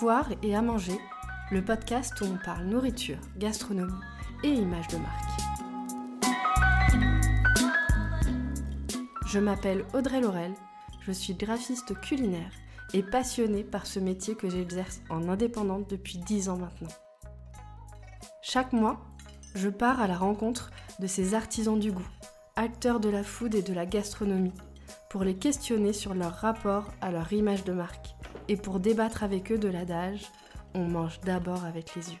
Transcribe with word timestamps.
Avoir 0.00 0.28
et 0.44 0.54
à 0.54 0.62
manger, 0.62 0.96
le 1.50 1.60
podcast 1.60 2.20
où 2.20 2.24
on 2.26 2.38
parle 2.44 2.66
nourriture, 2.66 3.18
gastronomie 3.36 3.98
et 4.44 4.48
images 4.48 4.86
de 4.86 4.96
marque. 4.96 5.40
Je 9.26 9.40
m'appelle 9.40 9.84
Audrey 9.94 10.20
Laurel, 10.20 10.54
je 11.00 11.10
suis 11.10 11.34
graphiste 11.34 11.98
culinaire 12.00 12.52
et 12.94 13.02
passionnée 13.02 13.64
par 13.64 13.86
ce 13.86 13.98
métier 13.98 14.36
que 14.36 14.48
j'exerce 14.48 15.00
en 15.10 15.28
indépendante 15.28 15.90
depuis 15.90 16.18
10 16.18 16.48
ans 16.50 16.58
maintenant. 16.58 16.94
Chaque 18.40 18.72
mois, 18.72 19.00
je 19.56 19.68
pars 19.68 20.00
à 20.00 20.06
la 20.06 20.16
rencontre 20.16 20.70
de 21.00 21.08
ces 21.08 21.34
artisans 21.34 21.80
du 21.80 21.90
goût, 21.90 22.08
acteurs 22.54 23.00
de 23.00 23.08
la 23.08 23.24
food 23.24 23.56
et 23.56 23.62
de 23.62 23.74
la 23.74 23.84
gastronomie, 23.84 24.54
pour 25.10 25.24
les 25.24 25.34
questionner 25.34 25.92
sur 25.92 26.14
leur 26.14 26.34
rapport 26.34 26.86
à 27.00 27.10
leur 27.10 27.32
image 27.32 27.64
de 27.64 27.72
marque 27.72 28.14
et 28.48 28.56
pour 28.56 28.80
débattre 28.80 29.22
avec 29.22 29.52
eux 29.52 29.58
de 29.58 29.68
l'adage 29.68 30.26
On 30.74 30.84
mange 30.84 31.20
d'abord 31.20 31.64
avec 31.64 31.94
les 31.94 32.10
yeux. 32.10 32.18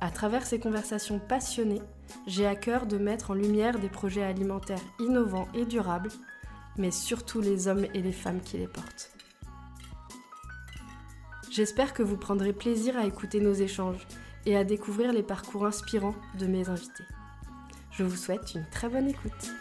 À 0.00 0.10
travers 0.10 0.44
ces 0.44 0.58
conversations 0.58 1.20
passionnées, 1.20 1.82
j'ai 2.26 2.46
à 2.46 2.56
cœur 2.56 2.86
de 2.86 2.98
mettre 2.98 3.30
en 3.30 3.34
lumière 3.34 3.78
des 3.78 3.88
projets 3.88 4.24
alimentaires 4.24 4.82
innovants 4.98 5.46
et 5.54 5.64
durables, 5.64 6.10
mais 6.76 6.90
surtout 6.90 7.40
les 7.40 7.68
hommes 7.68 7.86
et 7.94 8.02
les 8.02 8.12
femmes 8.12 8.40
qui 8.40 8.58
les 8.58 8.66
portent. 8.66 9.12
J'espère 11.50 11.92
que 11.92 12.02
vous 12.02 12.16
prendrez 12.16 12.52
plaisir 12.52 12.96
à 12.96 13.04
écouter 13.04 13.38
nos 13.38 13.52
échanges 13.52 14.06
et 14.46 14.56
à 14.56 14.64
découvrir 14.64 15.12
les 15.12 15.22
parcours 15.22 15.66
inspirants 15.66 16.16
de 16.38 16.46
mes 16.46 16.68
invités. 16.68 17.04
Je 17.90 18.04
vous 18.04 18.16
souhaite 18.16 18.54
une 18.54 18.66
très 18.70 18.88
bonne 18.88 19.08
écoute. 19.08 19.52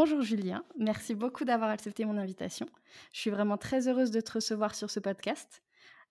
Bonjour 0.00 0.22
Julien, 0.22 0.62
merci 0.78 1.16
beaucoup 1.16 1.44
d'avoir 1.44 1.70
accepté 1.70 2.04
mon 2.04 2.18
invitation. 2.18 2.68
Je 3.12 3.18
suis 3.18 3.30
vraiment 3.30 3.56
très 3.56 3.88
heureuse 3.88 4.12
de 4.12 4.20
te 4.20 4.30
recevoir 4.30 4.76
sur 4.76 4.90
ce 4.90 5.00
podcast. 5.00 5.60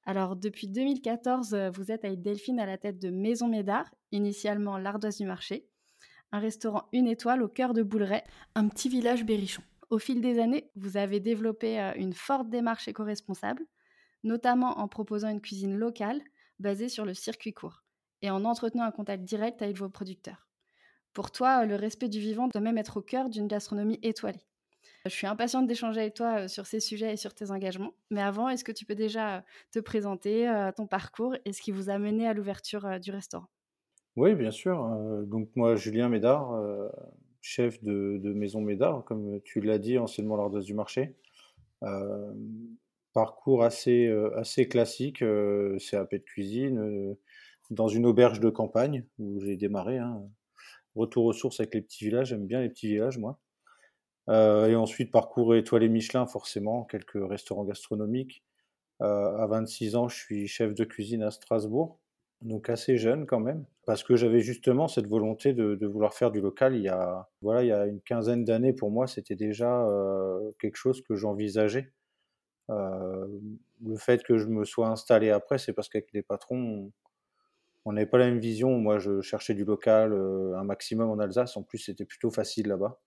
Alors 0.04 0.36
depuis 0.36 0.68
2014, 0.68 1.54
euh, 1.54 1.70
vous 1.70 1.90
êtes 1.90 2.04
avec 2.04 2.22
Delphine 2.22 2.60
à 2.60 2.66
la 2.66 2.78
tête 2.78 3.00
de 3.00 3.10
Maison 3.10 3.48
Médard, 3.48 3.90
initialement 4.12 4.78
l'Ardoise 4.78 5.16
du 5.16 5.26
Marché, 5.26 5.70
un 6.34 6.40
restaurant 6.40 6.90
une 6.92 7.08
étoile 7.08 7.42
au 7.42 7.48
cœur 7.48 7.74
de 7.74 7.82
Bouleret, 7.82 8.26
un 8.56 8.68
petit 8.68 8.90
village 8.90 9.24
berrichon. 9.24 9.64
Au 9.90 10.00
fil 10.00 10.20
des 10.20 10.38
années, 10.38 10.70
vous 10.76 10.98
avez 10.98 11.22
développé 11.22 11.80
euh, 11.80 11.94
une 11.96 12.12
forte 12.12 12.50
démarche 12.50 12.90
éco-responsable, 12.90 13.64
notamment 14.26 14.80
en 14.80 14.90
proposant 14.90 15.30
une 15.30 15.40
cuisine 15.40 15.78
locale 15.78 16.22
basée 16.60 16.90
sur 16.90 17.06
le 17.06 17.14
circuit 17.14 17.54
court 17.54 17.86
et 18.22 18.32
en 18.32 18.44
entretenant 18.44 18.84
un 18.84 18.92
contact 18.92 19.24
direct 19.24 19.62
avec 19.62 19.78
vos 19.78 19.88
producteurs. 19.88 20.47
Pour 21.18 21.32
toi, 21.32 21.66
le 21.66 21.74
respect 21.74 22.10
du 22.10 22.20
vivant 22.20 22.48
doit 22.48 22.62
même 22.62 22.78
être 22.78 22.98
au 22.98 23.02
cœur 23.02 23.28
d'une 23.28 23.48
gastronomie 23.48 23.98
étoilée. 24.04 24.46
Je 25.06 25.10
suis 25.10 25.26
impatiente 25.26 25.66
d'échanger 25.66 26.02
avec 26.02 26.14
toi 26.14 26.42
euh, 26.42 26.48
sur 26.48 26.68
ces 26.68 26.80
sujets 26.80 27.12
et 27.12 27.18
sur 27.18 27.34
tes 27.34 27.50
engagements. 27.50 27.96
Mais 28.12 28.22
avant, 28.22 28.50
est-ce 28.50 28.64
que 28.64 28.72
tu 28.72 28.86
peux 28.86 28.94
déjà 28.94 29.38
euh, 29.38 29.42
te 29.72 29.80
présenter, 29.80 30.48
euh, 30.48 30.72
ton 30.72 30.86
parcours 30.86 31.36
et 31.44 31.54
ce 31.54 31.62
qui 31.64 31.72
vous 31.72 31.90
a 31.90 31.98
mené 31.98 32.28
à 32.28 32.36
l'ouverture 32.36 33.00
du 33.00 33.10
restaurant? 33.10 33.48
Oui, 34.16 34.36
bien 34.36 34.52
sûr. 34.52 34.78
donc 35.26 35.50
moi, 35.56 35.76
Julien 35.76 36.08
Médard, 36.08 36.52
chef 37.42 37.84
de, 37.84 38.32
Maison 38.36 38.62
Médard, 38.62 39.04
comme 39.04 39.42
tu 39.42 39.60
l'as 39.60 39.80
dit, 39.80 39.98
anciennement 39.98 40.36
l'Ardoise 40.36 40.66
du 40.66 40.76
Marché. 40.76 41.16
parcours 43.14 43.64
assez, 43.64 44.08
assez 44.36 44.68
classique, 44.68 45.20
CAP 45.20 46.12
de 46.12 46.18
cuisine, 46.18 47.18
dans 47.72 47.88
une 47.88 48.06
auberge 48.06 48.40
de 48.40 48.52
campagne 48.52 49.04
où 49.18 49.40
j'ai 49.40 49.56
démarré. 49.56 49.98
Hein 49.98 50.22
retour 50.98 51.26
aux 51.26 51.34
sources 51.34 51.60
avec 51.60 51.74
les 51.74 51.82
petits 51.82 52.06
villages. 52.06 52.30
J'aime 52.30 52.46
bien 52.46 52.62
les 52.62 52.70
petits 52.70 52.88
villages, 52.88 53.18
moi. 53.18 53.40
Euh, 54.30 54.68
et 54.68 54.76
ensuite, 54.76 55.12
parcours 55.12 55.56
étoilé 55.56 55.90
Michelin, 55.90 56.26
forcément, 56.26 56.84
quelques 56.84 57.18
restaurants 57.18 57.64
gastronomiques. 57.64 58.44
Euh, 59.02 59.38
à 59.38 59.48
26 59.48 59.96
ans, 59.96 60.08
je 60.08 60.18
suis 60.18 60.48
chef 60.48 60.74
de 60.74 60.84
cuisine 60.84 61.24
à 61.24 61.32
Strasbourg, 61.32 62.00
donc 62.42 62.70
assez 62.70 62.98
jeune 62.98 63.26
quand 63.28 63.40
même, 63.40 63.66
parce 63.86 64.04
que 64.04 64.16
j'avais 64.16 64.40
justement 64.42 64.88
cette 64.88 65.08
volonté 65.08 65.54
de, 65.54 65.86
vouloir 65.86 66.14
faire 66.14 66.32
du 66.32 66.42
local. 66.42 66.76
Il 66.76 66.82
y 66.82 66.90
a, 66.90 67.30
voilà, 67.42 67.64
il 67.64 67.68
y 67.68 67.72
a 67.72 67.86
une 67.86 68.02
quinzaine 68.02 68.44
d'années, 68.44 68.74
pour 68.74 68.92
moi, 68.92 69.08
c'était 69.08 69.36
déjà 69.36 69.84
euh, 69.86 70.52
quelque 70.60 70.78
chose 70.78 71.02
que 71.02 71.16
j'envisageais. 71.16 71.94
le 72.70 73.98
fait 73.98 74.24
que 74.24 74.38
je 74.38 74.48
me 74.48 74.66
sois 74.66 74.90
installé 74.90 75.30
après, 75.30 75.58
c'est 75.58 75.74
parce 75.74 75.90
qu'avec 75.90 76.12
les 76.14 76.24
patrons, 76.24 76.92
on 77.88 77.94
n'avait 77.94 78.06
pas 78.06 78.18
la 78.18 78.26
même 78.26 78.40
vision. 78.40 78.78
Moi, 78.78 79.00
je 79.00 79.22
cherchais 79.22 79.54
du 79.54 79.64
local, 79.64 80.12
euh, 80.12 80.58
un 80.58 80.66
maximum 80.66 81.10
en 81.10 81.20
Alsace. 81.20 81.56
En 81.56 81.64
plus, 81.64 81.78
c'était 81.78 82.04
plutôt 82.04 82.30
facile 82.30 82.68
là-bas. 82.68 83.00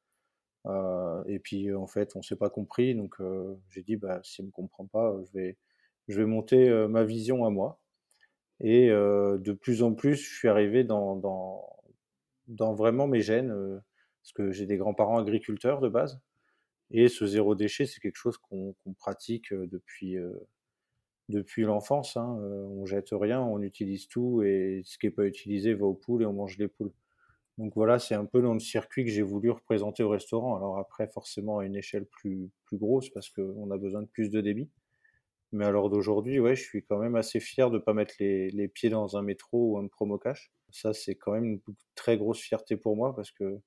Euh, 0.67 1.23
et 1.27 1.39
puis, 1.39 1.73
en 1.75 1.87
fait, 1.87 2.17
on 2.17 2.23
s'est 2.23 2.37
pas 2.37 2.49
compris. 2.49 2.95
Donc, 2.95 3.21
euh, 3.21 3.57
j'ai 3.69 3.83
dit, 3.83 3.97
bah, 3.97 4.21
si 4.23 4.41
on 4.41 4.47
me 4.47 4.51
comprend 4.51 4.87
pas, 4.87 5.15
je 6.09 6.17
vais, 6.17 6.25
monter 6.25 6.71
ma 6.89 7.05
vision 7.05 7.45
à 7.45 7.51
moi. 7.51 7.79
Et 8.61 8.89
de 8.89 9.53
plus 9.53 9.83
en 9.83 9.95
plus, 9.95 10.17
je 10.17 10.35
suis 10.35 10.49
arrivé 10.49 10.83
dans, 10.83 11.17
dans, 12.49 12.75
vraiment 12.75 13.07
mes 13.07 13.21
gènes, 13.21 13.55
parce 14.23 14.33
que 14.33 14.51
j'ai 14.51 14.67
des 14.67 14.77
grands-parents 14.79 15.19
agriculteurs 15.19 15.81
de 15.81 15.89
base. 15.89 16.21
Et 16.91 17.09
ce 17.09 17.27
zéro 17.27 17.55
déchet, 17.55 17.87
c'est 17.87 18.01
quelque 18.01 18.17
chose 18.17 18.39
qu'on 18.39 18.75
pratique 18.99 19.53
depuis 19.53 20.17
depuis 21.31 21.63
l'enfance. 21.63 22.17
Hein, 22.17 22.39
euh, 22.43 22.67
on 22.67 22.87
jette 22.87 23.11
rien, 23.13 23.41
on 23.41 23.63
utilise 23.63 24.09
tout 24.09 24.43
et 24.43 24.83
ce 24.85 24.99
qui 24.99 25.07
n'est 25.07 25.13
pas 25.13 25.25
utilisé 25.25 25.75
va 25.75 25.87
aux 25.87 25.95
poules 25.95 26.23
et 26.23 26.27
on 26.27 26.33
mange 26.33 26.59
les 26.59 26.69
poules. 26.69 26.93
Donc 27.59 27.75
voilà, 27.75 27.99
c'est 27.99 28.15
un 28.15 28.25
peu 28.25 28.41
dans 28.43 28.55
le 28.55 28.61
circuit 28.61 29.05
que 29.05 29.11
j'ai 29.11 29.23
voulu 29.23 29.51
représenter 29.51 30.03
au 30.03 30.09
restaurant. 30.09 30.57
Alors 30.57 30.79
après, 30.79 31.09
forcément 31.09 31.59
à 31.59 31.67
une 31.67 31.77
échelle 31.77 32.07
plus, 32.07 32.51
plus 32.65 32.79
grosse 32.79 33.11
parce 33.11 33.29
qu'on 33.31 33.71
a 33.71 33.77
besoin 33.79 34.03
de 34.03 34.07
plus 34.07 34.31
de 34.31 34.41
débit. 34.41 34.71
Mais 35.53 35.65
alors 35.67 35.91
d'aujourd'hui, 35.91 36.41
ouais, 36.41 36.55
je 36.57 36.63
suis 36.63 36.85
quand 36.85 36.99
même 36.99 37.17
assez 37.17 37.41
fier 37.41 37.71
de 37.71 37.77
ne 37.77 37.83
pas 37.83 37.93
mettre 37.93 38.15
les, 38.21 38.51
les, 38.51 38.69
pieds 38.69 38.89
dans 38.89 39.17
un 39.17 39.23
métro 39.23 39.73
ou 39.73 39.79
un 39.79 39.89
promo 39.89 40.17
cash. 40.19 40.53
Ça, 40.71 40.95
c'est 40.95 41.17
quand 41.17 41.33
même 41.33 41.45
une 41.45 41.61
très 41.97 42.17
grosse 42.17 42.41
fierté 42.41 42.77
pour 42.77 42.97
moi 42.97 43.15
parce 43.15 43.33
que 43.33 43.61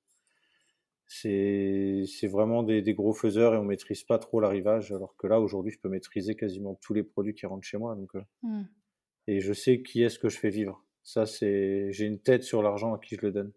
c'est 1.06 2.26
vraiment 2.26 2.62
des, 2.62 2.94
gros 2.94 3.12
faiseurs 3.12 3.54
et 3.54 3.58
on 3.58 3.64
maîtrise 3.64 4.04
pas 4.04 4.18
trop 4.18 4.40
l'arrivage. 4.40 4.92
Alors 4.92 5.16
que 5.16 5.26
là, 5.26 5.40
aujourd'hui, 5.40 5.72
je 5.72 5.78
peux 5.78 5.88
maîtriser 5.88 6.34
quasiment 6.34 6.74
tous 6.82 6.94
les 6.94 7.02
produits 7.02 7.34
qui 7.34 7.46
rentrent 7.46 7.66
chez 7.66 7.78
moi. 7.78 7.94
Donc, 7.94 8.14
euh, 8.14 8.22
mmh. 8.42 8.62
Et 9.26 9.40
je 9.40 9.52
sais 9.52 9.82
qui 9.82 10.02
est-ce 10.02 10.18
que 10.18 10.28
je 10.28 10.38
fais 10.38 10.50
vivre. 10.50 10.84
Ça, 11.02 11.26
c'est 11.26 11.92
j'ai 11.92 12.06
une 12.06 12.18
tête 12.18 12.42
sur 12.42 12.62
l'argent 12.62 12.94
à 12.94 12.98
qui 12.98 13.16
je 13.16 13.22
le 13.22 13.32
donne. 13.32 13.52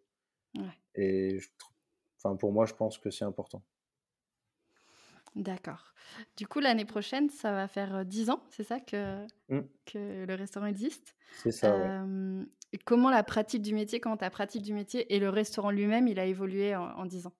Et 0.96 1.38
enfin, 2.18 2.36
pour 2.36 2.52
moi, 2.52 2.66
je 2.66 2.74
pense 2.74 2.98
que 2.98 3.10
c'est 3.10 3.26
important. 3.26 3.64
D'accord. 5.38 5.94
Du 6.36 6.48
coup, 6.48 6.60
l'année 6.60 6.86
prochaine, 6.86 7.30
ça 7.30 7.52
va 7.52 7.68
faire 7.68 8.04
10 8.04 8.32
ans, 8.32 8.42
c'est 8.50 8.64
ça 8.64 8.80
que, 8.80 9.24
mmh. 9.50 9.60
que 9.86 10.26
le 10.26 10.34
restaurant 10.34 10.66
existe 10.66 11.16
C'est 11.44 11.52
ça. 11.52 12.04
comment 12.86 13.12
la 13.12 13.24
pratique 13.24 13.62
du 13.62 13.76
métier, 13.76 14.00
comment 14.00 14.18
ta 14.18 14.32
pratique 14.32 14.64
du 14.64 14.74
métier 14.74 15.14
et 15.16 15.20
le 15.20 15.30
restaurant 15.30 15.70
lui-même, 15.70 16.08
il 16.08 16.18
a 16.18 16.26
évolué 16.26 16.76
en, 16.76 17.06
10 17.06 17.28
ans? 17.28 17.34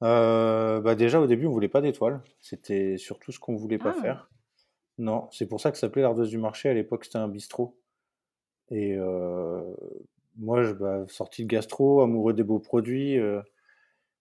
Bah 0.00 0.94
Déjà, 0.94 1.20
au 1.20 1.26
début, 1.26 1.46
on 1.46 1.50
voulait 1.50 1.68
pas 1.68 1.80
d'étoiles. 1.80 2.22
C'était 2.40 2.98
surtout 2.98 3.32
ce 3.32 3.40
qu'on 3.40 3.56
voulait 3.56 3.78
pas 3.78 3.94
ah! 3.98 4.00
faire. 4.00 4.30
Non, 4.98 5.28
c'est 5.32 5.48
pour 5.48 5.60
ça 5.60 5.72
que 5.72 5.76
ça 5.76 5.88
s'appelait 5.88 6.02
l'Ardeuse 6.02 6.30
du 6.30 6.38
Marché. 6.38 6.68
À 6.68 6.74
l'époque, 6.74 7.04
c'était 7.04 7.18
un 7.18 7.26
bistrot. 7.26 7.76
Et 8.70 8.96
moi, 10.36 10.62
je, 10.62 10.72
bah, 10.72 11.04
sorti 11.08 11.42
de 11.42 11.48
gastro, 11.48 12.00
amoureux 12.00 12.32
des 12.32 12.44
beaux 12.44 12.60
produits 12.60 13.18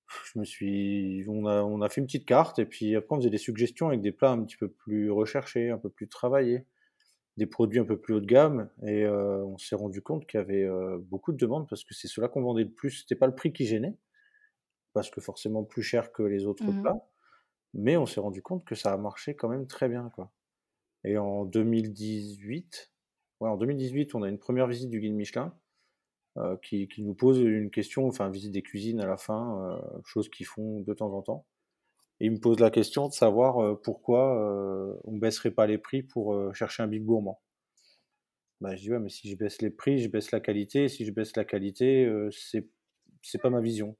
je 0.07 0.39
me 0.39 0.45
suis, 0.45 1.25
on 1.27 1.45
a, 1.45 1.63
on 1.63 1.81
a 1.81 1.89
fait 1.89 2.01
une 2.01 2.07
petite 2.07 2.25
carte 2.25 2.59
et 2.59 2.65
puis 2.65 2.95
après 2.95 3.15
on 3.15 3.19
faisait 3.19 3.29
des 3.29 3.37
suggestions 3.37 3.87
avec 3.87 4.01
des 4.01 4.11
plats 4.11 4.31
un 4.31 4.43
petit 4.43 4.57
peu 4.57 4.69
plus 4.69 5.11
recherchés, 5.11 5.69
un 5.69 5.77
peu 5.77 5.89
plus 5.89 6.07
travaillés, 6.07 6.65
des 7.37 7.45
produits 7.45 7.79
un 7.79 7.85
peu 7.85 7.99
plus 7.99 8.13
haut 8.13 8.19
de 8.19 8.25
gamme 8.25 8.69
et 8.85 9.03
euh, 9.03 9.43
on 9.45 9.57
s'est 9.57 9.75
rendu 9.75 10.01
compte 10.01 10.27
qu'il 10.27 10.39
y 10.39 10.43
avait 10.43 10.63
euh, 10.63 10.99
beaucoup 10.99 11.31
de 11.31 11.37
demandes 11.37 11.67
parce 11.67 11.83
que 11.83 11.93
c'est 11.93 12.07
cela 12.07 12.27
qu'on 12.27 12.41
vendait 12.41 12.63
le 12.63 12.71
plus. 12.71 12.91
C'était 13.01 13.15
pas 13.15 13.27
le 13.27 13.35
prix 13.35 13.53
qui 13.53 13.65
gênait 13.65 13.97
parce 14.93 15.09
que 15.09 15.21
forcément 15.21 15.63
plus 15.63 15.81
cher 15.81 16.11
que 16.11 16.21
les 16.21 16.45
autres 16.45 16.63
mmh 16.63 16.81
plats, 16.81 17.07
mais 17.73 17.97
on 17.97 18.05
s'est 18.05 18.19
rendu 18.19 18.43
compte 18.43 18.63
que 18.65 18.75
ça 18.75 18.93
a 18.93 18.97
marché 18.97 19.35
quand 19.35 19.49
même 19.49 19.67
très 19.67 19.89
bien 19.89 20.11
quoi. 20.13 20.31
Et 21.05 21.17
en 21.17 21.45
2018, 21.45 22.93
ouais, 23.41 23.49
en 23.49 23.57
2018, 23.57 24.15
on 24.15 24.23
a 24.23 24.29
une 24.29 24.37
première 24.37 24.67
visite 24.67 24.89
du 24.89 25.01
guide 25.01 25.13
Michelin 25.13 25.53
euh, 26.37 26.57
qui, 26.63 26.89
nous 26.97 27.13
pose 27.13 27.39
une 27.39 27.69
question, 27.69 28.07
enfin 28.07 28.27
visite 28.27 28.51
des 28.51 28.63
cuisines 28.63 28.99
à 28.99 29.05
la 29.05 29.17
fin, 29.17 29.69
euh, 29.69 30.01
chose 30.03 30.29
qu'ils 30.29 30.47
font 30.47 30.79
de 30.79 30.93
temps 30.95 31.13
en 31.13 31.21
temps. 31.21 31.45
Et 32.19 32.25
il 32.25 32.31
me 32.31 32.39
pose 32.39 32.59
la 32.59 32.71
question 32.71 33.07
de 33.07 33.13
savoir 33.13 33.63
euh, 33.63 33.79
pourquoi 33.79 34.99
on 35.03 35.17
baisserait 35.17 35.51
pas 35.51 35.67
les 35.67 35.77
prix 35.77 36.01
pour 36.01 36.35
chercher 36.55 36.81
un 36.81 36.87
big 36.87 37.03
gourmand. 37.03 37.39
Bah, 38.61 38.75
je 38.75 38.81
dis 38.81 38.91
ouais, 38.91 38.99
mais 38.99 39.09
si 39.09 39.29
je 39.29 39.35
baisse 39.35 39.61
les 39.61 39.69
prix, 39.69 39.99
je 39.99 40.07
baisse 40.07 40.31
la 40.31 40.39
qualité. 40.39 40.87
Si 40.87 41.05
je 41.05 41.11
baisse 41.11 41.35
la 41.35 41.45
qualité, 41.45 42.11
c'est 42.31 42.67
c'est 43.21 43.41
pas 43.41 43.51
ma 43.51 43.61
vision. 43.61 43.95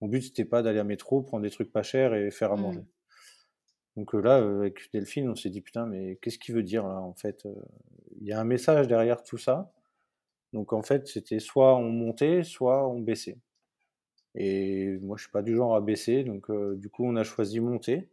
Mon 0.00 0.08
but 0.08 0.22
c'était 0.22 0.44
pas 0.44 0.62
d'aller 0.62 0.80
à 0.80 0.84
métro, 0.84 1.22
prendre 1.22 1.44
des 1.44 1.50
trucs 1.50 1.70
pas 1.70 1.82
chers 1.84 2.14
et 2.14 2.30
faire 2.32 2.52
à 2.52 2.56
mmh. 2.56 2.60
manger. 2.60 2.84
Donc 3.96 4.12
là, 4.12 4.36
avec 4.36 4.90
Delphine, 4.92 5.28
on 5.30 5.36
s'est 5.36 5.50
dit 5.50 5.62
putain, 5.62 5.86
mais 5.86 6.16
qu'est-ce 6.16 6.38
qu'il 6.38 6.54
veut 6.54 6.64
dire 6.64 6.86
là 6.86 7.00
en 7.00 7.14
fait 7.14 7.46
Il 8.20 8.26
y 8.26 8.32
a 8.32 8.40
un 8.40 8.44
message 8.44 8.88
derrière 8.88 9.22
tout 9.22 9.38
ça. 9.38 9.72
Donc 10.56 10.72
en 10.72 10.82
fait, 10.82 11.06
c'était 11.06 11.38
soit 11.38 11.76
on 11.76 11.90
montait, 11.90 12.42
soit 12.42 12.88
on 12.88 13.00
baissait. 13.00 13.38
Et 14.34 14.98
moi, 15.02 15.16
je 15.18 15.24
suis 15.24 15.32
pas 15.32 15.42
du 15.42 15.54
genre 15.54 15.76
à 15.76 15.80
baisser, 15.82 16.24
donc 16.24 16.50
du 16.76 16.90
coup, 16.90 17.04
on 17.06 17.16
a 17.16 17.24
choisi 17.24 17.60
monter. 17.60 18.10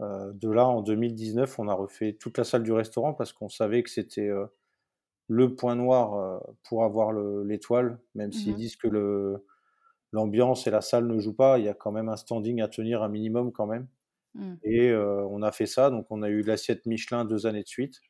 de 0.00 0.50
là, 0.50 0.66
en 0.66 0.82
2019, 0.82 1.58
on 1.58 1.68
a 1.68 1.74
refait 1.74 2.14
toute 2.14 2.38
la 2.38 2.44
salle 2.44 2.62
du 2.64 2.72
restaurant 2.72 3.14
parce 3.14 3.32
qu'on 3.32 3.48
savait 3.50 3.82
que 3.82 3.90
c'était 3.90 4.30
le 5.28 5.54
point 5.56 5.76
noir 5.76 6.42
pour 6.64 6.84
avoir 6.84 7.12
l'étoile, 7.12 8.00
même 8.14 8.32
s'ils 8.32 8.54
Mmh 8.54 8.56
disent 8.56 8.76
que 8.76 8.88
l'ambiance 10.12 10.66
et 10.66 10.70
la 10.70 10.80
salle 10.80 11.06
ne 11.06 11.18
jouent 11.18 11.36
pas, 11.36 11.58
il 11.58 11.66
y 11.66 11.68
a 11.68 11.74
quand 11.74 11.92
même 11.92 12.08
un 12.08 12.16
standing 12.16 12.62
à 12.62 12.68
tenir 12.68 13.02
un 13.02 13.08
minimum 13.08 13.52
quand 13.52 13.66
même. 13.66 13.88
Mmh. 14.34 14.54
Et 14.64 14.94
on 14.94 15.42
a 15.42 15.52
fait 15.52 15.66
ça, 15.66 15.90
donc 15.90 16.06
on 16.10 16.22
a 16.22 16.28
eu 16.30 16.42
l'assiette 16.42 16.86
Michelin 16.86 17.24
deux 17.24 17.46
années 17.46 17.62
de 17.62 17.68
suite. 17.68 18.00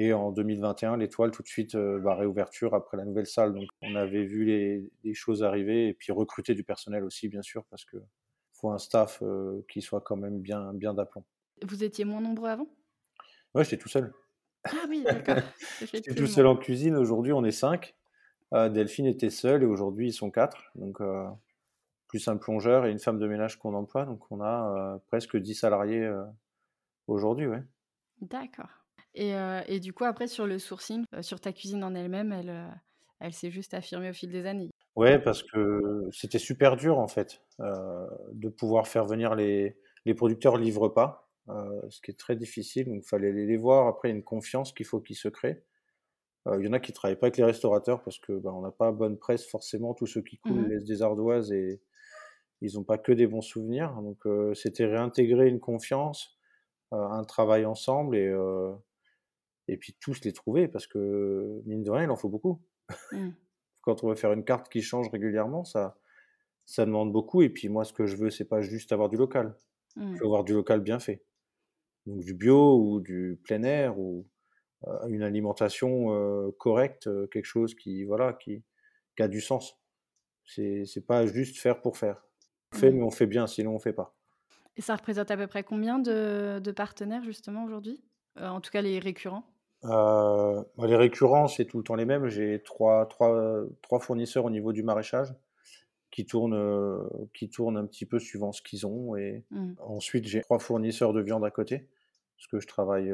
Et 0.00 0.12
en 0.12 0.30
2021, 0.30 0.96
l'étoile 0.96 1.32
tout 1.32 1.42
de 1.42 1.48
suite, 1.48 1.76
bah, 1.76 2.14
réouverture 2.14 2.72
après 2.74 2.96
la 2.96 3.04
nouvelle 3.04 3.26
salle. 3.26 3.52
Donc 3.52 3.68
on 3.82 3.96
avait 3.96 4.24
vu 4.24 4.44
les, 4.44 5.14
choses 5.14 5.42
arriver 5.42 5.88
et 5.88 5.92
puis 5.92 6.12
recruter 6.12 6.54
du 6.54 6.62
personnel 6.62 7.02
aussi, 7.02 7.28
bien 7.28 7.42
sûr, 7.42 7.64
parce 7.64 7.84
qu'il 7.84 8.00
faut 8.52 8.70
un 8.70 8.78
staff 8.78 9.20
qui 9.68 9.82
soit 9.82 10.00
quand 10.00 10.16
même 10.16 10.40
bien, 10.40 10.72
bien 10.72 10.94
d'aplomb. 10.94 11.24
Vous 11.66 11.82
étiez 11.82 12.04
moins 12.04 12.20
nombreux 12.20 12.48
avant? 12.48 12.68
Ouais, 13.54 13.64
j'étais 13.64 13.76
tout 13.76 13.88
seul. 13.88 14.12
Ah 14.64 14.84
oui, 14.88 15.02
d'accord. 15.04 15.42
J'étais 15.80 16.14
tout 16.14 16.28
seul 16.28 16.46
en 16.46 16.56
cuisine. 16.56 16.94
Aujourd'hui, 16.94 17.32
on 17.32 17.44
est 17.44 17.50
cinq. 17.50 17.96
Delphine 18.52 19.06
était 19.06 19.30
seule 19.30 19.64
et 19.64 19.66
aujourd'hui, 19.66 20.08
ils 20.08 20.12
sont 20.12 20.30
quatre. 20.30 20.70
Donc, 20.76 20.98
plus 22.06 22.28
un 22.28 22.36
plongeur 22.36 22.86
et 22.86 22.92
une 22.92 23.00
femme 23.00 23.18
de 23.18 23.26
ménage 23.26 23.58
qu'on 23.58 23.74
emploie. 23.74 24.04
Donc, 24.04 24.30
on 24.30 24.40
a 24.42 25.00
presque 25.08 25.36
10 25.36 25.54
salariés 25.56 26.08
aujourd'hui. 27.08 27.48
Ouais. 27.48 27.64
D'accord. 28.20 28.70
Et, 29.14 29.32
et, 29.66 29.80
du 29.80 29.92
coup, 29.92 30.04
après, 30.04 30.28
sur 30.28 30.46
le 30.46 30.58
sourcing, 30.58 31.04
sur 31.22 31.40
ta 31.40 31.52
cuisine 31.52 31.82
en 31.82 31.94
elle-même, 31.94 32.32
elle, 32.32 32.54
elle 33.20 33.32
s'est 33.32 33.50
juste 33.50 33.74
affirmée 33.74 34.10
au 34.10 34.12
fil 34.12 34.30
des 34.30 34.46
années. 34.46 34.70
Ouais, 34.94 35.18
parce 35.18 35.42
que 35.42 36.08
c'était 36.12 36.38
super 36.38 36.76
dur 36.76 36.98
en 36.98 37.08
fait 37.08 37.42
de 37.58 38.48
pouvoir 38.48 38.86
faire 38.86 39.04
venir 39.04 39.34
les, 39.34 39.76
les 40.04 40.14
producteurs 40.14 40.56
livrent 40.56 40.88
pas, 40.88 41.30
ce 41.88 42.00
qui 42.00 42.10
est 42.12 42.18
très 42.18 42.36
difficile. 42.36 42.86
Donc, 42.86 43.02
il 43.04 43.08
fallait 43.08 43.32
les 43.32 43.56
voir. 43.56 43.88
Après, 43.88 44.08
il 44.08 44.12
y 44.12 44.14
a 44.14 44.16
une 44.16 44.24
confiance 44.24 44.72
qu'il 44.72 44.86
faut 44.86 45.00
qu'ils 45.00 45.16
se 45.16 45.28
créent. 45.28 45.64
Il 46.46 46.64
y 46.64 46.68
en 46.68 46.72
a 46.72 46.80
qui 46.80 46.92
travaillent 46.92 47.18
pas 47.18 47.26
avec 47.26 47.36
les 47.36 47.44
restaurateurs 47.44 48.02
parce 48.02 48.18
que 48.18 48.32
bah, 48.32 48.52
on 48.54 48.62
n'a 48.62 48.70
pas 48.70 48.90
bonne 48.90 49.18
presse 49.18 49.46
forcément. 49.46 49.92
Tous 49.92 50.06
ceux 50.06 50.22
qui 50.22 50.38
coulent 50.38 50.62
mmh 50.62 50.68
laissent 50.68 50.84
des 50.84 51.02
ardoises 51.02 51.52
et 51.52 51.82
ils 52.60 52.74
n'ont 52.74 52.84
pas 52.84 52.98
que 52.98 53.12
des 53.12 53.26
bons 53.26 53.42
souvenirs. 53.42 53.92
Donc 54.00 54.24
c'était 54.54 54.86
réintégrer 54.86 55.48
une 55.48 55.60
confiance, 55.60 56.38
un 56.90 57.24
travail 57.24 57.66
ensemble 57.66 58.16
et 58.16 58.32
et 59.68 59.76
puis 59.76 59.94
tous 60.00 60.24
les 60.24 60.32
trouver 60.32 60.66
parce 60.66 60.86
que 60.86 61.62
mine 61.66 61.82
de 61.82 61.90
rien 61.90 62.04
il 62.04 62.10
en 62.10 62.16
faut 62.16 62.28
beaucoup. 62.28 62.60
Mmh. 63.12 63.28
Quand 63.82 64.02
on 64.04 64.08
veut 64.08 64.16
faire 64.16 64.32
une 64.32 64.44
carte 64.44 64.68
qui 64.68 64.82
change 64.82 65.08
régulièrement, 65.10 65.64
ça 65.64 65.96
ça 66.64 66.84
demande 66.84 67.12
beaucoup. 67.12 67.42
Et 67.42 67.48
puis 67.48 67.68
moi 67.68 67.84
ce 67.84 67.92
que 67.92 68.06
je 68.06 68.16
veux 68.16 68.30
c'est 68.30 68.44
pas 68.44 68.60
juste 68.60 68.92
avoir 68.92 69.08
du 69.08 69.16
local. 69.16 69.54
Je 69.96 70.02
veux 70.02 70.08
mmh. 70.08 70.24
avoir 70.24 70.44
du 70.44 70.54
local 70.54 70.80
bien 70.80 70.98
fait. 70.98 71.22
Donc 72.06 72.20
du 72.24 72.34
bio 72.34 72.78
ou 72.78 73.00
du 73.00 73.38
plein 73.44 73.62
air 73.62 73.98
ou 73.98 74.26
une 75.08 75.22
alimentation 75.22 76.52
correcte, 76.58 77.08
quelque 77.30 77.44
chose 77.44 77.74
qui 77.74 78.04
voilà 78.04 78.32
qui, 78.32 78.62
qui 79.16 79.22
a 79.22 79.28
du 79.28 79.40
sens. 79.40 79.78
C'est 80.44 80.84
c'est 80.86 81.06
pas 81.06 81.26
juste 81.26 81.58
faire 81.58 81.82
pour 81.82 81.98
faire. 81.98 82.24
On 82.72 82.76
fait, 82.76 82.90
mmh. 82.90 82.96
mais 82.96 83.02
on 83.02 83.10
fait 83.10 83.26
bien, 83.26 83.46
sinon 83.46 83.74
on 83.74 83.78
fait 83.78 83.92
pas. 83.92 84.14
Et 84.76 84.82
ça 84.82 84.94
représente 84.94 85.30
à 85.30 85.36
peu 85.36 85.46
près 85.46 85.64
combien 85.64 85.98
de, 85.98 86.60
de 86.62 86.70
partenaires 86.70 87.24
justement 87.24 87.64
aujourd'hui? 87.64 88.00
En 88.40 88.60
tout 88.60 88.70
cas 88.70 88.82
les 88.82 89.00
récurrents? 89.00 89.44
Bah, 89.82 90.64
Les 90.78 90.96
récurrents, 90.96 91.48
c'est 91.48 91.64
tout 91.64 91.78
le 91.78 91.84
temps 91.84 91.94
les 91.94 92.04
mêmes. 92.04 92.28
J'ai 92.28 92.62
trois, 92.62 93.06
trois, 93.06 93.64
trois 93.82 94.00
fournisseurs 94.00 94.44
au 94.44 94.50
niveau 94.50 94.72
du 94.72 94.82
maraîchage 94.82 95.34
qui 96.10 96.24
tournent, 96.24 97.08
qui 97.34 97.48
tournent 97.50 97.76
un 97.76 97.86
petit 97.86 98.06
peu 98.06 98.18
suivant 98.18 98.52
ce 98.52 98.62
qu'ils 98.62 98.86
ont. 98.86 99.16
Et 99.16 99.44
mmh. 99.50 99.74
ensuite, 99.78 100.26
j'ai 100.26 100.40
trois 100.40 100.58
fournisseurs 100.58 101.12
de 101.12 101.20
viande 101.20 101.44
à 101.44 101.50
côté 101.50 101.88
parce 102.36 102.46
que 102.46 102.60
je 102.60 102.68
travaille 102.68 103.12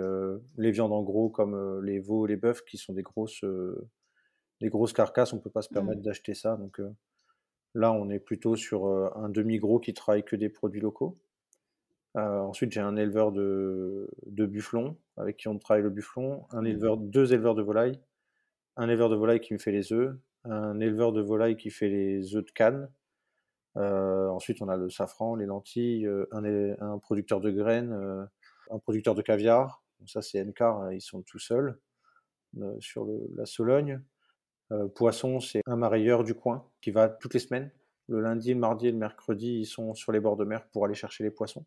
les 0.59 0.71
viandes 0.71 0.93
en 0.93 1.03
gros 1.03 1.31
comme 1.31 1.83
les 1.83 1.99
veaux, 1.99 2.27
les 2.27 2.37
bœufs, 2.37 2.63
qui 2.67 2.77
sont 2.77 2.93
des 2.93 3.03
grosses, 3.03 3.43
des 4.61 4.69
grosses 4.69 4.93
carcasses. 4.93 5.33
On 5.33 5.39
peut 5.39 5.51
pas 5.51 5.63
se 5.63 5.71
mmh. 5.71 5.75
permettre 5.75 6.03
d'acheter 6.03 6.35
ça. 6.35 6.57
Donc 6.57 6.81
là, 7.75 7.93
on 7.93 8.11
est 8.11 8.21
plutôt 8.21 8.55
sur 8.55 8.87
un 9.17 9.29
demi-gros 9.29 9.81
qui 9.81 9.95
travaille 9.95 10.25
que 10.25 10.37
des 10.37 10.49
produits 10.51 10.81
locaux. 10.81 11.19
Ensuite, 12.15 12.73
j'ai 12.73 12.81
un 12.81 12.97
éleveur 12.97 13.33
de, 13.33 14.09
de 14.27 14.47
bufflons 14.47 14.97
avec 15.17 15.37
qui 15.37 15.49
on 15.49 15.59
travaille 15.59 15.83
le 15.83 15.91
bufflon, 15.91 16.45
un 16.51 16.63
mmh. 16.63 16.67
éleveur, 16.67 16.97
deux 16.97 17.33
éleveurs 17.33 17.55
de 17.55 17.63
volailles, 17.63 18.01
un 18.77 18.89
éleveur 18.89 19.09
de 19.09 19.17
volailles 19.17 19.41
qui 19.41 19.53
me 19.53 19.59
fait 19.59 19.73
les 19.73 19.93
œufs, 19.93 20.17
un 20.45 20.79
éleveur 20.81 21.13
de 21.13 21.21
volailles 21.21 21.57
qui 21.57 21.71
fait 21.71 21.89
les 21.89 22.37
œufs 22.37 22.45
de 22.45 22.51
canne. 22.51 22.89
ensuite, 23.77 24.63
on 24.63 24.69
a 24.69 24.77
le 24.77 24.91
safran, 24.91 25.37
les 25.37 25.47
lentilles, 25.47 26.09
un, 26.33 26.45
un 26.81 26.99
producteur 26.99 27.41
de 27.41 27.51
graines, 27.51 28.29
un 28.71 28.79
producteur 28.79 29.15
de 29.15 29.23
caviar. 29.23 29.83
ça, 30.07 30.23
c'est 30.23 30.45
NK, 30.45 30.61
hein, 30.61 30.93
ils 30.93 31.01
sont 31.01 31.23
tout 31.23 31.39
seuls 31.39 31.79
euh, 32.61 32.77
sur 32.81 33.07
la 33.37 33.47
Sologne. 33.47 34.01
Euh, 34.73 34.89
poisson, 34.89 35.41
c'est 35.41 35.61
un 35.67 35.77
marailleur 35.77 36.25
du 36.25 36.35
coin 36.35 36.69
qui 36.81 36.91
va 36.91 37.09
toutes 37.09 37.35
les 37.35 37.41
semaines. 37.41 37.71
Le 38.09 38.21
lundi, 38.21 38.53
le 38.53 38.61
mardi 38.61 38.89
et 38.89 38.93
le 38.93 38.99
mercredi, 38.99 39.61
ils 39.61 39.67
sont 39.67 39.95
sur 39.95 40.13
les 40.13 40.21
bords 40.21 40.37
de 40.37 40.45
mer 40.45 40.67
pour 40.69 40.85
aller 40.85 40.95
chercher 40.95 41.25
les 41.25 41.31
poissons. 41.31 41.65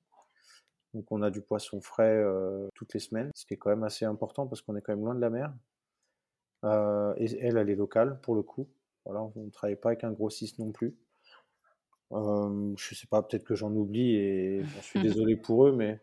Donc 0.98 1.12
on 1.12 1.22
a 1.22 1.30
du 1.30 1.42
poisson 1.42 1.80
frais 1.80 2.16
euh, 2.16 2.68
toutes 2.74 2.94
les 2.94 3.00
semaines, 3.00 3.32
ce 3.36 3.46
qui 3.46 3.54
est 3.54 3.58
quand 3.58 3.70
même 3.70 3.84
assez 3.84 4.06
important 4.06 4.48
parce 4.48 4.62
qu'on 4.62 4.76
est 4.76 4.82
quand 4.82 4.94
même 4.94 5.06
loin 5.06 5.16
de 5.16 5.22
la 5.22 5.30
mer. 5.30 5.54
et 7.18 7.38
elle, 7.40 7.58
elle 7.58 7.70
est 7.70 7.76
locale 7.76 8.20
pour 8.22 8.36
le 8.36 8.42
coup. 8.42 8.68
Voilà, 9.06 9.22
on 9.22 9.46
ne 9.46 9.50
travaille 9.52 9.76
pas 9.76 9.90
avec 9.90 10.04
un 10.04 10.12
grossiste 10.12 10.60
non 10.60 10.72
plus. 10.72 10.98
Euh, 12.12 12.74
je 12.78 12.96
sais 12.96 13.08
pas, 13.08 13.22
peut-être 13.22 13.44
que 13.44 13.56
j'en 13.56 13.72
oublie 13.74 14.16
et 14.16 14.64
je 14.64 14.82
suis 14.82 15.02
désolé 15.02 15.36
pour 15.36 15.68
eux, 15.68 15.72
mais 15.72 16.00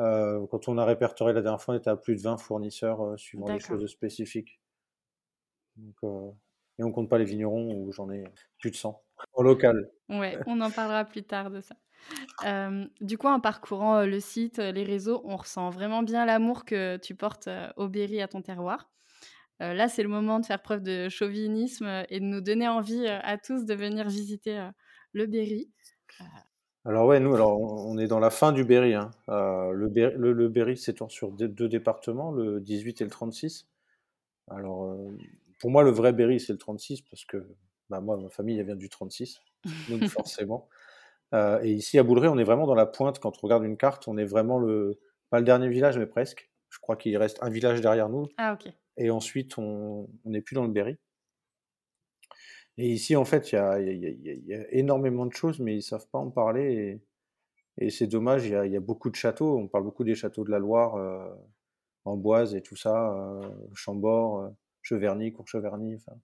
euh, 0.00 0.46
quand 0.48 0.68
on 0.68 0.78
a 0.78 0.84
répertorié 0.84 1.34
la 1.34 1.42
dernière 1.42 1.60
fois, 1.60 1.74
on 1.74 1.78
était 1.78 1.90
à 1.90 1.96
plus 1.96 2.16
de 2.16 2.20
20 2.22 2.38
fournisseurs 2.38 3.02
euh, 3.02 3.16
suivant 3.16 3.48
les 3.48 3.60
choses 3.60 3.86
spécifiques. 3.86 4.60
Euh, 6.04 6.30
et 6.78 6.82
on 6.82 6.92
compte 6.92 7.08
pas 7.08 7.18
les 7.18 7.24
vignerons 7.24 7.72
où 7.74 7.92
j'en 7.92 8.10
ai 8.10 8.24
plus 8.58 8.70
de 8.70 8.76
100 8.76 9.00
en 9.34 9.42
local. 9.42 9.90
Ouais, 10.08 10.38
on 10.46 10.60
en 10.60 10.70
parlera 10.70 11.04
plus 11.04 11.22
tard 11.22 11.50
de 11.50 11.60
ça. 11.60 11.76
Du 13.00 13.18
coup, 13.18 13.28
en 13.28 13.40
parcourant 13.40 14.04
le 14.04 14.20
site, 14.20 14.58
les 14.58 14.84
réseaux, 14.84 15.22
on 15.24 15.36
ressent 15.36 15.70
vraiment 15.70 16.02
bien 16.02 16.24
l'amour 16.24 16.64
que 16.64 16.96
tu 16.98 17.14
portes 17.14 17.48
au 17.76 17.88
Berry, 17.88 18.20
à 18.20 18.28
ton 18.28 18.42
terroir. 18.42 18.90
là, 19.60 19.88
c'est 19.88 20.02
le 20.02 20.08
moment 20.08 20.40
de 20.40 20.46
faire 20.46 20.62
preuve 20.62 20.82
de 20.82 21.08
chauvinisme 21.08 22.04
et 22.08 22.20
de 22.20 22.24
nous 22.24 22.40
donner 22.40 22.68
envie 22.68 23.06
à 23.06 23.38
tous 23.38 23.64
de 23.64 23.74
venir 23.74 24.08
visiter 24.08 24.68
le 25.12 25.26
Berry. 25.26 25.70
Alors 26.86 27.06
ouais, 27.06 27.18
nous, 27.18 27.34
alors 27.34 27.58
on 27.58 27.96
est 27.96 28.06
dans 28.06 28.18
la 28.18 28.28
fin 28.28 28.52
du 28.52 28.64
Berry. 28.64 28.92
Hein. 28.92 29.10
Euh, 29.30 29.72
le, 29.72 29.88
Berry 29.88 30.14
le, 30.18 30.48
Berry 30.48 30.76
s'étend 30.76 31.08
sur 31.08 31.30
deux, 31.32 31.68
départements, 31.68 32.30
le 32.30 32.60
18 32.60 33.00
et 33.00 33.04
le 33.04 33.10
36. 33.10 33.66
Alors 34.48 34.84
euh, 34.84 35.16
pour 35.60 35.70
moi, 35.70 35.82
le 35.82 35.90
vrai 35.90 36.12
Berry, 36.12 36.40
c'est 36.40 36.52
le 36.52 36.58
36 36.58 37.00
parce 37.00 37.24
que 37.24 37.42
bah, 37.88 38.00
moi, 38.00 38.18
ma 38.18 38.28
famille, 38.28 38.58
elle 38.58 38.66
vient 38.66 38.76
du 38.76 38.90
36, 38.90 39.40
donc 39.88 40.04
forcément. 40.08 40.68
Euh, 41.32 41.60
et 41.62 41.72
ici 41.72 41.98
à 41.98 42.02
Bouleret, 42.02 42.28
on 42.28 42.38
est 42.38 42.44
vraiment 42.44 42.66
dans 42.66 42.74
la 42.74 42.86
pointe. 42.86 43.18
Quand 43.18 43.32
on 43.38 43.40
regarde 43.46 43.64
une 43.64 43.76
carte, 43.76 44.06
on 44.08 44.16
est 44.16 44.24
vraiment 44.24 44.58
le 44.58 45.00
pas 45.30 45.38
le 45.38 45.44
dernier 45.44 45.68
village, 45.68 45.98
mais 45.98 46.06
presque. 46.06 46.50
Je 46.68 46.78
crois 46.78 46.96
qu'il 46.96 47.16
reste 47.16 47.38
un 47.42 47.50
village 47.50 47.80
derrière 47.80 48.08
nous. 48.08 48.26
Ah 48.36 48.54
ok. 48.54 48.72
Et 48.96 49.10
ensuite, 49.10 49.58
on 49.58 50.08
n'est 50.24 50.40
plus 50.40 50.54
dans 50.54 50.64
le 50.64 50.70
Berry. 50.70 50.96
Et 52.76 52.88
ici, 52.88 53.14
en 53.16 53.24
fait, 53.24 53.52
il 53.52 53.54
y 53.54 53.58
a, 53.58 53.80
y 53.80 54.54
a, 54.54 54.72
énormément 54.72 55.26
de 55.26 55.32
choses, 55.32 55.60
mais 55.60 55.72
ils 55.72 55.76
ne 55.76 55.82
savent 55.82 56.08
pas 56.08 56.18
en 56.18 56.30
parler. 56.30 57.00
Et, 57.78 57.90
c'est 57.90 58.06
dommage, 58.06 58.46
il 58.46 58.52
y, 58.52 58.76
a, 58.76 58.80
beaucoup 58.80 59.10
de 59.10 59.14
châteaux. 59.16 59.56
On 59.56 59.68
parle 59.68 59.84
beaucoup 59.84 60.04
des 60.04 60.14
châteaux 60.14 60.44
de 60.44 60.50
la 60.50 60.58
Loire, 60.58 60.96
euh, 60.96 61.32
Amboise 62.04 62.54
et 62.54 62.62
tout 62.62 62.76
ça, 62.76 63.12
euh, 63.12 63.40
Chambord, 63.74 64.40
euh, 64.40 64.48
Cheverny, 64.82 65.32
Courcheverny. 65.32 65.96
Enfin, 65.96 66.18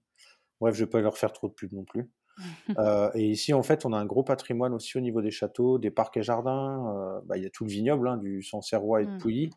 bref, 0.59 0.75
je 0.75 0.81
ne 0.81 0.85
vais 0.85 0.91
pas 0.91 1.01
leur 1.01 1.17
faire 1.17 1.33
trop 1.33 1.47
de 1.47 1.53
pub 1.53 1.73
non 1.73 1.83
plus. 1.85 2.09
Euh, 2.77 3.11
et 3.13 3.29
ici, 3.29 3.53
en 3.53 3.61
fait, 3.63 3.85
on 3.85 3.91
a 3.91 3.97
un 3.97 4.05
gros 4.05 4.23
patrimoine 4.23 4.73
aussi 4.73 4.97
au 4.97 5.01
niveau 5.01 5.21
des 5.21 5.29
châteaux, 5.29 5.77
des 5.77 5.91
parcs 5.91 6.15
et 6.15 6.23
jardins. 6.23 7.21
Bah, 7.25 7.37
il 7.37 7.43
y 7.43 7.45
a 7.45 7.49
tout 7.49 7.65
le 7.65 7.69
vignoble, 7.69 8.07
hein, 8.07 8.17
du 8.17 8.41
Sancerrois 8.41 9.01
et 9.01 9.05
de 9.05 9.11
mmh. 9.11 9.17
Pouilly, 9.17 9.49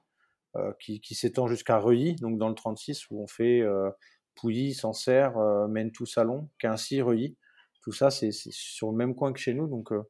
qui, 0.80 1.00
qui 1.00 1.14
s'étend 1.14 1.46
jusqu'à 1.46 1.78
Reuilly, 1.78 2.16
donc 2.16 2.36
dans 2.36 2.48
le 2.48 2.54
36, 2.54 3.08
où 3.10 3.22
on 3.22 3.26
fait 3.28 3.62
Pouilly, 4.34 4.74
Sancerre, 4.74 5.36
euh, 5.38 5.68
Mentou, 5.68 6.06
Salon, 6.06 6.48
Quincy, 6.58 7.00
Reuilly. 7.00 7.36
Tout 7.82 7.92
ça, 7.92 8.10
c'est 8.10 8.30
sur 8.32 8.90
le 8.90 8.96
même 8.96 9.14
coin 9.14 9.32
que 9.32 9.38
chez 9.38 9.54
nous. 9.54 9.66
Donc, 9.66 9.92
euh, 9.92 10.02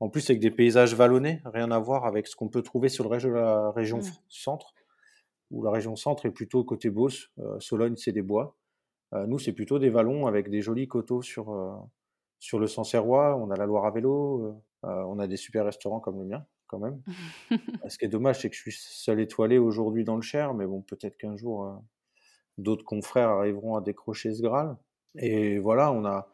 en 0.00 0.08
plus, 0.08 0.28
avec 0.30 0.40
des 0.40 0.50
paysages 0.50 0.94
vallonnés, 0.94 1.40
rien 1.44 1.70
à 1.70 1.78
voir 1.78 2.06
avec 2.06 2.26
ce 2.26 2.36
qu'on 2.36 2.48
peut 2.48 2.62
trouver 2.62 2.88
sur 2.88 3.04
le 3.04 3.10
reste 3.10 3.26
de 3.26 3.32
la 3.32 3.70
région 3.72 3.98
mmh. 3.98 4.12
centre, 4.28 4.74
où 5.50 5.62
la 5.62 5.70
région 5.70 5.96
centre 5.96 6.26
est 6.26 6.30
plutôt 6.30 6.64
côté 6.64 6.90
Beauce. 6.90 7.30
Euh, 7.38 7.58
Sologne, 7.60 7.96
c'est 7.96 8.12
des 8.12 8.22
bois. 8.22 8.56
nous, 9.26 9.38
c'est 9.38 9.52
plutôt 9.52 9.78
des 9.78 9.88
vallons 9.88 10.26
avec 10.26 10.50
des 10.50 10.60
jolis 10.60 10.86
coteaux 10.86 11.22
sur, 11.22 11.48
sur 12.38 12.58
le 12.58 12.66
Sancerrois. 12.66 13.36
On 13.36 13.50
a 13.50 13.56
la 13.56 13.66
Loire 13.66 13.84
à 13.84 13.90
vélo. 13.90 14.62
on 14.82 15.18
a 15.18 15.26
des 15.26 15.36
super 15.36 15.64
restaurants 15.64 16.00
comme 16.00 16.18
le 16.18 16.24
mien, 16.24 16.46
quand 16.66 16.78
même. 16.78 17.00
ce 17.88 17.98
qui 17.98 18.04
est 18.04 18.08
dommage, 18.08 18.40
c'est 18.40 18.50
que 18.50 18.56
je 18.56 18.60
suis 18.60 18.72
seul 18.72 19.20
étoilé 19.20 19.58
aujourd'hui 19.58 20.04
dans 20.04 20.16
le 20.16 20.22
Cher, 20.22 20.54
mais 20.54 20.66
bon, 20.66 20.82
peut-être 20.82 21.16
qu'un 21.16 21.36
jour 21.36 21.82
d'autres 22.58 22.84
confrères 22.84 23.30
arriveront 23.30 23.76
à 23.76 23.80
décrocher 23.80 24.34
ce 24.34 24.42
Graal. 24.42 24.76
Et 25.16 25.58
voilà, 25.58 25.92
on 25.92 26.04
a, 26.04 26.28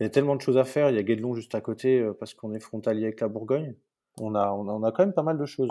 il 0.00 0.04
y 0.04 0.06
a 0.06 0.10
tellement 0.10 0.36
de 0.36 0.40
choses 0.40 0.58
à 0.58 0.64
faire. 0.64 0.90
Il 0.90 0.96
y 0.96 0.98
a 0.98 1.02
Guédelon 1.02 1.34
juste 1.34 1.54
à 1.54 1.60
côté 1.60 2.00
euh, 2.00 2.12
parce 2.12 2.34
qu'on 2.34 2.52
est 2.54 2.60
frontalier 2.60 3.04
avec 3.04 3.20
la 3.20 3.28
Bourgogne. 3.28 3.74
On 4.20 4.34
a, 4.34 4.50
on 4.50 4.82
a, 4.82 4.92
quand 4.92 5.04
même 5.04 5.14
pas 5.14 5.22
mal 5.22 5.38
de 5.38 5.46
choses. 5.46 5.70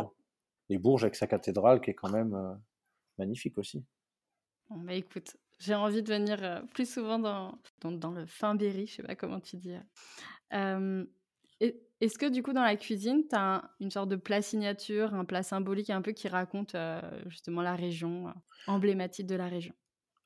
Et 0.69 0.77
Bourges 0.77 1.03
avec 1.03 1.15
sa 1.15 1.27
cathédrale 1.27 1.81
qui 1.81 1.91
est 1.91 1.95
quand 1.95 2.09
même 2.09 2.33
euh, 2.33 2.53
magnifique 3.17 3.57
aussi. 3.57 3.85
Bon, 4.69 4.77
bah 4.77 4.93
écoute, 4.93 5.37
j'ai 5.59 5.75
envie 5.75 6.03
de 6.03 6.13
venir 6.13 6.37
euh, 6.41 6.61
plus 6.73 6.89
souvent 6.89 7.19
dans, 7.19 7.57
dans, 7.83 8.11
le 8.11 8.25
fin 8.25 8.55
Berry, 8.55 8.87
je 8.87 8.95
sais 8.95 9.03
pas 9.03 9.15
comment 9.15 9.39
tu 9.39 9.57
dis. 9.57 9.73
Est-ce 11.99 12.19
que 12.19 12.29
du 12.29 12.43
coup 12.43 12.53
dans 12.53 12.63
la 12.63 12.75
cuisine, 12.75 13.23
tu 13.27 13.35
as 13.35 13.71
une 13.79 13.89
sorte 13.89 14.09
de 14.09 14.15
plat 14.15 14.41
signature, 14.41 15.15
un 15.15 15.25
plat 15.25 15.41
symbolique 15.41 15.89
un 15.89 16.03
peu 16.03 16.11
qui 16.11 16.27
raconte 16.27 16.75
justement 17.25 17.63
la 17.63 17.75
région, 17.75 18.31
emblématique 18.67 19.25
de 19.25 19.35
la 19.35 19.47
région? 19.47 19.73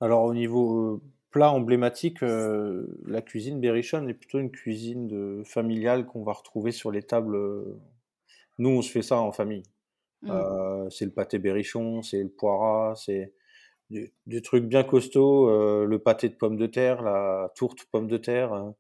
Alors 0.02 0.24
au 0.24 0.34
niveau 0.34 1.02
plat 1.32 1.52
emblématique, 1.52 2.22
euh, 2.22 2.86
la 3.06 3.22
cuisine 3.22 3.60
berrichonne 3.60 4.10
est 4.10 4.14
plutôt 4.14 4.40
une 4.40 4.52
cuisine 4.52 5.08
de, 5.08 5.42
familiale 5.46 6.06
qu'on 6.06 6.24
va 6.24 6.34
retrouver 6.34 6.72
sur 6.72 6.92
les 6.92 7.02
tables. 7.02 7.36
Euh, 7.36 7.80
nous, 8.60 8.70
on 8.70 8.82
se 8.82 8.92
fait 8.92 9.02
ça 9.02 9.20
en 9.20 9.32
famille. 9.32 9.64
Mmh. 10.22 10.30
Euh, 10.30 10.90
c'est 10.90 11.06
le 11.06 11.12
pâté 11.12 11.40
berrichon, 11.40 12.04
c'est 12.04 12.22
le 12.22 12.30
poiras, 12.30 12.96
c'est 12.96 13.34
des, 13.92 14.42
trucs 14.42 14.66
bien 14.66 14.84
costauds, 14.84 15.86
le 15.86 16.00
pâté 16.00 16.30
de 16.30 16.36
pommes 16.36 16.58
de 16.58 16.68
terre, 16.68 17.02
la 17.02 17.52
tourte 17.56 17.86
pommes 17.92 18.08
de 18.08 18.18
terre, 18.18 18.74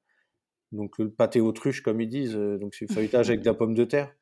donc 0.71 0.97
le 0.97 1.11
pâté 1.11 1.41
autruche 1.41 1.81
comme 1.81 2.01
ils 2.01 2.09
disent, 2.09 2.35
donc 2.35 2.73
c'est 2.75 2.87
le 2.89 2.93
feuilletage 2.93 3.29
avec 3.29 3.41
de 3.41 3.45
la 3.45 3.53
pomme 3.53 3.73
de 3.73 3.83
terre. 3.83 4.13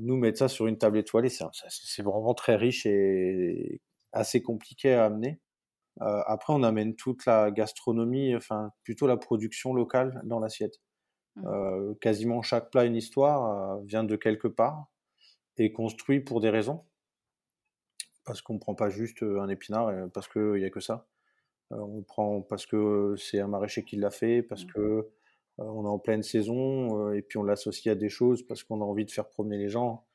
nous 0.00 0.16
mettre 0.16 0.38
ça 0.38 0.48
sur 0.48 0.66
une 0.66 0.78
table 0.78 0.98
étoilée, 0.98 1.30
c'est 1.30 2.02
vraiment 2.02 2.34
très 2.34 2.56
riche 2.56 2.86
et 2.86 3.80
assez 4.12 4.42
compliqué 4.42 4.94
à 4.94 5.04
amener. 5.06 5.40
Euh, 6.02 6.22
après, 6.26 6.52
on 6.52 6.62
amène 6.62 6.94
toute 6.94 7.26
la 7.26 7.50
gastronomie, 7.50 8.36
enfin 8.36 8.72
plutôt 8.84 9.06
la 9.06 9.16
production 9.16 9.72
locale 9.72 10.20
dans 10.24 10.38
l'assiette. 10.38 10.80
Mmh. 11.36 11.46
Euh, 11.46 11.94
quasiment 12.00 12.42
chaque 12.42 12.70
plat, 12.70 12.84
une 12.84 12.96
histoire, 12.96 13.78
euh, 13.78 13.82
vient 13.84 14.04
de 14.04 14.16
quelque 14.16 14.48
part 14.48 14.86
et 15.56 15.72
construit 15.72 16.20
pour 16.20 16.40
des 16.40 16.50
raisons. 16.50 16.84
Parce 18.28 18.42
qu'on 18.42 18.54
ne 18.54 18.58
prend 18.58 18.74
pas 18.74 18.90
juste 18.90 19.22
un 19.22 19.48
épinard 19.48 19.92
parce 20.12 20.28
qu'il 20.28 20.52
n'y 20.52 20.64
a 20.64 20.70
que 20.70 20.80
ça. 20.80 21.08
on 21.70 22.02
prend 22.02 22.42
parce 22.42 22.66
que 22.66 23.14
c'est 23.16 23.40
un 23.40 23.48
maraîcher 23.48 23.84
qui 23.84 23.96
l'a 23.96 24.10
fait, 24.10 24.42
parce 24.42 24.64
qu'on 24.64 24.80
mmh. 24.80 25.02
que 25.02 25.10
on 25.58 25.84
est 25.84 25.88
en 25.88 25.98
pleine 25.98 26.22
saison 26.22 27.12
et 27.12 27.22
puis 27.22 27.38
on 27.38 27.42
l'associe 27.42 27.90
à 27.90 27.96
des 27.96 28.08
choses 28.08 28.46
parce 28.46 28.62
qu'on 28.62 28.80
a 28.80 28.84
envie 28.84 29.04
de 29.04 29.10
faire 29.10 29.28
promener 29.28 29.58
les 29.58 29.68
gens. 29.68 30.06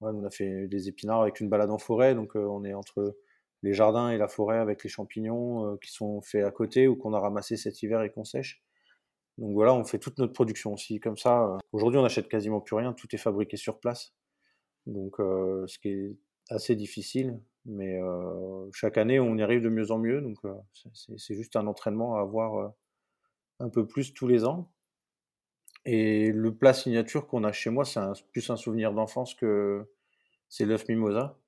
on 0.00 0.24
a 0.24 0.30
fait 0.30 0.66
des 0.66 0.88
épinards 0.88 1.22
avec 1.22 1.40
une 1.40 1.48
balade 1.48 1.70
en 1.70 1.78
forêt, 1.78 2.14
donc 2.14 2.34
on 2.34 2.64
est 2.64 2.74
entre 2.74 3.16
les 3.62 3.74
jardins 3.74 4.10
et 4.10 4.18
la 4.18 4.28
forêt 4.28 4.58
avec 4.58 4.82
les 4.82 4.90
champignons 4.90 5.76
qui 5.76 5.92
sont 5.92 6.20
faits 6.22 6.44
à 6.44 6.50
côté 6.50 6.88
ou 6.88 6.96
qu'on 6.96 7.12
a 7.12 7.20
ramassé 7.20 7.56
cet 7.56 7.82
hiver 7.82 8.02
et 8.02 8.10
qu'on 8.10 8.24
sèche. 8.24 8.62
Donc 9.38 9.52
voilà, 9.52 9.72
on 9.72 9.84
fait 9.84 10.00
toute 10.00 10.18
notre 10.18 10.32
production 10.32 10.74
aussi 10.74 10.98
comme 10.98 11.16
ça. 11.16 11.56
Aujourd'hui, 11.72 11.98
on 11.98 12.02
n'achète 12.02 12.28
quasiment 12.28 12.60
plus 12.60 12.74
rien, 12.74 12.92
tout 12.92 13.06
est 13.12 13.18
fabriqué 13.18 13.56
sur 13.56 13.78
place. 13.78 14.12
Donc 14.86 15.20
euh, 15.20 15.64
ce 15.68 15.78
qui 15.78 15.90
est 15.90 16.16
assez 16.50 16.74
difficile, 16.74 17.40
mais 17.68 18.00
chaque 18.72 18.98
année, 18.98 19.20
on 19.20 19.36
y 19.36 19.42
arrive 19.42 19.62
de 19.62 19.68
mieux 19.68 19.90
en 19.90 19.98
mieux. 19.98 20.20
Donc 20.20 20.38
c'est 20.72 21.34
juste 21.34 21.54
un 21.56 21.66
entraînement 21.66 22.16
à 22.16 22.20
avoir 22.20 22.72
un 23.60 23.68
peu 23.68 23.86
plus 23.86 24.14
tous 24.14 24.26
les 24.26 24.44
ans. 24.44 24.70
Et 25.84 26.32
le 26.32 26.54
plat 26.54 26.74
signature 26.74 27.26
qu'on 27.26 27.44
a 27.44 27.52
chez 27.52 27.70
moi, 27.70 27.84
c'est 27.84 28.00
plus 28.32 28.50
un 28.50 28.56
souvenir 28.56 28.92
d'enfance 28.92 29.34
que 29.34 29.86
c'est 30.48 30.64
l'œuf 30.64 30.88
mimosa. 30.88 31.38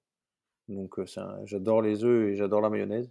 Donc 0.69 1.01
j'adore 1.45 1.83
les 1.83 2.05
œufs 2.05 2.29
et 2.29 2.37
j'adore 2.37 2.61
la 2.61 2.71
mayonnaise. 2.71 3.11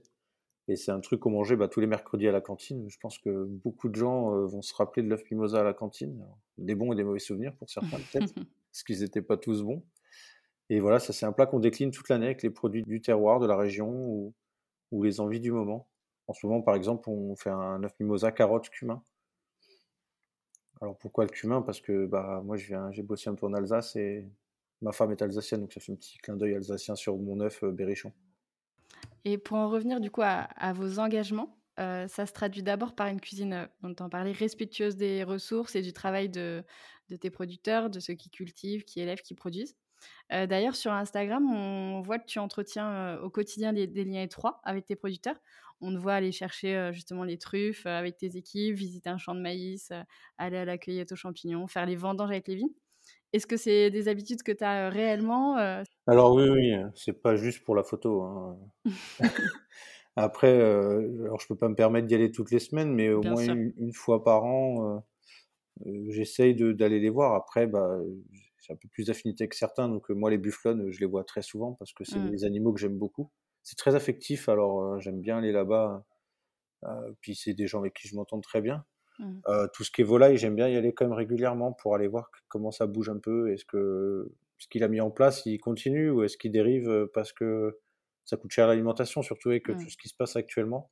Et 0.67 0.75
c'est 0.75 0.91
un 0.91 0.99
truc 0.99 1.19
qu'on 1.21 1.31
mangeait 1.31 1.55
bah, 1.55 1.67
tous 1.67 1.79
les 1.79 1.87
mercredis 1.87 2.27
à 2.27 2.31
la 2.31 2.41
cantine. 2.41 2.87
Je 2.89 2.99
pense 2.99 3.17
que 3.17 3.43
beaucoup 3.45 3.89
de 3.89 3.95
gens 3.95 4.29
vont 4.45 4.61
se 4.61 4.73
rappeler 4.75 5.01
de 5.01 5.09
l'œuf 5.09 5.23
mimosa 5.31 5.61
à 5.61 5.63
la 5.63 5.73
cantine. 5.73 6.23
des 6.59 6.75
bons 6.75 6.93
et 6.93 6.95
des 6.95 7.03
mauvais 7.03 7.19
souvenirs 7.19 7.55
pour 7.55 7.69
certains 7.69 7.97
peut-être, 7.97 8.33
parce 8.71 8.83
qu'ils 8.83 8.99
n'étaient 8.99 9.23
pas 9.23 9.37
tous 9.37 9.63
bons. 9.63 9.83
Et 10.69 10.79
voilà, 10.79 10.99
ça 10.99 11.13
c'est 11.13 11.25
un 11.25 11.31
plat 11.31 11.45
qu'on 11.45 11.59
décline 11.59 11.91
toute 11.91 12.09
l'année 12.09 12.27
avec 12.27 12.43
les 12.43 12.49
produits 12.49 12.83
du 12.83 13.01
terroir, 13.01 13.39
de 13.39 13.47
la 13.47 13.57
région 13.57 13.89
ou, 14.91 15.03
les 15.03 15.19
envies 15.19 15.39
du 15.39 15.51
moment. 15.51 15.87
En 16.27 16.33
ce 16.33 16.45
moment, 16.45 16.61
par 16.61 16.75
exemple, 16.75 17.09
on 17.09 17.35
fait 17.35 17.49
un 17.49 17.83
œuf 17.83 17.93
mimosa 17.99 18.31
carotte 18.31 18.69
cumin. 18.69 19.03
Alors 20.81 20.97
pourquoi 20.97 21.25
le 21.25 21.29
cumin? 21.29 21.61
Parce 21.61 21.81
que 21.81 22.05
bah, 22.05 22.41
moi 22.43 22.57
j'ai 22.57 23.03
bossé 23.03 23.29
un 23.29 23.35
peu 23.35 23.45
en 23.45 23.53
Alsace 23.53 23.95
et 23.95 24.29
Ma 24.81 24.93
femme 24.93 25.11
est 25.11 25.21
alsacienne, 25.21 25.61
donc 25.61 25.73
ça 25.73 25.81
fait 25.81 25.91
un 25.91 25.95
petit 25.95 26.17
clin 26.19 26.37
d'œil 26.37 26.55
alsacien 26.55 26.95
sur 26.95 27.17
mon 27.17 27.39
œuf 27.41 27.63
euh, 27.63 27.71
berrichon. 27.71 28.13
Et 29.25 29.37
pour 29.37 29.57
en 29.57 29.69
revenir 29.69 29.99
du 29.99 30.09
coup 30.09 30.21
à, 30.23 30.73
vos 30.73 30.99
engagements, 30.99 31.57
euh, 31.79 32.07
ça 32.07 32.25
se 32.25 32.31
traduit 32.31 32.63
d'abord 32.63 32.95
par 32.95 33.07
une 33.07 33.19
cuisine, 33.19 33.53
euh, 33.53 33.67
on 33.83 34.09
parlait, 34.09 34.31
respectueuse 34.31 34.95
des 34.95 35.23
ressources 35.23 35.75
et 35.75 35.81
du 35.81 35.91
travail 35.91 36.29
de, 36.29 36.63
tes 37.19 37.29
producteurs, 37.29 37.89
de 37.89 37.99
ceux 37.99 38.13
qui 38.13 38.29
cultivent, 38.29 38.85
qui 38.85 39.01
élèvent, 39.01 39.21
qui 39.21 39.33
produisent. 39.33 39.75
D'ailleurs, 40.29 40.75
sur 40.75 40.91
Instagram, 40.91 41.43
on 41.51 42.01
voit 42.01 42.19
que 42.19 42.25
tu 42.25 42.39
entretiens 42.39 43.17
au 43.23 43.29
quotidien 43.29 43.73
des, 43.73 43.87
liens 43.87 44.21
étroits 44.21 44.61
avec 44.63 44.85
tes 44.85 44.95
producteurs. 44.95 45.41
On 45.81 45.91
te 45.93 45.97
voit 45.97 46.13
aller 46.13 46.31
chercher 46.31 46.91
justement 46.93 47.23
les 47.23 47.37
truffes 47.37 47.85
avec 47.85 48.17
tes 48.17 48.37
équipes, 48.37 48.75
visiter 48.75 49.09
un 49.09 49.17
champ 49.17 49.33
de 49.33 49.41
maïs, 49.41 49.91
aller 50.37 50.57
à 50.57 50.65
la 50.65 50.77
cueillette 50.77 51.11
aux 51.13 51.15
champignons, 51.15 51.67
faire 51.67 51.85
les 51.85 51.95
vendanges 51.95 52.29
avec 52.29 52.47
les 52.47 52.55
vignes. 52.55 52.73
Est-ce 53.31 53.45
que 53.45 53.57
c'est 53.57 53.91
des 53.91 54.07
habitudes 54.07 54.41
que 54.41 54.51
tu 54.51 54.63
as 54.63 54.89
réellement 54.89 55.55
Alors 56.07 56.33
oui, 56.33 56.49
oui, 56.49 56.73
c'est 56.95 57.21
pas 57.21 57.35
juste 57.35 57.63
pour 57.63 57.75
la 57.75 57.83
photo. 57.83 58.23
Hein. 58.23 58.57
Après, 60.15 60.61
alors 60.61 61.39
je 61.39 61.47
peux 61.47 61.55
pas 61.55 61.69
me 61.69 61.75
permettre 61.75 62.07
d'y 62.07 62.15
aller 62.15 62.31
toutes 62.31 62.51
les 62.51 62.59
semaines, 62.59 62.93
mais 62.93 63.09
au 63.09 63.21
moins 63.21 63.43
une, 63.45 63.93
fois 63.93 64.23
par 64.23 64.43
an, 64.43 65.03
j'essaye 66.07 66.55
d'aller 66.55 66.99
les 66.99 67.09
voir. 67.09 67.35
Après, 67.35 67.67
bah, 67.67 67.99
j'ai 68.69 68.73
un 68.75 68.77
peu 68.77 68.87
plus 68.89 69.07
d'affinité 69.07 69.47
que 69.49 69.55
certains, 69.55 69.89
donc 69.89 70.09
moi 70.09 70.29
les 70.29 70.37
bufflons, 70.37 70.91
je 70.91 70.99
les 70.99 71.05
vois 71.05 71.23
très 71.23 71.41
souvent 71.41 71.73
parce 71.73 71.91
que 71.91 72.03
c'est 72.03 72.19
mmh. 72.19 72.29
des 72.29 72.43
animaux 72.45 72.71
que 72.71 72.79
j'aime 72.79 72.97
beaucoup. 72.97 73.31
C'est 73.63 73.75
très 73.75 73.95
affectif, 73.95 74.47
alors 74.47 74.99
j'aime 74.99 75.19
bien 75.19 75.39
aller 75.39 75.51
là-bas. 75.51 76.05
puis 77.21 77.35
c'est 77.35 77.53
des 77.53 77.67
gens 77.67 77.79
avec 77.79 77.93
qui 77.93 78.07
je 78.07 78.15
m'entends 78.15 78.39
très 78.39 78.61
bien. 78.61 78.85
Mmh. 79.19 79.41
Euh, 79.49 79.67
tout 79.73 79.83
ce 79.83 79.91
qui 79.91 80.01
est 80.01 80.05
volaille, 80.05 80.37
j'aime 80.37 80.55
bien 80.55 80.69
y 80.69 80.77
aller 80.77 80.93
quand 80.93 81.05
même 81.05 81.13
régulièrement 81.13 81.73
pour 81.73 81.93
aller 81.93 82.07
voir 82.07 82.31
comment 82.47 82.71
ça 82.71 82.87
bouge 82.87 83.09
un 83.09 83.19
peu. 83.19 83.51
Est-ce 83.51 83.65
que 83.65 84.31
ce 84.57 84.67
qu'il 84.67 84.83
a 84.83 84.87
mis 84.87 85.01
en 85.01 85.11
place, 85.11 85.45
il 85.45 85.57
continue 85.59 86.09
ou 86.09 86.23
est-ce 86.23 86.37
qu'il 86.37 86.51
dérive 86.51 86.89
euh, 86.89 87.11
parce 87.13 87.33
que 87.33 87.79
ça 88.25 88.37
coûte 88.37 88.51
cher 88.51 88.67
l'alimentation, 88.67 89.21
surtout 89.21 89.49
avec 89.49 89.67
mmh. 89.67 89.83
tout 89.83 89.89
ce 89.89 89.97
qui 89.97 90.09
se 90.09 90.15
passe 90.15 90.35
actuellement. 90.35 90.91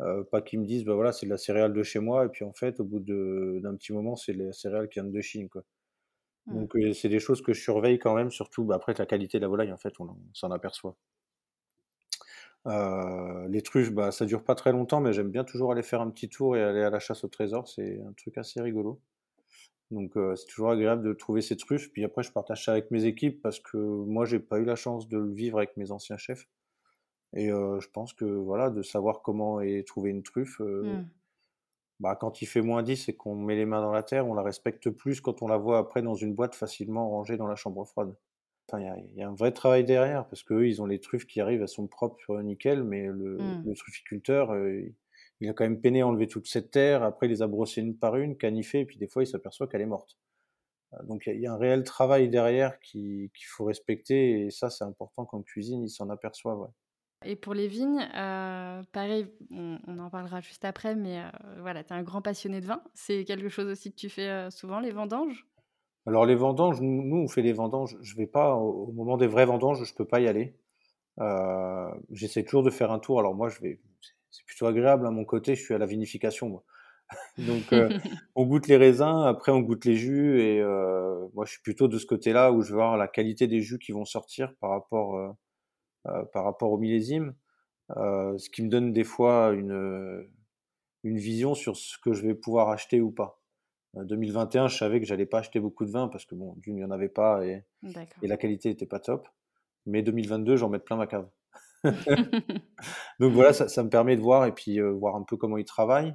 Euh, 0.00 0.24
pas 0.24 0.40
qu'ils 0.40 0.60
me 0.60 0.64
disent, 0.64 0.84
bah 0.84 0.94
voilà, 0.94 1.12
c'est 1.12 1.26
de 1.26 1.30
la 1.30 1.36
céréale 1.36 1.74
de 1.74 1.82
chez 1.82 1.98
moi, 1.98 2.24
et 2.24 2.28
puis 2.28 2.44
en 2.44 2.52
fait, 2.52 2.80
au 2.80 2.84
bout 2.84 3.00
d'un 3.00 3.76
petit 3.76 3.92
moment, 3.92 4.16
c'est 4.16 4.32
la 4.32 4.52
céréale 4.52 4.88
qui 4.88 5.00
vient 5.00 5.08
de 5.08 5.20
Chine, 5.20 5.48
quoi. 5.48 5.62
Mmh. 6.46 6.54
Donc, 6.60 6.76
c'est 6.94 7.08
des 7.08 7.20
choses 7.20 7.42
que 7.42 7.52
je 7.52 7.60
surveille 7.60 7.98
quand 7.98 8.14
même, 8.14 8.30
surtout 8.30 8.64
bah, 8.64 8.76
après 8.76 8.94
la 8.98 9.06
qualité 9.06 9.38
de 9.38 9.42
la 9.42 9.48
volaille, 9.48 9.72
en 9.72 9.78
fait, 9.78 9.94
on 10.00 10.16
s'en 10.32 10.50
aperçoit. 10.50 10.96
Euh, 12.66 13.48
les 13.48 13.62
truffes, 13.62 13.92
bah, 13.92 14.12
ça 14.12 14.24
dure 14.24 14.44
pas 14.44 14.54
très 14.54 14.72
longtemps, 14.72 15.00
mais 15.00 15.12
j'aime 15.12 15.30
bien 15.30 15.44
toujours 15.44 15.72
aller 15.72 15.82
faire 15.82 16.00
un 16.00 16.10
petit 16.10 16.28
tour 16.28 16.56
et 16.56 16.62
aller 16.62 16.82
à 16.82 16.90
la 16.90 17.00
chasse 17.00 17.24
au 17.24 17.28
trésor. 17.28 17.68
C'est 17.68 18.00
un 18.00 18.12
truc 18.12 18.38
assez 18.38 18.60
rigolo. 18.60 19.00
Donc 19.90 20.16
euh, 20.16 20.34
c'est 20.36 20.46
toujours 20.46 20.70
agréable 20.70 21.02
de 21.02 21.12
trouver 21.12 21.42
ces 21.42 21.56
truffes. 21.56 21.92
Puis 21.92 22.04
après, 22.04 22.22
je 22.22 22.32
partage 22.32 22.64
ça 22.64 22.72
avec 22.72 22.90
mes 22.90 23.04
équipes 23.04 23.42
parce 23.42 23.60
que 23.60 23.76
moi, 23.76 24.24
j'ai 24.24 24.38
pas 24.38 24.58
eu 24.58 24.64
la 24.64 24.76
chance 24.76 25.08
de 25.08 25.18
le 25.18 25.32
vivre 25.32 25.58
avec 25.58 25.76
mes 25.76 25.90
anciens 25.90 26.16
chefs. 26.16 26.48
Et 27.34 27.50
euh, 27.50 27.80
je 27.80 27.88
pense 27.88 28.12
que 28.12 28.24
voilà, 28.24 28.70
de 28.70 28.82
savoir 28.82 29.22
comment 29.22 29.60
est 29.60 29.86
trouver 29.86 30.10
une 30.10 30.22
truffe, 30.22 30.60
mmh. 30.60 31.04
Bah, 32.02 32.16
quand 32.16 32.42
il 32.42 32.46
fait 32.46 32.62
moins 32.62 32.82
10 32.82 33.08
et 33.08 33.16
qu'on 33.16 33.36
met 33.36 33.56
les 33.56 33.64
mains 33.64 33.80
dans 33.80 33.92
la 33.92 34.02
terre, 34.02 34.26
on 34.28 34.34
la 34.34 34.42
respecte 34.42 34.90
plus 34.90 35.20
quand 35.20 35.42
on 35.42 35.48
la 35.48 35.56
voit 35.56 35.78
après 35.78 36.02
dans 36.02 36.14
une 36.14 36.34
boîte 36.34 36.54
facilement 36.54 37.08
rangée 37.08 37.36
dans 37.36 37.46
la 37.46 37.56
chambre 37.56 37.84
froide 37.84 38.14
il 38.78 39.16
y, 39.16 39.22
a 39.22 39.28
un 39.28 39.34
vrai 39.34 39.52
travail 39.52 39.84
derrière 39.84 40.26
parce 40.28 40.42
qu'eux, 40.42 40.66
ils 40.66 40.80
ont 40.80 40.86
les 40.86 41.00
truffes 41.00 41.26
qui 41.26 41.40
arrivent, 41.40 41.62
elles 41.62 41.68
sont 41.68 41.86
propres, 41.86 42.40
nickel, 42.40 42.84
mais 42.84 43.06
le, 43.06 43.38
mmh. 43.38 43.74
trufficulteur, 43.74 44.52
euh, 44.52 44.82
il 45.40 45.48
a 45.48 45.52
quand 45.52 45.64
même 45.64 45.80
peiné 45.80 46.00
à 46.00 46.06
enlever 46.06 46.26
toute 46.26 46.46
cette 46.46 46.70
terre. 46.70 47.02
Après, 47.02 47.26
il 47.26 47.30
les 47.30 47.42
a 47.42 47.46
brossées 47.46 47.80
une 47.80 47.96
par 47.96 48.16
une, 48.16 48.36
canifées, 48.36 48.80
et 48.80 48.86
puis 48.86 48.96
des 48.96 49.08
fois, 49.08 49.22
il 49.22 49.26
s'aperçoit 49.26 49.66
qu'elle 49.66 49.82
est 49.82 49.86
morte. 49.86 50.16
Euh, 50.94 51.02
donc, 51.04 51.24
il 51.26 51.40
y, 51.40 51.46
a 51.46 51.52
un 51.52 51.58
réel 51.58 51.84
travail 51.84 52.28
derrière 52.28 52.78
qu'il 52.80 53.30
faut 53.46 53.64
respecter, 53.64 54.46
et 54.46 54.50
ça, 54.50 54.70
c'est 54.70 54.84
important 54.84 55.26
quand 55.26 55.42
cuisine, 55.42 55.82
il 55.82 55.90
s'en 55.90 56.08
aperçoit. 56.08 56.72
Et 57.24 57.36
pour 57.36 57.54
les 57.54 57.68
vignes, 57.68 58.06
euh, 58.14 58.82
pareil, 58.92 59.26
on, 59.50 59.98
en 59.98 60.10
parlera 60.10 60.40
juste 60.40 60.64
après, 60.64 60.94
mais 60.94 61.22
voilà, 61.60 61.84
tu 61.84 61.92
es 61.92 61.96
un 61.96 62.02
grand 62.02 62.22
passionné 62.22 62.60
de 62.60 62.66
vin. 62.66 62.82
C'est 62.94 63.24
quelque 63.24 63.48
chose 63.48 63.66
aussi 63.66 63.90
que 63.90 63.96
tu 63.96 64.08
fais 64.08 64.50
souvent, 64.50 64.80
les 64.80 64.90
vendanges? 64.90 65.46
Alors 66.06 66.26
les 66.26 66.34
vendanges, 66.34 66.80
nous, 66.80 67.16
on 67.16 67.28
fait 67.28 67.42
les 67.42 67.52
vendanges. 67.52 67.96
Je 68.02 68.16
vais 68.16 68.26
pas 68.26 68.54
au, 68.54 68.90
moment 68.92 69.16
des 69.16 69.28
vraies 69.28 69.46
vendanges, 69.46 69.84
je 69.84 69.94
peux 69.94 70.04
pas 70.04 70.20
y 70.20 70.26
aller. 70.26 70.56
Euh, 71.20 71.90
j'essaie 72.10 72.42
toujours 72.42 72.62
de 72.62 72.70
faire 72.70 72.90
un 72.90 72.98
tour. 72.98 73.20
Alors 73.20 73.34
moi, 73.34 73.48
je 73.48 73.60
vais, 73.60 73.80
c'est 74.30 74.44
plutôt 74.44 74.66
agréable 74.66 75.06
à 75.06 75.10
mon 75.10 75.24
côté. 75.24 75.54
Je 75.54 75.62
suis 75.62 75.74
à 75.74 75.78
la 75.78 75.86
vinification, 75.86 76.48
moi. 76.48 76.64
Donc 77.38 77.72
euh, 77.72 77.90
on 78.34 78.46
goûte 78.46 78.66
les 78.66 78.76
raisins, 78.76 79.24
après 79.26 79.52
on 79.52 79.60
goûte 79.60 79.84
les 79.84 79.96
jus, 79.96 80.40
et 80.40 80.60
euh, 80.60 81.26
moi 81.34 81.44
je 81.44 81.52
suis 81.52 81.62
plutôt 81.62 81.86
de 81.86 81.98
ce 81.98 82.06
côté-là 82.06 82.52
où 82.52 82.62
je 82.62 82.70
veux 82.70 82.76
voir 82.76 82.96
la 82.96 83.06
qualité 83.06 83.46
des 83.46 83.60
jus 83.60 83.78
qui 83.78 83.92
vont 83.92 84.06
sortir 84.06 84.54
par 84.60 84.70
rapport 84.70 85.36
par 86.32 86.44
rapport 86.44 86.72
au 86.72 86.78
millésime. 86.78 87.34
ce 87.90 88.50
qui 88.50 88.62
me 88.62 88.68
donne 88.68 88.92
des 88.92 89.04
fois 89.04 89.52
une 89.52 90.26
une 91.04 91.18
vision 91.18 91.54
sur 91.54 91.76
ce 91.76 91.98
que 91.98 92.12
je 92.12 92.22
vais 92.22 92.34
pouvoir 92.34 92.68
acheter 92.68 93.00
ou 93.00 93.10
pas. 93.10 93.40
2021, 93.94 94.68
je 94.68 94.76
savais 94.78 95.00
que 95.00 95.06
j'allais 95.06 95.26
pas 95.26 95.40
acheter 95.40 95.60
beaucoup 95.60 95.84
de 95.84 95.90
vin 95.90 96.08
parce 96.08 96.24
que 96.24 96.34
bon, 96.34 96.54
d'une, 96.58 96.76
il 96.76 96.78
n'y 96.78 96.84
en 96.84 96.90
avait 96.90 97.10
pas 97.10 97.44
et, 97.44 97.64
et 98.22 98.26
la 98.26 98.36
qualité 98.36 98.70
n'était 98.70 98.86
pas 98.86 99.00
top. 99.00 99.28
Mais 99.84 100.02
2022, 100.02 100.56
j'en 100.56 100.70
mets 100.70 100.78
plein 100.78 100.96
ma 100.96 101.06
cave. 101.06 101.28
Donc 101.84 103.32
voilà, 103.32 103.52
ça, 103.52 103.68
ça, 103.68 103.82
me 103.82 103.90
permet 103.90 104.16
de 104.16 104.22
voir 104.22 104.46
et 104.46 104.52
puis 104.52 104.80
voir 104.80 105.16
un 105.16 105.22
peu 105.22 105.36
comment 105.36 105.58
ils 105.58 105.64
travaillent, 105.64 106.14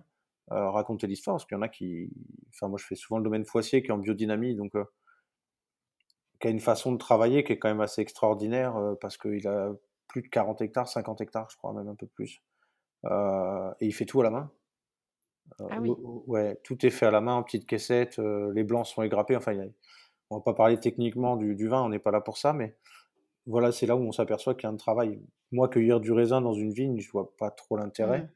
raconter 0.49 1.05
l'histoire, 1.05 1.35
parce 1.35 1.45
qu'il 1.45 1.55
y 1.55 1.59
en 1.59 1.61
a 1.61 1.67
qui. 1.67 2.09
Enfin, 2.49 2.67
moi, 2.67 2.79
je 2.81 2.85
fais 2.85 2.95
souvent 2.95 3.19
le 3.19 3.23
domaine 3.23 3.45
foissier 3.45 3.83
qui 3.83 3.89
est 3.89 3.91
en 3.91 3.97
biodynamie, 3.97 4.55
donc 4.55 4.71
qui 6.39 6.47
a 6.47 6.51
une 6.51 6.59
façon 6.59 6.91
de 6.91 6.97
travailler 6.97 7.43
qui 7.43 7.53
est 7.53 7.59
quand 7.59 7.69
même 7.69 7.81
assez 7.81 8.01
extraordinaire 8.01 8.75
parce 9.01 9.17
qu'il 9.17 9.47
a 9.47 9.71
plus 10.07 10.21
de 10.21 10.27
40 10.27 10.61
hectares, 10.61 10.87
50 10.87 11.21
hectares, 11.21 11.49
je 11.49 11.57
crois, 11.57 11.73
même 11.73 11.87
un 11.87 11.95
peu 11.95 12.07
plus. 12.07 12.41
et 13.05 13.85
il 13.85 13.91
fait 13.91 14.05
tout 14.05 14.21
à 14.21 14.23
la 14.23 14.29
main. 14.29 14.51
Ah 15.59 15.79
oui. 15.79 15.93
Ouais, 16.27 16.59
tout 16.63 16.85
est 16.85 16.89
fait 16.89 17.05
à 17.05 17.11
la 17.11 17.21
main 17.21 17.35
en 17.35 17.43
petites 17.43 17.65
caissettes, 17.65 18.17
les 18.17 18.63
blancs 18.63 18.85
sont 18.85 19.01
égrappés. 19.01 19.35
Enfin, 19.35 19.53
y 19.53 19.61
a, 19.61 19.65
on 20.29 20.37
va 20.37 20.41
pas 20.41 20.53
parler 20.53 20.79
techniquement 20.79 21.37
du, 21.37 21.55
du 21.55 21.67
vin, 21.67 21.81
on 21.81 21.89
n'est 21.89 21.99
pas 21.99 22.11
là 22.11 22.21
pour 22.21 22.37
ça, 22.37 22.53
mais 22.53 22.75
voilà, 23.45 23.71
c'est 23.71 23.85
là 23.85 23.95
où 23.95 24.01
on 24.01 24.11
s'aperçoit 24.11 24.55
qu'il 24.55 24.63
y 24.63 24.67
a 24.67 24.73
un 24.73 24.77
travail. 24.77 25.21
Moi, 25.51 25.69
cueillir 25.69 25.99
du 25.99 26.11
raisin 26.11 26.41
dans 26.41 26.53
une 26.53 26.71
vigne, 26.71 26.99
je 26.99 27.09
vois 27.11 27.31
pas 27.37 27.49
trop 27.49 27.77
l'intérêt, 27.77 28.29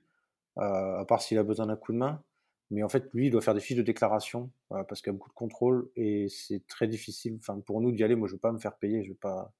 mmh. 0.55 0.61
à 0.61 1.05
part 1.05 1.21
s'il 1.21 1.37
a 1.37 1.43
besoin 1.43 1.67
d'un 1.67 1.75
coup 1.75 1.91
de 1.91 1.97
main. 1.97 2.23
Mais 2.71 2.83
en 2.83 2.89
fait, 2.89 3.09
lui, 3.13 3.27
il 3.27 3.31
doit 3.31 3.41
faire 3.41 3.53
des 3.53 3.59
fiches 3.59 3.77
de 3.77 3.83
déclaration 3.83 4.49
parce 4.69 5.01
qu'il 5.01 5.11
y 5.11 5.15
a 5.15 5.17
beaucoup 5.17 5.29
de 5.29 5.35
contrôle 5.35 5.89
et 5.95 6.27
c'est 6.29 6.65
très 6.67 6.87
difficile. 6.87 7.37
Enfin, 7.39 7.59
pour 7.59 7.81
nous 7.81 7.91
d'y 7.91 8.03
aller, 8.03 8.15
moi, 8.15 8.27
je 8.27 8.33
veux 8.33 8.39
pas 8.39 8.53
me 8.53 8.59
faire 8.59 8.77
payer. 8.77 9.03
Je 9.03 9.09
veux 9.09 9.17
pas. 9.17 9.53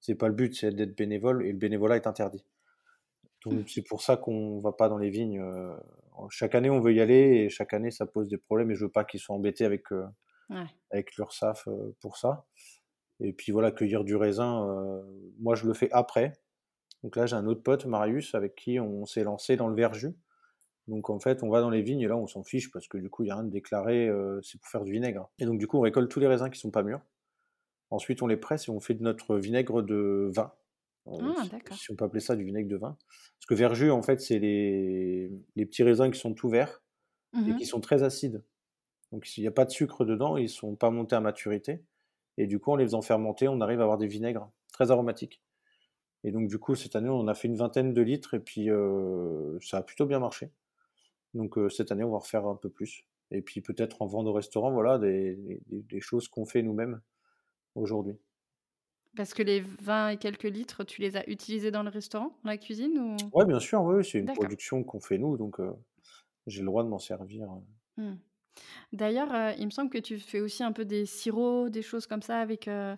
C'est 0.00 0.14
pas 0.14 0.28
le 0.28 0.34
but, 0.34 0.54
c'est 0.54 0.70
d'être 0.70 0.96
bénévole 0.96 1.44
et 1.44 1.50
le 1.50 1.58
bénévolat 1.58 1.96
est 1.96 2.06
interdit. 2.06 2.44
Donc 3.44 3.54
mmh. 3.54 3.68
c'est 3.68 3.82
pour 3.82 4.02
ça 4.02 4.16
qu'on 4.16 4.60
va 4.60 4.72
pas 4.72 4.88
dans 4.88 4.98
les 4.98 5.10
vignes. 5.10 5.42
chaque 6.30 6.54
année, 6.54 6.70
on 6.70 6.80
veut 6.80 6.92
y 6.92 7.00
aller 7.00 7.14
et 7.14 7.48
chaque 7.48 7.74
année, 7.74 7.90
ça 7.90 8.06
pose 8.06 8.28
des 8.28 8.38
problèmes 8.38 8.70
et 8.70 8.76
je 8.76 8.84
veux 8.84 8.92
pas 8.92 9.04
qu'ils 9.04 9.18
soient 9.18 9.34
embêtés 9.34 9.64
avec 9.64 9.86
avec 10.90 11.16
leur 11.16 11.32
SAF 11.32 11.68
pour 12.00 12.16
ça. 12.16 12.46
Et 13.20 13.32
puis 13.32 13.50
voilà, 13.50 13.72
cueillir 13.72 14.04
du 14.04 14.14
raisin, 14.14 15.02
moi 15.40 15.56
je 15.56 15.66
le 15.66 15.74
fais 15.74 15.88
après. 15.90 16.32
Donc 17.02 17.16
là, 17.16 17.26
j'ai 17.26 17.36
un 17.36 17.46
autre 17.46 17.62
pote, 17.62 17.86
Marius, 17.86 18.34
avec 18.34 18.54
qui 18.54 18.80
on 18.80 19.06
s'est 19.06 19.24
lancé 19.24 19.56
dans 19.56 19.68
le 19.68 19.74
verjus. 19.74 20.14
Donc 20.88 21.10
en 21.10 21.20
fait, 21.20 21.42
on 21.42 21.50
va 21.50 21.60
dans 21.60 21.70
les 21.70 21.82
vignes 21.82 22.00
et 22.00 22.08
là, 22.08 22.16
on 22.16 22.26
s'en 22.26 22.42
fiche 22.42 22.70
parce 22.72 22.88
que 22.88 22.98
du 22.98 23.10
coup, 23.10 23.22
il 23.22 23.26
n'y 23.26 23.30
a 23.30 23.36
rien 23.36 23.44
de 23.44 23.50
déclaré, 23.50 24.10
c'est 24.42 24.58
pour 24.58 24.68
faire 24.68 24.84
du 24.84 24.92
vinaigre. 24.92 25.30
Et 25.38 25.44
donc 25.44 25.58
du 25.58 25.66
coup, 25.66 25.78
on 25.78 25.82
récolte 25.82 26.10
tous 26.10 26.20
les 26.20 26.26
raisins 26.26 26.50
qui 26.50 26.58
sont 26.58 26.70
pas 26.70 26.82
mûrs. 26.82 27.02
Ensuite, 27.90 28.22
on 28.22 28.26
les 28.26 28.36
presse 28.36 28.68
et 28.68 28.70
on 28.70 28.80
fait 28.80 28.94
de 28.94 29.02
notre 29.02 29.36
vinaigre 29.36 29.82
de 29.82 30.30
vin. 30.34 30.52
Ah, 31.06 31.46
si 31.72 31.90
on 31.90 31.96
peut 31.96 32.04
appeler 32.04 32.20
ça 32.20 32.36
du 32.36 32.44
vinaigre 32.44 32.68
de 32.68 32.76
vin. 32.76 32.96
Parce 33.38 33.46
que 33.48 33.54
verjus, 33.54 33.90
en 33.90 34.02
fait, 34.02 34.20
c'est 34.20 34.38
les... 34.38 35.30
les, 35.56 35.66
petits 35.66 35.82
raisins 35.82 36.10
qui 36.10 36.18
sont 36.18 36.34
tout 36.34 36.48
verts 36.48 36.82
et 37.34 37.38
mmh 37.38 37.56
qui 37.56 37.66
sont 37.66 37.80
très 37.80 38.02
acides. 38.02 38.42
Donc 39.12 39.24
s'il 39.26 39.42
n'y 39.42 39.48
a 39.48 39.52
pas 39.52 39.64
de 39.64 39.70
sucre 39.70 40.04
dedans, 40.04 40.36
ils 40.36 40.44
ne 40.44 40.48
sont 40.48 40.76
pas 40.76 40.90
montés 40.90 41.16
à 41.16 41.20
maturité. 41.20 41.82
Et 42.36 42.46
du 42.46 42.58
coup, 42.58 42.72
en 42.72 42.76
les 42.76 42.84
faisant 42.84 43.02
fermenter, 43.02 43.48
on 43.48 43.60
arrive 43.60 43.80
à 43.80 43.84
avoir 43.84 43.98
des 43.98 44.06
vinaigres 44.06 44.50
très 44.72 44.90
aromatiques. 44.90 45.42
Et 46.24 46.30
donc, 46.30 46.48
du 46.48 46.58
coup, 46.58 46.74
cette 46.74 46.96
année, 46.96 47.08
on 47.08 47.26
a 47.28 47.34
fait 47.34 47.48
une 47.48 47.56
vingtaine 47.56 47.94
de 47.94 48.02
litres 48.02 48.34
et 48.34 48.40
puis 48.40 48.70
euh, 48.70 49.58
ça 49.60 49.78
a 49.78 49.82
plutôt 49.82 50.06
bien 50.06 50.18
marché. 50.18 50.50
Donc, 51.34 51.58
euh, 51.58 51.68
cette 51.68 51.92
année, 51.92 52.04
on 52.04 52.10
va 52.10 52.18
refaire 52.18 52.46
un 52.46 52.56
peu 52.56 52.70
plus. 52.70 53.04
Et 53.30 53.42
puis, 53.42 53.60
peut-être 53.60 54.02
en 54.02 54.06
vendre 54.06 54.30
au 54.30 54.32
restaurant, 54.32 54.70
voilà, 54.70 54.98
des, 54.98 55.60
des, 55.66 56.00
choses 56.00 56.28
qu'on 56.28 56.46
fait 56.46 56.62
nous-mêmes 56.62 57.00
aujourd'hui. 57.74 58.16
Parce 59.16 59.34
que 59.34 59.42
les 59.42 59.60
20 59.60 60.10
et 60.10 60.16
quelques 60.16 60.44
litres, 60.44 60.84
tu 60.84 61.02
les 61.02 61.16
as 61.16 61.28
utilisés 61.28 61.70
dans 61.70 61.82
le 61.82 61.90
restaurant, 61.90 62.36
dans 62.44 62.50
la 62.50 62.56
cuisine 62.56 62.98
ou... 62.98 63.16
Oui, 63.32 63.44
bien 63.44 63.60
sûr, 63.60 63.82
oui, 63.82 64.04
c'est 64.04 64.18
une 64.18 64.32
production 64.32 64.82
qu'on 64.84 65.00
fait 65.00 65.18
nous, 65.18 65.36
donc 65.36 65.60
euh, 65.60 65.72
j'ai 66.46 66.60
le 66.60 66.66
droit 66.66 66.84
de 66.84 66.88
m'en 66.88 66.98
servir. 66.98 67.48
Mmh. 67.96 68.14
D'ailleurs, 68.92 69.34
euh, 69.34 69.52
il 69.58 69.66
me 69.66 69.70
semble 69.70 69.90
que 69.90 69.98
tu 69.98 70.18
fais 70.18 70.40
aussi 70.40 70.62
un 70.62 70.72
peu 70.72 70.84
des 70.84 71.04
sirops, 71.04 71.70
des 71.70 71.82
choses 71.82 72.06
comme 72.06 72.22
ça 72.22 72.38
avec, 72.38 72.68
euh, 72.68 72.96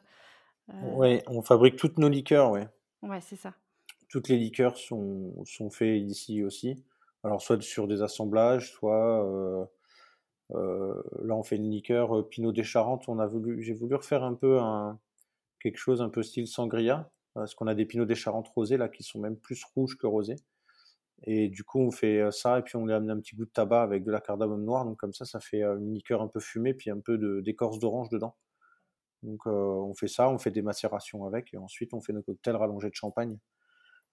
Ouais, 0.94 1.22
on 1.26 1.42
fabrique 1.42 1.76
toutes 1.76 1.98
nos 1.98 2.08
liqueurs, 2.08 2.50
ouais. 2.52 2.68
Ouais, 3.02 3.20
c'est 3.20 3.36
ça. 3.36 3.54
Toutes 4.08 4.28
les 4.28 4.36
liqueurs 4.36 4.76
sont 4.76 5.44
sont 5.44 5.70
faits 5.70 6.00
ici 6.00 6.42
aussi. 6.42 6.84
Alors 7.22 7.42
soit 7.42 7.60
sur 7.62 7.86
des 7.86 8.02
assemblages, 8.02 8.72
soit, 8.72 9.68
là 10.50 11.34
on 11.34 11.42
fait 11.42 11.56
une 11.56 11.70
liqueur, 11.70 12.28
Pinot 12.28 12.52
des 12.52 12.64
Charentes. 12.64 13.08
On 13.08 13.18
a 13.18 13.26
voulu 13.26 13.62
j'ai 13.62 13.74
voulu 13.74 13.94
refaire 13.94 14.24
un 14.24 14.34
peu 14.34 14.58
quelque 15.60 15.78
chose 15.78 16.00
un 16.02 16.08
peu 16.08 16.22
style 16.22 16.46
sangria, 16.46 17.10
parce 17.34 17.54
qu'on 17.54 17.66
a 17.66 17.74
des 17.74 17.86
Pinot 17.86 18.06
des 18.06 18.14
Charentes 18.14 18.48
rosés 18.48 18.76
là 18.76 18.88
qui 18.88 19.02
sont 19.02 19.20
même 19.20 19.36
plus 19.36 19.62
rouges 19.74 19.98
que 19.98 20.06
rosés. 20.06 20.36
Et 21.24 21.48
du 21.50 21.64
coup, 21.64 21.80
on 21.80 21.90
fait 21.90 22.30
ça 22.30 22.58
et 22.58 22.62
puis 22.62 22.76
on 22.76 22.86
lui 22.86 22.94
amène 22.94 23.10
un 23.10 23.20
petit 23.20 23.36
goût 23.36 23.44
de 23.44 23.50
tabac 23.50 23.82
avec 23.82 24.04
de 24.04 24.10
la 24.10 24.22
cardamome 24.22 24.64
noire. 24.64 24.86
Donc 24.86 24.96
comme 24.96 25.12
ça, 25.12 25.26
ça 25.26 25.38
fait 25.38 25.62
une 25.62 25.92
liqueur 25.92 26.22
un 26.22 26.28
peu 26.28 26.40
fumée 26.40 26.72
puis 26.72 26.90
un 26.90 26.98
peu 27.00 27.18
d'écorce 27.42 27.78
d'orange 27.78 28.08
dedans. 28.08 28.36
Donc 29.22 29.44
on 29.44 29.92
fait 29.94 30.08
ça, 30.08 30.30
on 30.30 30.38
fait 30.38 30.50
des 30.50 30.62
macérations 30.62 31.26
avec 31.26 31.52
et 31.52 31.58
ensuite 31.58 31.92
on 31.92 32.00
fait 32.00 32.14
nos 32.14 32.22
cocktails 32.22 32.56
rallongés 32.56 32.88
de 32.88 32.94
champagne. 32.94 33.36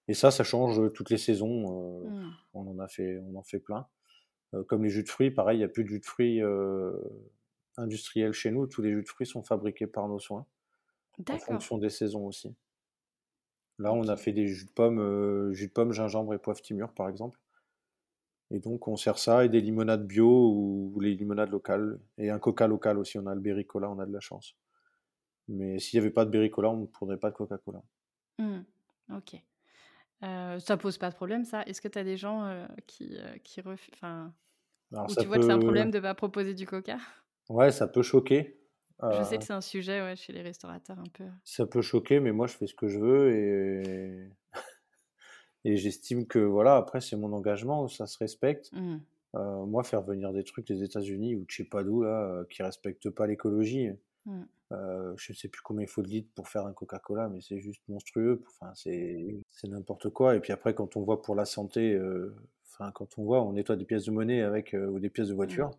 Et 0.08 0.14
ça, 0.14 0.30
ça 0.30 0.42
change 0.42 0.92
toutes 0.92 1.10
les 1.10 1.18
saisons. 1.18 2.02
Mmh. 2.08 2.32
On 2.54 2.66
en 2.66 2.78
a 2.78 2.88
fait, 2.88 3.18
on 3.18 3.36
en 3.36 3.42
fait 3.42 3.60
plein. 3.60 3.86
comme 4.66 4.84
les 4.84 4.90
jus 4.90 5.02
de 5.02 5.08
fruits, 5.08 5.30
pareil, 5.30 5.56
il 5.56 5.60
n'y 5.60 5.64
a 5.64 5.68
plus 5.68 5.84
de 5.84 5.88
jus 5.88 6.00
de 6.00 6.06
fruits 6.06 6.40
industriels 7.76 8.32
chez 8.32 8.50
nous. 8.50 8.66
Tous 8.66 8.82
les 8.82 8.90
jus 8.90 9.02
de 9.02 9.08
fruits 9.08 9.26
sont 9.26 9.42
fabriqués 9.42 9.86
par 9.86 10.08
nos 10.08 10.18
soins. 10.18 10.46
En 11.28 11.38
fonction 11.38 11.78
des 11.78 11.90
saisons 11.90 12.26
aussi. 12.26 12.54
Là, 13.78 13.92
on 13.92 14.08
a 14.08 14.16
fait 14.16 14.32
des 14.32 14.46
jus 14.46 14.66
de 14.66 14.70
pommes, 14.70 15.52
jus 15.52 15.68
de 15.68 15.72
pommes, 15.72 15.92
gingembre 15.92 16.34
et 16.34 16.38
poivre 16.38 16.60
timur, 16.60 16.92
par 16.92 17.08
exemple. 17.08 17.38
Et 18.50 18.60
donc, 18.60 18.88
on 18.88 18.96
sert 18.96 19.18
ça 19.18 19.44
et 19.44 19.48
des 19.48 19.60
limonades 19.60 20.06
bio 20.06 20.52
ou, 20.52 20.98
les 21.00 21.14
limonades 21.14 21.50
locales. 21.50 22.00
Et 22.16 22.30
un 22.30 22.38
coca 22.38 22.66
local 22.66 22.98
aussi. 22.98 23.18
On 23.18 23.26
a 23.26 23.34
le 23.34 23.40
Berry-Cola, 23.40 23.90
on 23.90 23.98
a 23.98 24.06
de 24.06 24.12
la 24.12 24.20
chance. 24.20 24.56
Mais 25.48 25.78
s'il 25.78 25.98
n'y 25.98 26.06
avait 26.06 26.12
pas 26.12 26.24
de 26.24 26.30
Berry-Cola, 26.30 26.70
on 26.70 26.78
ne 26.78 26.86
prendrait 26.86 27.18
pas 27.18 27.30
de 27.30 27.36
Coca-Cola. 27.36 27.82
Mmh, 28.38 28.60
ok. 29.16 29.42
Euh, 30.24 30.58
ça 30.58 30.76
pose 30.76 30.98
pas 30.98 31.10
de 31.10 31.14
problème, 31.14 31.44
ça 31.44 31.62
Est-ce 31.62 31.80
que 31.80 31.88
tu 31.88 31.98
as 31.98 32.04
des 32.04 32.16
gens 32.16 32.44
euh, 32.44 32.66
qui, 32.86 33.16
euh, 33.16 33.36
qui 33.44 33.60
refusent. 33.60 33.94
Enfin, 33.94 34.32
ou 34.92 35.14
tu 35.14 35.26
vois 35.26 35.36
que 35.36 35.44
c'est 35.44 35.52
un 35.52 35.58
problème 35.58 35.90
de 35.90 35.98
ne 35.98 36.02
pas 36.02 36.14
proposer 36.14 36.54
du 36.54 36.66
coca? 36.66 36.98
Ouais, 37.48 37.70
ça 37.70 37.86
peut 37.86 38.02
choquer. 38.02 38.60
Je 39.00 39.22
sais 39.22 39.38
que 39.38 39.44
c'est 39.44 39.54
un 39.54 39.62
sujet 39.62 40.02
ouais, 40.02 40.16
chez 40.16 40.34
les 40.34 40.42
restaurateurs 40.42 40.98
un 40.98 41.08
peu. 41.14 41.24
Ça 41.44 41.64
peut 41.64 41.80
choquer, 41.80 42.20
mais 42.20 42.30
moi 42.30 42.46
je 42.46 42.52
fais 42.54 42.66
ce 42.66 42.74
que 42.74 42.88
je 42.88 42.98
veux 42.98 43.32
et, 43.32 44.28
et 45.64 45.76
j'estime 45.78 46.26
que 46.26 46.40
voilà, 46.40 46.76
après 46.76 47.00
c'est 47.00 47.16
mon 47.16 47.32
engagement, 47.32 47.88
ça 47.88 48.06
se 48.06 48.18
respecte. 48.18 48.70
Mmh. 48.72 48.98
Euh, 49.34 49.66
moi, 49.66 49.82
faire 49.82 50.02
venir 50.02 50.32
des 50.32 50.44
trucs 50.44 50.66
des 50.66 50.82
États-Unis 50.82 51.34
ou 51.36 51.40
de 51.40 51.46
je 51.48 51.56
sais 51.56 51.68
pas 51.68 51.84
d'où 51.84 52.02
là, 52.02 52.22
euh, 52.22 52.44
qui 52.48 52.62
respectent 52.62 53.10
pas 53.10 53.26
l'écologie, 53.26 53.90
mmh. 54.28 54.46
euh, 54.72 55.14
je 55.16 55.32
sais 55.32 55.48
plus 55.48 55.62
combien 55.62 55.84
il 55.84 55.88
faut 55.88 56.02
de 56.02 56.08
litres 56.08 56.30
pour 56.34 56.48
faire 56.48 56.66
un 56.66 56.72
Coca-Cola, 56.72 57.28
mais 57.28 57.40
c'est 57.40 57.60
juste 57.60 57.82
monstrueux. 57.88 58.42
Enfin, 58.46 58.72
c'est 58.74 59.68
n'importe 59.68 60.10
quoi. 60.10 60.36
Et 60.36 60.40
puis 60.40 60.52
après, 60.52 60.74
quand 60.74 60.96
on 60.96 61.02
voit 61.02 61.22
pour 61.22 61.34
la 61.34 61.44
santé, 61.44 61.94
euh, 61.94 62.34
enfin 62.66 62.92
quand 62.92 63.18
on 63.18 63.24
voit, 63.24 63.42
on 63.42 63.52
nettoie 63.52 63.76
des 63.76 63.84
pièces 63.84 64.04
de 64.04 64.10
monnaie 64.12 64.42
avec 64.42 64.74
ou 64.74 64.98
des 65.00 65.10
pièces 65.10 65.28
de 65.28 65.32
mmh. 65.32 65.36
voiture. 65.36 65.70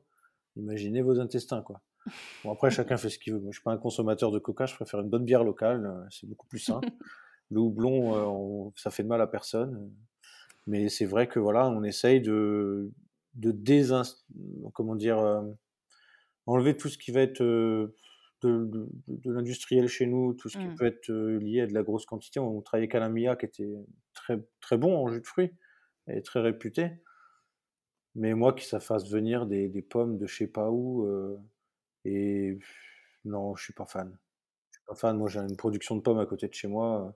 Imaginez 0.56 1.02
vos 1.02 1.20
intestins, 1.20 1.62
quoi. 1.62 1.82
Bon, 2.44 2.52
après, 2.52 2.72
chacun 2.72 2.98
fait 2.98 3.10
ce 3.10 3.20
qu'il 3.20 3.34
veut. 3.34 3.40
Moi, 3.40 3.52
je 3.52 3.58
suis 3.58 3.64
pas 3.64 3.72
un 3.72 3.78
consommateur 3.78 4.32
de 4.32 4.40
coca, 4.40 4.66
je 4.66 4.76
préfère 4.76 5.00
une 5.00 5.10
bonne 5.10 5.26
bière 5.26 5.44
locale, 5.44 5.86
euh, 5.86 6.08
c'est 6.10 6.28
beaucoup 6.28 6.48
plus 6.48 6.60
sain. 6.60 6.82
Le 7.52 7.60
houblon, 7.60 8.68
euh, 8.68 8.72
ça 8.76 8.92
fait 8.92 9.04
de 9.04 9.08
mal 9.08 9.22
à 9.22 9.28
personne. 9.28 9.92
Mais 10.68 10.88
c'est 10.90 11.06
vrai 11.06 11.28
que 11.28 11.40
voilà, 11.40 11.68
on 11.68 11.84
essaye 11.84 12.22
de, 12.22 12.92
de 13.34 14.70
comment 14.72 14.96
dire, 14.96 15.18
euh, 15.18 15.42
enlever 16.46 16.78
tout 16.78 16.90
ce 16.90 16.98
qui 16.98 17.12
va 17.12 17.22
être 17.22 17.42
de, 18.42 18.90
l'industriel 19.26 19.88
chez 19.88 20.06
nous, 20.06 20.34
tout 20.34 20.50
ce 20.50 20.58
qui 20.58 20.66
mmh. 20.66 20.76
peut 20.76 20.86
être 20.86 21.12
lié 21.12 21.62
à 21.62 21.68
de 21.68 21.74
la 21.74 21.84
grosse 21.84 22.06
quantité. 22.06 22.40
On 22.40 22.62
travaillait 22.62 22.86
avec 22.86 22.96
Alain 22.96 23.10
Mia, 23.10 23.36
qui 23.36 23.46
était 23.46 23.70
très, 24.14 24.40
très 24.62 24.78
bon 24.78 24.98
en 24.98 25.08
jus 25.08 25.22
de 25.22 25.28
fruits 25.28 25.52
et 26.08 26.22
très 26.22 26.42
réputé. 26.42 26.92
Mais 28.16 28.34
moi, 28.34 28.54
que 28.54 28.62
ça 28.62 28.80
fasse 28.80 29.10
venir 29.10 29.46
des, 29.46 29.68
des 29.68 29.82
pommes 29.82 30.18
de 30.18 30.28
je 30.28 30.36
sais 30.36 30.48
pas 30.48 30.72
où, 30.72 31.08
et 32.06 32.58
non, 33.26 33.56
je 33.56 33.64
suis 33.64 33.74
pas 33.74 33.86
fan. 33.86 34.18
Je 34.72 34.78
suis 34.78 34.86
pas 34.86 34.96
fan. 34.96 35.18
Moi, 35.18 35.30
j'ai 35.30 35.40
une 35.40 35.58
production 35.58 35.96
de 35.96 36.02
pommes 36.02 36.20
à 36.20 36.26
côté 36.26 36.48
de 36.48 36.54
chez 36.54 36.68
moi. 36.68 37.16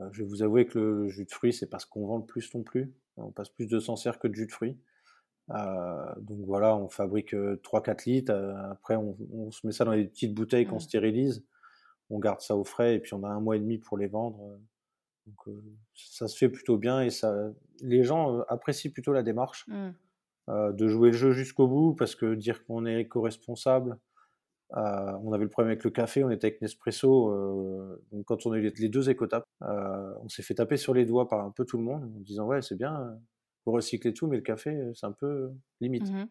Euh, 0.00 0.08
je 0.12 0.22
vais 0.22 0.28
vous 0.28 0.42
avouer 0.42 0.66
que 0.66 0.78
le 0.78 1.08
jus 1.08 1.24
de 1.24 1.30
fruits, 1.30 1.52
c'est 1.52 1.68
parce 1.68 1.84
qu'on 1.84 2.06
vend 2.06 2.18
le 2.18 2.26
plus 2.26 2.52
non 2.54 2.62
plus. 2.62 2.92
On 3.16 3.30
passe 3.30 3.50
plus 3.50 3.66
de 3.66 3.78
Sancerre 3.78 4.18
que 4.18 4.28
de 4.28 4.34
jus 4.34 4.46
de 4.46 4.52
fruits. 4.52 4.78
Euh, 5.50 6.14
donc 6.20 6.40
voilà, 6.46 6.76
on 6.76 6.88
fabrique 6.88 7.34
3-4 7.34 8.08
litres. 8.08 8.32
après, 8.70 8.96
on, 8.96 9.50
se 9.50 9.66
met 9.66 9.72
ça 9.72 9.84
dans 9.84 9.94
des 9.94 10.06
petites 10.06 10.34
bouteilles 10.34 10.66
qu'on 10.66 10.76
mmh. 10.76 10.80
stérilise. 10.80 11.44
On 12.10 12.18
garde 12.18 12.40
ça 12.40 12.56
au 12.56 12.64
frais 12.64 12.96
et 12.96 13.00
puis 13.00 13.14
on 13.14 13.24
a 13.24 13.28
un 13.28 13.40
mois 13.40 13.56
et 13.56 13.60
demi 13.60 13.78
pour 13.78 13.96
les 13.96 14.06
vendre. 14.06 14.58
Donc 15.26 15.56
ça 15.94 16.28
se 16.28 16.36
fait 16.36 16.48
plutôt 16.50 16.76
bien 16.76 17.00
et 17.00 17.10
ça, 17.10 17.34
les 17.80 18.04
gens 18.04 18.40
apprécient 18.48 18.90
plutôt 18.90 19.12
la 19.12 19.22
démarche. 19.22 19.66
Mmh. 19.68 19.90
Euh, 20.50 20.72
de 20.72 20.88
jouer 20.88 21.10
le 21.10 21.16
jeu 21.16 21.32
jusqu'au 21.32 21.66
bout, 21.66 21.94
parce 21.94 22.14
que 22.14 22.34
dire 22.34 22.66
qu'on 22.66 22.84
est 22.84 23.00
éco-responsable, 23.00 23.98
euh, 24.76 25.12
on 25.22 25.32
avait 25.32 25.44
le 25.44 25.48
problème 25.48 25.70
avec 25.70 25.84
le 25.84 25.90
café, 25.90 26.22
on 26.22 26.28
était 26.28 26.48
avec 26.48 26.60
Nespresso, 26.60 27.30
euh, 27.30 28.02
donc 28.12 28.26
quand 28.26 28.44
on 28.44 28.52
a 28.52 28.58
eu 28.58 28.70
les 28.76 28.88
deux 28.90 29.08
écotapes, 29.08 29.46
on 29.62 30.28
s'est 30.28 30.42
fait 30.42 30.54
taper 30.54 30.76
sur 30.76 30.92
les 30.92 31.06
doigts 31.06 31.28
par 31.28 31.42
un 31.46 31.50
peu 31.50 31.64
tout 31.64 31.78
le 31.78 31.84
monde 31.84 32.04
en 32.04 32.20
disant 32.20 32.46
ouais 32.46 32.60
c'est 32.60 32.76
bien, 32.76 33.18
faut 33.64 33.72
recycler 33.72 34.12
tout, 34.12 34.26
mais 34.26 34.36
le 34.36 34.42
café, 34.42 34.76
c'est 34.94 35.06
un 35.06 35.12
peu 35.12 35.50
limite. 35.80 36.10
Mmh 36.10 36.28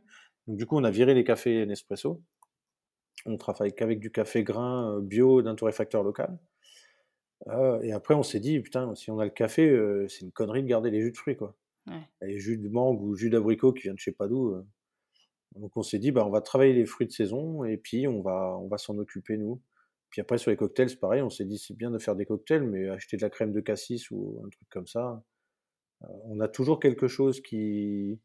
Donc 0.47 0.57
du 0.57 0.65
coup, 0.65 0.77
on 0.77 0.83
a 0.83 0.91
viré 0.91 1.13
les 1.13 1.23
cafés 1.23 1.65
Nespresso. 1.65 2.21
On 3.25 3.37
travaille 3.37 3.73
qu'avec 3.73 3.99
du 3.99 4.11
café 4.11 4.43
grain 4.43 4.99
bio 5.01 5.41
d'un 5.41 5.55
torréfacteur 5.55 6.03
local. 6.03 6.37
et 7.81 7.93
après, 7.93 8.13
on 8.13 8.23
s'est 8.23 8.39
dit, 8.39 8.59
putain, 8.59 8.93
si 8.95 9.11
on 9.11 9.19
a 9.19 9.25
le 9.25 9.31
café, 9.31 9.75
c'est 10.09 10.21
une 10.21 10.31
connerie 10.31 10.63
de 10.63 10.67
garder 10.67 10.91
les 10.91 11.01
jus 11.01 11.11
de 11.11 11.17
fruits, 11.17 11.37
quoi. 11.37 11.55
Les 12.21 12.39
jus 12.39 12.57
de 12.57 12.69
mangue 12.69 13.01
ou 13.01 13.15
jus 13.15 13.29
d'abricot 13.29 13.73
qui 13.73 13.83
viennent 13.83 13.95
de 13.95 13.99
je 13.99 14.05
sais 14.05 14.11
pas 14.11 14.27
d'où. 14.27 14.55
Donc 15.55 15.77
on 15.77 15.83
s'est 15.83 15.99
dit, 15.99 16.11
bah, 16.11 16.25
on 16.25 16.29
va 16.29 16.41
travailler 16.41 16.73
les 16.73 16.85
fruits 16.85 17.07
de 17.07 17.11
saison 17.11 17.63
et 17.63 17.77
puis 17.77 18.07
on 18.07 18.21
va, 18.21 18.57
on 18.59 18.67
va 18.67 18.77
s'en 18.77 18.97
occuper, 18.97 19.37
nous. 19.37 19.61
Puis 20.09 20.21
après, 20.21 20.37
sur 20.37 20.51
les 20.51 20.57
cocktails, 20.57 20.89
c'est 20.89 20.99
pareil, 20.99 21.21
on 21.21 21.29
s'est 21.29 21.45
dit, 21.45 21.57
c'est 21.57 21.75
bien 21.75 21.91
de 21.91 21.97
faire 21.97 22.15
des 22.15 22.25
cocktails, 22.25 22.63
mais 22.63 22.89
acheter 22.89 23.17
de 23.17 23.21
la 23.21 23.29
crème 23.29 23.51
de 23.51 23.61
cassis 23.61 24.11
ou 24.11 24.41
un 24.45 24.49
truc 24.49 24.67
comme 24.69 24.87
ça, 24.87 25.23
on 26.25 26.39
a 26.39 26.47
toujours 26.47 26.79
quelque 26.79 27.07
chose 27.07 27.41
qui, 27.41 28.19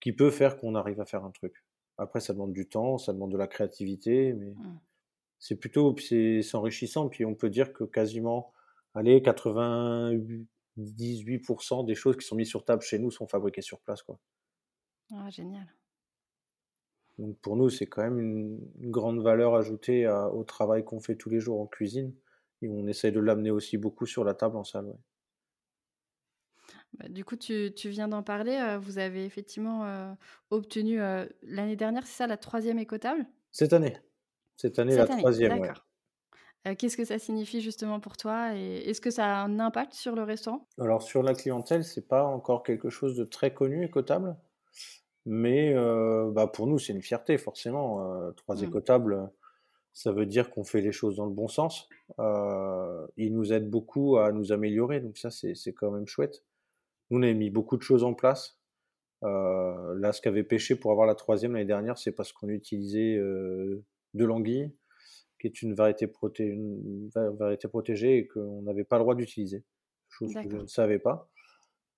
qui 0.00 0.12
peut 0.12 0.30
faire 0.30 0.58
qu'on 0.58 0.74
arrive 0.74 1.00
à 1.00 1.04
faire 1.04 1.24
un 1.24 1.30
truc. 1.30 1.64
Après, 1.98 2.20
ça 2.20 2.32
demande 2.32 2.52
du 2.52 2.68
temps, 2.68 2.98
ça 2.98 3.12
demande 3.12 3.32
de 3.32 3.36
la 3.36 3.46
créativité, 3.46 4.32
mais 4.32 4.50
mmh. 4.50 4.80
c'est 5.38 5.56
plutôt 5.56 5.94
c'est 5.98 6.42
enrichissant. 6.54 7.08
Puis 7.08 7.24
on 7.24 7.34
peut 7.34 7.50
dire 7.50 7.72
que 7.72 7.84
quasiment, 7.84 8.52
allez, 8.94 9.20
98% 9.20 11.86
des 11.86 11.94
choses 11.94 12.16
qui 12.16 12.26
sont 12.26 12.36
mises 12.36 12.48
sur 12.48 12.64
table 12.64 12.82
chez 12.82 12.98
nous 12.98 13.10
sont 13.10 13.28
fabriquées 13.28 13.62
sur 13.62 13.80
place. 13.80 14.02
Quoi. 14.02 14.18
Ah, 15.12 15.28
génial. 15.30 15.66
Donc 17.18 17.36
pour 17.38 17.56
nous, 17.56 17.68
c'est 17.68 17.86
quand 17.86 18.02
même 18.02 18.18
une, 18.18 18.90
grande 18.90 19.22
valeur 19.22 19.54
ajoutée 19.54 20.08
au 20.32 20.44
travail 20.44 20.84
qu'on 20.84 21.00
fait 21.00 21.16
tous 21.16 21.30
les 21.30 21.40
jours 21.40 21.60
en 21.60 21.66
cuisine. 21.66 22.14
Et 22.62 22.68
on 22.68 22.86
essaye 22.86 23.12
de 23.12 23.20
l'amener 23.20 23.50
aussi 23.50 23.76
beaucoup 23.76 24.06
sur 24.06 24.24
la 24.24 24.34
table 24.34 24.56
en 24.56 24.64
salle. 24.64 24.86
Bah, 24.86 24.98
du 27.08 27.24
coup, 27.24 27.36
tu, 27.36 27.72
viens 27.84 28.08
d'en 28.08 28.22
parler. 28.22 28.56
Euh, 28.56 28.78
vous 28.78 28.98
avez 28.98 29.24
effectivement 29.24 29.84
euh, 29.84 30.12
obtenu 30.50 31.00
euh, 31.00 31.26
l'année 31.42 31.76
dernière, 31.76 32.06
c'est 32.06 32.18
ça, 32.18 32.26
la 32.26 32.36
troisième 32.36 32.78
écotable? 32.78 33.26
Cette 33.50 33.72
année. 33.72 33.96
Cette 34.56 34.78
année, 34.78 34.96
la 34.96 35.06
troisième. 35.06 35.60
D'accord. 35.60 35.86
Qu'est-ce 36.78 36.96
que 36.96 37.04
ça 37.04 37.18
signifie 37.18 37.60
justement 37.60 37.98
pour 37.98 38.16
toi? 38.16 38.54
Et 38.54 38.88
est-ce 38.88 39.00
que 39.00 39.10
ça 39.10 39.26
a 39.26 39.42
un 39.42 39.58
impact 39.58 39.94
sur 39.94 40.14
le 40.14 40.22
restaurant? 40.22 40.68
Alors 40.78 41.02
sur 41.02 41.24
la 41.24 41.34
clientèle, 41.34 41.82
c'est 41.82 42.06
pas 42.06 42.24
encore 42.24 42.62
quelque 42.62 42.88
chose 42.88 43.16
de 43.16 43.24
très 43.24 43.52
connu 43.52 43.84
écotable, 43.84 44.36
mais 45.26 45.74
bah, 45.74 46.46
pour 46.46 46.68
nous 46.68 46.78
c'est 46.78 46.92
une 46.92 47.02
fierté 47.02 47.36
forcément. 47.36 48.30
trois 48.36 48.54
mmh. 48.54 48.64
écotables, 48.64 49.30
ça 49.92 50.12
veut 50.12 50.24
dire 50.24 50.50
qu'on 50.50 50.62
fait 50.62 50.82
les 50.82 50.92
choses 50.92 51.16
dans 51.16 51.26
le 51.26 51.32
bon 51.32 51.48
sens. 51.48 51.88
ils 53.16 53.34
nous 53.34 53.52
aident 53.52 53.68
beaucoup 53.68 54.18
à 54.18 54.30
nous 54.30 54.52
améliorer, 54.52 55.00
donc 55.00 55.18
ça 55.18 55.32
c'est 55.32 55.72
quand 55.72 55.90
même 55.90 56.06
chouette. 56.06 56.44
Nous, 57.12 57.18
on 57.18 57.22
a 57.22 57.32
mis 57.34 57.50
beaucoup 57.50 57.76
de 57.76 57.82
choses 57.82 58.04
en 58.04 58.14
place. 58.14 58.58
Euh, 59.22 59.94
là, 59.98 60.14
ce 60.14 60.22
qu'avait 60.22 60.44
pêché 60.44 60.76
pour 60.76 60.92
avoir 60.92 61.06
la 61.06 61.14
troisième 61.14 61.52
l'année 61.52 61.66
dernière, 61.66 61.98
c'est 61.98 62.12
parce 62.12 62.32
qu'on 62.32 62.48
utilisait 62.48 63.16
euh, 63.16 63.84
de 64.14 64.24
l'anguille, 64.24 64.72
qui 65.38 65.46
est 65.46 65.60
une 65.60 65.74
variété, 65.74 66.06
protégée 66.06 66.56
et 68.16 68.26
qu'on 68.26 68.62
n'avait 68.62 68.84
pas 68.84 68.96
le 68.96 69.02
droit 69.02 69.14
d'utiliser. 69.14 69.62
Chose 70.08 70.32
que 70.32 70.48
je 70.48 70.56
ne 70.56 70.66
savais 70.66 70.98
pas. 70.98 71.28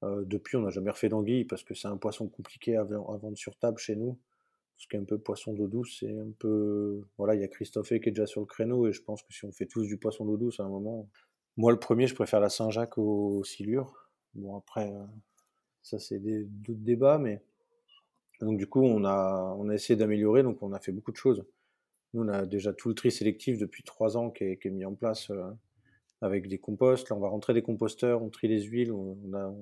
Euh, 0.03 0.25
depuis, 0.27 0.57
on 0.57 0.63
n'a 0.63 0.71
jamais 0.71 0.91
refait 0.91 1.09
d'anguille 1.09 1.45
parce 1.45 1.63
que 1.63 1.75
c'est 1.75 1.87
un 1.87 1.97
poisson 1.97 2.29
compliqué 2.29 2.77
à, 2.77 2.83
vendre 2.83 3.37
sur 3.37 3.57
table 3.57 3.79
chez 3.79 3.95
nous. 3.95 4.19
Parce 4.77 4.89
qu'un 4.89 5.05
peu 5.05 5.19
poisson 5.19 5.53
d'eau 5.53 5.69
douce, 5.69 5.99
c'est 6.01 6.11
un 6.11 6.33
peu. 6.41 7.03
Voilà, 7.19 7.37
il 7.37 7.41
y 7.41 7.45
a 7.45 7.49
Christophe 7.49 7.91
qui 7.91 7.95
est 7.95 8.11
déjà 8.11 8.27
sur 8.27 8.41
le 8.41 8.47
créneau 8.47 8.89
et 8.89 8.93
je 8.93 9.01
pense 9.01 9.23
que 9.23 9.33
si 9.33 9.45
on 9.45 9.53
fait 9.53 9.67
tous 9.67 9.87
du 9.87 9.97
poisson 9.97 10.25
d'eau 10.25 10.37
douce 10.37 10.59
à 10.59 10.65
un 10.65 10.69
moment. 10.69 11.09
Moi, 11.57 11.71
le 11.71 11.79
premier, 11.79 12.09
je 12.09 12.17
préfère 12.17 12.41
la 12.41 12.49
Saint-Jacques 12.49 12.99
aux 12.99 13.45
silures 13.45 14.04
Bon, 14.35 14.57
après, 14.57 14.93
euh, 14.93 15.05
ça, 15.83 15.99
c'est 15.99 16.19
d'autres 16.19 16.81
débats, 16.81 17.19
mais. 17.19 17.43
Donc, 18.41 18.59
du 18.59 18.67
coup, 18.67 18.83
on 18.83 19.05
a, 19.05 19.55
on 19.59 19.69
a 19.69 19.75
essayé 19.75 19.97
d'améliorer, 19.97 20.43
donc 20.43 20.63
on 20.63 20.73
a 20.73 20.81
fait 20.81 20.93
beaucoup 20.93 21.13
de 21.13 21.17
choses. 21.17 21.47
Nous, 22.13 22.23
on 22.25 22.29
a 22.29 22.45
déjà 22.47 22.73
tout 22.73 22.89
le 22.89 22.95
tri 22.95 23.11
sélectif 23.13 23.59
depuis 23.59 23.85
trois 23.85 24.17
ans 24.17 24.31
qui 24.31 24.45
est, 24.45 24.65
mis 24.67 24.85
en 24.85 24.95
place 24.95 25.31
euh, 25.31 25.51
avec 26.21 26.49
des 26.49 26.59
composts. 26.59 27.11
Là, 27.11 27.17
on 27.17 27.21
va 27.21 27.29
rentrer 27.29 27.55
des 27.55 27.63
composteurs, 27.63 28.23
on 28.23 28.31
trie 28.31 28.49
les 28.49 28.63
huiles. 28.63 28.93
On, 28.93 29.17
a, 29.35 29.55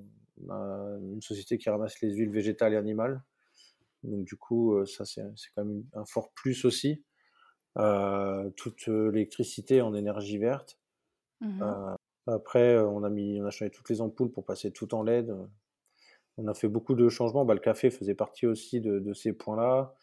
une 0.49 1.21
société 1.23 1.59
qui 1.59 1.71
ramasse 1.71 2.01
les 2.01 2.15
huiles 2.15 2.31
végétales 2.31 2.73
et 2.73 2.77
animales. 2.77 3.23
Donc, 4.03 4.25
du 4.25 4.37
coup, 4.37 4.75
euh, 4.75 4.87
ça, 4.87 5.05
c'est 5.05 5.23
quand 5.55 5.65
même 5.65 5.85
un 5.93 6.07
fort 6.07 6.33
plus 6.33 6.65
aussi. 6.65 7.05
toute 7.77 8.87
l'électricité 8.87 9.83
en 9.83 9.95
énergie 9.95 10.39
verte. 10.39 10.79
Mmh 11.41 11.63
après, 12.27 12.79
on 12.79 13.03
a 13.03 13.11
mis, 13.11 13.41
on 13.41 13.47
a 13.47 13.51
changé 13.51 13.71
toutes 13.71 13.89
les 13.91 14.01
ampoules 14.01 14.31
pour 14.31 14.45
passer 14.45 14.71
tout 14.71 14.95
en 14.95 15.03
LED. 15.03 15.35
On 16.39 16.47
a 16.47 16.55
fait 16.55 16.69
beaucoup 16.69 16.95
de 16.95 17.09
changements. 17.09 17.45
Bah, 17.45 17.55
le 17.55 17.61
café 17.61 17.91
faisait 17.91 18.15
partie 18.15 18.47
aussi 18.47 18.81
de, 18.81 19.13
ces 19.13 19.33
points-là. 19.33 19.95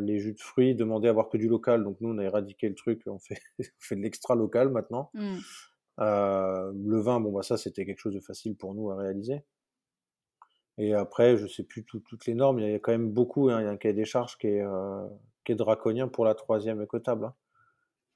les 0.00 0.18
jus 0.18 0.32
de 0.32 0.40
fruits 0.40 0.74
demandaient 0.74 1.08
à 1.08 1.10
avoir 1.10 1.28
que 1.28 1.36
du 1.36 1.48
local. 1.48 1.84
Donc 1.84 2.00
nous, 2.00 2.10
on 2.10 2.18
a 2.18 2.24
éradiqué 2.24 2.68
le 2.68 2.74
truc. 2.74 3.02
On 3.06 3.18
fait, 3.18 3.40
fait 3.78 3.96
de 3.96 4.00
l'extra 4.00 4.34
local 4.34 4.70
maintenant. 4.70 5.10
Mmh. 5.14 5.36
le 5.98 7.00
vin, 7.00 7.20
bon, 7.20 7.32
bah, 7.32 7.42
ça, 7.42 7.56
c'était 7.56 7.84
quelque 7.84 8.00
chose 8.00 8.14
de 8.14 8.20
facile 8.20 8.56
pour 8.56 8.74
nous 8.74 8.90
à 8.90 8.96
réaliser. 8.96 9.42
Et 10.76 10.92
après, 10.92 11.36
je 11.36 11.46
sais 11.46 11.62
plus 11.62 11.84
toutes 11.84 12.26
les 12.26 12.34
normes. 12.34 12.58
Il 12.58 12.68
y 12.68 12.74
a 12.74 12.78
quand 12.78 12.92
même 12.92 13.10
beaucoup. 13.10 13.50
Hein. 13.50 13.60
il 13.60 13.64
y 13.64 13.68
a 13.68 13.70
un 13.70 13.76
cahier 13.76 13.94
des 13.94 14.04
charges 14.04 14.38
qui 14.38 14.48
est, 14.48 14.64
qui 15.44 15.52
est 15.52 15.56
draconien 15.56 16.08
pour 16.08 16.24
la 16.24 16.34
troisième 16.34 16.80
écotable. 16.82 17.26
Hein. 17.26 17.34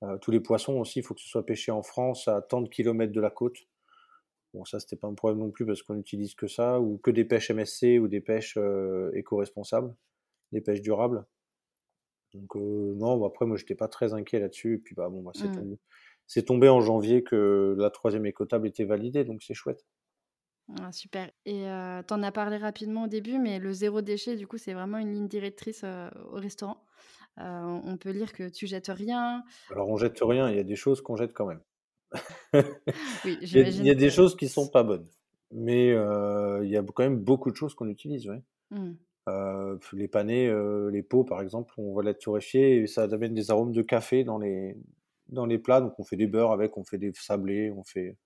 Euh, 0.05 0.17
tous 0.19 0.31
les 0.31 0.41
poissons 0.41 0.79
aussi, 0.79 1.01
il 1.01 1.03
faut 1.03 1.15
que 1.15 1.21
ce 1.21 1.29
soit 1.29 1.45
pêché 1.45 1.73
en 1.73 1.83
France 1.83 2.29
à 2.29 2.41
tant 2.41 2.61
de 2.61 2.69
kilomètres 2.69 3.13
de 3.13 3.21
la 3.21 3.31
côte. 3.31 3.57
Bon, 4.55 4.65
ça, 4.65 4.81
c'était 4.81 4.97
pas 4.97 5.09
un 5.09 5.15
problème 5.15 5.41
non 5.41 5.51
plus 5.51 5.67
parce 5.67 5.83
qu'on 5.83 5.95
n'utilise 5.95 6.35
que 6.35 6.47
ça, 6.47 6.81
ou 6.81 6.99
que 6.99 7.11
des 7.11 7.25
pêches 7.25 7.51
MSC 7.51 7.99
ou 8.01 8.09
des 8.09 8.21
pêches 8.21 8.57
euh, 8.57 9.11
éco-responsables, 9.15 9.95
des 10.53 10.61
pêches 10.61 10.81
durables. 10.81 11.27
Donc, 12.33 12.57
euh, 12.57 12.95
non, 12.95 13.25
après, 13.25 13.45
moi, 13.45 13.57
j'étais 13.57 13.75
pas 13.75 13.89
très 13.89 14.15
inquiet 14.15 14.39
là-dessus. 14.39 14.75
Et 14.75 14.79
puis, 14.79 14.95
bah, 14.95 15.09
bon, 15.09 15.23
bah, 15.23 15.33
c'est, 15.35 15.49
mmh. 15.49 16.45
tombé, 16.45 16.69
en 16.69 16.81
janvier 16.81 17.25
que 17.25 17.75
la 17.79 17.91
troisième 17.91 18.27
écotable 18.27 18.69
était 18.69 18.85
validée, 18.85 19.25
donc 19.25 19.43
c'est 19.43 19.55
chouette. 19.55 19.85
Ah, 20.81 20.93
super. 20.93 21.31
Et 21.47 21.63
tu 22.07 22.15
en 22.15 22.23
as 22.23 22.33
parlé 22.33 22.59
rapidement 22.59 23.05
au 23.05 23.09
début, 23.09 23.39
mais 23.39 23.59
le 23.59 23.73
zéro 23.73 24.03
déchet, 24.03 24.37
du 24.37 24.47
coup, 24.47 24.59
c'est 24.59 24.75
vraiment 24.75 24.99
une 24.99 25.13
ligne 25.13 25.29
directrice 25.29 25.83
au 25.85 26.37
restaurant. 26.37 26.85
Euh, 27.41 27.81
on 27.85 27.97
peut 27.97 28.11
lire 28.11 28.33
que 28.33 28.49
tu 28.49 28.67
jettes 28.67 28.89
rien. 28.89 29.45
Alors 29.71 29.89
on 29.89 29.97
jette 29.97 30.19
rien, 30.21 30.51
il 30.51 30.57
y 30.57 30.61
a 30.61 30.65
des 30.65 30.77
choses 30.77 31.01
qu'on 31.01 31.17
jette 31.17 31.33
quand 31.33 31.47
même. 31.47 31.61
oui, 32.55 33.39
il, 33.43 33.85
y 33.85 33.91
a, 33.91 33.95
des 33.95 34.11
choses 34.11 34.35
qui 34.35 34.49
sont 34.49 34.69
pas 34.69 34.83
bonnes, 34.83 35.07
mais 35.53 35.93
euh, 35.93 36.65
il 36.65 36.71
y 36.71 36.77
a 36.77 36.83
quand 36.83 37.03
même 37.03 37.19
beaucoup 37.19 37.51
de 37.51 37.57
choses 37.57 37.75
qu'on 37.75 37.89
utilise. 37.89 38.27
Mmh. 38.71 38.93
Euh, 39.29 39.77
les 39.93 40.09
panais, 40.09 40.51
les 40.91 41.03
pots 41.03 41.25
par 41.25 41.43
exemple, 41.43 41.75
on 41.77 41.95
va 41.95 42.03
les 42.03 42.15
torréfier 42.15 42.79
et 42.79 42.87
ça 42.87 43.03
amène 43.03 43.35
des 43.35 43.51
arômes 43.51 43.73
de 43.73 43.83
café 43.83 44.25
dans 44.25 44.39
les, 44.39 44.77
dans 45.29 45.47
les 45.47 45.59
plats. 45.59 45.81
Donc 45.81 45.99
on 45.99 46.05
fait 46.05 46.17
des 46.17 46.27
beurres 46.27 46.53
avec, 46.53 46.77
on 46.77 46.85
fait 46.85 46.99
des 46.99 47.13
sablés, 47.15 47.71
on 47.71 47.85
fait. 47.85 48.17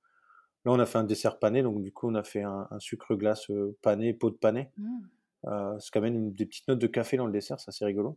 Là 0.64 0.70
on 0.72 0.78
a 0.78 0.86
fait 0.86 0.98
un 0.98 1.04
dessert 1.04 1.40
pané, 1.40 1.62
donc 1.62 1.82
du 1.82 1.92
coup 1.92 2.08
on 2.08 2.14
a 2.14 2.22
fait 2.22 2.42
un, 2.42 2.68
sucre 2.78 3.16
glace 3.16 3.50
pané, 3.82 4.14
pot 4.14 4.30
de 4.30 4.36
pané. 4.36 4.70
Mmh. 4.78 5.78
ce 5.80 5.90
qui 5.90 5.98
amène 5.98 6.32
des 6.32 6.46
petites 6.46 6.68
notes 6.68 6.78
de 6.78 6.86
café 6.86 7.16
dans 7.18 7.26
le 7.26 7.32
dessert, 7.32 7.58
ça 7.58 7.72
c'est 7.72 7.84
rigolo. 7.84 8.16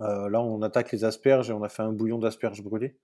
Euh, 0.00 0.28
là, 0.28 0.40
on 0.42 0.62
attaque 0.62 0.92
les 0.92 1.04
asperges 1.04 1.50
et 1.50 1.52
on 1.52 1.62
a 1.62 1.68
fait 1.68 1.82
un 1.82 1.92
bouillon 1.92 2.18
d'asperges 2.18 2.62
brûlées. 2.62 2.98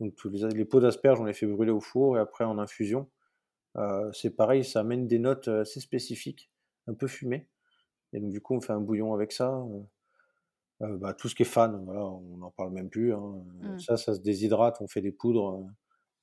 Donc, 0.00 0.14
tous 0.16 0.28
les, 0.30 0.64
pots 0.64 0.80
d'asperges, 0.80 1.20
on 1.20 1.24
les 1.24 1.32
fait 1.32 1.46
brûler 1.46 1.70
au 1.70 1.80
four 1.80 2.16
et 2.16 2.20
après 2.20 2.44
en 2.44 2.58
infusion. 2.58 3.10
Euh, 3.76 4.10
c'est 4.12 4.30
pareil, 4.30 4.64
ça 4.64 4.80
amène 4.80 5.06
des 5.06 5.18
notes 5.18 5.48
euh, 5.48 5.62
assez 5.62 5.80
spécifiques, 5.80 6.50
un 6.86 6.94
peu 6.94 7.06
fumées. 7.06 7.48
Et 8.12 8.20
donc, 8.20 8.30
du 8.30 8.40
coup, 8.40 8.54
on 8.54 8.60
fait 8.60 8.72
un 8.72 8.80
bouillon 8.80 9.14
avec 9.14 9.32
ça. 9.32 9.64
Bah, 10.80 11.14
tout 11.14 11.28
ce 11.28 11.34
qui 11.34 11.42
est 11.42 11.46
fan, 11.46 11.82
voilà, 11.84 12.04
on 12.04 12.36
n'en 12.36 12.50
parle 12.50 12.72
même 12.72 12.90
plus. 12.90 13.14
Hein. 13.14 13.42
Mmh. 13.62 13.78
Ça, 13.78 13.96
ça 13.96 14.14
se 14.14 14.20
déshydrate, 14.20 14.80
on 14.80 14.86
fait 14.86 15.00
des 15.00 15.12
poudres, 15.12 15.66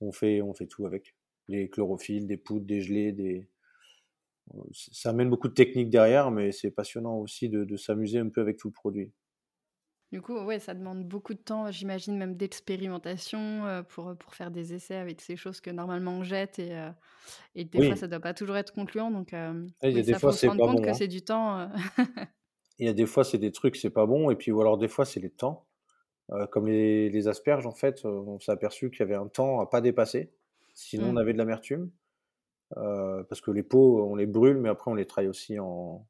on, 0.01 0.12
fait, 0.12 0.41
on 0.41 0.54
fait 0.54 0.67
tout 0.67 0.86
avec. 0.86 1.15
Les 1.47 1.69
chlorophylles, 1.69 2.27
des 2.27 2.38
poudres, 2.38 2.65
des 2.65 2.82
gelées, 2.82 3.12
des... 3.12 3.49
Ça 4.71 5.10
amène 5.10 5.30
beaucoup 5.30 5.47
de 5.47 5.54
techniques 5.54 5.89
derrière, 5.89 6.30
mais 6.30 6.51
c'est 6.51 6.71
passionnant 6.71 7.17
aussi 7.17 7.49
de 7.49 7.75
s'amuser 7.75 8.19
un 8.19 8.30
peu 8.30 8.41
avec 8.41 8.58
tout 8.58 8.67
le 8.67 8.73
produit. 8.73 9.12
Du 10.12 10.21
coup, 10.21 10.38
ouais, 10.38 10.60
ça 10.60 10.74
demande 10.74 11.06
beaucoup 11.06 11.34
de 11.34 11.39
temps, 11.39 11.71
j'imagine 11.71 12.17
même 12.17 12.36
d'expérimentation 12.36 13.65
euh, 13.65 13.82
pour, 13.82 14.13
pour 14.17 14.36
faire 14.36 14.52
des 14.52 14.74
essais 14.74 14.95
avec 14.95 15.21
ces 15.21 15.38
choses 15.38 15.62
que 15.62 15.69
normalement 15.69 16.17
on 16.17 16.24
jette 16.24 16.60
et, 16.60 16.76
euh, 16.76 16.89
et 17.56 17.63
des 17.63 17.88
fois 17.88 17.95
ça 17.95 18.08
doit 18.08 18.19
pas 18.19 18.34
toujours 18.34 18.58
être 18.58 18.74
concluant. 18.74 19.10
Donc, 19.10 19.34
euh, 19.34 19.65
il 19.84 19.91
y 19.91 20.00
a 20.00 20.04
des 20.04 20.13
fois 20.15 20.34
c'est 20.34 20.47
pas 20.47 20.58
compte 20.58 20.84
que 20.84 20.89
hein. 20.89 20.93
c'est 20.93 21.08
du 21.08 21.21
temps. 21.21 21.69
il 22.80 22.88
y 22.88 22.89
a 22.89 22.93
des 22.93 23.06
fois 23.06 23.24
c'est 23.24 23.38
des 23.38 23.54
trucs 23.54 23.78
c'est 23.78 23.89
pas 23.89 24.06
bon 24.06 24.30
et 24.30 24.36
puis 24.36 24.52
ou 24.52 24.60
alors 24.60 24.78
des 24.78 24.89
fois 24.89 25.06
c'est 25.06 25.21
les 25.21 25.30
temps. 25.30 25.65
comme 26.52 26.67
les, 26.67 27.10
les, 27.10 27.28
asperges 27.30 27.65
en 27.65 27.71
fait, 27.71 28.04
on 28.04 28.38
s'est 28.41 28.52
aperçu 28.52 28.91
qu'il 28.91 29.00
y 29.00 29.04
avait 29.04 29.15
un 29.15 29.28
temps 29.28 29.62
à 29.62 29.65
pas 29.65 29.80
dépasser, 29.80 30.34
sinon 30.74 31.08
on 31.08 31.13
mmh. 31.13 31.17
avait 31.19 31.34
de 31.34 31.38
l'amertume. 31.38 31.89
parce 32.76 33.39
que 33.39 33.52
les 33.52 33.63
pots 33.63 34.06
on 34.12 34.15
les 34.15 34.26
brûle 34.28 34.58
mais 34.58 34.67
après 34.67 34.91
on 34.91 34.95
les 34.95 35.08
traille 35.08 35.30
aussi 35.30 35.58
en, 35.58 36.06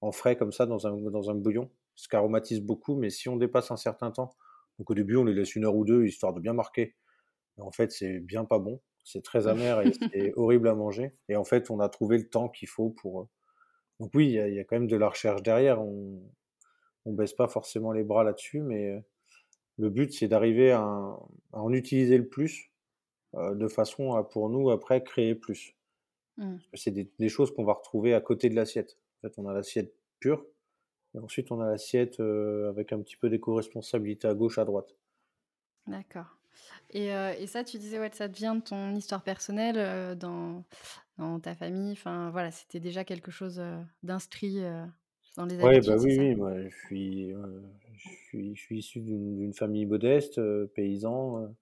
en 0.00 0.10
frais 0.10 0.36
comme 0.36 0.52
ça 0.52 0.64
dans 0.64 0.86
un, 0.86 0.96
dans 0.96 1.28
un 1.28 1.34
bouillon 1.34 1.68
ce 1.96 2.08
qui 2.08 2.16
aromatise 2.16 2.60
beaucoup, 2.62 2.96
mais 2.96 3.10
si 3.10 3.28
on 3.28 3.36
dépasse 3.36 3.70
un 3.70 3.76
certain 3.76 4.10
temps, 4.10 4.34
donc 4.78 4.90
au 4.90 4.94
début 4.94 5.16
on 5.16 5.24
les 5.24 5.34
laisse 5.34 5.54
une 5.56 5.64
heure 5.64 5.76
ou 5.76 5.84
deux 5.84 6.04
histoire 6.06 6.32
de 6.34 6.40
bien 6.40 6.52
marquer, 6.54 6.96
en 7.58 7.72
fait 7.72 7.92
c'est 7.92 8.20
bien 8.20 8.44
pas 8.46 8.58
bon, 8.60 8.82
c'est 9.04 9.22
très 9.24 9.48
amer 9.48 9.82
et 9.82 9.92
c'est 10.12 10.32
horrible 10.36 10.68
à 10.68 10.74
manger, 10.74 11.16
et 11.28 11.36
en 11.36 11.44
fait 11.44 11.70
on 11.70 11.80
a 11.80 11.88
trouvé 11.90 12.18
le 12.18 12.28
temps 12.30 12.48
qu'il 12.50 12.68
faut 12.68 12.90
pour, 12.90 13.28
Donc 14.00 14.10
oui, 14.14 14.26
il 14.28 14.32
y 14.34 14.40
a 14.40 14.48
il 14.48 14.54
y 14.54 14.60
a 14.60 14.64
quand 14.64 14.76
même 14.76 14.88
de 14.88 14.96
la 14.96 15.08
recherche 15.08 15.42
derrière. 15.42 15.80
On 15.82 16.22
on 17.06 17.14
baisse 17.14 17.34
pas 17.34 17.48
forcément 17.48 17.92
les 17.92 18.04
bras 18.04 18.24
là-dessus, 18.24 18.60
mais, 18.62 18.90
heu, 18.98 19.02
le 19.78 19.90
but, 19.90 20.12
c'est 20.14 20.28
d'arriver 20.28 20.72
à 20.72 20.82
en 20.84 21.28
à 21.52 21.60
en 21.62 21.72
utiliser 21.72 22.18
le 22.18 22.28
plus, 22.28 22.72
heu, 23.36 23.54
de 23.56 23.68
façon 23.68 24.14
à, 24.14 24.24
pour 24.24 24.50
nous, 24.50 24.70
après, 24.70 25.04
créer 25.04 25.34
plus. 25.36 25.76
Mmh. 26.36 26.62
C'est 26.74 26.90
des 26.90 27.10
des 27.18 27.28
choses 27.28 27.54
qu'on 27.54 27.64
va 27.64 27.74
retrouver 27.74 28.14
à 28.14 28.20
côté 28.20 28.48
de 28.48 28.54
l'assiette. 28.56 28.98
En 29.18 29.28
fait, 29.28 29.34
on 29.38 29.46
a 29.48 29.54
l'assiette 29.54 29.94
pure 30.20 30.46
et 31.14 31.18
ensuite 31.18 31.50
on 31.52 31.60
a 31.60 31.66
l'assiette, 31.66 32.20
heu, 32.20 32.68
avec 32.68 32.92
un 32.92 33.00
petit 33.02 33.16
peu 33.16 33.30
d'éco-responsabilité 33.30 34.28
à 34.28 34.34
gauche, 34.34 34.58
à 34.58 34.64
droite. 34.64 34.96
D'accord 35.86 36.38
et 36.90 37.12
heu 37.12 37.32
et 37.38 37.46
ça, 37.48 37.64
tu 37.64 37.78
disais, 37.78 37.98
ouais, 37.98 38.10
ça 38.12 38.28
te 38.28 38.36
vient 38.36 38.54
de 38.54 38.60
ton 38.62 38.94
histoire 38.94 39.22
personnelle, 39.24 39.78
heu, 39.78 40.14
dans 40.16 40.64
dans 41.18 41.40
ta 41.40 41.54
famille, 41.56 41.92
enfin, 41.92 42.30
voilà, 42.30 42.50
c'était 42.52 42.80
déjà 42.80 43.04
quelque 43.04 43.30
chose, 43.32 43.58
heu, 43.60 43.84
d'inscrit, 44.02 44.60
dans 45.36 45.46
les 45.46 45.60
Ouais, 45.60 45.80
bah, 45.80 45.96
habitudes, 45.96 45.96
oui, 45.96 46.14
oui, 46.18 46.34
moi, 46.34 46.60
je 46.68 46.76
suis, 46.76 47.30
je 47.32 48.08
suis 48.28 48.54
je 48.56 48.60
suis 48.60 48.78
issu 48.78 49.00
d'une 49.00 49.52
famille 49.54 49.86
modeste, 49.86 50.40
paysan, 50.74 51.54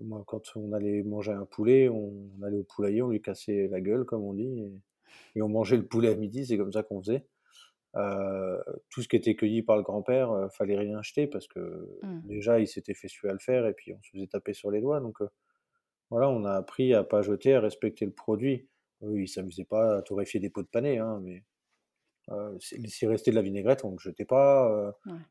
moi, 0.00 0.24
quand 0.26 0.42
on 0.56 0.72
allait 0.72 1.02
manger 1.02 1.32
un 1.32 1.44
poulet, 1.46 1.88
on 1.88 2.30
allait 2.42 2.58
au 2.58 2.64
poulailler, 2.64 3.02
on 3.02 3.10
lui 3.10 3.20
cassait 3.22 3.68
la 3.68 3.80
gueule, 3.80 4.04
comme 4.04 4.22
on 4.24 4.34
dit 4.34 4.60
et 4.60 4.72
et 5.36 5.42
on 5.42 5.48
mangeait 5.50 5.76
le 5.78 5.86
poulet 5.86 6.10
à 6.10 6.16
midi, 6.16 6.46
c'est 6.46 6.58
comme 6.58 6.72
ça 6.72 6.82
qu'on 6.84 7.00
faisait. 7.02 7.26
Tout 7.94 9.02
ce 9.02 9.08
qui 9.08 9.16
était 9.16 9.36
cueilli 9.36 9.62
par 9.62 9.76
le 9.76 9.82
grand-père, 9.82 10.32
heu, 10.32 10.48
fallait 10.50 10.78
rien 10.78 11.02
jeter 11.02 11.26
parce 11.26 11.48
que, 11.48 11.88
Mmh. 12.02 12.22
déjà, 12.22 12.60
il 12.60 12.68
s'était 12.68 12.94
fait 12.94 13.08
suer 13.08 13.30
à 13.30 13.32
le 13.32 13.38
faire 13.40 13.66
et 13.66 13.74
puis 13.74 13.94
on 13.94 14.02
se 14.02 14.10
faisait 14.12 14.26
taper 14.28 14.52
sur 14.54 14.70
les 14.70 14.80
doigts 14.80 15.00
donc 15.00 15.18
voilà, 16.10 16.28
on 16.30 16.44
a 16.44 16.52
appris 16.54 16.94
à 16.94 17.04
pas 17.04 17.22
jeter, 17.22 17.54
à 17.54 17.60
respecter 17.60 18.04
le 18.06 18.12
produit. 18.12 18.68
Eux, 19.04 19.20
ils 19.22 19.28
s'amusaient 19.28 19.64
pas 19.64 19.98
à 19.98 20.02
torréfier 20.02 20.40
des 20.40 20.50
pots 20.50 20.62
de 20.62 20.68
panais, 20.68 20.98
hein, 20.98 21.20
mais 21.22 21.44
s'il 22.60 23.08
restait 23.08 23.30
de 23.30 23.36
la 23.36 23.42
vinaigrette, 23.42 23.84
on 23.84 23.92
le 23.92 23.98
jetait 23.98 24.24
pas, 24.24 24.94
Ouais. 25.06 25.30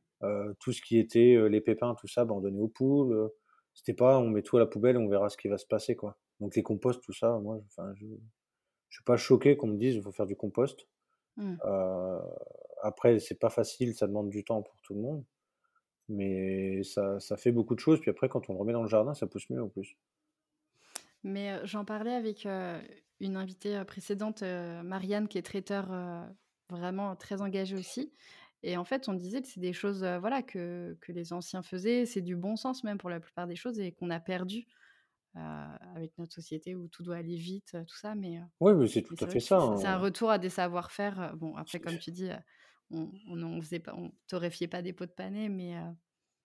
tout 0.59 0.71
ce 0.73 0.81
qui 0.81 0.97
était, 0.99 1.37
les 1.49 1.61
pépins, 1.61 1.95
tout 1.95 2.07
ça, 2.07 2.25
bah, 2.25 2.33
on 2.35 2.41
donnait 2.41 2.59
aux 2.61 2.67
poules, 2.69 3.31
c'était 3.73 3.93
pas: 3.93 4.19
«On 4.19 4.29
met 4.29 4.43
tout 4.43 4.57
à 4.57 4.59
la 4.61 4.65
poubelle 4.67 4.95
et 4.97 4.99
on 4.99 5.07
verra 5.09 5.29
ce 5.29 5.37
qui 5.37 5.47
va 5.47 5.57
se 5.57 5.65
passer», 5.67 5.95
quoi. 5.95 6.19
Donc 6.39 6.55
les 6.55 6.63
composts, 6.63 7.03
tout 7.03 7.13
ça, 7.13 7.39
moi, 7.39 7.61
je 7.95 8.05
je 8.89 8.97
suis 8.97 9.03
pas 9.05 9.17
choqué 9.17 9.57
qu'on 9.57 9.67
me 9.67 9.77
dise: 9.77 9.95
«Il 9.95 10.03
faut 10.03 10.11
faire 10.11 10.27
du 10.27 10.35
compost». 10.37 10.87
Mmh. 11.39 11.57
Après, 12.81 13.19
c'est 13.19 13.39
pas 13.39 13.49
facile, 13.49 13.95
ça 13.95 14.07
demande 14.07 14.29
du 14.29 14.43
temps 14.43 14.61
pour 14.61 14.79
tout 14.81 14.93
le 14.93 15.01
monde, 15.01 15.23
mais 16.07 16.83
ça 16.83 17.19
ça 17.19 17.35
fait 17.35 17.51
beaucoup 17.51 17.75
de 17.75 17.79
choses, 17.79 17.99
puis 17.99 18.11
après, 18.11 18.29
quand 18.29 18.49
on 18.49 18.53
le 18.53 18.59
remet 18.59 18.73
dans 18.73 18.83
le 18.83 18.87
jardin, 18.87 19.13
ça 19.13 19.27
pousse 19.27 19.49
mieux, 19.49 19.63
en 19.63 19.69
plus. 19.69 19.95
Mais 21.23 21.59
j'en 21.65 21.83
parlais 21.83 22.13
avec, 22.13 22.45
une 22.45 23.35
invitée, 23.35 23.81
précédente, 23.85 24.43
Marianne, 24.43 25.27
qui 25.27 25.37
est 25.37 25.41
traiteur, 25.43 25.89
vraiment 26.69 27.15
très 27.15 27.41
engagée 27.41 27.75
aussi 27.75 28.13
et 28.63 28.77
en 28.77 28.83
fait, 28.83 29.07
on 29.07 29.13
disait 29.13 29.41
que 29.41 29.47
c'est 29.47 29.61
des 29.61 29.73
choses, 29.73 30.03
voilà, 30.19 30.43
que 30.43 30.97
que 31.01 31.11
les 31.11 31.31
anciens 31.31 31.61
faisaient. 31.61 32.05
C'est 32.05 32.21
du 32.21 32.35
bon 32.35 32.55
sens, 32.57 32.83
même, 32.83 32.97
pour 32.97 33.09
la 33.09 33.19
plupart 33.19 33.47
des 33.47 33.55
choses 33.55 33.79
et 33.79 33.91
qu'on 33.93 34.09
a 34.09 34.19
perdu, 34.19 34.65
avec 35.95 36.17
notre 36.17 36.33
société 36.33 36.75
où 36.75 36.87
tout 36.87 37.03
doit 37.03 37.17
aller 37.17 37.35
vite, 37.35 37.77
tout 37.87 37.97
ça, 37.97 38.15
mais 38.15 38.39
Oui, 38.59 38.73
mais 38.75 38.87
c'est 38.87 39.01
tout 39.01 39.15
à 39.19 39.27
fait 39.27 39.39
ça, 39.39 39.59
c'est 39.75 39.81
c'est 39.81 39.87
un 39.87 39.93
hein. 39.93 39.97
retour 39.97 40.29
à 40.29 40.39
des 40.39 40.49
savoir-faire, 40.49 41.35
bon, 41.37 41.55
après, 41.55 41.79
comme 41.79 41.97
tu 41.97 42.11
dis, 42.11 42.29
on 42.91 43.09
on 43.29 43.41
en 43.43 43.61
faisait 43.61 43.79
pas 43.79 43.93
on 43.95 44.11
torréfiait 44.27 44.67
pas 44.67 44.81
des 44.81 44.93
pots 44.93 45.05
de 45.05 45.11
panais, 45.11 45.49
mais 45.49 45.75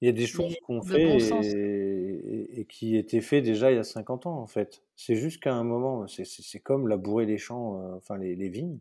Il 0.00 0.06
y 0.06 0.08
a 0.08 0.12
des 0.12 0.26
choses 0.26 0.54
qu'on 0.66 0.80
de 0.80 0.84
fait 0.84 1.06
bon 1.06 1.40
et 1.42 1.50
et 1.50 2.60
et 2.60 2.64
qui 2.66 2.96
étaient 2.96 3.20
faits 3.20 3.44
déjà 3.44 3.72
il 3.72 3.76
y 3.76 3.78
a 3.78 3.84
50 3.84 4.26
ans, 4.26 4.38
en 4.38 4.46
fait. 4.46 4.82
C'est 4.96 5.16
juste 5.16 5.42
qu'à 5.42 5.54
un 5.54 5.64
moment, 5.64 6.06
c'est 6.06 6.60
comme 6.60 6.88
labourer 6.88 7.26
les 7.26 7.38
champs, 7.38 7.94
enfin 7.96 8.16
les 8.18 8.36
les 8.36 8.48
vignes. 8.48 8.80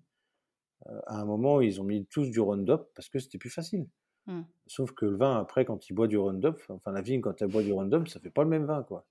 À 1.08 1.22
un 1.22 1.26
moment, 1.26 1.62
ils 1.62 1.80
ont 1.80 1.86
mis 1.86 2.06
tous 2.06 2.30
du 2.30 2.40
Roundup 2.40 2.82
parce 2.94 3.08
que 3.10 3.20
c'était 3.20 3.38
plus 3.38 3.50
facile. 3.50 3.88
Mmh. 4.26 4.42
Sauf 4.68 4.92
que 4.92 5.06
le 5.06 5.18
vin, 5.18 5.38
après, 5.38 5.66
quand 5.66 5.90
il 5.90 5.94
boit 5.94 6.08
du 6.08 6.18
Roundup, 6.18 6.62
enfin 6.70 6.92
la 6.92 7.02
vigne, 7.02 7.22
quand 7.22 7.42
elle 7.42 7.50
boit 7.50 7.64
du 7.64 7.74
Roundup, 7.74 8.08
ça 8.08 8.20
fait 8.20 8.30
pas 8.30 8.44
le 8.44 8.50
même 8.50 8.66
vin, 8.66 8.84
quoi. 8.84 9.06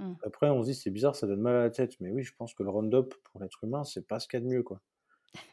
Mmh. 0.00 0.16
Après, 0.24 0.50
on 0.50 0.62
se 0.62 0.68
dit: 0.68 0.74
«C'est 0.74 0.90
bizarre, 0.90 1.16
ça 1.16 1.26
donne 1.26 1.40
mal 1.40 1.56
à 1.56 1.62
la 1.64 1.70
tête», 1.70 1.96
mais 2.00 2.10
oui, 2.10 2.22
je 2.24 2.34
pense 2.36 2.54
que 2.54 2.62
le 2.62 2.70
Roundup, 2.70 3.14
pour 3.24 3.40
l'être 3.42 3.64
humain, 3.64 3.84
c'est 3.84 4.06
pas 4.06 4.20
ce 4.20 4.28
qu'il 4.28 4.40
y 4.40 4.42
a 4.42 4.46
de 4.46 4.50
mieux, 4.50 4.62
quoi 4.62 4.82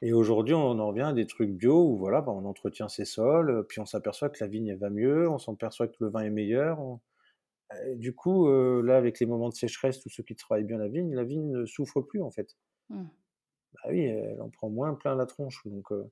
et 0.02 0.14
aujourd'hui, 0.14 0.54
on 0.56 0.80
en 0.80 0.88
revient 0.90 1.02
à 1.04 1.14
des 1.14 1.28
trucs 1.28 1.52
bio 1.52 1.84
où 1.92 1.98
voilà, 1.98 2.22
bah, 2.22 2.32
on 2.32 2.46
entretient 2.46 2.90
ses 2.90 3.06
sols, 3.06 3.52
heu, 3.52 3.66
puis 3.68 3.80
on 3.80 3.86
s'aperçoit 3.86 4.30
que 4.30 4.44
la 4.44 4.48
vigne, 4.50 4.68
elle 4.68 4.80
va 4.80 4.90
mieux, 4.90 5.30
on 5.30 5.40
s'aperçoit 5.40 5.88
que 5.88 5.96
le 6.00 6.10
vin 6.10 6.22
est 6.22 6.30
meilleur, 6.32 6.80
on 6.82 7.02
du 7.96 8.14
coup, 8.14 8.48
heu, 8.50 8.82
là, 8.82 8.98
avec 8.98 9.20
les 9.20 9.26
moments 9.26 9.50
de 9.50 9.54
sécheresse, 9.56 10.00
tous 10.02 10.10
ceux 10.10 10.24
qui 10.24 10.36
travaillent 10.36 10.64
bien 10.66 10.78
la 10.78 10.88
vigne, 10.90 11.14
la 11.16 11.24
vigne 11.24 11.50
ne 11.52 11.66
souffre 11.66 12.02
plus, 12.02 12.22
en 12.22 12.32
fait. 12.32 12.58
Mmh. 12.90 13.08
Bah 13.74 13.90
oui, 13.90 14.02
elle 14.02 14.40
en 14.42 14.50
prend 14.50 14.70
moins 14.70 14.94
plein 14.94 15.16
la 15.16 15.26
tronche, 15.26 15.66
donc 15.66 15.92
heu, 15.92 16.12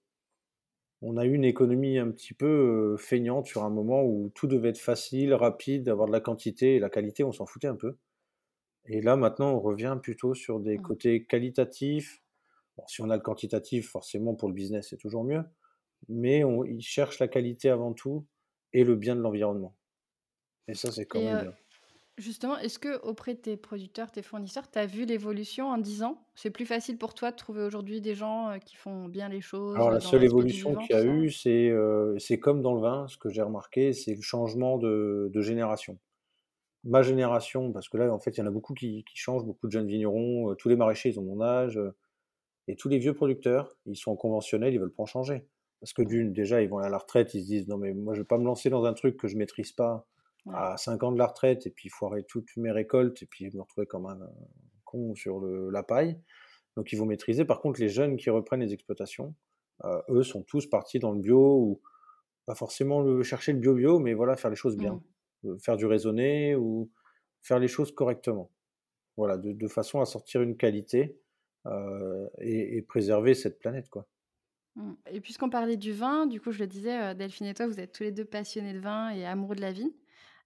on 1.01 1.15
a 1.17 1.25
eu 1.25 1.33
une 1.33 1.45
économie 1.45 1.97
un 1.99 2.11
petit 2.11 2.33
peu, 2.33 2.97
feignante 2.97 3.45
sur 3.45 3.63
un 3.63 3.69
moment 3.69 4.03
où 4.03 4.29
tout 4.35 4.47
devait 4.47 4.69
être 4.69 4.77
facile, 4.79 5.33
rapide, 5.33 5.87
avoir 5.89 6.07
de 6.07 6.11
la 6.13 6.19
quantité 6.21 6.75
et 6.75 6.79
la 6.79 6.89
qualité, 6.89 7.23
on 7.23 7.31
s'en 7.31 7.45
foutait 7.45 7.67
un 7.67 7.75
peu 7.75 7.97
et 8.87 9.01
là, 9.01 9.15
maintenant, 9.17 9.51
on 9.53 9.59
revient 9.59 9.97
plutôt 10.01 10.33
sur 10.35 10.59
des 10.59 10.77
Mmh. 10.77 10.81
côtés 10.81 11.25
qualitatifs. 11.25 12.23
Bon, 12.77 12.85
si 12.87 13.01
on 13.01 13.09
a 13.11 13.17
le 13.17 13.23
quantitatif, 13.23 13.89
forcément, 13.89 14.35
pour 14.35 14.49
le 14.49 14.55
business, 14.55 14.89
c'est 14.89 14.97
toujours 14.97 15.23
mieux, 15.25 15.43
mais 16.09 16.43
on 16.45 16.65
ils 16.65 16.81
cherchent 16.81 17.19
la 17.19 17.27
qualité 17.29 17.69
avant 17.69 17.93
tout 17.93 18.27
et 18.73 18.83
le 18.85 18.95
bien 18.97 19.15
de 19.17 19.21
l'environnement 19.21 19.75
et 20.67 20.75
ça, 20.75 20.91
c'est 20.91 21.07
quand 21.07 21.21
Et 21.21 21.23
même 21.23 21.39
bien. 21.39 21.55
justement, 22.17 22.57
est-ce 22.57 22.79
qu'auprès 22.79 23.35
de 23.35 23.41
tes 23.41 23.57
producteurs, 23.57 24.11
tes 24.11 24.21
fournisseurs, 24.23 24.69
tu 24.71 24.79
as 24.79 24.85
vu 24.85 25.05
l'évolution 25.05 25.69
en 25.69 25.77
10 25.77 26.03
ans? 26.03 26.27
C'est 26.35 26.51
plus 26.51 26.65
facile 26.65 26.97
pour 26.97 27.13
toi 27.15 27.31
de 27.31 27.35
trouver 27.37 27.63
aujourd'hui 27.63 28.01
des 28.01 28.15
gens, 28.15 28.59
qui 28.65 28.75
font 28.75 29.07
bien 29.09 29.29
les 29.29 29.41
choses, 29.41 29.71
Alors 29.75 29.91
la 29.91 29.99
seule 29.99 30.23
évolution 30.23 30.75
qu'il 30.75 30.95
y 30.95 30.99
a 30.99 31.03
eu, 31.03 31.29
c'est, 31.29 32.39
comme 32.39 32.61
dans 32.63 32.73
le 32.73 32.81
vin, 32.81 33.07
ce 33.07 33.17
que 33.17 33.29
j'ai 33.29 33.41
remarqué, 33.43 33.93
c'est 33.93 34.15
le 34.15 34.21
changement 34.21 34.77
de 34.79 35.29
de 35.31 35.41
génération. 35.41 35.99
Ma 36.85 37.01
génération, 37.01 37.71
parce 37.71 37.89
que 37.89 37.97
là, 37.97 38.13
en 38.13 38.19
fait, 38.19 38.31
il 38.37 38.39
y 38.39 38.43
en 38.43 38.45
a 38.45 38.51
beaucoup 38.51 38.73
qui 38.75 39.03
qui 39.05 39.17
changent, 39.17 39.43
beaucoup 39.45 39.67
de 39.67 39.71
jeunes 39.71 39.87
vignerons, 39.87 40.51
heu, 40.51 40.55
tous 40.55 40.69
les 40.69 40.75
maraîchers, 40.75 41.09
ils 41.09 41.19
ont 41.19 41.23
mon 41.23 41.41
âge, 41.41 41.77
heu 41.77 41.95
et 42.67 42.75
tous 42.77 42.89
les 42.89 42.99
vieux 42.99 43.13
producteurs, 43.15 43.77
ils 43.85 43.97
sont 43.97 44.15
conventionnels, 44.15 44.73
ils 44.73 44.79
veulent 44.79 44.93
pas 44.93 45.03
en 45.03 45.07
changer. 45.07 45.47
Parce 45.81 45.93
que 45.93 46.01
d'une, 46.03 46.33
déjà, 46.33 46.61
ils 46.63 46.69
vont 46.69 46.79
aller 46.79 46.87
à 46.87 46.91
la 46.91 46.99
retraite, 46.99 47.33
ils 47.35 47.41
se 47.43 47.47
disent: 47.47 47.67
«Non 47.67 47.77
mais 47.77 47.93
moi, 47.93 48.13
je 48.15 48.21
vais 48.21 48.25
pas 48.27 48.37
me 48.39 48.45
lancer 48.45 48.69
dans 48.71 48.85
un 48.85 48.93
truc 48.93 49.17
que 49.17 49.27
je 49.27 49.37
maîtrise 49.37 49.73
pas 49.73 50.07
à 50.53 50.77
5 50.77 51.03
ans 51.03 51.11
de 51.13 51.19
la 51.19 51.27
retraite 51.27 51.67
et 51.67 51.71
puis 51.71 51.89
foirer 51.89 52.23
toutes 52.25 52.55
mes 52.57 52.71
récoltes 52.71 53.21
et 53.23 53.27
puis 53.27 53.51
me 53.55 53.61
retrouver 53.61 53.87
comme 53.87 54.05
un 54.07 54.19
con 54.85 55.15
sur 55.15 55.39
le 55.41 55.69
la 55.71 55.83
paille». 55.83 56.19
Donc 56.77 56.91
ils 56.93 56.97
vont 56.97 57.05
maîtriser. 57.07 57.45
Par 57.45 57.61
contre, 57.61 57.81
les 57.81 57.89
jeunes 57.89 58.17
qui 58.17 58.29
reprennent 58.31 58.61
les 58.61 58.73
exploitations, 58.73 59.35
heu, 59.85 60.01
eux, 60.09 60.23
sont 60.23 60.43
tous 60.43 60.67
partis 60.67 60.99
dans 60.99 61.11
le 61.13 61.19
bio 61.21 61.57
ou 61.59 61.81
pas 62.47 62.55
forcément 62.55 63.01
le 63.01 63.23
chercher 63.23 63.53
le 63.53 63.59
bio, 63.59 63.75
bio, 63.75 63.99
mais 63.99 64.13
voilà, 64.15 64.37
faire 64.37 64.51
les 64.51 64.57
choses 64.57 64.77
bien. 64.77 64.95
Mmh. 64.95 65.14
Heu, 65.45 65.57
faire 65.59 65.77
du 65.77 65.85
raisonné 65.85 66.55
ou 66.55 66.91
faire 67.41 67.59
les 67.59 67.67
choses 67.67 67.93
correctement. 67.93 68.51
Voilà, 69.17 69.37
de 69.37 69.67
façon 69.69 70.01
à 70.01 70.05
sortir 70.05 70.41
une 70.43 70.57
qualité, 70.57 71.19
heu 71.67 72.29
et 72.41 72.81
préserver 72.83 73.35
cette 73.35 73.59
planète, 73.59 73.89
quoi. 73.89 74.07
Mmh 74.75 74.93
et 75.07 75.21
puisqu'on 75.21 75.49
parlait 75.49 75.77
du 75.77 75.93
vin, 75.93 76.25
du 76.27 76.41
coup, 76.41 76.51
je 76.51 76.59
le 76.59 76.67
disais, 76.67 77.11
heu, 77.11 77.15
Delphine 77.15 77.47
et 77.47 77.53
toi, 77.53 77.67
vous 77.67 77.79
êtes 77.79 77.93
tous 77.93 78.03
les 78.03 78.11
2 78.11 78.25
passionnés 78.25 78.73
de 78.73 78.79
vin 78.79 79.09
et 79.09 79.25
amoureux 79.25 79.55
de 79.55 79.61
la 79.61 79.71
vigne. 79.71 79.91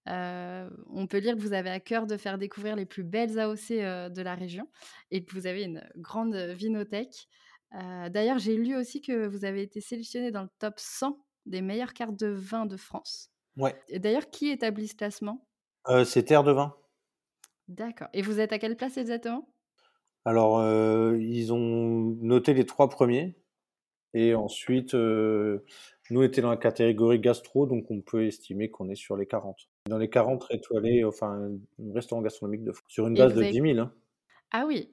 Heu, 0.07 0.69
on 0.89 1.07
peut 1.07 1.17
lire 1.19 1.35
que 1.35 1.41
vous 1.41 1.53
avez 1.53 1.69
à 1.71 1.79
cœur 1.79 2.07
de 2.07 2.17
faire 2.17 2.37
découvrir 2.37 2.75
les 2.75 2.85
plus 2.85 3.03
belles 3.03 3.39
AOC, 3.39 3.79
de 3.81 4.21
la 4.21 4.35
région 4.35 4.69
et 5.11 5.25
que 5.25 5.33
vous 5.33 5.47
avez 5.47 5.63
une 5.63 5.83
grande, 5.97 6.35
vinothèque. 6.35 7.27
D'ailleurs, 7.73 8.39
j'ai 8.39 8.55
lu 8.57 8.75
aussi 8.75 9.01
que 9.01 9.27
vous 9.27 9.45
avez 9.45 9.61
été 9.63 9.81
sélectionné 9.81 10.31
dans 10.31 10.43
le 10.43 10.49
top 10.59 10.75
100 10.79 11.25
des 11.45 11.61
meilleures 11.61 11.93
cartes 11.93 12.19
de 12.19 12.27
vin 12.27 12.65
de 12.65 12.77
France 12.77 13.31
Ouais. 13.59 13.75
d'ailleurs, 13.93 14.29
qui 14.31 14.49
établit 14.49 14.87
ce 14.87 14.95
classement? 14.95 15.45
Heu, 15.89 16.05
c'est 16.05 16.23
Terre 16.23 16.45
de 16.45 16.53
Vin. 16.53 16.73
D'accord 17.69 18.09
et 18.11 18.21
vous 18.21 18.41
êtes 18.41 18.51
à 18.51 18.59
quelle 18.59 18.75
place 18.75 18.97
exactement? 18.97 19.47
Alors, 20.25 20.59
heu, 20.61 21.17
ils 21.21 21.53
ont 21.53 22.15
noté 22.21 22.53
les 22.53 22.65
3 22.65 22.89
premiers 22.89 23.35
et 24.15 24.35
ensuite, 24.35 24.95
heu, 24.95 25.65
nous, 26.11 26.21
on 26.21 26.23
était 26.23 26.41
dans 26.41 26.51
la 26.51 26.57
catégorie 26.57 27.19
gastro, 27.19 27.67
donc 27.67 27.91
on 27.91 28.01
peut 28.01 28.25
estimer 28.27 28.71
qu'on 28.71 28.89
est 28.89 28.95
sur 28.95 29.17
les 29.17 29.27
40. 29.27 29.69
Dans 29.87 29.99
les 29.99 30.09
40 30.09 30.47
étoilés, 30.51 31.05
enfin, 31.05 31.51
restaurants 31.93 32.21
gastronomiques 32.23 32.63
de 32.65 32.73
France, 32.73 32.91
sur 32.93 33.07
une 33.07 33.17
base 33.17 33.35
de 33.35 33.43
avez 33.43 33.45
10 33.45 33.61
000, 33.61 33.79
hein. 33.81 33.93
ah 34.51 34.65
oui! 34.65 34.89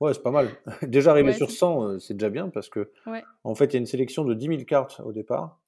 Ouais, 0.00 0.12
c'est 0.14 0.22
pas 0.22 0.30
mal. 0.30 0.60
Déjà 0.82 1.12
Ouais, 1.18 1.32
sur 1.32 1.50
c'est 1.50 1.50
100, 1.50 1.84
heu, 1.88 1.98
c'est 1.98 2.14
déjà 2.14 2.30
bien 2.30 2.48
parce 2.48 2.68
ouais. 3.06 3.28
qu'en 3.44 3.54
fait, 3.54 3.66
il 3.66 3.72
y 3.74 3.76
a 3.76 3.80
une 3.80 3.86
sélection 3.86 4.24
de 4.24 4.34
10 4.34 4.48
000 4.48 4.66
cartes 4.66 5.00
au 5.04 5.12
départ. 5.12 5.60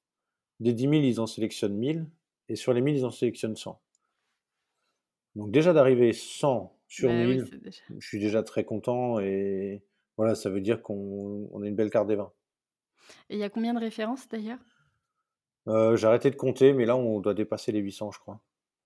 Des 0.59 0.73
10 0.73 0.87
000, 0.87 1.05
ils 1.05 1.19
en 1.21 1.27
sélectionnent 1.27 1.75
1000 1.77 2.07
et 2.49 2.55
sur 2.55 2.73
les 2.73 2.81
1000, 2.81 2.97
ils 2.97 3.05
en 3.05 3.11
sélectionnent 3.11 3.55
100. 3.55 3.81
Donc 5.35 5.51
déjà 5.51 5.71
d'arriver 5.73 6.11
100 6.13 6.77
sur 6.87 7.09
Bah, 7.09 7.25
oui, 7.27 7.39
1000, 7.39 7.49
c'est 7.49 7.61
déjà 7.61 7.81
je 7.97 8.05
suis 8.07 8.19
déjà 8.19 8.43
très 8.43 8.65
content 8.65 9.19
et 9.19 9.83
voilà, 10.17 10.35
ça 10.35 10.49
veut 10.49 10.61
dire 10.61 10.81
qu'on 10.81 11.47
on 11.51 11.61
a 11.61 11.67
une 11.67 11.75
belle 11.75 11.89
carte 11.91 12.07
des 12.07 12.15
vins. 12.15 12.31
et 13.29 13.35
il 13.35 13.39
y 13.39 13.43
a 13.43 13.49
combien 13.49 13.73
de 13.73 13.79
références 13.79 14.27
d'ailleurs? 14.27 14.59
Heu, 15.67 15.95
j'ai 15.95 16.07
arrêté 16.07 16.29
de 16.29 16.35
compter, 16.35 16.73
mais 16.73 16.85
là, 16.85 16.97
on 16.97 17.19
doit 17.21 17.33
dépasser 17.33 17.71
les 17.71 17.79
800, 17.79 18.11
je 18.11 18.19
crois. 18.19 18.41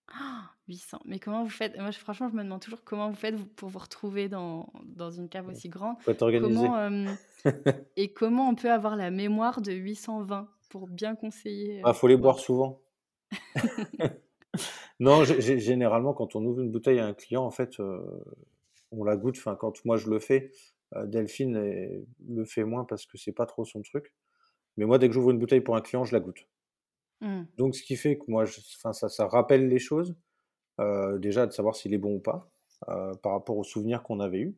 800. 0.67 0.99
Mais 1.05 1.19
comment 1.19 1.43
vous 1.43 1.49
faites? 1.49 1.77
Moi, 1.77 1.91
je- 1.91 1.99
franchement, 1.99 2.29
je 2.29 2.35
me 2.35 2.43
demande 2.43 2.61
toujours 2.61 2.83
comment 2.83 3.09
vous 3.09 3.15
faites 3.15 3.35
pour 3.55 3.69
vous 3.69 3.79
retrouver 3.79 4.29
dans, 4.29 4.71
dans 4.85 5.11
une 5.11 5.29
cave 5.29 5.47
aussi 5.47 5.69
grande. 5.69 5.97
Faut 5.99 6.11
être 6.11 6.21
organisé. 6.21 6.67
Comment, 6.67 6.77
euh, 6.77 7.13
et 7.95 8.13
comment 8.13 8.49
on 8.49 8.55
peut 8.55 8.71
avoir 8.71 8.95
la 8.95 9.11
mémoire 9.11 9.61
de 9.61 9.73
820 9.73 10.49
pour 10.69 10.87
bien 10.87 11.15
conseiller 11.15 11.81
Ah, 11.83 11.89
euh, 11.89 11.93
faut 11.93 12.07
les 12.07 12.17
boire 12.17 12.39
souvent. 12.39 12.81
Non, 14.99 15.23
gé- 15.23 15.39
gé- 15.41 15.59
généralement, 15.59 16.13
quand 16.13 16.35
on 16.35 16.45
ouvre 16.45 16.61
une 16.61 16.71
bouteille 16.71 16.99
à 16.99 17.07
un 17.07 17.13
client, 17.13 17.43
en 17.43 17.51
fait, 17.51 17.79
euh, 17.79 18.01
on 18.91 19.03
la 19.03 19.17
goûte. 19.17 19.37
Enfin, 19.37 19.55
quand 19.55 19.83
moi 19.85 19.97
je 19.97 20.09
le 20.09 20.19
fais, 20.19 20.51
euh, 20.95 21.05
Delphine 21.05 21.55
elle, 21.55 22.05
le 22.27 22.45
fait 22.45 22.63
moins 22.63 22.85
parce 22.85 23.05
que 23.05 23.17
c'est 23.17 23.31
pas 23.31 23.45
trop 23.45 23.65
son 23.65 23.81
truc. 23.81 24.13
Mais 24.77 24.85
moi, 24.85 24.99
dès 24.99 25.07
que 25.09 25.13
j'ouvre 25.13 25.31
une 25.31 25.39
bouteille 25.39 25.61
pour 25.61 25.75
un 25.75 25.81
client, 25.81 26.05
je 26.05 26.13
la 26.13 26.19
goûte. 26.21 26.47
Hmm. 27.21 27.43
Donc, 27.57 27.75
ce 27.75 27.83
qui 27.83 27.95
fait 27.97 28.17
que 28.17 28.25
moi, 28.29 28.45
je- 28.45 28.61
ça, 28.61 28.93
ça 29.09 29.27
rappelle 29.27 29.67
les 29.69 29.79
choses. 29.79 30.15
euh, 30.81 31.19
déjà, 31.19 31.47
de 31.47 31.51
savoir 31.53 31.75
s'il 31.75 31.93
est 31.93 31.99
bon 31.99 32.15
ou 32.15 32.19
pas, 32.19 32.51
par 32.87 33.33
rapport 33.33 33.57
aux 33.57 33.63
souvenirs 33.63 34.03
qu'on 34.03 34.19
avait 34.19 34.39
eus. 34.39 34.57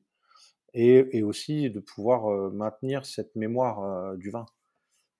Et, 0.76 1.18
et 1.18 1.24
aussi 1.24 1.70
de 1.72 1.80
pouvoir 1.82 2.52
maintenir 2.52 3.06
cette 3.06 3.36
mémoire 3.36 4.16
du 4.18 4.32
vin. 4.32 4.46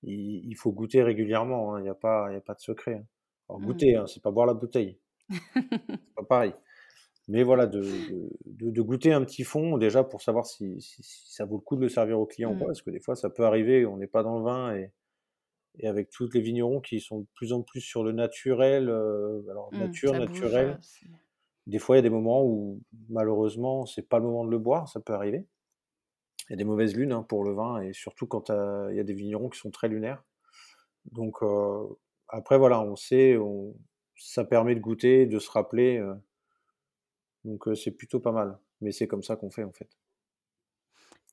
Il, 0.04 0.44
il 0.48 0.54
faut 0.56 0.72
goûter 0.72 1.02
régulièrement, 1.02 1.74
hein, 1.74 1.80
il 1.80 1.84
n'y 1.84 1.88
a 1.90 1.94
pas 1.94 2.30
de 2.30 2.60
secret. 2.60 2.94
hein. 2.94 3.06
Alors, 3.48 3.60
Hmm. 3.60 3.62
goûter, 3.62 3.96
hein, 3.96 4.06
c'est 4.06 4.22
pas 4.22 4.30
boire 4.30 4.46
la 4.46 4.54
bouteille, 4.54 4.98
c'est 6.06 6.14
pas 6.14 6.24
pareil. 6.24 6.54
Mais 7.28 7.44
voilà, 7.44 7.66
de, 7.66 7.80
de, 7.80 8.30
de- 8.46 8.70
de 8.70 8.82
goûter 8.82 9.12
un 9.12 9.24
petit 9.24 9.44
fond 9.44 9.78
déjà 9.78 10.04
pour 10.04 10.22
savoir 10.22 10.46
si, 10.46 10.80
si- 10.82 11.02
si 11.02 11.34
ça 11.34 11.44
vaut 11.46 11.56
le 11.56 11.62
coup 11.62 11.76
de 11.76 11.82
le 11.82 11.88
servir 11.90 12.20
au 12.20 12.26
client 12.26 12.52
ou 12.52 12.56
pas, 12.56 12.66
Hmm. 12.66 12.68
parce 12.68 12.82
que 12.82 12.90
des 12.90 13.00
fois 13.00 13.16
ça 13.16 13.30
peut 13.30 13.46
arriver, 13.46 13.86
on 13.86 13.98
n'est 13.98 14.08
pas 14.08 14.22
dans 14.24 14.38
le 14.38 14.44
vin 14.44 14.76
et, 14.76 14.92
et 15.78 15.88
avec 15.88 16.10
tous 16.10 16.30
les 16.34 16.40
vignerons 16.42 16.80
qui 16.80 17.00
sont 17.00 17.20
de 17.20 17.26
plus 17.34 17.52
en 17.52 17.62
plus 17.62 17.80
sur 17.82 18.04
le 18.04 18.12
naturel, 18.12 18.88
euh, 18.90 19.42
alors 19.50 19.72
Hmm, 19.72 19.76
nature, 19.76 20.16
bouge. 20.16 20.16
naturel, 20.16 20.80
des 21.66 21.78
fois 21.80 21.96
il 21.96 21.98
y 21.98 22.00
a 22.00 22.02
des 22.02 22.10
moments 22.10 22.44
où 22.44 22.80
malheureusement 23.10 23.86
c'est 23.86 24.08
pas 24.08 24.18
le 24.20 24.26
moment 24.26 24.44
de 24.46 24.50
le 24.50 24.58
boire, 24.58 24.88
ça 24.88 25.00
peut 25.00 25.14
arriver. 25.14 25.46
Il 26.48 26.52
y 26.52 26.54
a 26.54 26.56
des 26.56 26.64
mauvaises 26.64 26.94
lunes 26.96 27.12
hein, 27.12 27.22
pour 27.22 27.44
le 27.44 27.52
vin 27.52 27.80
et 27.80 27.92
surtout 27.92 28.26
quand 28.26 28.50
euh, 28.50 28.88
il 28.90 28.96
y 28.96 29.00
a 29.00 29.04
des 29.04 29.14
vignerons 29.14 29.48
qui 29.48 29.58
sont 29.58 29.70
très 29.70 29.88
lunaires. 29.88 30.22
Donc 31.12 31.42
euh, 31.42 31.86
après 32.34 32.58
voilà, 32.58 32.80
on 32.82 32.96
sait, 32.96 33.36
on- 33.36 33.74
ça 34.16 34.44
permet 34.44 34.74
de 34.74 34.80
goûter, 34.80 35.26
de 35.26 35.38
se 35.38 35.50
rappeler. 35.50 35.98
euh, 35.98 36.14
donc 37.44 37.68
euh, 37.68 37.74
c'est 37.76 37.92
plutôt 37.92 38.18
pas 38.20 38.32
mal. 38.32 38.58
Mais 38.80 38.90
c'est 38.92 39.06
comme 39.06 39.22
ça 39.22 39.36
qu'on 39.36 39.50
fait 39.50 39.64
en 39.64 39.72
fait. 39.72 39.88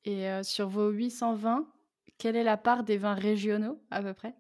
Et 0.06 0.28
euh, 0.30 0.44
sur 0.44 0.70
vos 0.70 0.90
820, 0.90 1.68
quelle 2.18 2.36
est 2.36 2.44
la 2.44 2.58
part 2.58 2.84
des 2.84 2.98
vins 2.98 3.14
régionaux 3.16 3.82
à 3.90 4.02
peu 4.02 4.14
près? 4.14 4.36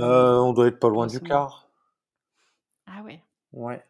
On 0.00 0.52
doit 0.52 0.68
être 0.68 0.78
pas 0.78 0.88
loin 0.88 1.06
du 1.06 1.20
quart. 1.20 1.68
Ah 2.86 3.02
ouais. 3.04 3.22
Ouais. 3.52 3.82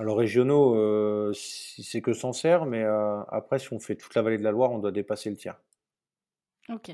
Alors 0.00 0.16
régionaux, 0.18 0.74
euh, 0.74 1.32
c'est 1.32 2.02
que 2.02 2.12
Sancerre, 2.12 2.66
mais 2.66 2.82
euh, 2.82 3.22
après 3.28 3.60
si 3.60 3.72
on 3.72 3.78
fait 3.78 3.94
toute 3.94 4.16
la 4.16 4.22
vallée 4.22 4.38
de 4.38 4.42
la 4.42 4.50
Loire, 4.50 4.72
on 4.72 4.80
doit 4.80 4.90
dépasser 4.90 5.30
le 5.30 5.36
tiers. 5.36 5.60
Ok. 6.68 6.90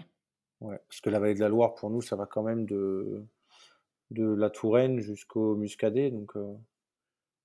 Ouais. 0.61 0.79
Parce 0.89 1.01
que 1.01 1.11
la 1.11 1.19
vallée 1.21 1.35
de 1.35 1.41
la 1.41 1.49
Loire, 1.49 1.75
pour 1.75 1.91
nous, 1.91 2.01
ça 2.03 2.17
va 2.17 2.27
quand 2.27 2.43
même 2.43 2.67
de, 2.67 3.23
de 4.11 4.25
la 4.27 4.51
Touraine 4.51 5.01
jusqu'au 5.01 5.57
Muscadet. 5.57 6.11
Donc 6.11 6.37
euh, 6.37 6.55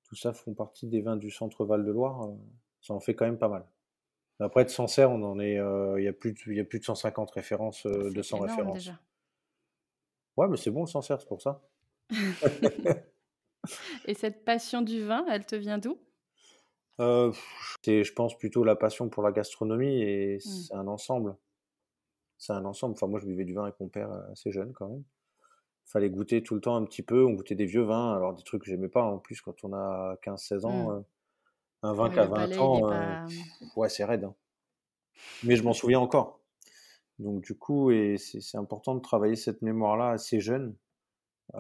tout 0.08 0.16
ça 0.16 0.34
font 0.34 0.54
partie 0.54 0.88
des 0.88 1.02
vins 1.02 1.18
du 1.18 1.32
centre 1.32 1.66
Val 1.66 1.86
de 1.86 1.92
Loire. 1.92 2.24
euh, 2.30 2.36
ça 2.82 2.94
en 2.94 3.00
fait 3.00 3.16
quand 3.16 3.26
même 3.26 3.38
pas 3.40 3.50
mal. 3.50 3.66
Après 4.40 4.66
de 4.66 4.70
Sancerre, 4.70 5.12
on 5.12 5.24
en 5.24 5.40
est, 5.40 5.60
euh, 5.60 6.00
il 6.00 6.04
y 6.06 6.08
a 6.08 6.14
plus 6.14 6.34
de, 6.34 6.54
y 6.54 6.60
a 6.60 6.66
plus 6.66 6.80
de 6.80 6.86
150 6.86 7.32
références, 7.32 7.86
euh, 7.86 8.10
C'est 8.10 8.16
200 8.16 8.38
énorme 8.38 8.50
références. 8.50 8.74
déjà. 8.74 9.00
Ouais, 10.38 10.48
mais 10.50 10.58
c'est 10.58 10.72
bon 10.72 10.82
le 10.82 10.88
Sancerre, 10.88 11.22
c'est 11.22 11.28
pour 11.28 11.42
ça. 11.42 11.62
Et 14.06 14.14
cette 14.14 14.44
passion 14.46 14.82
du 14.82 15.04
vin, 15.06 15.26
elle 15.30 15.46
te 15.46 15.56
vient 15.56 15.78
d'où? 15.78 15.98
C'est, 17.84 18.04
je 18.04 18.14
pense, 18.14 18.38
plutôt 18.38 18.64
la 18.64 18.76
passion 18.76 19.10
pour 19.10 19.24
la 19.24 19.32
gastronomie 19.32 20.02
et 20.02 20.38
Hmm. 20.44 20.66
c'est 20.68 20.74
un 20.76 20.88
ensemble. 20.88 21.36
C'est 22.42 22.54
un 22.54 22.66
ensemble. 22.66 22.94
Enfin, 22.96 23.08
moi, 23.08 23.20
je 23.20 23.28
buvais 23.28 23.46
du 23.46 23.54
vin 23.54 23.64
avec 23.66 23.80
mon 23.80 23.90
père 23.90 24.12
euh, 24.12 24.32
assez 24.34 24.52
jeune 24.52 24.74
quand 24.74 24.90
même. 24.90 25.04
Fallait 25.86 26.10
goûter 26.10 26.44
tout 26.44 26.56
le 26.56 26.62
temps 26.62 26.76
un 26.78 26.86
petit 26.86 27.04
peu. 27.04 27.26
On 27.26 27.34
goûtait 27.34 27.56
des 27.56 27.66
vieux 27.68 27.84
vins, 27.84 28.16
alors 28.16 28.34
des 28.36 28.44
trucs 28.44 28.64
que 28.64 28.70
j'aimais 28.70 28.90
pas. 28.90 29.04
En 29.04 29.20
plus, 29.20 29.42
quand 29.42 29.64
on 29.66 29.74
a 29.74 30.18
15-16 30.24 30.66
ans, 30.66 30.92
Hmm. 30.92 30.98
euh, 30.98 31.02
un 31.84 31.94
vin 31.94 32.10
Ouais, 32.10 32.12
qui 32.12 32.20
a 32.20 32.26
le 32.26 32.30
20 32.30 32.48
palais, 32.48 32.66
il 32.68 32.76
est 32.76 32.84
ans, 32.84 32.92
euh, 32.92 33.16
pas. 33.20 33.28
ouais, 33.78 33.90
c'est 33.90 34.06
raide. 34.06 34.26
hein. 34.26 34.36
Mais 35.44 35.56
je 35.56 35.64
m'en 35.64 35.74
souviens 35.74 36.00
encore. 36.00 36.40
Donc, 37.20 37.44
du 37.44 37.58
coup, 37.58 37.92
et 37.92 38.18
c'est 38.18 38.42
c'est 38.42 38.58
important 38.58 38.96
de 38.96 39.02
travailler 39.02 39.36
cette 39.38 39.62
mémoire-là 39.64 40.12
assez 40.12 40.40
jeune. 40.42 40.76
Euh, 41.56 41.60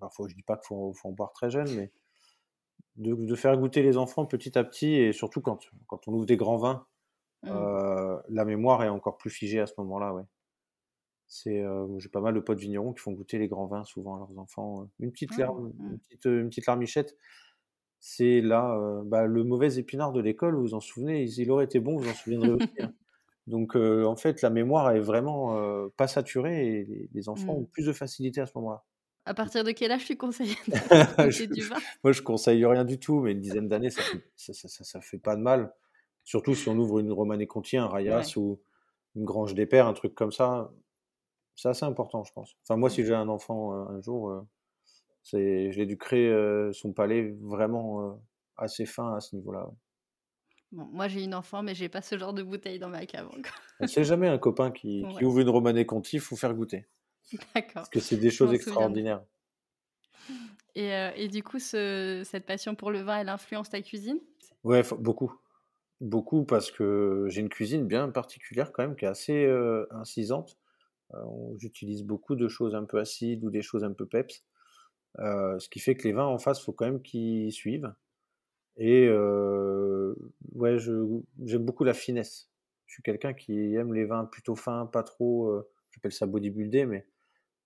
parfois, 0.00 0.28
je 0.28 0.34
dis 0.36 0.42
pas 0.44 0.56
qu'il 0.56 0.68
faut, 0.68 0.92
faut 0.94 1.08
en 1.08 1.12
boire 1.12 1.32
très 1.32 1.50
jeune, 1.50 1.72
mais 1.74 1.92
de, 2.96 3.14
de 3.14 3.34
faire 3.34 3.56
goûter 3.56 3.82
les 3.82 3.96
enfants 3.96 4.26
petit 4.26 4.58
à 4.58 4.64
petit, 4.64 4.94
et 4.94 5.12
surtout 5.12 5.40
quand, 5.40 5.60
quand 5.86 6.08
on 6.08 6.12
ouvre 6.12 6.26
des 6.26 6.36
grands 6.36 6.56
vins, 6.56 6.86
Euh, 7.46 8.18
la 8.28 8.44
mémoire 8.44 8.82
est 8.82 8.88
encore 8.88 9.16
plus 9.16 9.30
figée 9.30 9.60
à 9.60 9.66
ce 9.66 9.74
moment-là, 9.78 10.12
ouais. 10.14 10.24
C'est, 11.26 11.60
euh, 11.62 11.86
j'ai 11.98 12.08
pas 12.08 12.20
mal 12.20 12.34
de 12.34 12.40
potes 12.40 12.58
vignerons 12.58 12.92
qui 12.94 13.00
font 13.00 13.12
goûter 13.12 13.38
les 13.38 13.48
grands 13.48 13.66
vins 13.66 13.84
souvent 13.84 14.16
à 14.16 14.18
leurs 14.18 14.38
enfants. 14.38 14.88
Une 14.98 15.12
petite, 15.12 15.30
Ah, 15.34 15.40
larme, 15.42 15.72
hmm. 15.78 15.90
une 15.92 15.98
petite, 15.98 16.24
une 16.24 16.48
petite 16.48 16.66
larmichette, 16.66 17.16
c'est 18.00 18.40
là, 18.40 18.74
euh, 18.78 19.02
bah, 19.04 19.26
le 19.26 19.44
mauvais 19.44 19.76
épinard 19.78 20.12
de 20.12 20.20
l'école, 20.20 20.54
vous 20.54 20.62
vous 20.62 20.74
en 20.74 20.80
souvenez, 20.80 21.24
il, 21.24 21.50
aurait 21.50 21.66
été 21.66 21.80
bon, 21.80 21.96
vous 21.98 22.08
en 22.08 22.14
souviendrez 22.14 22.50
aussi. 22.52 22.68
hein. 22.82 22.92
Donc 23.46 23.76
en 23.76 24.16
fait, 24.16 24.42
la 24.42 24.50
mémoire 24.50 24.90
est 24.92 25.00
vraiment 25.00 25.88
pas 25.96 26.06
saturée 26.06 26.66
et 26.80 26.84
les, 26.84 27.08
les 27.14 27.28
enfants 27.28 27.54
Hmm. 27.54 27.60
ont 27.60 27.64
plus 27.64 27.86
de 27.86 27.92
facilité 27.92 28.40
à 28.42 28.46
ce 28.46 28.52
moment-là. 28.56 28.84
À 29.24 29.34
partir 29.34 29.64
de 29.64 29.72
quel 29.72 29.90
âge 29.92 30.06
tu 30.06 30.16
conseilles 30.16 30.56
Je- 31.30 31.44
du 31.44 31.62
vin? 31.62 31.76
Moi, 32.04 32.12
je 32.12 32.22
conseille 32.22 32.64
rien 32.64 32.84
du 32.84 32.98
tout, 32.98 33.20
mais 33.20 33.32
une 33.32 33.40
dizaine 33.40 33.68
d'années, 33.68 33.90
ça 33.90 34.02
fait, 34.02 34.22
ça, 34.36 34.52
ça, 34.54 34.68
ça- 34.68 34.84
ça 34.84 35.00
fait 35.02 35.18
pas 35.18 35.36
de 35.36 35.42
mal. 35.42 35.72
Surtout 36.28 36.54
si 36.54 36.68
on 36.68 36.76
ouvre 36.76 36.98
une 36.98 37.10
Romanée 37.10 37.46
Conti, 37.46 37.78
un 37.78 37.88
Rayas 37.88 38.34
Ouais. 38.36 38.36
ou 38.36 38.60
une 39.16 39.24
Grange 39.24 39.54
des 39.54 39.64
Pères, 39.64 39.86
un 39.86 39.94
truc 39.94 40.14
comme 40.14 40.30
ça. 40.30 40.70
C'est 41.56 41.70
assez 41.70 41.86
important, 41.86 42.22
je 42.22 42.32
pense. 42.34 42.54
Enfin, 42.64 42.76
moi, 42.76 42.90
si 42.90 43.02
j'ai 43.02 43.14
un 43.14 43.28
enfant 43.30 43.72
euh, 43.74 43.96
un 43.96 44.02
jour, 44.02 44.30
euh, 44.30 44.42
c'est, 45.22 45.72
je 45.72 45.78
l'éduquerai 45.78 46.28
euh, 46.28 46.72
son 46.74 46.92
palais 46.92 47.34
vraiment 47.40 48.02
euh, 48.02 48.12
assez 48.58 48.86
fin 48.86 49.14
à 49.16 49.20
ce 49.20 49.36
niveau-là. 49.36 49.66
ouais. 49.68 49.74
Bon, 50.72 50.84
moi 50.92 51.08
j'ai 51.08 51.24
une 51.24 51.34
enfant, 51.34 51.62
mais 51.62 51.74
j'ai 51.74 51.88
pas 51.88 52.02
ce 52.02 52.18
genre 52.18 52.34
de 52.34 52.42
bouteille 52.42 52.78
dans 52.78 52.90
ma 52.90 53.06
cave 53.06 53.28
encore. 53.28 53.62
Sait 53.86 54.04
jamais 54.04 54.28
un 54.28 54.38
copain 54.38 54.70
qui, 54.70 55.02
ouvre 55.22 55.38
une 55.40 55.48
Romanée 55.48 55.86
Conti, 55.86 56.16
il 56.16 56.20
faut 56.20 56.36
faire 56.36 56.52
goûter. 56.54 56.86
d'accord. 57.54 57.72
Parce 57.74 57.88
que 57.88 58.00
c'est 58.00 58.16
des 58.18 58.30
choses 58.30 58.52
extraordinaires. 58.52 59.24
Et, 60.74 60.90
et 61.16 61.28
du 61.28 61.42
coup, 61.42 61.58
ce- 61.58 62.22
cette 62.24 62.46
passion 62.46 62.74
pour 62.74 62.90
le 62.90 63.00
vin, 63.00 63.18
elle 63.18 63.28
influence 63.28 63.70
ta 63.70 63.80
cuisine? 63.82 64.18
Ouais, 64.62 64.82
beaucoup. 65.00 65.32
Beaucoup 66.00 66.44
parce 66.44 66.70
que 66.70 67.26
j'ai 67.28 67.40
une 67.40 67.48
cuisine 67.48 67.86
bien 67.86 68.08
particulière 68.10 68.72
quand 68.72 68.82
même, 68.82 68.96
qui 68.96 69.04
est 69.04 69.08
assez 69.08 69.46
incisante. 69.90 70.58
J'utilise 71.56 72.04
beaucoup 72.04 72.36
de 72.36 72.48
choses 72.48 72.74
un 72.74 72.84
peu 72.84 72.98
acides 72.98 73.44
ou 73.44 73.50
des 73.50 73.62
choses 73.62 73.84
un 73.84 73.92
peu 73.92 74.06
peps. 74.06 74.44
Ce 75.18 75.68
qui 75.68 75.80
fait 75.80 75.96
que 75.96 76.06
les 76.06 76.12
vins 76.12 76.26
en 76.26 76.38
face, 76.38 76.62
faut 76.62 76.72
quand 76.72 76.86
même 76.86 77.02
qu'ils 77.02 77.52
suivent. 77.52 77.92
Et 78.76 79.08
ouais, 79.08 80.78
j'aime 80.78 81.64
beaucoup 81.64 81.84
la 81.84 81.94
finesse. 81.94 82.48
Je 82.86 82.94
suis 82.94 83.02
quelqu'un 83.02 83.34
qui 83.34 83.74
aime 83.74 83.92
les 83.92 84.04
vins 84.04 84.24
plutôt 84.24 84.54
fins, 84.54 84.86
pas 84.86 85.02
trop, 85.02 85.62
j'appelle 85.90 86.12
ça 86.12 86.26
bodybuildé, 86.26 86.86
mais 86.86 87.06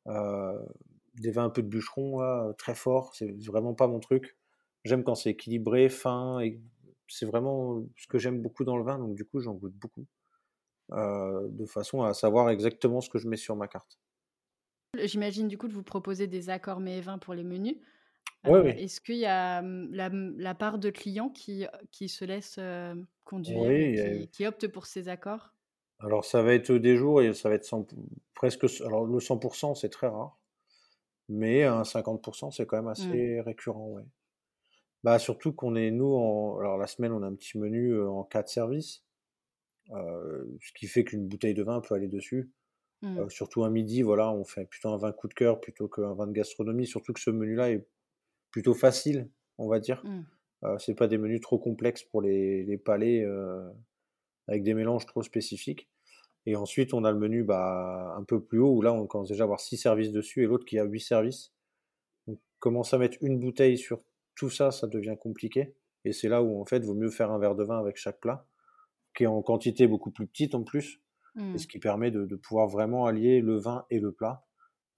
des 0.06 1.30
vins 1.30 1.44
un 1.44 1.50
peu 1.50 1.62
de 1.62 1.68
bûcheron, 1.68 2.54
très 2.56 2.74
forts, 2.74 3.14
c'est 3.14 3.30
vraiment 3.46 3.74
pas 3.74 3.88
mon 3.88 4.00
truc. 4.00 4.38
J'aime 4.84 5.04
quand 5.04 5.14
c'est 5.14 5.30
équilibré, 5.30 5.88
fin, 5.90 6.40
et 6.40 6.58
c'est 7.12 7.26
vraiment 7.26 7.84
ce 7.96 8.06
que 8.08 8.18
j'aime 8.18 8.42
beaucoup 8.42 8.64
dans 8.64 8.76
le 8.78 8.84
vin, 8.84 8.98
donc 8.98 9.14
du 9.16 9.24
coup 9.26 9.40
j'en 9.40 9.54
goûte 9.54 9.74
beaucoup, 9.74 10.06
euh, 10.92 11.48
de 11.50 11.66
façon 11.66 12.02
à 12.02 12.14
savoir 12.14 12.50
exactement 12.50 13.00
ce 13.02 13.10
que 13.10 13.18
je 13.18 13.28
mets 13.28 13.36
sur 13.38 13.56
ma 13.56 13.68
carte. 13.68 14.00
J'imagine 14.98 15.48
du 15.48 15.56
coup 15.58 15.68
de 15.68 15.72
vous 15.72 15.82
proposer 15.82 16.26
des 16.26 16.50
accords 16.50 16.80
mets 16.80 16.98
et 16.98 17.00
vins 17.00 17.18
pour 17.18 17.34
les 17.34 17.44
menus. 17.44 17.76
Ouais, 18.44 18.60
Euh, 18.60 18.60
oui. 18.60 18.74
Est-ce 18.76 19.00
qu'il 19.00 19.16
y 19.18 19.26
a 19.26 19.60
hum, 19.60 19.92
la, 19.94 20.10
la 20.10 20.54
part 20.56 20.78
de 20.78 20.90
clients 20.90 21.30
qui, 21.30 21.66
qui 21.92 22.08
se 22.10 22.24
laissent 22.24 22.58
euh, 22.58 22.94
conduire 23.24 23.74
Oui, 23.74 24.00
a- 24.00 24.08
qui, 24.08 24.28
qui 24.30 24.46
optent 24.46 24.68
pour 24.68 24.86
ces 24.86 25.08
accords? 25.08 25.54
Alors 26.00 26.24
ça 26.26 26.42
va 26.42 26.52
être 26.52 26.72
des 26.72 26.96
jours 26.96 27.22
et 27.22 27.32
ça 27.32 27.48
va 27.48 27.54
être 27.54 27.64
100 27.64 27.86
presque, 28.34 28.64
alors 28.82 29.06
le 29.06 29.20
100% 29.20 29.74
c'est 29.74 29.88
très 29.88 30.06
rare, 30.08 30.38
mais 31.28 31.64
un 31.64 31.84
50% 31.84 32.50
c'est 32.52 32.66
quand 32.66 32.76
même 32.78 32.88
Hmm. 32.96 33.24
assez 33.28 33.40
récurrent, 33.42 33.88
ouais. 33.90 34.04
Bah 35.04 35.18
surtout 35.18 35.52
qu'on 35.52 35.74
est 35.74 35.90
nous 35.90 36.14
en, 36.14 36.58
alors 36.58 36.78
la 36.78 36.86
semaine 36.86 37.12
on 37.12 37.22
a 37.22 37.26
un 37.26 37.34
petit 37.34 37.58
menu 37.58 38.00
en 38.00 38.22
4 38.22 38.48
services, 38.48 39.04
euh, 39.90 40.44
ce 40.60 40.72
qui 40.72 40.86
fait 40.86 41.04
qu'une 41.04 41.26
bouteille 41.26 41.54
de 41.54 41.62
vin 41.62 41.80
peut 41.80 41.94
aller 41.94 42.08
dessus. 42.08 42.50
Euh, 43.04 43.28
surtout 43.28 43.64
un 43.64 43.70
midi, 43.70 44.02
voilà, 44.02 44.30
on 44.32 44.44
fait 44.44 44.64
plutôt 44.64 44.90
un 44.90 44.96
vin 44.96 45.12
coup 45.12 45.26
de 45.26 45.34
cœur 45.34 45.60
plutôt 45.60 45.88
qu'un 45.88 46.14
vin 46.14 46.26
de 46.26 46.32
gastronomie. 46.32 46.86
Surtout 46.86 47.12
que 47.12 47.20
ce 47.20 47.30
menu-là 47.30 47.70
est 47.70 47.86
plutôt 48.50 48.74
facile, 48.74 49.28
on 49.58 49.68
va 49.68 49.80
dire. 49.80 50.02
Hmm. 50.04 50.22
Euh, 50.64 50.78
c'est 50.78 50.94
pas 50.94 51.08
des 51.08 51.18
menus 51.18 51.40
trop 51.40 51.58
complexes 51.58 52.04
pour 52.04 52.22
les, 52.22 52.62
les 52.62 52.78
palais 52.78 53.24
euh, 53.24 53.68
avec 54.46 54.62
des 54.62 54.74
mélanges 54.74 55.06
trop 55.06 55.22
spécifiques. 55.22 55.88
Et 56.46 56.54
ensuite, 56.54 56.94
on 56.94 57.04
a 57.04 57.10
le 57.10 57.18
menu 57.18 57.42
bah, 57.42 58.14
un 58.16 58.22
peu 58.22 58.40
plus 58.42 58.60
haut 58.60 58.70
où 58.70 58.82
là, 58.82 58.92
on 58.92 59.06
commence 59.06 59.28
déjà 59.28 59.44
à 59.44 59.46
avoir 59.46 59.60
six 59.60 59.76
services 59.76 60.12
dessus 60.12 60.44
et 60.44 60.46
l'autre 60.46 60.64
qui 60.64 60.78
a 60.78 60.84
huit 60.84 61.00
services. 61.00 61.52
Donc, 62.28 62.38
commence 62.60 62.94
à 62.94 62.98
mettre 62.98 63.18
une 63.20 63.40
bouteille 63.40 63.78
sur 63.78 64.00
tout 64.34 64.50
ça, 64.50 64.70
ça 64.70 64.86
devient 64.86 65.16
compliqué. 65.20 65.74
Et 66.04 66.12
c'est 66.12 66.28
là 66.28 66.42
où, 66.42 66.60
en 66.60 66.64
fait, 66.64 66.84
vaut 66.84 66.94
mieux 66.94 67.10
faire 67.10 67.30
un 67.30 67.38
verre 67.38 67.54
de 67.54 67.64
vin 67.64 67.78
avec 67.78 67.96
chaque 67.96 68.20
plat, 68.20 68.46
qui 69.16 69.24
est 69.24 69.26
en 69.28 69.42
quantité 69.42 69.86
beaucoup 69.86 70.10
plus 70.10 70.26
petite 70.26 70.54
en 70.54 70.62
plus, 70.64 71.00
et 71.36 71.40
Mmh. 71.40 71.58
ce 71.58 71.66
qui 71.66 71.78
permet 71.78 72.10
de, 72.10 72.26
de 72.26 72.36
pouvoir 72.36 72.68
vraiment 72.68 73.06
allier 73.06 73.40
le 73.40 73.56
vin 73.56 73.86
et 73.88 74.00
le 74.00 74.12
plat. 74.12 74.44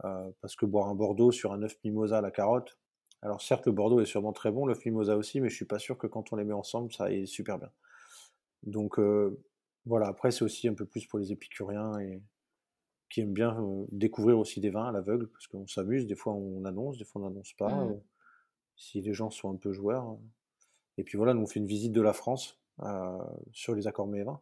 Euh, 0.05 0.31
parce 0.41 0.57
que 0.57 0.67
boire 0.67 0.89
un 0.89 0.95
Bordeaux 0.97 1.31
sur 1.31 1.53
un 1.53 1.63
œuf 1.63 1.77
mimosa 1.85 2.19
à 2.19 2.21
la 2.21 2.33
carotte, 2.33 2.77
alors 3.23 3.41
certes, 3.41 3.67
le 3.67 3.73
Bordeaux 3.73 4.01
est 4.01 4.07
sûrement 4.07 4.33
très 4.33 4.51
bon, 4.51 4.67
l'œuf 4.67 4.85
mimosa 4.85 5.17
aussi, 5.17 5.41
mais 5.41 5.49
je 5.49 5.55
suis 5.55 5.65
pas 5.65 5.79
sûr 5.79 5.97
que 5.97 6.09
quand 6.09 6.33
on 6.33 6.37
les 6.37 6.45
met 6.45 6.53
ensemble, 6.53 6.93
ça 6.93 7.13
est 7.13 7.27
super 7.27 7.59
bien. 7.59 7.71
Donc 8.65 8.99
euh, 8.99 9.41
voilà, 9.87 10.09
après, 10.09 10.33
c'est 10.33 10.45
aussi 10.45 10.67
un 10.69 10.75
peu 10.75 10.87
plus 10.87 11.07
pour 11.07 11.21
les 11.21 11.31
épicuriens 11.33 11.99
et 12.01 12.21
qui 13.11 13.21
aiment 13.21 13.33
bien 13.33 13.57
euh, 13.63 13.87
découvrir 13.93 14.39
aussi 14.39 14.61
des 14.61 14.71
vins 14.71 14.89
à 14.89 14.93
l'aveugle, 14.93 15.29
parce 15.29 15.47
qu'on 15.47 15.67
s'amuse, 15.69 16.07
des 16.07 16.17
fois 16.17 16.35
on 16.35 16.65
annonce, 16.65 16.99
des 16.99 17.05
fois 17.05 17.23
on 17.23 17.29
n'annonce 17.29 17.53
pas, 17.55 17.71
Mmh. 17.85 18.01
Euh, 18.75 18.79
si 18.79 19.01
les 19.01 19.15
gens 19.15 19.31
sont 19.31 19.53
un 19.53 19.57
peu 19.57 19.73
joueurs. 19.73 20.11
euh. 20.11 20.17
Et 20.99 21.05
puis 21.05 21.17
voilà, 21.19 21.35
nous 21.35 21.43
on 21.43 21.47
fait 21.47 21.61
une 21.61 21.67
visite 21.67 21.93
de 21.93 22.01
la 22.01 22.13
France 22.13 22.59
euh, 22.83 23.19
sur 23.53 23.75
les 23.75 23.87
accords 23.87 24.07
mets 24.07 24.21
et 24.21 24.25
vins. 24.25 24.41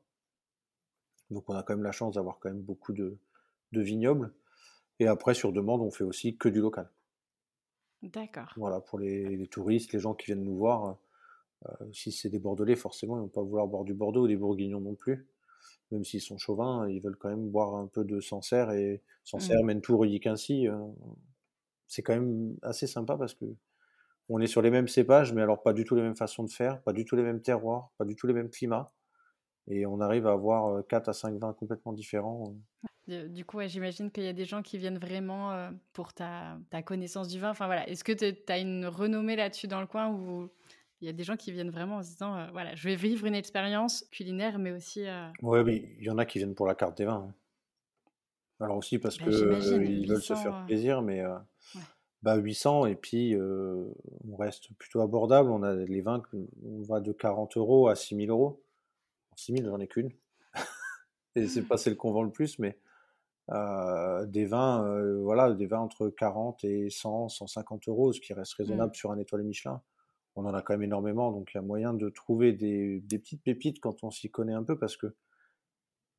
Donc 1.30 1.48
on 1.48 1.54
a 1.54 1.62
quand 1.62 1.74
même 1.74 1.82
la 1.84 1.92
chance 1.92 2.14
d'avoir 2.14 2.38
quand 2.38 2.50
même 2.50 2.62
beaucoup 2.62 2.92
de, 2.92 3.16
de 3.72 3.80
vignobles. 3.80 4.32
Et 4.98 5.06
après, 5.06 5.34
sur 5.34 5.52
demande, 5.52 5.80
on 5.80 5.90
fait 5.90 6.04
aussi 6.04 6.36
que 6.36 6.48
du 6.48 6.60
local. 6.60 6.90
D'accord. 8.02 8.52
Voilà, 8.56 8.80
pour 8.80 8.98
les, 8.98 9.36
les 9.36 9.46
touristes, 9.46 9.92
les 9.92 10.00
gens 10.00 10.14
qui 10.14 10.26
viennent 10.26 10.44
nous 10.44 10.56
voir, 10.56 10.98
euh, 11.66 11.92
si 11.92 12.12
c'est 12.12 12.28
des 12.28 12.38
Bordelais, 12.38 12.76
forcément, 12.76 13.16
ils 13.16 13.20
vont 13.20 13.28
pas 13.28 13.42
vouloir 13.42 13.66
boire 13.68 13.84
du 13.84 13.94
Bordeaux 13.94 14.24
ou 14.24 14.28
des 14.28 14.36
Bourguignons 14.36 14.80
non 14.80 14.94
plus. 14.94 15.26
Même 15.90 16.04
s'ils 16.04 16.20
sont 16.20 16.38
chauvins, 16.38 16.88
ils 16.88 17.00
veulent 17.00 17.16
quand 17.16 17.28
même 17.30 17.50
boire 17.50 17.74
un 17.76 17.86
peu 17.86 18.04
de 18.04 18.20
Sancerre 18.20 18.72
et 18.72 19.02
Mmh. 19.22 19.24
Sancerre, 19.24 19.62
Mentour, 19.64 20.04
Quincy. 20.20 20.66
euh, 20.68 20.76
c'est 21.86 22.02
quand 22.02 22.14
même 22.14 22.56
assez 22.62 22.86
sympa 22.88 23.16
parce 23.16 23.34
que 23.34 23.44
on 24.32 24.40
est 24.40 24.46
sur 24.48 24.62
les 24.62 24.70
mêmes 24.70 24.88
cépages, 24.88 25.32
mais 25.32 25.42
alors 25.42 25.62
pas 25.62 25.72
du 25.74 25.84
tout 25.84 25.94
les 25.96 26.02
mêmes 26.02 26.16
façons 26.16 26.44
de 26.44 26.50
faire, 26.50 26.82
pas 26.82 26.92
du 26.92 27.04
tout 27.04 27.16
les 27.16 27.22
mêmes 27.22 27.42
terroirs, 27.42 27.92
pas 27.98 28.04
du 28.04 28.16
tout 28.16 28.26
les 28.26 28.34
mêmes 28.34 28.50
climats. 28.50 28.92
Et 29.68 29.86
on 29.86 30.00
arrive 30.00 30.26
à 30.28 30.32
avoir 30.32 30.86
4 30.88 31.08
à 31.10 31.14
5 31.14 31.38
vins 31.40 31.54
complètement 31.54 31.92
différents. 31.94 32.56
Du 33.06 33.28
du 33.30 33.44
coup, 33.44 33.58
ouais, 33.58 33.68
j'imagine 33.68 34.10
qu'il 34.10 34.24
y 34.24 34.28
a 34.28 34.32
des 34.32 34.44
gens 34.44 34.62
qui 34.62 34.78
viennent 34.78 34.98
vraiment, 34.98 35.52
heu, 35.54 35.70
pour 35.92 36.12
ta 36.14 36.58
ta 36.70 36.82
connaissance 36.82 37.28
du 37.28 37.38
vin. 37.40 37.50
Enfin, 37.50 37.66
voilà, 37.66 37.88
est-ce 37.88 38.04
que 38.04 38.12
tu 38.12 38.52
as 38.52 38.58
une 38.58 38.86
renommée 38.86 39.36
là-dessus 39.36 39.66
dans 39.68 39.80
le 39.80 39.86
coin 39.86 40.08
où 40.10 40.50
il 41.00 41.06
y 41.06 41.08
a 41.08 41.12
des 41.12 41.24
gens 41.24 41.36
qui 41.36 41.50
viennent 41.52 41.70
vraiment 41.70 41.96
en 41.96 42.02
se 42.02 42.10
disant, 42.10 42.50
«Voilà, 42.52 42.74
je 42.76 42.88
vais 42.88 42.94
vivre 42.96 43.26
une 43.26 43.34
expérience 43.34 44.04
culinaire, 44.12 44.58
mais 44.58 44.70
aussi, 44.72 45.00
heu» 45.06 45.30
Ouais, 45.42 45.62
mais 45.62 45.76
il 45.98 46.04
y 46.04 46.08
en 46.10 46.16
a 46.16 46.24
qui 46.24 46.38
viennent 46.38 46.54
pour 46.54 46.66
la 46.66 46.74
carte 46.74 46.96
des 46.96 47.04
vins. 47.04 47.28
hein. 47.28 47.34
Alors 48.60 48.78
aussi 48.78 48.98
parce 48.98 49.18
bah, 49.18 49.30
que 49.30 49.30
j'imagine, 49.30 49.86
ils 49.86 50.08
veulent 50.08 50.22
se 50.22 50.34
800, 50.34 50.34
faire 50.34 50.54
plaisir, 50.64 51.02
mais 51.02 51.20
euh, 51.20 51.38
ouais. 51.74 51.86
Bah 52.22 52.36
800 52.36 52.86
et 52.86 52.94
puis 52.94 53.34
euh, 53.34 53.84
on 54.30 54.36
reste 54.36 54.72
plutôt 54.78 55.00
abordable. 55.00 55.50
On 55.50 55.62
a 55.62 55.74
les 55.74 56.00
vins, 56.00 56.22
on 56.64 56.82
va 56.82 57.00
de 57.00 57.12
40 57.12 57.56
euros 57.56 57.88
à 57.88 57.94
6000 57.94 58.30
euros. 58.30 58.62
6000, 59.36 59.64
j'en 59.66 59.80
ai 59.80 59.88
qu'une. 59.88 60.12
Et 61.36 61.48
c'est 61.48 61.62
pas 61.62 61.78
celle 61.78 61.96
qu'on 61.96 62.12
vend 62.12 62.22
le 62.22 62.30
plus, 62.30 62.58
mais 62.58 62.78
euh, 63.50 64.26
des 64.26 64.44
vins, 64.44 64.84
euh, 64.86 65.20
voilà, 65.20 65.52
des 65.52 65.66
vins 65.66 65.80
entre 65.80 66.08
40 66.10 66.64
et 66.64 66.90
100, 66.90 67.28
150 67.28 67.88
euros, 67.88 68.12
ce 68.12 68.20
qui 68.20 68.32
reste 68.34 68.52
Mmh. 68.52 68.62
raisonnable 68.62 68.94
sur 68.94 69.10
un 69.10 69.18
étoilé 69.18 69.44
Michelin. 69.44 69.82
On 70.36 70.46
en 70.46 70.54
a 70.54 70.62
quand 70.62 70.74
même 70.74 70.82
énormément, 70.82 71.30
donc 71.32 71.50
il 71.52 71.56
y 71.56 71.58
a 71.58 71.62
moyen 71.62 71.92
de 71.92 72.08
trouver 72.08 72.52
des, 72.52 73.00
des 73.00 73.18
petites 73.18 73.42
pépites 73.42 73.80
quand 73.80 74.04
on 74.04 74.10
s'y 74.10 74.30
connaît 74.30 74.54
un 74.54 74.62
peu, 74.62 74.78
parce 74.78 74.96
que 74.96 75.14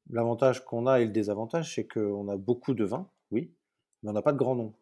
l'avantage 0.09 0.63
qu'on 0.65 0.85
a 0.85 0.99
et 0.99 1.05
le 1.05 1.11
désavantage, 1.11 1.73
c'est 1.75 1.87
qu'on 1.87 2.27
a 2.27 2.37
beaucoup 2.37 2.73
de 2.73 2.83
vins, 2.83 3.09
oui, 3.31 3.53
mais 4.01 4.09
on 4.11 4.13
n'a 4.13 4.21
pas 4.21 4.33
de 4.33 4.37
grands 4.37 4.55
noms. 4.55 4.73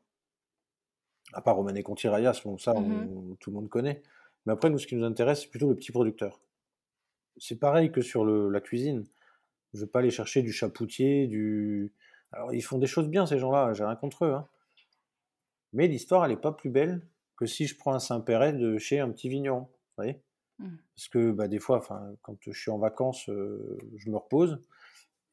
À 1.34 1.42
part 1.42 1.56
Romanée 1.56 1.84
Conti 1.84 2.08
Rayas, 2.08 2.42
bon, 2.44 2.58
ça, 2.58 2.74
Mmh 2.74 3.08
on- 3.32 3.36
tout 3.40 3.50
le 3.52 3.56
monde 3.56 3.70
connaît. 3.70 4.02
Mais 4.46 4.54
après, 4.54 4.70
nous, 4.70 4.78
ce 4.78 4.88
qui 4.88 4.96
nous 4.96 5.06
intéresse, 5.06 5.42
c'est 5.42 5.50
plutôt 5.50 5.70
le 5.70 5.76
petit 5.76 5.92
producteur. 5.92 6.40
C'est 7.38 7.60
pareil 7.60 7.92
que 7.92 8.02
sur 8.02 8.26
le- 8.26 8.50
la 8.50 8.60
cuisine. 8.62 9.06
Je 9.74 9.80
ne 9.80 9.86
vais 9.86 9.90
pas 9.92 10.00
aller 10.00 10.12
chercher 10.12 10.42
du 10.42 10.52
chapoutier, 10.52 11.28
du. 11.28 11.94
Alors, 12.34 12.54
ils 12.54 12.62
font 12.62 12.78
des 12.78 12.88
choses 12.88 13.08
bien, 13.08 13.26
ces 13.26 13.40
gens-là, 13.40 13.74
j'ai 13.74 13.84
rien 13.86 13.96
contre 13.96 14.26
eux. 14.26 14.34
hein. 14.34 14.48
Mais 15.74 15.88
l'histoire, 15.88 16.26
elle 16.26 16.32
n'est 16.32 16.38
pas 16.38 16.52
plus 16.52 16.70
belle 16.70 17.02
que 17.38 17.46
si 17.46 17.66
je 17.68 17.78
prends 17.78 17.94
un 17.94 18.00
Saint-Péret 18.00 18.54
de 18.54 18.78
chez 18.78 19.00
un 19.00 19.10
petit 19.10 19.30
vigneron. 19.30 19.62
Vous 19.62 19.68
voyez 19.98 20.22
Mmh. 20.60 20.68
Parce 20.96 21.08
que 21.08 21.32
bah, 21.32 21.48
des 21.48 21.58
fois, 21.60 21.82
quand 22.22 22.36
je 22.42 22.52
suis 22.52 22.70
en 22.70 22.78
vacances, 22.78 23.28
euh, 23.30 23.80
je 23.98 24.10
me 24.12 24.18
repose. 24.18 24.60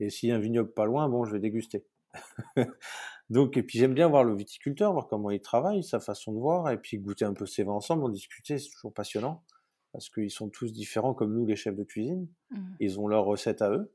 Et 0.00 0.08
s'il 0.10 0.28
y 0.30 0.32
a 0.32 0.36
un 0.36 0.38
vignoble 0.38 0.70
pas 0.72 0.86
loin, 0.86 1.06
bon, 1.08 1.24
je 1.26 1.32
vais 1.32 1.40
déguster. 1.40 1.84
Donc, 3.30 3.56
et 3.56 3.62
puis 3.62 3.78
j'aime 3.78 3.94
bien 3.94 4.08
voir 4.08 4.24
le 4.24 4.34
viticulteur, 4.34 4.92
voir 4.92 5.08
comment 5.08 5.30
il 5.30 5.40
travaille, 5.40 5.82
sa 5.84 6.00
façon 6.00 6.32
de 6.32 6.38
voir, 6.38 6.70
et 6.70 6.78
puis 6.78 6.98
goûter 6.98 7.24
un 7.26 7.34
peu 7.34 7.46
ses 7.46 7.62
vins 7.64 7.72
ensemble, 7.74 8.04
en 8.04 8.08
discuter, 8.08 8.58
c'est 8.58 8.70
toujours 8.70 8.94
passionnant, 8.94 9.44
parce 9.92 10.08
qu'ils 10.10 10.30
sont 10.30 10.48
tous 10.48 10.72
différents 10.72 11.14
comme 11.14 11.34
nous, 11.34 11.46
les 11.46 11.56
chefs 11.56 11.76
de 11.76 11.84
cuisine. 11.84 12.28
Mmh. 12.50 12.56
Ils 12.80 13.00
ont 13.00 13.08
leurs 13.08 13.24
recettes 13.26 13.62
à 13.62 13.70
eux. 13.70 13.92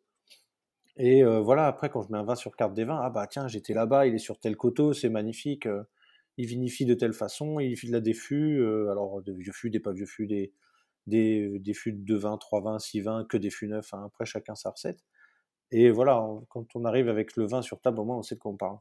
Et 0.98 1.24
euh, 1.24 1.40
voilà, 1.42 1.68
après, 1.68 1.90
quand 1.90 2.04
je 2.04 2.12
mets 2.12 2.18
un 2.20 2.24
vin 2.24 2.36
sur 2.36 2.56
carte 2.56 2.74
des 2.74 2.84
vins, 2.86 3.00
ah 3.02 3.10
bah 3.10 3.26
tiens, 3.28 3.48
j'étais 3.48 3.74
là-bas, 3.74 4.06
il 4.08 4.14
est 4.16 4.20
sur 4.20 4.40
tel 4.40 4.56
coteau, 4.56 4.94
c'est 4.94 5.10
magnifique, 5.10 5.66
euh, 5.66 5.84
il 6.38 6.46
vinifie 6.48 6.86
de 6.86 6.94
telle 6.94 7.14
façon, 7.14 7.60
il 7.60 7.76
fait 7.78 7.88
de 7.88 7.92
la 7.94 8.00
défus, 8.02 8.60
euh, 8.62 8.92
alors 8.92 9.22
des 9.24 9.34
vieux 9.34 9.52
fûts, 9.54 9.70
des 9.72 9.80
pas 9.80 9.92
vieux 9.92 10.06
fûts, 10.06 10.28
des, 10.28 10.54
des, 11.08 11.60
des 11.60 11.74
fûts 11.74 11.94
de 11.94 12.00
2 12.04 12.18
vins, 12.18 12.38
3 12.38 12.62
vins, 12.62 12.80
6 12.80 13.02
vins, 13.02 13.26
que 13.26 13.38
des 13.38 13.50
fûts 13.50 13.68
neufs, 13.68 13.94
hein, 13.94 14.04
après 14.06 14.26
chacun 14.26 14.56
sa 14.56 14.70
recette. 14.72 15.00
Et 15.72 15.92
voilà, 15.92 16.22
on- 16.24 16.42
quand 16.50 16.76
on 16.76 16.86
arrive 16.86 17.10
avec 17.10 17.36
le 17.38 17.48
vin 17.48 17.62
sur 17.64 17.82
table, 17.82 18.00
au 18.00 18.06
moins 18.06 18.18
on 18.18 18.24
sait 18.24 18.36
de 18.36 18.42
quoi 18.42 18.52
on 18.54 18.58
parle. 18.58 18.78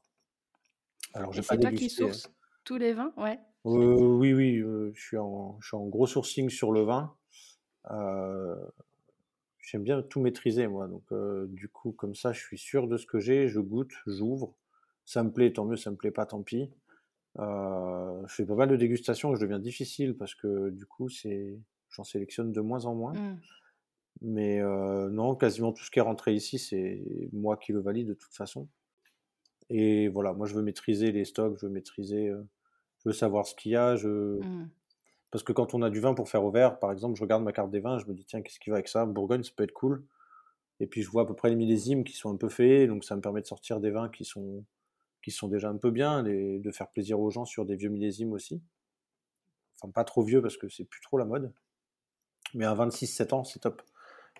Alors, 1.15 1.31
Et 1.31 1.35
j'ai 1.35 1.43
pas 1.43 1.55
c'est 1.55 1.61
toi 1.61 1.71
qui 1.71 1.77
dégusté. 1.77 2.05
hein. 2.05 2.13
sources 2.13 2.31
tous 2.65 2.77
les 2.77 2.93
vins? 2.93 3.13
Ouais. 3.17 3.39
Euh, 3.67 3.97
oui, 3.97 4.33
oui, 4.33 4.59
euh, 4.59 4.93
je 4.95 5.01
suis 5.01 5.19
en, 5.19 5.59
je 5.61 5.69
suis 5.69 5.77
en 5.77 5.87
gros 5.87 6.07
sourcing 6.07 6.49
sur 6.49 6.73
le 6.73 6.83
vin. 6.83 7.15
Euh, 7.91 8.57
j'aime 9.61 9.83
bien 9.83 10.03
tout 10.03 10.21
maîtriser, 10.21 10.67
moi. 10.67 10.89
Donc, 10.89 11.05
euh, 11.13 11.47
du 11.49 11.69
coup, 11.69 11.93
comme 11.93 12.15
ça, 12.15 12.33
je 12.33 12.41
suis 12.41 12.59
sûr 12.59 12.89
de 12.89 12.97
ce 12.97 13.07
que 13.07 13.19
j'ai, 13.19 13.49
je 13.49 13.61
goûte, 13.61 13.93
j'ouvre. 14.07 14.55
Ça 15.05 15.23
me 15.23 15.33
plaît, 15.33 15.53
tant 15.53 15.65
mieux, 15.65 15.77
ça 15.77 15.91
me 15.91 15.97
plaît 15.97 16.11
pas, 16.11 16.27
tant 16.27 16.43
pis. 16.43 16.71
Euh, 17.39 18.23
je 18.27 18.35
fais 18.35 18.45
pas 18.45 18.55
mal 18.55 18.69
de 18.69 18.77
dégustations, 18.77 19.35
je 19.35 19.41
deviens 19.41 19.59
difficile 19.59 20.17
parce 20.17 20.35
que 20.35 20.71
du 20.71 20.87
coup, 20.87 21.09
c'est, 21.09 21.59
j'en 21.91 22.05
sélectionne 22.05 22.53
de 22.53 22.61
moins 22.61 22.85
en 22.85 22.95
moins. 22.95 23.15
Mmh. 23.15 23.41
Mais 24.21 24.61
euh, 24.61 25.09
non, 25.09 25.35
quasiment 25.35 25.73
tout 25.73 25.83
ce 25.83 25.91
qui 25.91 25.99
est 25.99 26.03
rentré 26.03 26.35
ici, 26.35 26.59
c'est 26.59 27.03
moi 27.33 27.57
qui 27.57 27.73
le 27.73 27.81
valide 27.81 28.09
de 28.09 28.15
toute 28.15 28.35
façon. 28.35 28.69
Et 29.71 30.09
voilà, 30.09 30.33
moi 30.33 30.47
je 30.47 30.55
veux 30.55 30.63
maîtriser 30.63 31.13
les 31.13 31.25
stocks, 31.25 31.57
je 31.59 31.67
veux 31.67 31.73
maîtriser, 31.73 32.29
euh, 32.29 32.43
je 32.99 33.09
veux 33.09 33.15
savoir 33.15 33.47
ce 33.47 33.55
qu'il 33.55 33.73
y 33.73 33.77
a. 33.77 33.97
Je... 33.97 34.09
Mmh. 34.41 34.71
Parce 35.31 35.45
que 35.45 35.53
quand 35.53 35.75
on 35.75 35.83
a 35.83 35.91
du 35.91 36.01
vin 36.01 36.15
pour 36.15 36.29
faire 36.29 36.45
au 36.45 36.51
verre, 36.51 36.79
par 36.79 36.93
exemple, 36.93 37.17
je 37.17 37.23
regarde 37.23 37.43
ma 37.43 37.53
carte 37.53 37.71
des 37.71 37.81
vins, 37.81 37.99
je 37.99 38.07
me 38.07 38.13
dis 38.13 38.25
tiens, 38.25 38.43
qu'est-ce 38.43 38.61
qui 38.61 38.71
va 38.71 38.77
avec 38.77 38.89
ça? 38.89 39.07
Bourgogne, 39.07 39.43
ça 39.43 39.53
peut 39.57 39.65
être 39.65 39.73
cool. 39.73 40.05
Et 40.81 40.87
puis 40.87 41.03
je 41.03 41.11
vois 41.11 41.23
à 41.23 41.27
peu 41.27 41.35
près 41.35 41.49
les 41.49 41.57
millésimes 41.57 42.05
qui 42.05 42.15
sont 42.15 42.31
un 42.33 42.37
peu 42.37 42.49
faits, 42.49 42.89
donc 42.89 43.05
ça 43.05 43.17
me 43.17 43.21
permet 43.23 43.41
de 43.41 43.47
sortir 43.47 43.81
des 43.81 43.91
vins 43.91 44.09
qui 44.09 44.25
sont, 44.25 44.65
qui 45.23 45.31
sont 45.31 45.49
déjà 45.49 45.71
un 45.71 45.77
peu 45.77 45.91
bien, 45.91 46.25
et 46.27 46.59
de 46.59 46.71
faire 46.71 46.91
plaisir 46.91 47.21
aux 47.21 47.31
gens 47.31 47.45
sur 47.45 47.65
des 47.65 47.77
vieux 47.77 47.89
millésimes 47.89 48.33
aussi. 48.33 48.63
Enfin, 49.81 49.91
pas 49.91 50.05
trop 50.05 50.23
vieux 50.23 50.43
parce 50.43 50.57
que 50.57 50.69
c'est 50.69 50.85
plus 50.85 51.01
trop 51.01 51.19
la 51.19 51.25
mode. 51.25 51.53
Mais 52.55 52.65
à 52.65 52.75
26-7 52.75 53.33
ans, 53.33 53.45
c'est 53.45 53.61
top. 53.61 53.83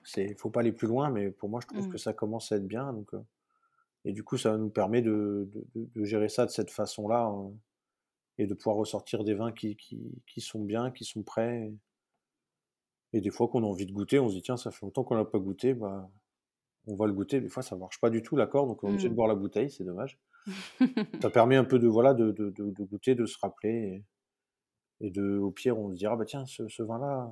C'est, 0.05 0.35
faut 0.39 0.51
pas 0.51 0.61
aller 0.61 0.73
plus 0.73 0.89
loin, 0.89 1.11
mais 1.11 1.31
pour 1.31 1.49
moi, 1.49 1.61
je 1.63 1.69
trouve 1.69 1.87
Mmh. 1.87 1.93
que 1.93 1.99
ça 1.99 2.13
commence 2.13 2.53
à 2.53 2.57
être 2.57 2.67
bien. 2.67 2.93
Donc, 2.93 3.15
euh, 3.15 3.21
et 4.05 4.13
du 4.13 4.23
coup, 4.25 4.37
ça 4.39 4.57
nous 4.59 4.71
permet 4.71 5.03
de, 5.03 5.49
de- 5.53 5.67
de- 5.75 5.91
de 5.95 6.05
gérer 6.05 6.29
ça 6.29 6.45
de 6.47 6.51
cette 6.51 6.71
façon-là 6.71 7.29
euh, 7.31 7.51
et 8.39 8.47
de 8.47 8.55
pouvoir 8.55 8.77
ressortir 8.77 9.25
des 9.25 9.35
vins 9.35 9.53
qui, 9.53 9.77
qui, 9.77 10.01
qui 10.27 10.41
sont 10.41 10.65
bien, 10.65 10.91
qui 10.91 11.05
sont 11.05 11.23
prêts. 11.23 11.73
Et 13.13 13.21
des 13.21 13.31
fois 13.31 13.49
qu'on 13.49 13.63
a 13.63 13.67
envie 13.67 13.87
de 13.87 13.93
goûter, 13.93 14.19
on 14.19 14.29
se 14.29 14.35
dit 14.35 14.43
tiens, 14.43 14.57
ça 14.57 14.71
fait 14.71 14.85
longtemps 14.85 15.05
qu'on 15.05 15.15
l'a 15.15 15.25
pas 15.25 15.39
goûté, 15.39 15.75
bah, 15.75 16.11
on 16.87 16.97
va 16.97 17.07
le 17.07 17.13
goûter. 17.13 17.41
Des 17.41 17.49
fois, 17.49 17.63
ça 17.63 17.77
marche 17.77 18.01
pas 18.01 18.11
du 18.11 18.23
tout 18.23 18.37
l'accord, 18.37 18.67
donc 18.67 18.83
on 18.83 18.89
est 18.89 18.91
obligé 18.93 19.09
de 19.09 19.13
Mmh. 19.13 19.17
boire 19.17 19.29
la 19.29 19.35
bouteille, 19.35 19.71
c'est 19.71 19.85
dommage. 19.85 20.19
Ça 21.23 21.31
permet 21.31 21.55
un 21.57 21.65
peu 21.65 21.79
de 21.79 21.87
voilà 21.87 22.15
de, 22.15 22.33
de, 22.33 22.51
de- 22.51 22.71
de 22.71 22.85
goûter, 22.85 23.15
de 23.15 23.27
se 23.27 23.39
rappeler 23.39 24.05
et, 25.01 25.07
et 25.07 25.11
de 25.11 25.37
au 25.39 25.53
pire 25.53 25.79
on 25.79 25.91
se 25.93 25.95
dira 25.97 26.17
bah 26.17 26.25
tiens 26.25 26.45
ce, 26.47 26.67
ce 26.69 26.83
vin-là, 26.83 27.31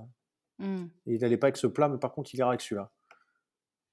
Mmh. 0.60 0.88
il 1.06 1.24
allait 1.24 1.38
pas 1.38 1.46
avec 1.46 1.56
ce 1.56 1.66
plat, 1.66 1.88
mais 1.88 1.98
par 1.98 2.12
contre 2.12 2.32
il 2.34 2.38
ira 2.38 2.50
avec 2.50 2.60
celui-là. 2.60 2.92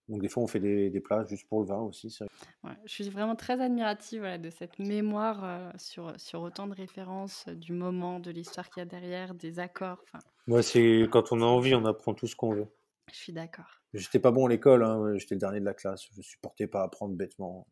Donc 0.07 0.21
des 0.21 0.29
fois 0.29 0.43
on 0.43 0.47
fait 0.47 0.59
des, 0.59 0.89
des 0.89 1.01
plats 1.01 1.25
juste 1.25 1.47
pour 1.49 1.61
le 1.61 1.67
vin 1.67 1.79
aussi. 1.79 2.17
Ouais, 2.63 2.71
je 2.85 2.91
suis 2.91 3.09
vraiment 3.09 3.35
très 3.35 3.59
admirative 3.59 4.19
voilà, 4.19 4.37
de 4.37 4.49
cette 4.49 4.79
mémoire 4.79 5.43
euh, 5.43 5.71
sur, 5.77 6.13
sur 6.19 6.41
autant 6.41 6.67
de 6.67 6.73
références, 6.73 7.45
euh, 7.47 7.55
du 7.55 7.73
moment, 7.73 8.19
de 8.19 8.31
l'histoire 8.31 8.69
qu'il 8.69 8.79
y 8.79 8.83
a 8.83 8.85
derrière, 8.85 9.33
des 9.33 9.59
accords. 9.59 10.03
Moi 10.47 10.63
c'est 10.63 11.07
quand 11.11 11.31
on 11.33 11.41
a 11.41 11.45
envie, 11.45 11.75
on 11.75 11.83
apprend 11.85 12.13
tout 12.13 12.27
ce 12.27 12.35
qu'on 12.35 12.53
veut. 12.53 12.67
je 13.11 13.17
suis 13.17 13.33
d'accord. 13.33 13.81
J'étais 13.93 14.19
pas 14.19 14.31
bon 14.31 14.45
à 14.45 14.49
l'école, 14.49 14.83
hein, 14.83 15.17
j'étais 15.17 15.35
le 15.35 15.39
dernier 15.39 15.59
de 15.59 15.65
la 15.65 15.73
classe, 15.73 16.07
je 16.15 16.21
supportais 16.21 16.67
pas 16.67 16.83
apprendre 16.83 17.15
bêtement. 17.15 17.67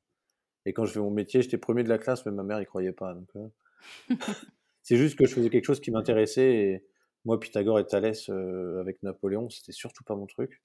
Et 0.65 0.73
quand 0.73 0.85
je 0.85 0.93
fais 0.93 0.99
mon 0.99 1.11
métier, 1.11 1.41
j'étais 1.41 1.57
premier 1.57 1.83
de 1.83 1.89
la 1.89 1.99
classe, 1.99 2.25
mais 2.25 2.31
ma 2.31 2.43
mère 2.43 2.59
y 2.59 2.65
croyait 2.65 2.91
pas. 2.91 3.13
Donc, 3.13 3.29
euh, 3.35 3.47
c'est 4.81 4.97
juste 4.97 5.17
que 5.17 5.25
je 5.25 5.33
faisais 5.33 5.49
quelque 5.49 5.65
chose 5.65 5.79
qui 5.79 5.91
m'intéressait. 5.91 6.53
Et 6.55 6.85
moi, 7.23 7.39
Pythagore 7.39 7.79
et 7.79 7.85
Thalès 7.85 8.29
avec 8.29 9.03
Napoléon, 9.03 9.49
c'était 9.49 9.73
surtout 9.73 10.03
pas 10.03 10.15
mon 10.15 10.25
truc. 10.25 10.63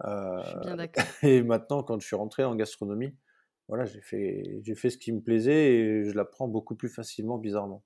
Euh, 0.00 0.42
Je 0.42 0.48
suis 0.50 0.58
bien 0.58 0.76
d'accord. 0.76 1.18
et 1.22 1.42
maintenant, 1.42 1.82
quand 1.82 2.00
je 2.00 2.06
suis 2.06 2.16
rentré 2.16 2.44
en 2.44 2.54
gastronomie, 2.56 3.16
voilà, 3.68 3.84
j'ai 3.84 4.00
fait, 4.00 4.60
j'ai 4.62 4.74
fait 4.74 4.90
ce 4.90 4.98
qui 4.98 5.12
me 5.12 5.20
plaisait 5.20 5.74
et 5.76 6.04
je 6.04 6.12
l'apprends 6.12 6.48
beaucoup 6.48 6.74
plus 6.76 6.88
facilement, 6.88 7.38
bizarrement. 7.38 7.84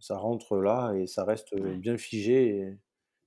Ça 0.00 0.18
rentre 0.18 0.58
là 0.58 0.94
et 0.94 1.06
ça 1.06 1.24
reste, 1.24 1.54
Ouais. 1.58 1.76
bien 1.76 1.98
figé 1.98 2.58
et 2.60 2.78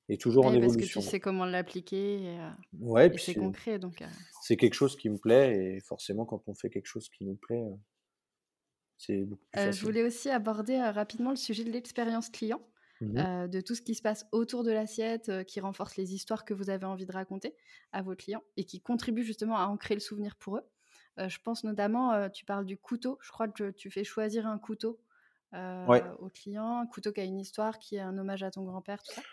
et 0.10 0.18
toujours 0.20 0.46
en 0.48 0.54
Oui, 0.54 0.58
parce 0.58 0.76
que 0.78 0.86
tu 0.86 1.02
évolution. 1.02 1.02
sais 1.02 1.20
comment 1.20 1.46
l'appliquer 1.46 2.24
et 2.24 2.40
heu 2.40 2.52
Ouais, 2.74 3.10
et 3.10 3.12
puis 3.12 3.24
c'est 3.24 3.36
c'est 3.36 3.36
concret 3.36 3.78
donc 3.80 4.02
heu 4.02 4.08
c'est 4.42 4.58
quelque 4.58 4.74
chose 4.76 4.98
qui 4.98 5.10
me 5.10 5.18
plaît 5.18 5.76
et 5.78 5.82
forcément 5.82 6.26
quand 6.26 6.44
on 6.48 6.56
fait 6.56 6.70
quelque 6.70 6.88
chose 6.88 7.10
qui 7.10 7.26
nous 7.26 7.36
plaît, 7.36 7.64
c'est 8.98 9.26
beaucoup 9.26 9.48
plus 9.48 9.58
Heu, 9.58 9.72
je 9.74 9.82
facile. 9.82 9.86
voulais 9.86 10.04
aussi 10.04 10.30
aborder, 10.30 10.80
rapidement 10.82 11.30
le 11.32 11.36
sujet 11.36 11.64
de 11.64 11.72
l'expérience 11.72 12.30
client, 12.30 12.62
Mmh 13.02 13.30
de 13.50 13.62
tout 13.62 13.76
ce 13.76 13.82
qui 13.82 13.96
se 13.96 14.02
passe 14.02 14.26
autour 14.32 14.64
de 14.64 14.72
l'assiette, 14.72 15.46
qui 15.46 15.60
renforce 15.60 15.96
les 15.98 16.14
histoires 16.14 16.46
que 16.46 16.54
vous 16.54 16.70
avez 16.70 16.86
envie 16.86 17.06
de 17.06 17.12
raconter 17.12 17.56
à 17.92 18.02
vos 18.02 18.16
clients 18.16 18.44
et 18.58 18.66
qui 18.66 18.82
contribue 18.82 19.24
justement 19.24 19.58
à 19.58 19.66
ancrer 19.68 19.94
le 19.96 20.00
souvenir 20.00 20.36
pour 20.38 20.58
eux. 20.58 20.64
Je 21.18 21.38
pense 21.44 21.64
notamment, 21.64 22.30
tu 22.30 22.46
parles 22.46 22.66
du 22.66 22.78
couteau, 22.78 23.18
je 23.22 23.32
crois 23.32 23.48
que 23.48 23.72
tu 23.72 23.92
fais 23.92 24.04
choisir 24.04 24.48
un 24.48 24.58
couteau, 24.60 25.02
Ouais. 25.86 26.04
au 26.20 26.30
client, 26.30 26.80
un 26.80 26.88
couteau 26.88 27.12
qui 27.12 27.22
a 27.22 27.26
une 27.26 27.40
histoire, 27.40 27.80
qui 27.80 27.96
est 27.98 28.00
un 28.02 28.18
hommage 28.18 28.44
à 28.44 28.52
ton 28.52 28.64
grand-père, 28.64 29.04
tout 29.04 29.12
ça. 29.14 29.24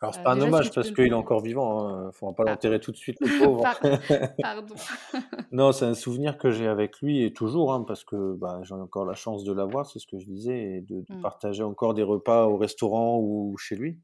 Alors 0.00 0.14
c'est 0.14 0.20
Heu, 0.20 0.22
pas 0.22 0.32
un 0.32 0.40
hommage 0.40 0.72
parce 0.74 0.90
qu'il 0.90 1.06
est 1.06 1.12
encore 1.14 1.40
vivant, 1.42 1.88
hein, 1.88 2.12
faut 2.12 2.32
pas 2.32 2.44
l'enterrer 2.44 2.80
tout 2.80 2.92
de 2.92 2.96
suite 2.96 3.18
le 3.22 3.30
pauvre. 3.30 3.62
par 3.62 3.80
pardon. 4.40 4.76
Non, 5.50 5.72
c'est 5.72 5.84
un 5.84 5.94
souvenir 5.94 6.38
que 6.38 6.50
j'ai 6.52 6.66
avec 6.68 7.00
lui 7.00 7.22
et 7.24 7.32
toujours, 7.32 7.72
hein, 7.72 7.82
parce 7.84 8.04
que, 8.04 8.34
bah, 8.34 8.60
j'ai 8.62 8.74
encore 8.74 9.04
la 9.04 9.14
chance 9.14 9.42
de 9.44 9.52
l'avoir, 9.52 9.86
c'est 9.86 9.98
ce 10.00 10.06
que 10.06 10.18
je 10.18 10.26
disais 10.26 10.76
et 10.78 10.80
de 10.82 11.00
de 11.00 11.06
Mmh. 11.08 11.22
partager 11.22 11.62
encore 11.64 11.94
des 11.94 12.02
repas 12.04 12.46
au 12.46 12.56
restaurant 12.56 13.18
ou 13.20 13.56
chez 13.58 13.74
lui 13.76 14.00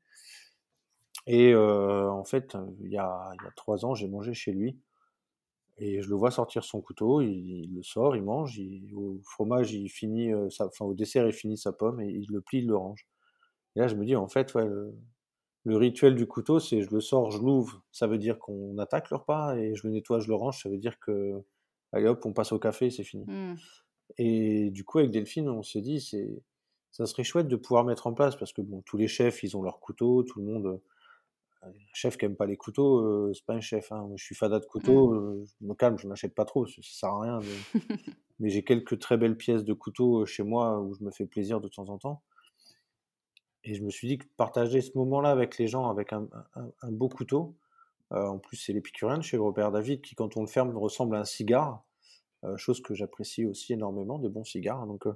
et 1.26 1.52
heu, 1.52 2.08
en 2.10 2.24
fait, 2.24 2.56
il 2.80 2.90
y 2.90 2.96
a 2.98 3.30
il 3.34 3.42
y 3.42 3.46
a 3.46 3.50
3 3.52 3.84
ans, 3.84 3.94
j'ai 3.94 4.08
mangé 4.08 4.34
chez 4.34 4.52
lui 4.52 4.80
et 5.78 6.02
je 6.02 6.08
le 6.10 6.16
vois 6.16 6.30
sortir 6.30 6.64
son 6.64 6.80
couteau, 6.82 7.20
il 7.22 7.30
il 7.30 7.74
le 7.74 7.82
sort, 7.82 8.16
il 8.16 8.22
mange, 8.24 8.58
il 8.58 8.94
au 8.96 9.20
fromage, 9.24 9.72
il 9.72 9.88
finit, 9.90 10.30
sa 10.50 10.66
enfin 10.66 10.84
au 10.86 10.94
dessert, 10.94 11.26
il 11.26 11.32
finit 11.32 11.58
sa 11.58 11.72
pomme 11.72 12.00
et 12.00 12.08
il 12.08 12.26
le 12.30 12.40
plie, 12.42 12.58
il 12.60 12.68
le 12.68 12.76
range 12.76 13.06
et 13.76 13.80
là, 13.80 13.88
je 13.88 13.96
me 13.96 14.04
dis: 14.06 14.16
«En 14.16 14.28
fait, 14.28 14.54
ouais, 14.54 14.66
le 14.66 14.94
le 15.64 15.76
rituel 15.76 16.14
du 16.16 16.26
couteau, 16.26 16.60
c'est 16.60 16.82
je 16.82 16.90
le 16.90 17.00
sors, 17.00 17.30
je 17.30 17.38
l'ouvre, 17.38 17.82
ça 17.92 18.06
veut 18.06 18.18
dire 18.18 18.38
qu'on 18.38 18.78
attaque 18.78 19.10
le 19.10 19.16
repas 19.16 19.56
et 19.56 19.74
je 19.74 19.86
le 19.86 19.92
nettoie, 19.92 20.20
je 20.20 20.28
le 20.28 20.34
range, 20.34 20.62
ça 20.62 20.68
veut 20.70 20.78
dire 20.78 20.98
que, 21.00 21.42
allez 21.92 22.06
hop, 22.08 22.24
on 22.26 22.32
passe 22.32 22.52
au 22.52 22.58
café 22.58 22.90
c'est 22.90 23.04
fini». 23.04 23.28
Mmh. 23.28 23.62
Et 24.18 24.70
du 24.70 24.84
coup, 24.84 24.98
avec 24.98 25.10
Delphine, 25.12 25.48
on 25.48 25.62
s'est 25.62 25.80
dit: 25.82 26.00
«C'est 26.00 26.42
ça 26.92 27.06
serait 27.06 27.24
chouette 27.24 27.48
de 27.48 27.56
pouvoir 27.56 27.84
mettre 27.84 28.06
en 28.08 28.14
place» 28.14 28.36
parce 28.36 28.52
que 28.52 28.62
bon, 28.62 28.82
tous 28.82 28.96
les 28.98 29.08
chefs, 29.08 29.42
ils 29.44 29.56
ont 29.56 29.62
leurs 29.62 29.80
couteaux, 29.80 30.22
tout 30.24 30.40
le 30.40 30.46
monde, 30.46 30.80
un 31.62 31.72
chef 31.94 32.16
qui 32.18 32.24
aime 32.26 32.36
pas 32.36 32.46
les 32.46 32.56
couteaux, 32.56 33.00
heu, 33.02 33.32
c'est 33.34 33.44
pas 33.46 33.54
un 33.54 33.60
chef, 33.60 33.92
hein. 33.92 34.02
Moi, 34.06 34.16
je 34.18 34.24
suis 34.24 34.34
fada 34.34 34.58
de 34.60 34.66
Mmh. 34.82 35.06
couteaux, 35.06 35.14
heu, 35.14 35.44
je 35.60 35.66
me 35.66 35.74
calme, 35.74 35.98
j'en 35.98 36.10
achète 36.10 36.34
pas 36.34 36.44
trop, 36.44 36.66
ça 36.66 36.82
ça 36.82 36.90
sert 36.92 37.08
à 37.10 37.20
rien 37.22 37.42
de 37.42 37.64
mais 38.40 38.50
j'ai 38.50 38.64
quelques 38.64 38.98
très 38.98 39.16
belles 39.18 39.36
pièces 39.38 39.64
de 39.64 39.72
couteaux, 39.74 40.22
heu, 40.22 40.26
chez 40.26 40.42
moi 40.44 40.80
où 40.82 40.94
je 40.94 41.04
me 41.04 41.10
fais 41.12 41.26
plaisir 41.26 41.60
de 41.60 41.68
temps 41.68 41.88
en 41.90 41.98
temps 41.98 42.22
et 43.64 43.74
je 43.74 43.82
me 43.84 43.90
suis 43.90 44.08
dit 44.08 44.18
que 44.18 44.26
partager 44.36 44.80
ce 44.80 44.96
moment-là 44.98 45.30
avec 45.30 45.58
les 45.58 45.68
gens, 45.68 45.88
avec 45.90 46.12
un 46.12 46.28
un 46.56 46.70
un 46.82 46.92
beau 46.92 47.08
couteau, 47.08 47.56
heu, 48.12 48.18
en 48.28 48.38
plus, 48.38 48.56
c'est 48.58 48.72
l'épicurien 48.74 49.18
de 49.18 49.22
chez 49.24 49.36
Robert 49.38 49.72
David 49.72 50.02
qui, 50.02 50.14
quand 50.16 50.36
on 50.38 50.42
le 50.42 50.48
ferme, 50.48 50.76
ressemble 50.76 51.16
à 51.16 51.20
un 51.20 51.26
cigare, 51.26 51.84
heu, 52.44 52.56
chose 52.58 52.82
que 52.82 52.94
j'apprécie 52.94 53.46
aussi 53.46 53.74
énormément, 53.74 54.18
des 54.20 54.28
bons 54.30 54.44
cigares 54.44 54.86
donc 54.86 55.06
heu, 55.06 55.14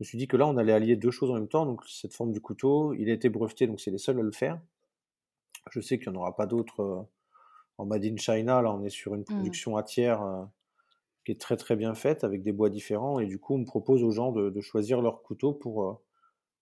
je 0.00 0.04
me 0.04 0.06
suis 0.06 0.18
dit 0.18 0.28
que 0.28 0.36
là, 0.38 0.46
on 0.48 0.56
allait 0.58 0.72
allier 0.74 0.96
2 0.96 1.10
choses 1.12 1.30
en 1.30 1.34
même 1.34 1.48
temps, 1.48 1.66
donc 1.66 1.82
cette 1.88 2.14
forme 2.14 2.32
du 2.32 2.40
couteau, 2.42 2.94
il 2.94 3.10
a 3.10 3.14
été 3.14 3.30
breveté, 3.30 3.66
donc 3.68 3.80
c'est 3.80 3.92
les 3.92 3.98
seuls 3.98 4.18
à 4.20 4.22
le 4.22 4.32
faire. 4.32 4.60
Je 5.70 5.80
sais 5.80 5.98
qu'il 5.98 6.08
y 6.08 6.10
en 6.10 6.16
aura 6.16 6.34
pas 6.36 6.46
d'autres, 6.46 7.06
en 7.78 7.86
made 7.86 8.04
in 8.04 8.16
China, 8.18 8.62
là, 8.62 8.72
on 8.74 8.84
est 8.84 8.90
sur 8.90 9.14
une 9.14 9.24
Mmh. 9.28 9.56
production 9.56 9.76
à 9.76 9.82
tiers, 9.84 10.22
qui 11.24 11.32
est 11.32 11.40
très, 11.40 11.56
très 11.56 11.76
bien 11.76 11.94
faite 11.94 12.24
avec 12.24 12.42
des 12.42 12.52
bois 12.52 12.70
différents 12.70 13.20
et 13.20 13.26
du 13.26 13.38
coup, 13.38 13.54
on 13.54 13.58
me 13.58 13.64
propose 13.66 14.02
aux 14.04 14.12
gens 14.12 14.32
de 14.32 14.50
de 14.50 14.60
choisir 14.60 15.02
leur 15.02 15.22
couteau 15.22 15.52
pour, 15.54 16.02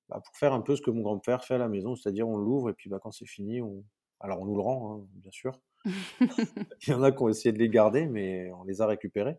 bah, 0.09 0.21
pour 0.25 0.37
faire 0.37 0.53
un 0.55 0.61
peu 0.63 0.77
ce 0.77 0.83
que 0.83 0.91
mon 0.91 1.03
grand-père 1.03 1.45
fait 1.45 1.55
à 1.55 1.59
la 1.59 1.69
maison, 1.69 1.97
c'est-à-dire 1.97 2.29
on 2.29 2.37
l'ouvre 2.39 2.71
et 2.71 2.75
puis, 2.75 2.91
bah, 2.91 2.99
quand 3.03 3.13
c'est 3.13 3.27
fini, 3.27 3.63
on 3.63 3.85
alors 4.21 4.41
on 4.41 4.47
nous 4.47 4.57
le 4.57 4.63
rend, 4.63 4.99
hein, 5.03 5.07
bien 5.15 5.31
sûr. 5.33 5.53
Il 6.87 6.91
y 6.91 6.95
en 6.95 7.03
a 7.03 7.11
qui 7.13 7.23
ont 7.23 7.29
essayé 7.29 7.53
de 7.53 7.59
les 7.59 7.69
garder, 7.69 8.07
mais 8.07 8.51
on 8.53 8.65
les 8.65 8.81
a 8.81 8.87
récupérés 8.87 9.39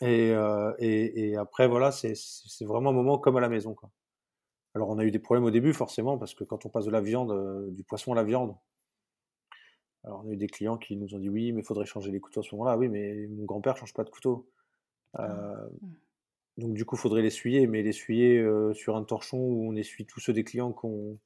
et 0.00 0.32
et 1.30 1.36
après 1.36 1.68
voilà, 1.68 1.90
c'est 1.92 2.14
vraiment 2.64 2.90
un 2.90 2.92
moment 2.92 3.18
comme 3.18 3.36
à 3.36 3.40
la 3.40 3.48
maison, 3.48 3.74
quoi. 3.74 3.90
Alors 4.74 4.90
on 4.90 4.98
a 4.98 5.04
eu 5.04 5.10
des 5.12 5.18
problèmes 5.20 5.44
au 5.46 5.50
début 5.52 5.72
forcément 5.74 6.18
parce 6.18 6.34
que 6.34 6.44
quand 6.44 6.66
on 6.66 6.70
passe 6.70 6.86
de 6.86 6.92
la 6.92 7.00
viande, 7.02 7.32
heu, 7.32 7.70
du 7.72 7.84
poisson 7.84 8.12
à 8.12 8.16
la 8.16 8.24
viande 8.24 8.56
alors 10.04 10.22
on 10.24 10.28
a 10.28 10.32
eu 10.32 10.36
des 10.36 10.46
clients 10.46 10.76
qui 10.78 10.96
nous 10.96 11.14
ont 11.14 11.18
dit: 11.18 11.28
«Oui, 11.28 11.52
mais 11.52 11.60
il 11.62 11.64
faudrait 11.64 11.86
changer 11.86 12.10
les 12.10 12.20
couteaux 12.20 12.40
à 12.40 12.42
ce 12.42 12.54
moment-là». 12.54 12.76
«Oui, 12.76 12.88
mais 12.88 13.26
mon 13.28 13.44
grand-père 13.44 13.76
change 13.76 13.94
pas 13.94 14.04
de 14.04 14.10
couteau». 14.10 14.48
Ah. 15.22 15.28
Heu, 15.28 15.70
Mmh. 15.82 15.96
Donc 16.58 16.74
du 16.74 16.84
coup, 16.84 16.96
il 16.96 16.98
faudrait 17.00 17.22
l'essuyer, 17.22 17.66
mais 17.66 17.82
l'essuyer, 17.82 18.38
heu, 18.38 18.72
sur 18.74 18.96
un 18.96 19.04
torchon 19.04 19.38
où 19.38 19.68
on 19.70 19.76
essuie 19.76 20.06
tous 20.06 20.20
ceux 20.20 20.32
des 20.32 20.44
clients 20.44 20.72
qu'on 20.72 21.18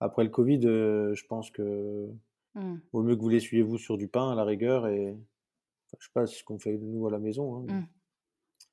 après 0.00 0.24
le 0.24 0.30
covid, 0.30 0.60
heu, 0.66 1.14
je 1.14 1.26
pense 1.26 1.50
que 1.50 2.08
Mmh. 2.54 2.78
vaut 2.92 3.02
mieux 3.02 3.16
que 3.16 3.22
vous 3.22 3.28
l'essuyiez 3.30 3.62
vous 3.62 3.78
sur 3.78 3.98
du 3.98 4.08
pain 4.08 4.32
à 4.32 4.34
la 4.34 4.44
rigueur 4.44 4.88
et 4.88 5.12
enfin 5.12 5.98
je 6.00 6.06
sais 6.06 6.12
pas, 6.14 6.26
ce 6.26 6.44
qu'on 6.44 6.58
fait 6.58 6.78
nous 6.78 7.06
à 7.08 7.10
la 7.10 7.18
maison, 7.18 7.56
hein. 7.56 7.66
Mmh. 7.68 7.86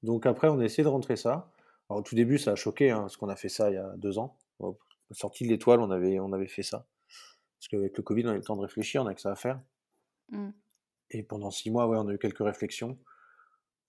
Donc 0.04 0.26
après 0.26 0.48
on 0.48 0.60
a 0.60 0.64
essayé 0.66 0.84
de 0.84 0.90
rentrer 0.90 1.16
ça. 1.18 1.52
Alors 1.90 2.00
au 2.00 2.04
tout 2.04 2.16
début 2.16 2.38
ça 2.38 2.52
a 2.52 2.56
choqué, 2.56 2.92
hein, 2.92 3.02
parce 3.02 3.18
qu'on 3.18 3.30
a 3.30 3.36
fait 3.36 3.50
ça 3.50 3.70
il 3.72 3.76
y 3.76 3.78
a 3.78 3.94
2 3.98 4.18
ans. 4.18 4.38
Hop, 4.60 4.80
sortie 5.12 5.44
de 5.46 5.50
l'étoile, 5.50 5.80
on 5.82 5.92
avait 5.92 6.20
on 6.20 6.32
avait 6.34 6.48
fait 6.48 6.64
ça. 6.64 6.88
Parce 7.60 7.70
qu'avec 7.70 7.98
le 7.98 8.04
covid, 8.04 8.26
on 8.28 8.30
a 8.32 8.34
eu 8.34 8.38
le 8.38 8.44
temps 8.44 8.58
de 8.58 8.62
réfléchir, 8.62 9.04
on 9.04 9.08
a 9.08 9.16
que 9.16 9.22
ça 9.22 9.32
à 9.32 9.36
faire 9.36 9.62
Mmh. 10.32 10.52
et 11.12 11.24
pendant 11.24 11.52
6 11.52 11.72
mois, 11.72 11.88
ouais, 11.88 11.98
on 11.98 12.08
a 12.08 12.14
eu 12.14 12.18
quelques 12.18 12.44
réflexions 12.44 12.98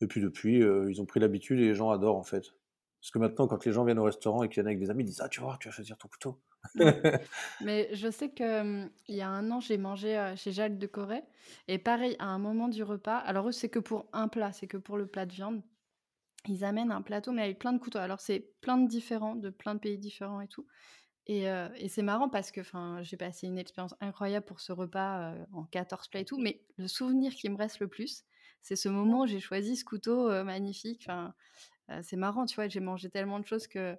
et 0.00 0.06
puis 0.06 0.20
depuis, 0.20 0.62
heu, 0.62 0.90
ils 0.90 1.00
ont 1.02 1.06
pris 1.06 1.20
l'habitude 1.20 1.58
et 1.60 1.64
les 1.68 1.74
gens 1.74 1.90
adorent, 1.90 2.16
en 2.18 2.22
fait. 2.24 2.54
Parce 3.00 3.10
que 3.12 3.18
maintenant, 3.18 3.46
quand 3.48 3.64
les 3.64 3.72
gens 3.72 3.84
viennent 3.84 3.98
au 3.98 4.04
restaurant 4.04 4.42
et 4.42 4.48
qu'ils 4.48 4.56
viennent 4.56 4.66
avec 4.68 4.78
des 4.80 4.90
amis, 4.90 5.04
ils 5.04 5.06
disent: 5.06 5.20
«Ah, 5.22 5.28
tu 5.28 5.40
voir, 5.40 5.58
tu 5.58 5.68
vas 5.68 5.72
choisir 5.74 5.96
ton 5.98 6.08
couteau». 6.08 6.40
Mais 7.60 7.88
je 7.94 8.10
sais 8.10 8.30
que, 8.30 8.86
il 9.08 9.14
y 9.16 9.22
a 9.22 9.28
un 9.28 9.50
an, 9.50 9.60
j'ai 9.60 9.78
mangé, 9.78 10.34
chez 10.36 10.52
Jacques 10.52 10.78
de 10.78 10.86
Corey 10.86 11.24
et 11.68 11.78
pareil, 11.78 12.16
à 12.18 12.26
un 12.26 12.38
moment 12.38 12.68
du 12.68 12.82
repas 12.82 13.16
alors 13.16 13.48
eux, 13.48 13.52
c'est 13.52 13.70
que 13.70 13.78
pour 13.78 14.08
un 14.12 14.28
plat, 14.28 14.52
c'est 14.52 14.66
que 14.66 14.76
pour 14.76 14.96
le 14.98 15.06
plat 15.06 15.26
de 15.26 15.32
viande. 15.32 15.62
Ils 16.48 16.64
amènent 16.64 16.92
un 16.92 17.02
plateau, 17.02 17.32
mais 17.32 17.42
avec 17.42 17.58
plein 17.58 17.72
de 17.72 17.78
couteaux. 17.78 17.98
Alors 17.98 18.20
c'est 18.20 18.40
plein 18.62 18.78
de 18.78 18.88
différents, 18.88 19.36
de 19.36 19.50
plein 19.50 19.74
de 19.74 19.80
pays 19.80 19.98
différents 19.98 20.40
et 20.42 20.48
tout 20.48 20.66
et 21.26 21.44
et 21.76 21.88
c'est 21.88 22.02
marrant 22.02 22.28
parce 22.30 22.52
que, 22.52 22.62
j'ai 23.02 23.16
passé 23.18 23.46
une 23.48 23.58
expérience 23.58 23.94
incroyable 24.00 24.46
pour 24.46 24.60
ce 24.60 24.72
repas, 24.72 25.34
en 25.52 25.64
14 25.64 26.08
plats 26.08 26.20
et 26.20 26.24
tout, 26.26 26.38
mais 26.38 26.64
le 26.78 26.88
souvenir 26.88 27.34
qui 27.34 27.48
me 27.50 27.56
reste 27.56 27.80
le 27.80 27.88
plus, 27.88 28.24
c'est 28.66 28.76
ce 28.76 28.88
moment 28.88 29.22
où 29.22 29.26
j'ai 29.26 29.40
choisi 29.40 29.76
ce 29.76 29.84
couteau, 29.84 30.30
heu, 30.30 30.44
magnifique. 30.44 31.06
Enfin, 31.08 31.34
heu, 31.90 32.00
c'est 32.02 32.16
marrant, 32.16 32.46
tu 32.46 32.56
vois? 32.56 32.68
J'ai 32.68 32.80
mangé 32.80 33.10
tellement 33.10 33.40
de 33.40 33.46
choses 33.46 33.68
que 33.68 33.98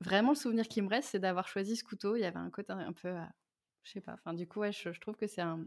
Vraiment, 0.00 0.30
le 0.30 0.36
souvenir 0.36 0.66
qui 0.68 0.80
me 0.82 0.88
reste, 0.88 1.10
c'est 1.10 1.18
d'avoir 1.18 1.48
choisi 1.48 1.76
ce 1.76 1.84
couteau. 1.84 2.16
Il 2.16 2.20
y 2.20 2.24
avait 2.24 2.36
un 2.38 2.50
côté 2.50 2.72
un 2.72 2.92
peu, 2.92 3.08
heu, 3.08 3.20
je 3.84 3.92
sais 3.92 4.00
pas, 4.00 4.14
enfin, 4.14 4.34
du 4.34 4.46
coup, 4.48 4.60
ouais, 4.60 4.72
je 4.72 4.92
je 4.92 5.00
trouve 5.00 5.16
que 5.16 5.26
c'est 5.26 5.42
un 5.42 5.66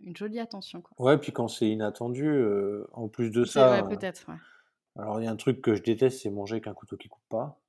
une 0.00 0.16
jolie 0.16 0.40
attention, 0.40 0.82
quoi. 0.82 0.96
Ouais, 0.98 1.18
puis 1.18 1.30
quand 1.32 1.46
c'est 1.48 1.68
inattendu, 1.70 2.26
heu, 2.26 2.86
en 2.92 3.08
plus 3.08 3.30
de 3.30 3.44
ça, 3.44 3.70
ouais, 3.70 3.82
peut-être, 3.84 4.28
ouais. 4.28 4.38
alors 4.96 5.20
il 5.20 5.24
y 5.24 5.28
a 5.28 5.30
un 5.30 5.36
truc 5.36 5.60
que 5.62 5.76
je 5.76 5.82
déteste, 5.84 6.20
c'est 6.22 6.30
manger 6.30 6.54
avec 6.54 6.66
un 6.66 6.74
couteau 6.74 6.96
qui 6.96 7.08
coupe 7.08 7.22
pas. 7.28 7.60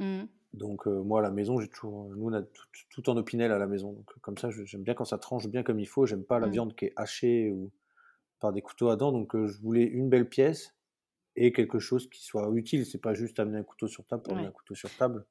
Mmh 0.00 0.28
Donc 0.52 0.86
moi 0.86 1.18
à 1.18 1.22
la 1.22 1.30
maison, 1.32 1.60
j'ai 1.60 1.68
toujours 1.68 2.04
nous 2.14 2.28
on 2.28 2.32
a 2.32 2.42
tout 2.42 2.64
tout 2.90 3.10
en 3.10 3.16
opinel 3.16 3.50
à 3.50 3.58
la 3.58 3.66
maison, 3.66 3.92
donc 3.92 4.14
comme 4.20 4.38
ça, 4.38 4.50
j'aime 4.50 4.82
bien 4.84 4.94
quand 4.94 5.04
ça 5.04 5.18
tranche 5.18 5.48
bien 5.48 5.62
comme 5.64 5.80
il 5.80 5.86
faut. 5.88 6.06
J'aime 6.06 6.24
pas 6.24 6.38
la 6.38 6.46
Mmh. 6.46 6.48
viande 6.48 6.76
qui 6.76 6.86
est 6.86 6.92
hachée 6.96 7.50
ou 7.50 7.72
par 8.44 8.52
des 8.52 8.62
couteaux 8.62 8.90
à 8.90 8.96
dents, 8.96 9.12
donc 9.12 9.36
je 9.36 9.60
voulais 9.60 9.84
une 9.84 10.08
belle 10.10 10.28
pièce 10.28 10.74
et 11.36 11.52
quelque 11.52 11.78
chose 11.80 12.08
qui 12.10 12.22
soit 12.24 12.50
utile. 12.54 12.86
C'est 12.86 12.98
pas 13.00 13.14
juste 13.14 13.40
amener 13.40 13.58
un 13.58 13.64
couteau 13.64 13.88
sur 13.88 14.06
table 14.06 14.22
pour 14.24 14.34
amener 14.34 14.48
un 14.48 14.50
Ouais 14.50 14.52
couteau 14.52 14.74
sur 14.76 14.94
table. 14.96 15.26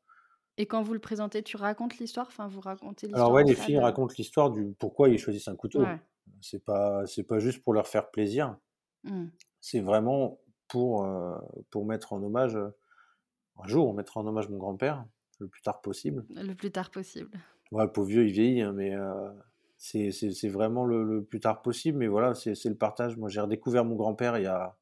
et 0.58 0.66
quand 0.68 0.82
vous 0.84 0.94
le 0.94 1.00
présentez, 1.00 1.44
tu 1.44 1.58
racontes 1.58 1.98
l'histoire? 2.00 2.28
Enfin, 2.28 2.48
vous 2.48 2.62
racontez 2.62 3.08
Alors 3.12 3.32
l'histoire 3.32 3.32
ouais, 3.32 3.44
en 3.44 3.46
les 3.46 3.56
filles 3.56 3.80
racontent 3.80 4.14
l'histoire 4.18 4.52
du 4.52 4.74
pourquoi 4.78 5.08
ils 5.10 5.18
choisissent 5.18 5.48
un 5.48 5.56
couteau. 5.56 5.82
Ouais. 5.82 6.00
C'est 6.42 6.64
pas 6.64 7.06
c'est 7.08 7.24
pas 7.24 7.40
juste 7.40 7.64
pour 7.64 7.74
leur 7.74 7.88
faire 7.88 8.12
plaisir, 8.12 8.58
Mmh. 9.04 9.34
c'est 9.62 9.80
vraiment 9.80 10.40
pour, 10.68 11.08
pour 11.70 11.86
mettre 11.86 12.14
en 12.14 12.22
hommage, 12.24 12.56
un 12.56 13.68
jour, 13.68 13.88
on 13.90 13.94
mettra 13.94 14.20
en 14.22 14.28
hommage 14.28 14.48
mon 14.50 14.58
grand-père, 14.60 15.06
le 15.40 15.48
plus 15.48 15.62
tard 15.64 15.82
possible. 15.82 16.28
Le 16.30 16.54
plus 16.54 16.70
tard 16.70 16.92
possible. 16.92 17.40
Ouais, 17.72 17.84
le 17.86 17.92
pauvre 17.92 18.08
vieux, 18.08 18.26
il 18.26 18.32
vieillit, 18.34 18.62
hein, 18.62 18.72
mais 18.74 18.92
c'est 20.12 20.50
vraiment 20.50 20.86
le 20.86 21.04
le 21.04 21.24
plus 21.26 21.40
tard 21.40 21.62
possible, 21.62 21.98
mais 22.00 22.08
voilà, 22.08 22.34
c'est 22.36 22.66
le 22.66 22.76
partage. 22.78 23.18
Moi, 23.18 23.30
j'ai 23.30 23.42
redécouvert 23.42 23.86
mon 23.86 23.96
grand-père 23.96 24.38
il 24.38 24.44
y 24.44 24.48
a 24.48 24.78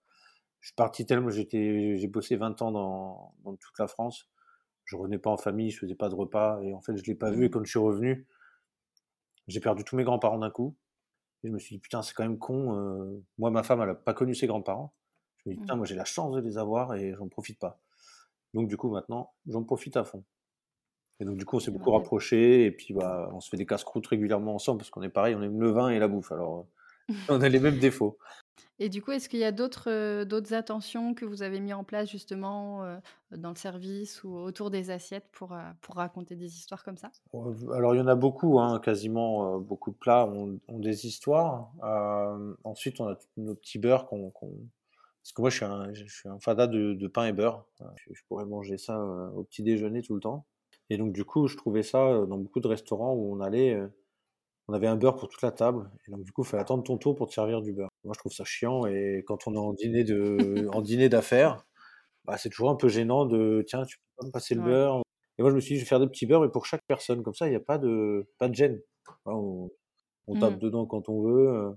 je 0.62 0.70
suis 0.70 0.76
parti 0.76 1.06
tellement 1.08 1.30
j'ai 1.32 2.08
bossé 2.08 2.38
20 2.38 2.62
ans 2.62 2.72
dans 2.72 3.36
dans 3.44 3.56
toute 3.58 3.80
la 3.80 3.88
France. 3.88 4.30
Je 4.86 4.98
revenais 4.98 5.20
pas 5.20 5.32
en 5.32 5.38
famille, 5.38 5.72
je 5.72 5.80
faisais 5.80 5.96
pas 5.96 6.10
de 6.10 6.16
repas 6.16 6.62
et 6.64 6.74
en 6.74 6.82
fait, 6.82 6.98
je 6.98 7.04
l'ai 7.06 7.16
pas 7.16 7.32
vu 7.32 7.46
et 7.46 7.50
Mmh. 7.50 7.52
quand 7.52 7.64
je 7.66 7.70
suis 7.72 7.80
revenu, 7.80 8.28
j'ai 9.48 9.60
perdu 9.60 9.84
tous 9.84 9.96
mes 9.96 10.04
grands-parents 10.04 10.40
d'un 10.40 10.50
coup 10.52 10.78
et 11.44 11.50
je 11.50 11.54
me 11.54 11.60
suis 11.60 11.76
dit: 11.78 11.82
«Putain, 11.82 12.02
c'est 12.04 12.14
quand 12.16 12.24
même 12.24 12.40
con, 12.40 12.76
heu». 12.78 13.24
Moi, 13.38 13.52
ma 13.52 13.64
femme, 13.64 13.82
elle 13.82 13.90
a 13.92 13.96
pas 13.96 14.14
connu 14.14 14.36
ses 14.36 14.48
grands-parents. 14.48 14.96
Je 15.38 15.50
me 15.50 15.56
dis: 15.56 15.60
Mmh. 15.60 15.62
«Putain, 15.62 15.78
moi, 15.78 15.86
j'ai 15.88 15.96
la 15.96 16.06
chance 16.06 16.36
de 16.36 16.42
les 16.42 16.58
avoir 16.60 16.96
et 16.96 17.14
j'en 17.16 17.30
profite 17.30 17.60
pas». 17.60 17.82
Donc 18.56 18.70
du 18.70 18.78
coup, 18.78 18.92
maintenant, 18.92 19.34
j'en 19.48 19.64
profite 19.66 19.98
à 19.98 20.04
fond. 20.06 20.26
Et 21.22 21.26
donc 21.26 21.38
du 21.38 21.46
coup, 21.46 21.58
on 21.58 21.60
s'est 21.60 21.70
beaucoup 21.70 21.92
rapprochés 21.92 22.66
et 22.66 22.72
puis, 22.72 22.96
bah, 22.96 23.30
on 23.32 23.40
se 23.40 23.50
fait 23.50 23.58
des 23.58 23.68
casse-croûtes 23.68 24.08
régulièrement 24.08 24.56
ensemble 24.56 24.80
parce 24.80 24.90
qu'on 24.90 25.04
est 25.04 25.10
pareil, 25.10 25.36
on 25.36 25.44
aime 25.44 25.62
le 25.62 25.70
vin 25.70 25.90
et 25.90 26.00
la 26.00 26.08
bouffe 26.08 26.32
alors, 26.32 26.66
On 27.30 27.42
a 27.42 27.48
les 27.50 27.60
mêmes 27.60 27.78
défauts. 27.78 28.18
Et 28.80 28.90
du 28.90 29.04
coup, 29.04 29.12
est-ce 29.12 29.30
qu'il 29.30 29.40
y 29.40 29.44
a 29.44 29.52
d'autres, 29.52 30.24
d'autres 30.24 30.56
attentions 30.56 31.14
que 31.14 31.26
vous 31.26 31.44
avez 31.44 31.60
mis 31.60 31.74
en 31.74 31.84
place 31.84 32.10
justement, 32.10 33.00
dans 33.30 33.50
le 33.50 33.56
service 33.56 34.24
ou 34.24 34.36
autour 34.36 34.72
des 34.72 34.90
assiettes 34.90 35.28
pour, 35.32 35.56
pour 35.82 35.96
raconter 35.96 36.36
des 36.36 36.56
histoires 36.56 36.84
comme 36.84 36.98
ça? 36.98 37.12
alors 37.76 37.94
il 37.94 38.00
y 38.00 38.02
en 38.02 38.08
a 38.08 38.16
beaucoup, 38.16 38.60
hein, 38.60 38.80
quasiment, 38.80 39.60
beaucoup 39.60 39.92
de 39.92 39.98
plats 39.98 40.26
ont 40.26 40.60
ont 40.68 40.80
des 40.80 41.06
histoires. 41.06 41.72
ensuite, 42.64 43.00
on 43.00 43.08
a 43.10 43.20
nos 43.38 43.54
petits 43.54 43.78
beurres 43.78 44.08
qu'on 44.08 44.32
parce 44.32 45.34
que 45.34 45.42
moi 45.42 45.52
je 45.52 45.58
suis 45.58 45.66
un 45.66 45.94
je 45.94 46.06
suis 46.08 46.30
un 46.30 46.40
fada 46.40 46.66
de 46.66 46.94
de 46.94 47.08
pain 47.08 47.28
et 47.28 47.34
beurre. 47.34 47.66
je 48.10 48.22
pourrais 48.28 48.46
manger 48.46 48.80
ça, 48.80 49.00
au 49.36 49.44
petit 49.44 49.62
déjeuner 49.62 50.02
tout 50.02 50.16
le 50.16 50.22
temps 50.22 50.48
et 50.92 50.98
donc 50.98 51.14
du 51.14 51.24
coup, 51.24 51.48
je 51.48 51.56
trouvais 51.56 51.84
ça, 51.84 52.26
dans 52.26 52.38
beaucoup 52.38 52.60
de 52.60 52.68
restaurants 52.68 53.14
où 53.14 53.34
on 53.34 53.40
allait, 53.40 53.80
on 54.68 54.74
avait 54.74 54.88
un 54.88 54.98
beurre 54.98 55.16
pour 55.16 55.30
toute 55.30 55.42
la 55.42 55.52
table 55.54 55.90
et 56.06 56.12
donc 56.12 56.24
du 56.24 56.34
coup, 56.34 56.44
il 56.44 56.48
fallait 56.48 56.62
attendre 56.62 56.84
ton 56.84 56.98
tour 56.98 57.16
pour 57.16 57.30
te 57.30 57.34
servir 57.34 57.62
du 57.62 57.72
beurre. 57.72 57.88
Moi, 58.04 58.14
je 58.14 58.20
trouve 58.20 58.34
ça 58.34 58.44
chiant 58.44 58.86
et 58.86 59.24
quand 59.26 59.48
on 59.48 59.56
est 59.56 59.58
en 59.58 59.72
dîner 59.72 60.04
de 60.04 60.68
en 60.74 60.82
dîner 60.82 61.08
d'affaires, 61.08 61.66
bah, 62.26 62.38
c'est 62.38 62.50
toujours 62.50 62.72
un 62.72 62.76
peu 62.76 62.90
gênant 62.90 63.26
de: 63.26 63.64
«Tiens, 63.68 63.86
tu 63.86 64.00
peux 64.00 64.04
pas 64.18 64.28
me 64.28 64.32
passer 64.34 64.54
le 64.54 64.64
beurre?» 64.64 65.02
et 65.38 65.44
moi, 65.44 65.50
je 65.52 65.56
me 65.56 65.62
suis 65.62 65.76
dit: 65.76 65.80
«Je 65.80 65.86
vais 65.86 65.90
faire 65.90 66.02
des 66.02 66.08
petits 66.08 66.26
beurres, 66.26 66.42
mais 66.42 66.50
pour 66.50 66.66
chaque 66.66 66.84
personne». 66.88 67.24
Comme 67.24 67.36
ça, 67.36 67.48
il 67.48 67.54
y 67.54 67.56
a 67.56 67.62
pas 67.62 67.78
de 67.78 68.28
pas 68.38 68.50
de 68.50 68.56
gêne. 68.56 68.82
on 69.26 69.70
on 70.28 70.40
tape 70.40 70.56
mmh. 70.56 70.60
dedans 70.60 70.86
quand 70.86 71.08
on 71.10 71.22
veut, 71.24 71.74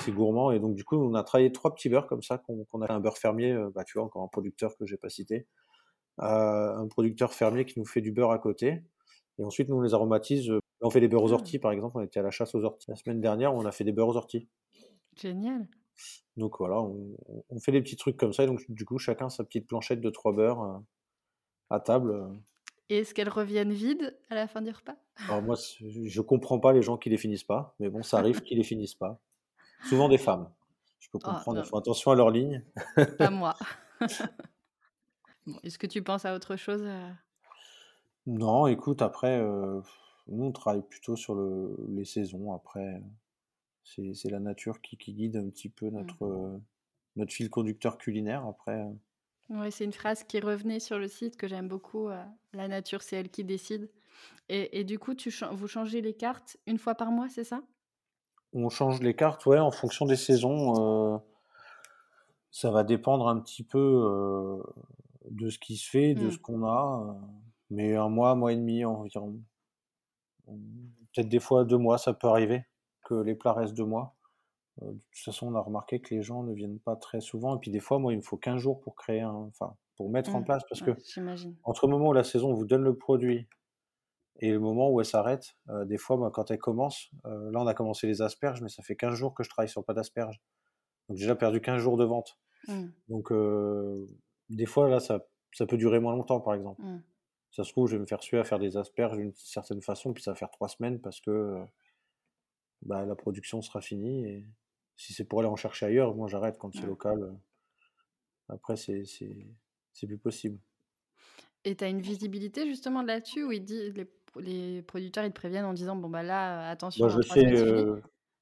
c'est 0.00 0.12
gourmand 0.12 0.52
et 0.52 0.60
donc 0.60 0.74
du 0.74 0.84
coup, 0.84 0.96
on 0.96 1.14
a 1.14 1.24
travaillé 1.24 1.50
trois 1.52 1.74
petits 1.74 1.88
beurres 1.88 2.06
comme 2.06 2.22
ça 2.22 2.38
qu'on 2.38 2.64
qu'on 2.66 2.82
a 2.82 2.92
un 2.92 3.00
beurre 3.00 3.18
fermier, 3.18 3.58
bah, 3.74 3.84
tu 3.84 3.98
vois, 3.98 4.06
encore 4.06 4.22
un 4.22 4.28
producteur 4.28 4.76
que 4.76 4.86
j'ai 4.86 4.98
pas 4.98 5.08
cité, 5.10 5.46
un 6.20 6.86
producteur 6.88 7.32
fermier 7.32 7.64
qui 7.64 7.78
nous 7.78 7.86
fait 7.86 8.00
du 8.00 8.12
beurre 8.12 8.30
à 8.30 8.38
côté 8.38 8.82
et 9.40 9.44
ensuite, 9.44 9.70
nous, 9.70 9.76
on 9.76 9.80
les 9.80 9.94
aromatise, 9.94 10.52
on 10.82 10.90
fait 10.90 11.00
des 11.00 11.08
beurres 11.08 11.24
aux 11.24 11.32
ah. 11.32 11.36
orties, 11.36 11.58
par 11.58 11.72
exemple. 11.72 11.96
On 11.96 12.02
était 12.02 12.20
à 12.20 12.22
la 12.22 12.30
chasse 12.30 12.54
aux 12.54 12.62
orties 12.62 12.90
la 12.90 12.96
semaine 12.96 13.22
dernière, 13.22 13.54
on 13.54 13.64
a 13.64 13.72
fait 13.72 13.84
des 13.84 13.92
beurres 13.92 14.08
aux 14.08 14.16
orties. 14.16 14.48
Génial. 15.16 15.66
Donc 16.36 16.58
voilà, 16.58 16.80
on, 16.80 17.60
fait 17.60 17.72
des 17.72 17.82
petits 17.82 17.96
trucs 17.96 18.16
comme 18.16 18.32
ça. 18.32 18.44
Et 18.44 18.46
donc 18.46 18.60
du 18.68 18.84
coup, 18.84 18.98
chacun 18.98 19.28
sa 19.28 19.44
petite 19.44 19.66
planchette 19.66 20.00
de 20.00 20.10
trois 20.10 20.32
beurres 20.32 20.62
euh, 20.62 20.78
à 21.70 21.80
table. 21.80 22.12
Euh. 22.12 22.28
Et 22.90 22.98
est-ce 22.98 23.14
qu'elles 23.14 23.28
reviennent 23.28 23.72
vides 23.72 24.18
à 24.28 24.34
la 24.34 24.46
fin 24.46 24.62
du 24.62 24.70
repas? 24.70 24.96
Alors 25.24 25.42
moi, 25.42 25.56
je 25.80 26.20
comprends 26.20 26.58
pas 26.58 26.72
les 26.72 26.82
gens 26.82 26.96
qui 26.96 27.08
les 27.08 27.18
finissent 27.18 27.44
pas, 27.44 27.74
mais 27.80 27.88
bon, 27.88 28.02
ça 28.02 28.18
arrive 28.18 28.40
qu'ils 28.42 28.58
les 28.58 28.64
finissent 28.64 28.94
pas. 28.94 29.20
Souvent 29.88 30.08
des 30.08 30.18
femmes. 30.18 30.50
Je 30.98 31.08
peux 31.10 31.18
oh, 31.22 31.26
comprendre. 31.26 31.62
ils 31.64 31.66
font 31.66 31.78
attention 31.78 32.10
à 32.10 32.14
leur 32.14 32.30
ligne. 32.30 32.62
Pas 33.16 33.30
moi. 33.30 33.56
est-ce 35.62 35.78
que 35.78 35.86
tu 35.86 36.02
penses 36.02 36.24
à 36.24 36.34
autre 36.34 36.56
chose 36.56 36.82
euh? 36.84 37.10
Non, 38.26 38.66
écoute, 38.66 39.02
après, 39.02 39.40
nous, 40.28 40.44
on 40.44 40.52
travaille 40.52 40.82
plutôt 40.82 41.16
sur 41.16 41.34
le, 41.34 41.76
les 41.88 42.04
saisons. 42.04 42.52
Après, 42.52 43.02
c'est 43.84 44.30
la 44.30 44.40
nature 44.40 44.80
qui, 44.80 44.96
qui, 44.96 45.14
guide 45.14 45.36
un 45.36 45.48
petit 45.48 45.68
peu 45.68 45.86
mmh. 45.86 45.94
notre, 45.94 46.60
notre 47.16 47.32
fil 47.32 47.50
conducteur 47.50 47.98
culinaire. 47.98 48.46
Après. 48.46 48.84
Oui, 49.48 49.72
c'est 49.72 49.84
une 49.84 49.92
phrase 49.92 50.22
qui 50.22 50.38
revenait 50.38 50.80
sur 50.80 50.98
le 50.98 51.08
site 51.08 51.36
que 51.36 51.48
j'aime 51.48 51.66
beaucoup. 51.66 52.08
la 52.52 52.68
nature, 52.68 53.02
c'est 53.02 53.16
elle 53.16 53.30
qui 53.30 53.42
décide. 53.42 53.90
Et, 54.48 54.80
et 54.80 54.84
du 54.84 54.98
coup, 54.98 55.14
tu, 55.14 55.32
vous 55.52 55.66
changez 55.66 56.02
les 56.02 56.14
cartes 56.14 56.58
une 56.66 56.78
fois 56.78 56.94
par 56.94 57.10
mois, 57.10 57.28
c'est 57.28 57.44
ça? 57.44 57.62
On 58.52 58.68
change 58.68 59.00
les 59.00 59.14
cartes, 59.14 59.46
ouais, 59.46 59.58
en 59.58 59.70
fonction 59.70 60.06
des 60.06 60.16
saisons. 60.16 61.22
ça 62.50 62.70
va 62.70 62.84
dépendre 62.84 63.28
un 63.28 63.40
petit 63.40 63.64
peu 63.64 64.62
de 65.30 65.48
ce 65.48 65.58
qui 65.58 65.76
se 65.76 65.88
fait, 65.88 66.14
de 66.14 66.26
mmh. 66.26 66.30
ce 66.32 66.38
qu'on 66.38 66.64
a. 66.66 67.16
mais 67.70 67.96
un 67.96 68.08
mois, 68.08 68.30
un 68.30 68.34
mois 68.34 68.52
et 68.52 68.56
demi 68.56 68.84
environ. 68.84 69.40
Peut-être 70.46 71.28
des 71.28 71.40
fois 71.40 71.64
deux 71.64 71.78
mois, 71.78 71.98
ça 71.98 72.12
peut 72.12 72.28
arriver 72.28 72.64
que 73.04 73.14
les 73.14 73.34
plats 73.34 73.52
restent 73.52 73.74
deux 73.74 73.84
mois. 73.84 74.16
Euh, 74.82 74.86
de 74.86 74.98
toute 75.12 75.24
façon, 75.24 75.48
on 75.48 75.54
a 75.54 75.60
remarqué 75.60 76.00
que 76.00 76.14
les 76.14 76.22
gens 76.22 76.42
ne 76.42 76.52
viennent 76.52 76.78
pas 76.80 76.96
très 76.96 77.20
souvent. 77.20 77.56
Et 77.56 77.60
puis 77.60 77.70
des 77.70 77.80
fois, 77.80 77.98
moi, 77.98 78.12
il 78.12 78.16
me 78.16 78.22
faut 78.22 78.36
15 78.36 78.58
jours 78.60 78.80
pour 78.80 78.94
créer 78.94 79.20
un, 79.20 79.32
enfin, 79.32 79.76
pour 79.96 80.10
mettre 80.10 80.34
en 80.34 80.40
mmh, 80.40 80.44
place, 80.44 80.62
parce 80.68 80.82
que 80.82 80.92
entre 81.64 81.86
le 81.86 81.92
moment 81.92 82.08
où 82.08 82.12
la 82.12 82.24
saison 82.24 82.54
vous 82.54 82.64
donne 82.64 82.82
le 82.82 82.96
produit 82.96 83.48
et 84.36 84.50
le 84.50 84.58
moment 84.58 84.90
où 84.90 85.00
elle 85.00 85.06
s'arrête, 85.06 85.56
euh, 85.68 85.84
des 85.84 85.98
fois, 85.98 86.16
bah, 86.16 86.30
quand 86.32 86.50
elle 86.50 86.58
commence, 86.58 87.10
euh, 87.26 87.50
là, 87.50 87.60
on 87.60 87.66
a 87.66 87.74
commencé 87.74 88.06
les 88.06 88.22
asperges, 88.22 88.62
mais 88.62 88.68
ça 88.68 88.82
fait 88.82 88.96
15 88.96 89.14
jours 89.14 89.34
que 89.34 89.42
je 89.42 89.50
travaille 89.50 89.68
sur 89.68 89.84
pas 89.84 89.92
d'asperges. 89.92 90.40
Donc 91.08 91.18
déjà 91.18 91.34
perdu 91.34 91.60
15 91.60 91.80
jours 91.80 91.96
de 91.96 92.04
vente. 92.04 92.38
Mmh. 92.68 92.86
Donc 93.08 93.32
des 94.50 94.66
fois, 94.66 94.88
là, 94.88 95.00
ça, 95.00 95.24
ça 95.52 95.66
peut 95.66 95.78
durer 95.78 96.00
moins 96.00 96.14
longtemps, 96.14 96.40
par 96.40 96.54
exemple. 96.54 96.82
Mmh. 96.82 97.02
Ça 97.52 97.64
se 97.64 97.72
trouve, 97.72 97.88
je 97.88 97.96
vais 97.96 98.00
me 98.00 98.06
faire 98.06 98.22
suer 98.22 98.38
à 98.38 98.44
faire 98.44 98.58
des 98.58 98.76
asperges 98.76 99.16
d'une 99.16 99.32
certaine 99.34 99.80
façon, 99.80 100.12
puis 100.12 100.22
ça 100.22 100.32
va 100.32 100.34
faire 100.36 100.50
trois 100.50 100.68
semaines 100.68 101.00
parce 101.00 101.20
que 101.20 101.64
bah, 102.82 103.04
la 103.04 103.16
production 103.16 103.60
sera 103.62 103.80
finie. 103.80 104.24
Et 104.26 104.46
si 104.96 105.12
c'est 105.12 105.24
pour 105.24 105.40
aller 105.40 105.48
en 105.48 105.56
chercher 105.56 105.86
ailleurs, 105.86 106.14
moi 106.14 106.28
j'arrête 106.28 106.58
quand 106.58 106.72
c'est 106.72 106.86
local. 106.86 107.36
Après, 108.48 108.76
c'est 108.76 109.04
plus 110.06 110.18
possible. 110.18 110.58
Et 111.64 111.74
tu 111.74 111.84
as 111.84 111.88
une 111.88 112.00
visibilité 112.00 112.66
justement 112.66 113.02
là-dessus 113.02 113.44
où 113.44 113.52
il 113.52 113.64
dit, 113.64 113.92
les, 113.92 114.08
les, 114.36 114.82
producteurs 114.82 115.24
ils 115.24 115.30
te 115.30 115.34
préviennent 115.34 115.66
en 115.66 115.74
disant 115.74 115.94
bon 115.94 116.08
bah 116.08 116.22
là 116.22 116.70
attention. 116.70 117.06
Bah, 117.06 117.12
je 117.14 117.20
sais, 117.20 117.44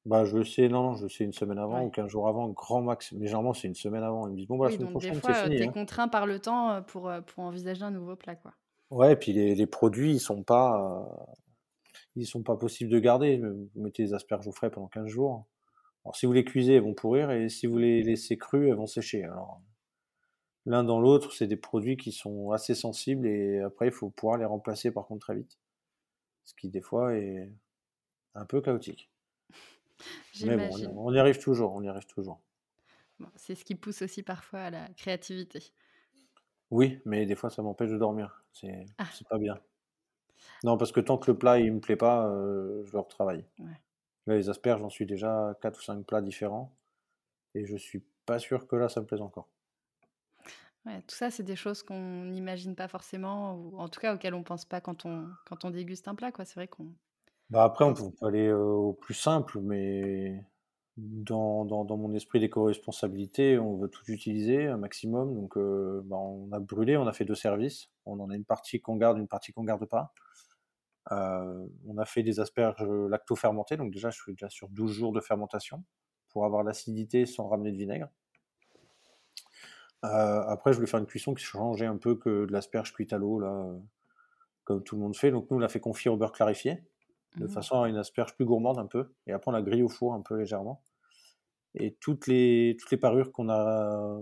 bah, 0.09 0.25
je 0.25 0.39
le 0.39 0.45
sais, 0.45 0.69
non, 0.69 0.95
je 0.95 1.03
le 1.03 1.09
sais 1.09 1.25
une 1.25 1.33
semaine 1.33 1.59
avant 1.59 1.85
ou 1.85 1.91
15 1.91 2.09
jours 2.09 2.29
avant, 2.29 2.49
grand 2.49 2.81
max. 2.81 3.13
Mais 3.13 3.27
généralement, 3.27 3.53
c'est 3.53 3.69
une 3.69 3.75
semaine 3.75 4.03
avant. 4.03 4.27
Ils 4.27 4.33
me 4.33 4.37
disent, 4.37 4.49
bon, 4.49 4.57
bah, 4.57 4.69
la 4.69 4.77
semaine 4.77 4.91
prochaine, 4.91 5.21
c'est 5.23 5.35
fini. 5.35 5.57
Tu 5.57 5.63
es 5.63 5.67
hein. 5.67 5.73
contraint 5.73 6.09
par 6.09 6.27
le 6.27 6.39
temps 6.39 6.83
pour, 6.83 7.13
pour 7.27 7.45
envisager 7.45 7.83
un 7.83 7.91
nouveau 7.91 8.17
plat, 8.17 8.35
quoi. 8.35 8.55
Ouais, 8.91 9.13
et 9.13 9.17
puis 9.17 9.35
les, 9.35 9.55
les 9.55 9.67
produits, 9.67 10.13
ils 10.13 10.21
sont 10.21 10.43
pas, 10.43 11.07
ils 12.17 12.27
sont 12.27 12.43
pas 12.43 12.57
possibles 12.57 12.91
de 12.91 12.99
garder. 12.99 13.37
Vous 13.37 13.69
mettez 13.75 14.03
les 14.03 14.15
asperges 14.15 14.49
au 14.49 14.53
frais 14.53 14.71
pendant 14.71 14.89
15 14.89 15.07
jours. 15.07 15.47
Alors, 16.05 16.17
si 16.17 16.25
vous 16.25 16.33
les 16.33 16.45
cuisez, 16.45 16.77
elles 16.77 16.83
vont 16.83 16.95
pourrir, 16.95 17.31
et 17.31 17.51
si 17.51 17.67
vous 17.67 17.77
les 17.77 18.03
laissez 18.03 18.39
crues, 18.39 18.69
elles 18.69 18.77
vont 18.77 18.87
sécher. 18.87 19.25
Alors, 19.25 19.61
l'un 20.65 20.85
dans 20.85 21.01
l'autre, 21.01 21.35
c'est 21.35 21.47
des 21.47 21.57
produits 21.57 21.99
qui 21.99 22.13
sont 22.13 22.51
assez 22.53 22.75
sensibles, 22.75 23.27
et 23.27 23.61
après, 23.61 23.89
il 23.89 23.93
faut 23.93 24.09
pouvoir 24.09 24.39
les 24.39 24.47
remplacer 24.47 24.91
par 24.91 25.07
contre 25.07 25.27
très 25.27 25.35
vite. 25.35 25.59
Ce 26.45 26.55
qui, 26.55 26.71
des 26.71 26.81
fois, 26.81 27.15
est 27.15 27.53
un 28.35 28.47
peu 28.47 28.63
chaotique. 28.63 29.11
Mais 30.45 30.57
bon, 30.57 30.95
on 30.97 31.13
y 31.13 31.19
arrive 31.19 31.39
toujours, 31.39 31.75
on 31.75 31.83
y 31.83 31.89
arrive 31.89 32.07
toujours. 32.07 32.41
c'est 33.37 33.55
ce 33.55 33.65
qui 33.65 33.75
pousse 33.75 34.03
aussi 34.03 34.23
parfois 34.23 34.61
à 34.61 34.71
la 34.71 34.89
créativité. 34.91 35.63
Oui, 36.71 37.01
mais 37.05 37.27
des 37.27 37.35
fois 37.35 37.51
ça 37.51 37.63
m'empêche 37.63 37.91
de 37.91 37.99
dormir. 37.99 38.45
C'est 38.53 38.85
ah. 38.99 39.09
pas 39.29 39.39
bien. 39.39 39.59
Non, 40.65 40.77
parce 40.77 40.93
que 40.93 41.01
tant 41.01 41.19
que 41.19 41.31
le 41.31 41.39
plat 41.39 41.59
il 41.59 41.73
me 41.73 41.81
plaît 41.81 41.97
pas, 41.97 42.27
euh, 42.27 42.85
je 42.85 42.93
le 42.93 42.99
retravaille. 43.01 43.45
Là, 44.27 44.37
les 44.37 44.51
asperges, 44.51 44.81
j'en 44.81 44.91
suis 44.91 45.07
déjà 45.07 45.57
4 45.63 45.79
ou 45.79 45.83
5 45.83 46.07
plats 46.07 46.21
différents. 46.21 46.75
Et 47.55 47.65
je 47.65 47.77
suis 47.77 48.05
pas 48.27 48.39
sûr 48.39 48.67
que 48.67 48.77
là 48.77 48.89
ça 48.89 49.01
me 49.01 49.07
plaise 49.07 49.23
encore. 49.23 49.49
Ouais, 50.87 51.01
tout 51.03 51.17
ça, 51.17 51.31
c'est 51.31 51.43
des 51.43 51.57
choses 51.57 51.83
qu'on 51.83 52.25
n'imagine 52.27 52.75
pas 52.75 52.89
forcément, 52.89 53.55
ou 53.55 53.79
en 53.79 53.89
tout 53.89 54.01
cas 54.01 54.15
auxquelles 54.15 54.35
on 54.35 54.43
pense 54.43 54.65
pas 54.65 54.81
quand 54.81 55.05
on, 55.07 55.29
quand 55.45 55.65
on 55.65 55.71
déguste 55.71 56.09
un 56.09 56.15
plat. 56.15 56.31
C'est 56.45 56.55
vrai 56.55 56.69
qu'on 56.69 56.93
bah 57.51 57.65
après, 57.65 57.85
on 57.85 57.95
peut, 57.95 58.05
aller 58.27 58.53
au 58.53 58.93
plus 58.93 59.15
simple, 59.15 59.61
mais 59.61 60.45
dans, 60.99 61.65
dans, 61.65 61.97
mon 61.97 62.13
esprit 62.13 62.41
d'éco-responsabilité, 62.41 63.59
on 63.59 63.77
veut 63.77 63.89
tout 63.89 64.03
utiliser 64.09 64.67
un 64.67 64.77
maximum. 64.77 65.35
Donc, 65.35 65.57
bah, 65.57 66.17
on 66.17 66.51
a 66.53 66.59
brûlé, 66.61 66.97
on 66.97 67.07
a 67.07 67.13
fait 67.13 67.25
deux 67.25 67.35
services. 67.35 67.91
On 68.05 68.21
en 68.21 68.31
a 68.31 68.37
une 68.37 68.45
partie 68.45 68.81
qu'on 68.81 68.97
garde, 68.97 69.19
une 69.19 69.29
partie 69.29 69.53
qu'on 69.53 69.65
garde 69.65 69.87
pas. 69.87 70.13
on 71.11 71.99
a 71.99 72.05
fait 72.05 72.23
des 72.23 72.41
asperges 72.41 72.83
lacto-fermentées. 72.83 73.77
Donc, 73.77 73.93
déjà, 73.93 74.11
je 74.11 74.21
suis 74.21 74.33
déjà 74.33 74.51
sur 74.51 74.69
12 74.69 74.93
jours 74.93 75.13
de 75.13 75.21
fermentation 75.21 75.85
pour 76.31 76.45
avoir 76.45 76.65
l'acidité 76.65 77.27
sans 77.27 77.49
ramener 77.49 77.73
de 77.73 77.79
vinaigre. 77.79 78.09
après, 80.03 80.73
je 80.73 80.79
voulais 80.79 80.89
faire 80.89 81.01
une 81.01 81.07
cuisson 81.07 81.33
qui 81.33 81.45
changeait 81.45 81.87
un 81.87 81.97
peu 81.97 82.17
que 82.17 82.45
de 82.45 82.53
l'asperge 82.53 82.93
cuite 82.93 83.13
à 83.15 83.19
l'eau, 83.19 83.41
là, 83.41 83.67
comme 84.65 84.83
tout 84.83 84.97
le 84.97 85.03
monde 85.03 85.17
fait. 85.17 85.31
Donc, 85.31 85.51
nous, 85.51 85.57
on 85.57 85.61
l'a 85.61 85.69
fait 85.69 85.81
confier 85.81 86.11
au 86.11 86.17
beurre 86.17 86.33
clarifié 86.33 86.83
de 87.37 87.45
mmh. 87.45 87.49
façon 87.49 87.75
à 87.75 87.79
avoir 87.79 87.91
une 87.91 87.97
asperge 87.97 88.35
plus 88.35 88.45
gourmande 88.45 88.79
un 88.79 88.87
peu. 88.87 89.13
Et 89.27 89.33
après, 89.33 89.51
on 89.51 89.53
la 89.53 89.63
grille 89.63 89.83
au 89.83 89.89
four 89.89 90.15
un 90.15 90.21
peu 90.21 90.37
légèrement. 90.37 90.83
Et 91.75 91.95
toutes 92.01 92.27
les, 92.27 92.77
toutes 92.81 92.91
les 92.91 92.97
parures 92.97 93.33
qu'on 93.33 93.49
a 93.49 94.21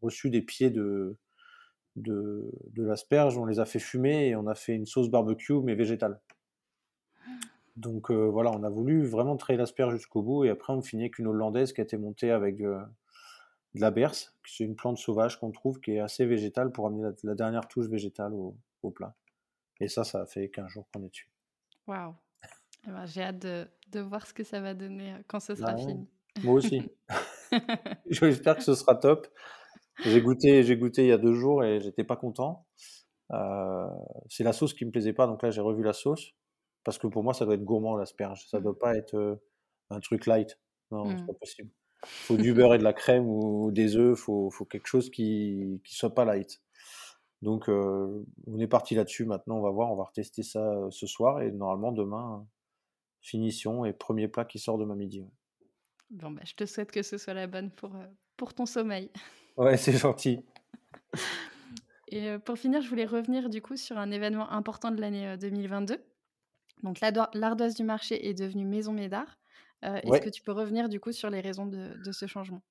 reçues 0.00 0.30
des 0.30 0.42
pieds 0.42 0.70
de, 0.70 1.16
de, 1.96 2.50
de 2.72 2.84
l'asperge, 2.84 3.36
on 3.36 3.44
les 3.44 3.58
a 3.58 3.64
fait 3.64 3.78
fumer 3.78 4.28
et 4.28 4.36
on 4.36 4.46
a 4.46 4.54
fait 4.54 4.74
une 4.74 4.86
sauce 4.86 5.10
barbecue, 5.10 5.60
mais 5.62 5.74
végétale. 5.74 6.20
Donc 7.76 8.10
euh, 8.10 8.28
voilà, 8.28 8.50
on 8.52 8.62
a 8.62 8.70
voulu 8.70 9.04
vraiment 9.04 9.36
traiter 9.36 9.58
l'asperge 9.58 9.94
jusqu'au 9.94 10.22
bout. 10.22 10.44
Et 10.44 10.50
après, 10.50 10.72
on 10.72 10.82
finit 10.82 11.04
avec 11.04 11.18
une 11.18 11.26
hollandaise 11.26 11.72
qui 11.72 11.80
a 11.80 11.84
été 11.84 11.98
montée 11.98 12.30
avec 12.30 12.60
euh, 12.60 12.80
de 13.74 13.80
la 13.80 13.90
berce, 13.90 14.34
c'est 14.46 14.64
une 14.64 14.74
plante 14.74 14.96
sauvage 14.96 15.38
qu'on 15.38 15.50
trouve 15.50 15.80
qui 15.80 15.92
est 15.92 16.00
assez 16.00 16.24
végétale 16.24 16.72
pour 16.72 16.86
amener 16.86 17.10
la, 17.22 17.34
dernière 17.34 17.68
touche 17.68 17.86
végétale 17.86 18.32
au, 18.32 18.56
au, 18.82 18.90
plat. 18.90 19.14
Et 19.80 19.88
ça, 19.88 20.02
ça 20.02 20.24
fait 20.24 20.48
15 20.48 20.68
jours 20.68 20.88
qu'on 20.92 21.04
est 21.04 21.10
dessus. 21.10 21.28
Waouh! 21.86 22.14
Eh 22.86 22.90
ben, 22.90 23.06
j'ai 23.06 23.22
hâte 23.22 23.38
de, 23.40 23.66
de, 23.92 24.00
voir 24.00 24.26
ce 24.26 24.34
que 24.34 24.44
ça 24.44 24.60
va 24.60 24.74
donner 24.74 25.12
euh, 25.12 25.18
quand 25.26 25.40
ce 25.40 25.54
sera 25.54 25.72
bah 25.72 25.78
fini. 25.78 26.08
Moi 26.44 26.54
aussi. 26.54 26.82
J'espère 28.10 28.56
que 28.56 28.62
ce 28.62 28.74
sera 28.74 28.94
top. 28.94 29.26
J'ai 30.04 30.20
goûté, 30.20 30.62
j'ai 30.62 30.76
goûté 30.76 31.02
il 31.04 31.08
y 31.08 31.12
a 31.12 31.18
deux 31.18 31.32
jours 31.32 31.64
et 31.64 31.80
j'étais 31.80 32.04
pas 32.04 32.16
content. 32.16 32.66
Euh, 33.32 33.88
c'est 34.28 34.44
la 34.44 34.52
sauce 34.52 34.74
qui 34.74 34.84
me 34.84 34.90
plaisait 34.90 35.12
pas, 35.12 35.26
donc 35.26 35.42
là 35.42 35.50
j'ai 35.50 35.60
revu 35.60 35.82
la 35.82 35.92
sauce 35.92 36.32
parce 36.84 36.98
que 36.98 37.06
pour 37.06 37.24
moi 37.24 37.34
ça 37.34 37.44
doit 37.44 37.54
être 37.54 37.64
gourmand 37.64 37.96
l'asperge. 37.96 38.46
Ça 38.48 38.60
doit 38.60 38.78
pas 38.78 38.94
être 38.94 39.14
euh, 39.14 39.36
un 39.90 40.00
truc 40.00 40.26
light. 40.26 40.58
Non, 40.90 41.06
c'est 41.08 41.22
Mmh. 41.22 41.26
pas 41.26 41.32
possible. 41.32 41.70
Faut 42.04 42.36
du 42.36 42.52
beurre 42.52 42.74
et 42.74 42.78
de 42.78 42.84
la 42.84 42.92
crème 42.92 43.26
ou 43.26 43.72
des 43.72 43.96
œufs, 43.96 44.16
faut 44.18 44.50
faut 44.50 44.64
quelque 44.64 44.86
chose 44.86 45.10
qui 45.10 45.80
qui 45.84 45.94
soit 45.94 46.14
pas 46.14 46.24
light. 46.24 46.60
Donc 47.42 47.68
on 47.68 48.58
est 48.58 48.66
parti 48.68 48.94
là-dessus. 48.94 49.24
Maintenant, 49.24 49.58
on 49.58 49.62
va 49.62 49.70
voir, 49.70 49.90
on 49.90 49.96
va 49.96 50.04
retester 50.04 50.42
ça, 50.42 50.86
ce 50.90 51.06
soir 51.06 51.42
et 51.42 51.50
normalement 51.50 51.92
demain, 51.92 52.46
finition 53.26 53.84
et 53.84 53.92
premier 53.92 54.28
plat 54.28 54.44
qui 54.46 54.58
sort 54.58 54.78
demain 54.78 54.96
midi, 54.96 55.22
ouais. 55.22 55.30
Bon, 56.10 56.30
bah, 56.30 56.42
je 56.44 56.54
te 56.54 56.66
souhaite 56.66 56.92
que 56.92 57.02
ce 57.02 57.18
soit 57.18 57.34
la 57.34 57.46
bonne 57.46 57.70
pour, 57.70 57.94
heu, 57.96 58.08
pour 58.36 58.54
ton 58.54 58.66
sommeil. 58.66 59.10
Ouais, 59.56 59.76
c'est 59.76 59.92
gentil. 59.92 60.46
Et 62.08 62.28
heu, 62.30 62.38
pour 62.38 62.58
finir, 62.58 62.82
je 62.82 62.88
voulais 62.88 63.04
revenir 63.06 63.48
du 63.50 63.62
coup 63.62 63.76
sur 63.76 63.98
un 63.98 64.10
événement 64.10 64.50
important 64.50 64.90
de 64.90 65.00
l'année, 65.00 65.26
heu, 65.34 65.36
2022. 65.36 66.04
Donc 66.82 67.00
l'adoi 67.00 67.30
l'ardoise 67.34 67.74
du 67.74 67.84
marché 67.84 68.28
est 68.28 68.34
devenue 68.34 68.66
Maison 68.66 68.92
Médard. 68.92 69.38
Est-ce 69.82 70.20
que 70.20 70.30
tu 70.30 70.42
peux 70.42 70.52
revenir 70.52 70.88
du 70.88 71.00
coup 71.00 71.12
sur 71.12 71.30
les 71.30 71.40
raisons 71.40 71.66
de 71.66 71.96
de 71.98 72.12
ce 72.12 72.26
changement? 72.26 72.62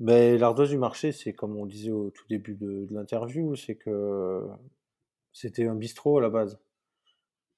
beh, 0.00 0.38
l'ardoise 0.38 0.70
du 0.70 0.78
marché, 0.78 1.12
c'est 1.12 1.32
comme 1.34 1.56
on 1.56 1.66
disait 1.66 1.90
au 1.90 2.10
tout 2.10 2.24
début 2.28 2.54
de 2.54 2.86
de 2.86 2.94
l'interview, 2.94 3.54
c'est 3.56 3.76
que 3.76 4.42
c'était 5.32 5.66
un 5.66 5.74
bistrot 5.76 6.18
à 6.18 6.22
la 6.22 6.30
base 6.30 6.60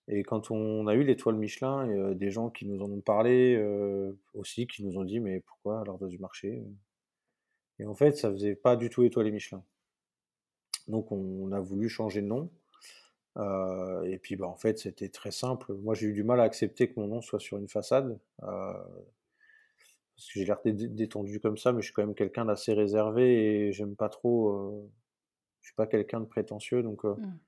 et 0.08 0.22
quand 0.22 0.50
on 0.50 0.86
a 0.86 0.94
eu 0.94 1.02
l'étoile 1.02 1.36
Michelin, 1.36 2.10
a 2.10 2.14
des 2.14 2.30
gens 2.30 2.50
qui 2.50 2.66
nous 2.66 2.82
en 2.82 2.90
ont 2.90 3.00
parlé, 3.00 3.58
aussi, 4.34 4.66
qui 4.66 4.84
nous 4.84 4.98
ont 4.98 5.04
dit: 5.04 5.20
«Mais 5.20 5.40
pourquoi 5.40 5.84
l'ardoise 5.86 6.10
du 6.10 6.18
marché?» 6.18 6.62
et 7.80 7.86
en 7.86 7.94
fait, 7.94 8.16
ça 8.16 8.30
faisait 8.30 8.54
pas 8.54 8.76
du 8.76 8.88
tout 8.90 9.02
étoilé 9.02 9.32
Michelin. 9.32 9.64
Donc 10.86 11.10
on 11.10 11.50
a 11.52 11.60
voulu 11.60 11.88
changer 11.88 12.22
de 12.22 12.26
nom, 12.26 12.50
et 14.06 14.18
puis, 14.22 14.36
bah, 14.36 14.46
en 14.46 14.56
fait, 14.56 14.78
c'était 14.78 15.08
très 15.08 15.32
simple. 15.32 15.74
Moi, 15.74 15.94
j'ai 15.94 16.06
eu 16.06 16.12
du 16.12 16.22
mal 16.22 16.40
à 16.40 16.44
accepter 16.44 16.88
que 16.88 17.00
mon 17.00 17.08
nom 17.08 17.20
soit 17.20 17.40
sur 17.40 17.58
une 17.58 17.68
façade, 17.68 18.18
parce 18.38 20.28
que 20.28 20.38
j'ai 20.38 20.44
l'air 20.44 20.60
dé 20.64 20.72
dé 20.72 20.86
détendu 20.88 21.40
comme 21.40 21.56
ça, 21.56 21.72
mais 21.72 21.80
je 21.80 21.86
suis 21.86 21.94
quand 21.94 22.06
même 22.06 22.14
quelqu'un 22.14 22.44
d'assez 22.44 22.72
réservé 22.74 23.66
et 23.66 23.72
j'aime 23.72 23.96
pas 23.96 24.08
trop, 24.08 24.88
je 25.60 25.68
suis 25.68 25.74
pas 25.74 25.86
quelqu'un 25.86 26.20
de 26.20 26.26
prétentieux 26.26 26.82
donc 26.82 27.04
Mmh. 27.04 27.38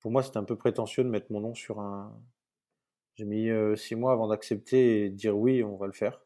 Pour 0.00 0.10
moi, 0.10 0.22
c'était 0.22 0.38
un 0.38 0.44
peu 0.44 0.56
prétentieux 0.56 1.04
de 1.04 1.08
mettre 1.08 1.32
mon 1.32 1.40
nom 1.40 1.54
sur 1.54 1.80
un 1.80 2.12
j'ai 3.16 3.26
mis, 3.26 3.48
heu, 3.50 3.76
6 3.76 3.96
mois 3.96 4.12
avant 4.12 4.28
d'accepter 4.28 5.04
et 5.04 5.10
de 5.10 5.14
dire: 5.16 5.36
«Oui, 5.36 5.62
on 5.62 5.76
va 5.76 5.86
le 5.86 5.92
faire». 5.92 6.22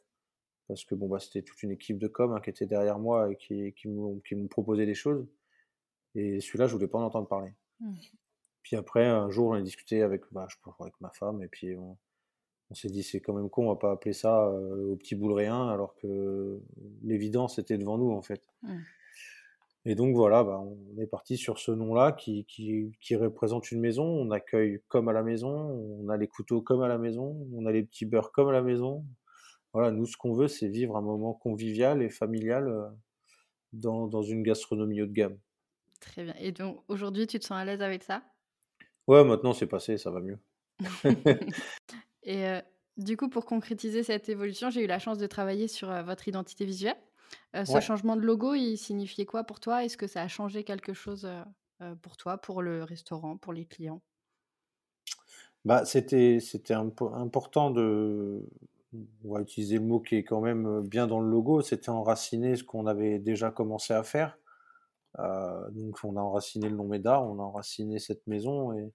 Parce 0.68 0.84
que 0.84 0.94
bon, 0.94 1.08
bah, 1.08 1.18
c'était 1.20 1.42
toute 1.42 1.62
une 1.62 1.72
équipe 1.72 1.98
de 1.98 2.08
com, 2.08 2.32
hein, 2.32 2.40
qui 2.40 2.50
était 2.50 2.66
derrière 2.66 2.98
moi 2.98 3.30
et 3.32 3.36
qui 3.36 3.72
qui 3.74 3.88
m'ont 3.88 4.20
proposé 4.50 4.86
des 4.86 4.94
choses 4.94 5.26
et 6.14 6.40
celui-là, 6.40 6.66
je 6.68 6.74
voulais 6.74 6.88
pas 6.88 6.98
en 6.98 7.04
entendre 7.04 7.28
parler. 7.28 7.52
Mmh. 7.80 7.94
Puis 8.62 8.76
après, 8.76 9.06
un 9.06 9.30
jour, 9.30 9.48
on 9.50 9.52
a 9.54 9.60
discuté 9.60 10.02
avec, 10.02 10.22
bah, 10.32 10.46
je 10.50 10.56
crois 10.58 10.76
avec 10.80 11.00
ma 11.00 11.10
femme 11.10 11.42
et 11.42 11.48
puis 11.48 11.76
on 11.76 11.98
on 12.70 12.74
s'est 12.74 12.88
dit: 12.88 13.02
«C'est 13.02 13.20
quand 13.20 13.34
même 13.34 13.50
con, 13.50 13.66
on 13.66 13.68
va 13.74 13.76
pas 13.76 13.92
appeler 13.92 14.14
ça, 14.14 14.48
heu, 14.48 14.92
au 14.92 14.96
petit 14.96 15.16
rien», 15.20 15.68
alors 15.68 15.94
que 15.96 16.60
l'évidence 17.02 17.58
était 17.58 17.78
devant 17.78 17.98
nous, 17.98 18.10
en 18.10 18.22
fait. 18.22 18.42
Mmh. 18.62 18.78
Et 19.86 19.94
donc 19.94 20.14
voilà, 20.16 20.44
bah, 20.44 20.60
on 20.60 20.98
est 21.00 21.06
parti 21.06 21.36
sur 21.36 21.58
ce 21.58 21.70
nom-là 21.70 22.12
qui 22.12 22.46
qui 22.46 22.92
qui 23.00 23.16
représente 23.16 23.70
une 23.70 23.80
maison. 23.80 24.04
On 24.04 24.30
accueille 24.30 24.80
comme 24.88 25.08
à 25.08 25.12
la 25.12 25.22
maison, 25.22 25.50
on 25.52 26.08
a 26.08 26.16
les 26.16 26.28
couteaux 26.28 26.62
comme 26.62 26.82
à 26.82 26.88
la 26.88 26.98
maison, 26.98 27.46
on 27.54 27.66
a 27.66 27.72
les 27.72 27.82
petits 27.84 28.06
beurres 28.06 28.32
comme 28.32 28.48
à 28.48 28.52
la 28.52 28.62
maison. 28.62 29.04
Voilà, 29.74 29.90
nous, 29.92 30.06
ce 30.06 30.16
qu'on 30.16 30.34
veut, 30.34 30.48
c'est 30.48 30.68
vivre 30.68 30.96
un 30.96 31.02
moment 31.02 31.34
convivial 31.34 32.02
et 32.02 32.10
familial, 32.10 32.68
heu, 32.68 32.86
dans 33.74 34.08
dans 34.08 34.22
une 34.22 34.42
gastronomie 34.44 35.02
haut 35.02 35.06
de 35.06 35.12
gamme. 35.12 35.38
Très 35.98 36.22
bien 36.22 36.34
et 36.38 36.52
donc 36.52 36.84
aujourd'hui, 36.86 37.26
tu 37.26 37.40
te 37.40 37.44
sens 37.44 37.58
à 37.58 37.64
l'aise 37.64 37.82
avec 37.82 38.04
ça? 38.04 38.22
Ouais, 39.06 39.24
maintenant 39.24 39.52
c'est 39.52 39.66
passé, 39.66 39.98
ça 39.98 40.10
va 40.10 40.20
mieux. 40.20 40.38
Et 42.22 42.46
heu, 42.46 42.62
du 42.96 43.16
coup, 43.16 43.28
pour 43.28 43.44
concrétiser 43.46 44.02
cette 44.02 44.28
évolution, 44.28 44.70
j'ai 44.70 44.82
eu 44.84 44.86
la 44.86 44.98
chance 44.98 45.18
de 45.18 45.26
travailler 45.26 45.68
sur, 45.68 45.90
heu, 45.90 46.02
votre 46.02 46.28
identité 46.28 46.64
visuelle. 46.64 46.96
Heu, 47.54 47.64
ce 47.66 47.78
Ouais. 47.78 47.80
changement 47.80 48.16
de 48.16 48.22
logo, 48.22 48.54
il 48.54 48.76
signifiait 48.76 49.26
quoi 49.26 49.44
pour 49.44 49.60
toi? 49.60 49.84
Est-ce 49.84 49.96
que 49.96 50.06
ça 50.06 50.22
a 50.22 50.28
changé 50.28 50.64
quelque 50.64 50.92
chose, 50.94 51.24
heu 51.26 51.42
heu, 51.82 51.96
pour 51.96 52.16
toi, 52.16 52.38
pour 52.38 52.62
le 52.62 52.82
restaurant, 52.84 53.36
pour 53.36 53.52
les 53.52 53.66
clients? 53.66 54.02
Bah, 55.64 55.84
c'était 55.86 56.40
c'était 56.40 56.74
impo 56.74 57.08
important 57.14 57.70
de 57.70 58.42
on 59.24 59.32
va 59.34 59.40
utiliser 59.40 59.76
le 59.78 59.84
mot 59.84 59.98
qui 60.00 60.14
est 60.16 60.22
quand 60.24 60.40
même, 60.40 60.82
bien 60.86 61.06
dans 61.08 61.20
le 61.20 61.28
logo, 61.28 61.62
c'était 61.62 61.88
enraciner 61.88 62.54
ce 62.56 62.62
qu'on 62.64 62.86
avait 62.86 63.18
déjà 63.18 63.50
commencé 63.50 63.92
à 63.94 64.02
faire. 64.04 64.38
Donc 65.72 65.98
on 66.04 66.16
a 66.16 66.20
enraciné 66.20 66.68
le 66.68 66.76
nom 66.76 66.84
Médard, 66.88 67.24
on 67.24 67.38
a 67.38 67.42
enraciné 67.42 67.98
cette 67.98 68.26
maison 68.26 68.72
et 68.72 68.92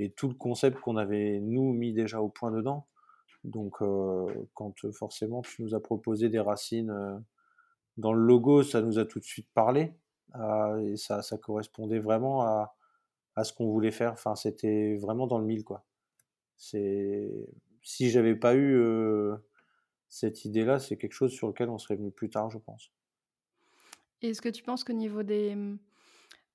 et 0.00 0.10
tout 0.12 0.28
le 0.28 0.34
concept 0.34 0.80
qu'on 0.80 0.96
avait 0.96 1.40
nous 1.40 1.72
mis 1.74 1.92
déjà 1.94 2.22
au 2.22 2.28
point 2.30 2.52
dedans. 2.52 2.86
Donc 3.44 3.78
quand, 4.54 4.74
forcément 4.92 5.42
tu 5.42 5.62
nous 5.62 5.74
as 5.74 5.80
proposé 5.82 6.28
des 6.30 6.40
racines, 6.40 7.24
dans 7.96 8.12
le 8.12 8.20
logo, 8.20 8.62
ça 8.62 8.82
nous 8.82 8.98
a 8.98 9.04
tout 9.06 9.18
de 9.18 9.24
suite 9.24 9.48
parlé, 9.54 9.94
heu 10.36 10.82
et 10.92 10.96
ça 10.96 11.22
correspondait 11.42 11.98
vraiment 12.00 12.42
à 12.42 12.76
à 13.36 13.44
ce 13.44 13.52
qu'on 13.52 13.70
voulait 13.70 13.92
faire. 13.92 14.12
Enfin, 14.12 14.34
c'était 14.34 14.96
vraiment 14.96 15.26
dans 15.26 15.38
le 15.38 15.44
mille, 15.44 15.62
quoi. 15.64 15.84
C'est 16.56 17.30
si 17.82 18.10
j'avais 18.10 18.34
pas 18.34 18.54
eu, 18.54 18.74
heu, 18.76 19.36
cette 20.08 20.44
idée-là, 20.44 20.78
c'est 20.80 20.96
quelque 20.96 21.12
chose 21.12 21.32
sur 21.32 21.48
lequel 21.48 21.68
on 21.70 21.78
serait 21.78 21.96
venu 21.96 22.10
plus 22.10 22.30
tard, 22.30 22.50
je 22.50 22.58
pense. 22.58 22.92
Est-ce 24.22 24.42
que 24.42 24.48
tu 24.48 24.62
penses 24.62 24.82
qu'au 24.82 24.94
niveau 24.94 25.22
des, 25.22 25.56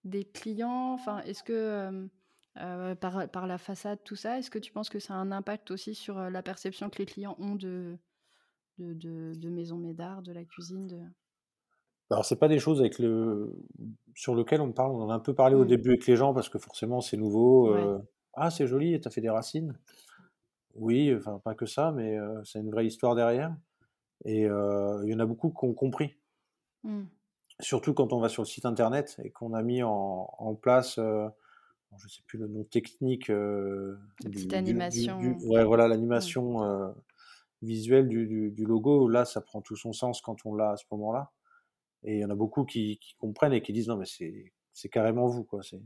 des 0.04 0.26
clients, 0.26 0.94
enfin, 0.94 1.22
est-ce 1.22 1.44
que, 1.44 2.10
heu, 2.58 2.96
par 2.96 3.30
par 3.30 3.48
la 3.48 3.58
façade, 3.58 4.00
tout 4.04 4.16
ça, 4.16 4.39
est-ce 4.39 4.52
que 4.52 4.60
tu 4.60 4.72
penses 4.72 4.89
que 4.89 5.00
ça 5.00 5.14
a 5.14 5.18
un 5.18 5.32
impact 5.32 5.72
aussi 5.72 5.96
sur, 5.96 6.20
la 6.20 6.44
perception 6.44 6.89
que 6.89 6.98
les 6.98 7.06
clients 7.06 7.36
ont 7.39 7.56
de 7.56 7.98
de 8.80 8.94
de 8.94 9.34
de 9.36 9.50
Maison 9.50 9.78
Médard, 9.78 10.24
de 10.24 10.32
la 10.34 10.46
cuisine, 10.46 11.14
Alors 12.12 12.26
c'est 12.26 12.36
pas 12.38 12.47
des 12.49 12.59
choses 12.59 12.82
avec 12.82 12.99
le 12.99 13.53
sur 14.16 14.36
lequel 14.36 14.62
on 14.62 14.72
parle, 14.74 14.91
on 14.91 15.01
en 15.01 15.09
a 15.09 15.14
un 15.16 15.20
peu 15.20 15.34
parlé 15.34 15.55
au 15.55 15.64
mmh, 15.64 15.66
début 15.66 15.89
avec 15.91 16.05
les 16.07 16.16
gens 16.18 16.34
parce 16.34 16.49
que 16.49 16.59
forcément 16.59 17.01
c'est 17.01 17.18
nouveau, 17.18 17.70
ouais, 17.70 17.91
heu: 17.95 17.99
«Ah 18.34 18.51
c'est 18.51 18.68
joli 18.68 18.99
tu 18.99 19.09
fait 19.09 19.22
des 19.22 19.30
racines?» 19.30 19.78
oui, 20.76 21.14
enfin 21.16 21.39
pas 21.39 21.55
que 21.55 21.66
ça, 21.66 21.91
mais 21.91 22.18
heu, 22.18 22.41
c'est 22.45 22.59
une 22.59 22.72
vraie 22.72 22.86
histoire 22.88 23.16
derrière 23.16 23.55
et 24.26 24.43
il 24.43 25.09
y 25.09 25.16
en 25.16 25.20
a 25.20 25.26
beaucoup 25.28 25.51
qui 25.51 25.66
ont 25.66 25.74
compris. 25.76 26.18
mmh, 26.84 27.07
Surtout 27.59 27.93
quand 27.93 28.12
on 28.14 28.20
va 28.20 28.28
sur 28.30 28.41
le 28.43 28.47
site 28.47 28.66
internet 28.66 29.18
et 29.24 29.30
qu'on 29.32 29.53
a 29.53 29.62
mis 29.62 29.84
en 29.84 30.34
en 30.38 30.55
place, 30.55 30.99
je 31.97 32.07
sais 32.07 32.24
plus 32.26 32.39
le 32.39 32.47
nom 32.47 32.64
technique, 32.64 33.30
heu, 33.30 33.99
la 34.24 34.30
petite 34.30 34.53
du 34.53 34.62
du 34.62 34.84
du 34.89 35.14
du 35.16 35.36
animation, 35.36 35.43
ouais 35.43 35.64
voilà 35.66 35.88
l'animation, 35.88 36.93
visuelle 37.62 38.07
du 38.09 38.66
logo. 38.66 39.07
Là, 39.09 39.26
ça 39.26 39.41
prend 39.41 39.62
tout 39.62 39.76
son 39.76 39.93
sens 39.93 40.22
quand 40.22 40.45
on 40.45 40.55
l'a 40.55 40.72
à 40.72 40.78
ce 40.78 40.86
moment-là 40.91 41.32
et 42.04 42.16
il 42.18 42.20
y 42.22 42.26
en 42.26 42.30
a 42.30 42.36
beaucoup 42.36 42.66
qui 42.66 42.97
qui 42.99 43.16
comprennent 43.18 43.54
et 43.54 43.62
qui 43.62 43.74
disent: 43.74 43.88
«Non 43.89 43.97
mais 43.97 44.06
c'est 44.08 44.89
carrément 44.89 45.28
vous 45.28 45.43
quoi, 45.43 45.64
c'est» 45.64 45.82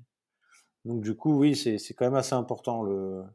donc 0.86 1.03
du 1.03 1.16
coup 1.16 1.38
oui, 1.39 1.55
c'est 1.55 1.78
quand 1.95 2.05
même 2.05 2.16
assez 2.16 2.36
important 2.36 2.84
le 2.84 3.26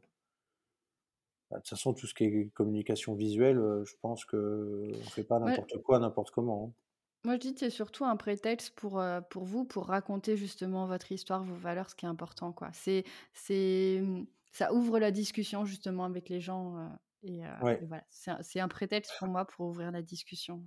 bah, 1.49 1.57
de 1.57 1.61
toute 1.61 1.69
façon 1.69 1.93
tout 1.93 2.07
ce 2.07 2.13
qui 2.13 2.23
est 2.25 2.49
communication 2.53 3.13
visuelle, 3.15 3.57
heu, 3.57 3.83
je 3.85 3.95
pense 4.01 4.25
qu'on 4.25 5.09
fait 5.11 5.23
pas 5.23 5.39
ouais. 5.45 5.61
n'importe 5.61 5.81
quoi, 5.83 5.99
n'importe 5.99 6.31
comment, 6.31 6.73
hein. 6.77 6.81
Moi, 7.23 7.35
je 7.35 7.39
dis 7.39 7.53
que 7.53 7.59
c'est 7.59 7.69
surtout 7.69 8.03
un 8.05 8.17
prétexte 8.17 8.71
pour, 8.75 8.99
heu, 8.99 9.21
pour 9.29 9.45
vous, 9.45 9.63
pour 9.65 9.85
raconter 9.87 10.37
justement 10.37 10.87
votre 10.87 11.11
histoire, 11.11 11.43
vos 11.43 11.55
valeurs, 11.55 11.89
ce 11.89 11.95
qui 11.95 12.05
est 12.05 12.09
important, 12.09 12.51
quoi. 12.51 12.71
C'est 12.73 13.03
c'est, 13.33 14.01
mmh, 14.01 14.25
ça 14.51 14.73
ouvre 14.73 14.97
la 14.99 15.11
discussion 15.11 15.63
justement 15.65 16.05
avec 16.05 16.29
les 16.29 16.41
gens, 16.41 16.77
heu 16.79 16.89
et 17.23 17.41
voilà. 17.85 18.03
C'est 18.09 18.59
un 18.59 18.67
prétexte 18.67 19.15
pour 19.15 19.27
moi 19.27 19.45
pour 19.45 19.67
ouvrir 19.67 19.91
la 19.91 20.01
discussion. 20.01 20.65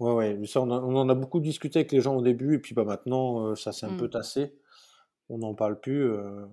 Ouais, 0.00 0.12
ouais, 0.12 0.34
mais 0.36 0.46
ça, 0.46 0.62
on 0.62 0.70
en 0.70 0.82
on 0.82 0.96
en 0.96 1.08
a 1.10 1.14
beaucoup 1.14 1.40
discuté 1.40 1.80
avec 1.80 1.92
les 1.92 2.00
gens 2.00 2.16
au 2.16 2.22
début 2.22 2.54
et 2.54 2.58
puis, 2.58 2.74
bah, 2.74 2.84
maintenant, 2.84 3.48
heu, 3.52 3.54
ça 3.56 3.72
s'est 3.72 3.86
un 3.86 3.92
peu 3.94 4.08
Mmh. 4.08 4.10
tassé. 4.10 4.58
On 5.30 5.38
n'en 5.38 5.54
parle 5.54 5.80
plus, 5.80 6.02
heu, 6.04 6.48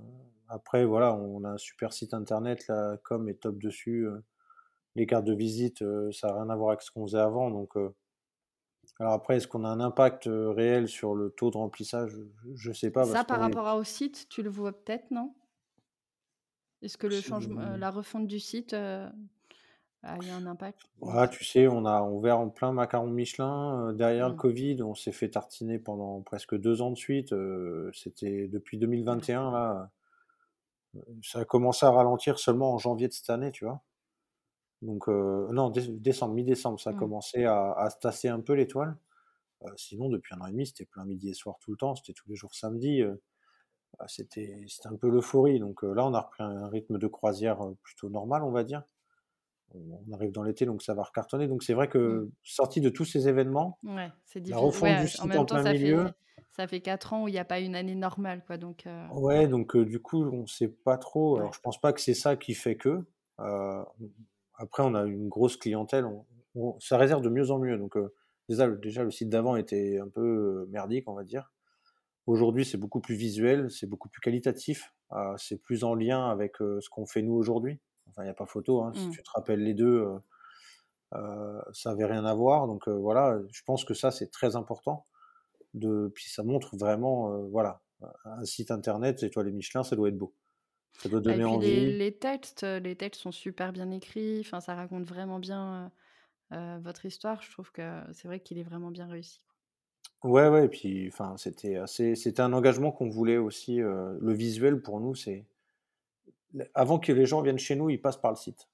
après 0.49 0.85
voilà, 0.85 1.15
on 1.15 1.43
a 1.45 1.51
un 1.51 1.57
super 1.57 1.93
site 1.93 2.13
internet, 2.13 2.67
la 2.69 2.97
com 3.03 3.29
est 3.29 3.41
top 3.41 3.57
dessus, 3.59 4.05
heu, 4.07 4.23
les 4.95 5.07
cartes 5.07 5.25
de 5.25 5.33
visite, 5.35 5.83
ça 6.13 6.29
a 6.29 6.35
rien 6.35 6.49
à 6.51 6.55
voir 6.57 6.69
avec 6.71 6.81
ce 6.83 6.91
qu'on 6.91 7.05
faisait 7.07 7.19
avant 7.19 7.51
donc 7.51 7.75
alors 8.99 9.13
après 9.13 9.37
est-ce 9.37 9.47
qu'on 9.47 9.63
a 9.63 9.69
un 9.69 9.79
impact, 9.79 10.25
réel 10.31 10.87
sur 10.87 11.15
le 11.15 11.31
taux 11.31 11.49
de 11.51 11.57
remplissage? 11.57 12.11
Je 12.11 12.53
je 12.55 12.71
sais 12.71 12.91
pas 12.91 13.05
Ça, 13.05 13.23
par 13.23 13.39
est 13.39 13.39
rapport 13.39 13.65
à 13.67 13.75
au 13.75 13.83
site, 13.83 14.27
tu 14.29 14.43
le 14.43 14.51
vois 14.51 14.71
peut-être, 14.71 15.09
non? 15.09 15.33
Est-ce 16.81 16.97
que 16.97 17.07
le 17.07 17.21
changement, 17.21 17.75
la 17.75 17.89
refonte 17.91 18.27
du 18.27 18.39
site, 18.39 18.73
a 20.01 20.19
eu 20.19 20.29
un 20.31 20.47
impact 20.47 20.89
Ah, 21.07 21.27
tu 21.27 21.43
sais, 21.43 21.67
on 21.67 21.85
a 21.85 22.01
ouvert 22.03 22.39
en 22.39 22.49
plein 22.49 22.71
macaron 22.71 23.07
Michelin, 23.07 23.89
heu, 23.91 23.93
derrière 23.93 24.29
le 24.29 24.35
covid, 24.35 24.81
on 24.83 24.93
s'est 24.95 25.11
fait 25.11 25.29
tartiner 25.29 25.79
pendant 25.79 26.21
presque 26.21 26.55
2 26.57 26.81
ans 26.81 26.91
de 26.91 26.95
suite, 26.97 27.33
heu, 27.33 27.89
c'était 27.93 28.47
depuis 28.47 28.77
ouais. 29.05 29.27
2021 29.27 29.51
là, 29.51 29.91
ça 31.23 31.39
a 31.39 31.45
commencé 31.45 31.85
à 31.85 31.91
ralentir 31.91 32.39
seulement 32.39 32.73
en 32.73 32.77
janvier 32.77 33.07
de 33.07 33.13
cette 33.13 33.29
année, 33.29 33.51
tu 33.51 33.65
vois? 33.65 33.83
Donc 34.81 35.07
non 35.09 35.69
déce 35.71 35.89
décembre, 35.89 36.35
mi-décembre, 36.35 36.79
ça 36.79 36.91
a 36.91 36.93
Mmh. 36.93 36.95
commencé 36.95 37.45
à 37.45 37.71
à 37.73 37.89
se 37.89 37.97
tasser 37.99 38.27
un 38.29 38.41
peu 38.41 38.53
l'étoile, 38.53 38.97
sinon 39.77 40.09
depuis 40.09 40.35
un 40.35 40.41
an 40.41 40.47
et 40.47 40.51
demi, 40.51 40.67
c'était 40.67 40.85
plein 40.85 41.05
midi 41.05 41.29
et 41.29 41.33
soir 41.35 41.57
tout 41.61 41.71
le 41.71 41.77
temps, 41.77 41.95
c'était 41.95 42.13
tous 42.13 42.29
les 42.29 42.35
jours 42.35 42.55
samedi, 42.55 43.03
bah, 43.99 44.05
c'était 44.09 44.65
un 44.85 44.95
peu 44.97 45.09
l'euphorie 45.09 45.59
donc 45.59 45.83
là, 45.83 46.05
on 46.07 46.13
a 46.15 46.21
repris 46.21 46.43
un 46.43 46.67
rythme 46.69 46.97
de 46.99 47.07
croisière, 47.07 47.59
plutôt 47.83 48.09
normal, 48.09 48.43
on 48.43 48.51
va 48.51 48.63
dire. 48.63 48.83
On 49.73 50.13
arrive 50.13 50.31
dans 50.31 50.43
l'été, 50.43 50.65
donc 50.65 50.81
ça 50.83 50.93
va 50.93 51.03
recartonner. 51.03 51.47
Donc 51.47 51.63
c'est 51.63 51.73
vrai 51.73 51.89
Mmh. 52.05 52.19
que, 52.19 52.29
sorti 52.43 52.81
de 52.81 52.89
tous 52.89 53.05
ces 53.05 53.27
événements, 53.29 53.79
Ouais, 53.83 54.11
c'est 54.25 54.41
la 54.47 54.57
diffi 54.57 54.59
refonte 54.59 54.95
du 54.95 55.07
ouais, 55.07 55.13
en 55.19 55.25
site 55.25 55.27
même 55.27 55.43
en 55.43 55.45
temps, 55.45 55.57
plein 55.57 55.63
ça 55.63 55.73
milieu 55.75 55.75
fait 55.75 56.15
ça 56.51 56.67
fait 56.67 56.81
4 56.81 57.13
ans 57.13 57.23
où 57.23 57.27
il 57.27 57.33
y 57.33 57.37
a 57.39 57.45
pas 57.45 57.59
une 57.59 57.75
année 57.75 57.95
normale, 57.95 58.43
quoi, 58.45 58.57
donc 58.57 58.85
heu, 58.87 59.07
Ouais, 59.09 59.47
donc 59.47 59.75
heu, 59.75 59.85
du 59.85 59.99
coup, 60.01 60.23
on 60.23 60.45
sait 60.47 60.67
pas 60.67 60.97
trop. 60.97 61.37
Alors 61.37 61.53
je 61.53 61.59
pense 61.61 61.79
pas 61.79 61.93
que 61.93 62.01
c'est 62.01 62.13
ça 62.13 62.35
qui 62.35 62.53
fait 62.53 62.75
que, 62.75 63.05
heu, 63.39 63.83
après 64.55 64.83
on 64.83 64.95
a 64.95 65.03
une 65.05 65.29
grosse 65.29 65.57
clientèle, 65.57 66.05
on 66.05 66.25
on 66.55 66.79
ça 66.79 66.97
réserve 66.97 67.21
de 67.21 67.29
mieux 67.29 67.51
en 67.51 67.59
mieux, 67.59 67.77
donc 67.77 67.95
déjà 68.49 68.65
le 68.67 68.77
déjà 68.77 69.03
le 69.03 69.11
site 69.11 69.29
d'avant 69.29 69.55
était 69.57 69.99
un 69.99 70.09
peu, 70.09 70.65
merdique, 70.69 71.07
on 71.09 71.13
va 71.13 71.23
dire. 71.23 71.51
Aujourd'hui, 72.27 72.65
c'est 72.65 72.77
beaucoup 72.77 73.01
plus 73.01 73.15
visuel, 73.15 73.71
c'est 73.71 73.87
beaucoup 73.87 74.09
plus 74.09 74.21
qualitatif, 74.21 74.93
c'est 75.37 75.61
plus 75.61 75.83
en 75.85 75.95
lien 75.95 76.29
avec, 76.29 76.57
ce 76.59 76.89
qu'on 76.89 77.05
fait 77.07 77.21
nous 77.23 77.33
aujourd'hui. 77.35 77.79
Enfin, 78.09 78.23
il 78.23 78.27
y 78.27 78.29
a 78.29 78.33
pas 78.33 78.45
photo, 78.47 78.83
hein, 78.83 78.93
si 78.95 79.09
Mmh. 79.09 79.17
tu 79.17 79.23
te 79.23 79.29
rappelles 79.31 79.61
les 79.63 79.73
2, 79.75 79.99
heu 80.03 80.19
heu, 81.15 81.61
ça 81.73 81.91
avait 81.91 82.05
rien 82.05 82.25
à 82.25 82.33
voir, 82.35 82.67
donc 82.67 82.87
heu, 82.89 82.93
voilà, 82.93 83.39
je 83.51 83.63
pense 83.65 83.85
que 83.85 83.93
ça, 83.95 84.11
c'est 84.11 84.31
très 84.31 84.55
important 84.57 85.07
de 85.75 86.11
puis 86.15 86.29
ça 86.29 86.43
montre 86.43 86.77
vraiment, 86.77 87.39
voilà, 87.49 87.81
un 88.25 88.45
site 88.45 88.71
internet 88.71 89.23
étoilé 89.23 89.51
Michelin, 89.53 89.83
ça 89.83 89.95
doit 89.97 90.09
être 90.09 90.17
beau. 90.19 90.35
Ça 90.97 91.09
doit 91.09 91.21
Bah 91.27 91.35
et 91.35 91.39
donner 91.39 91.43
puis 91.43 91.57
envie. 91.57 91.97
les 91.97 92.17
textes, 92.17 92.63
les 92.63 92.95
textes 92.95 93.21
sont 93.21 93.31
super 93.31 93.73
bien 93.73 93.91
écrits, 93.91 94.39
enfin 94.41 94.61
ça 94.61 94.75
raconte 94.75 95.03
vraiment 95.05 95.39
bien, 95.39 95.91
votre 96.51 97.05
histoire. 97.05 97.41
Je 97.43 97.51
trouve 97.51 97.71
que 97.71 98.03
c'est 98.13 98.27
vrai 98.27 98.39
qu'il 98.41 98.57
est 98.59 98.63
vraiment 98.63 98.91
bien 98.91 99.07
réussi. 99.07 99.41
Ouais, 100.23 100.47
ouais 100.49 100.65
et 100.65 100.69
puis 100.69 101.07
enfin, 101.11 101.37
c'était 101.37 101.77
c'était 101.85 102.41
un 102.41 102.53
engagement 102.53 102.91
qu'on 102.91 103.07
voulait 103.09 103.37
aussi, 103.37 103.77
le 103.77 104.33
visuel 104.33 104.81
pour 104.81 104.99
nous, 104.99 105.13
c'est 105.15 105.45
avant 106.75 106.99
que 106.99 107.11
les 107.13 107.25
gens 107.25 107.41
viennent 107.41 107.59
chez 107.59 107.75
nous, 107.75 107.89
ils 107.89 108.01
passent 108.01 108.21
par 108.21 108.31
le 108.31 108.37
site. 108.37 108.67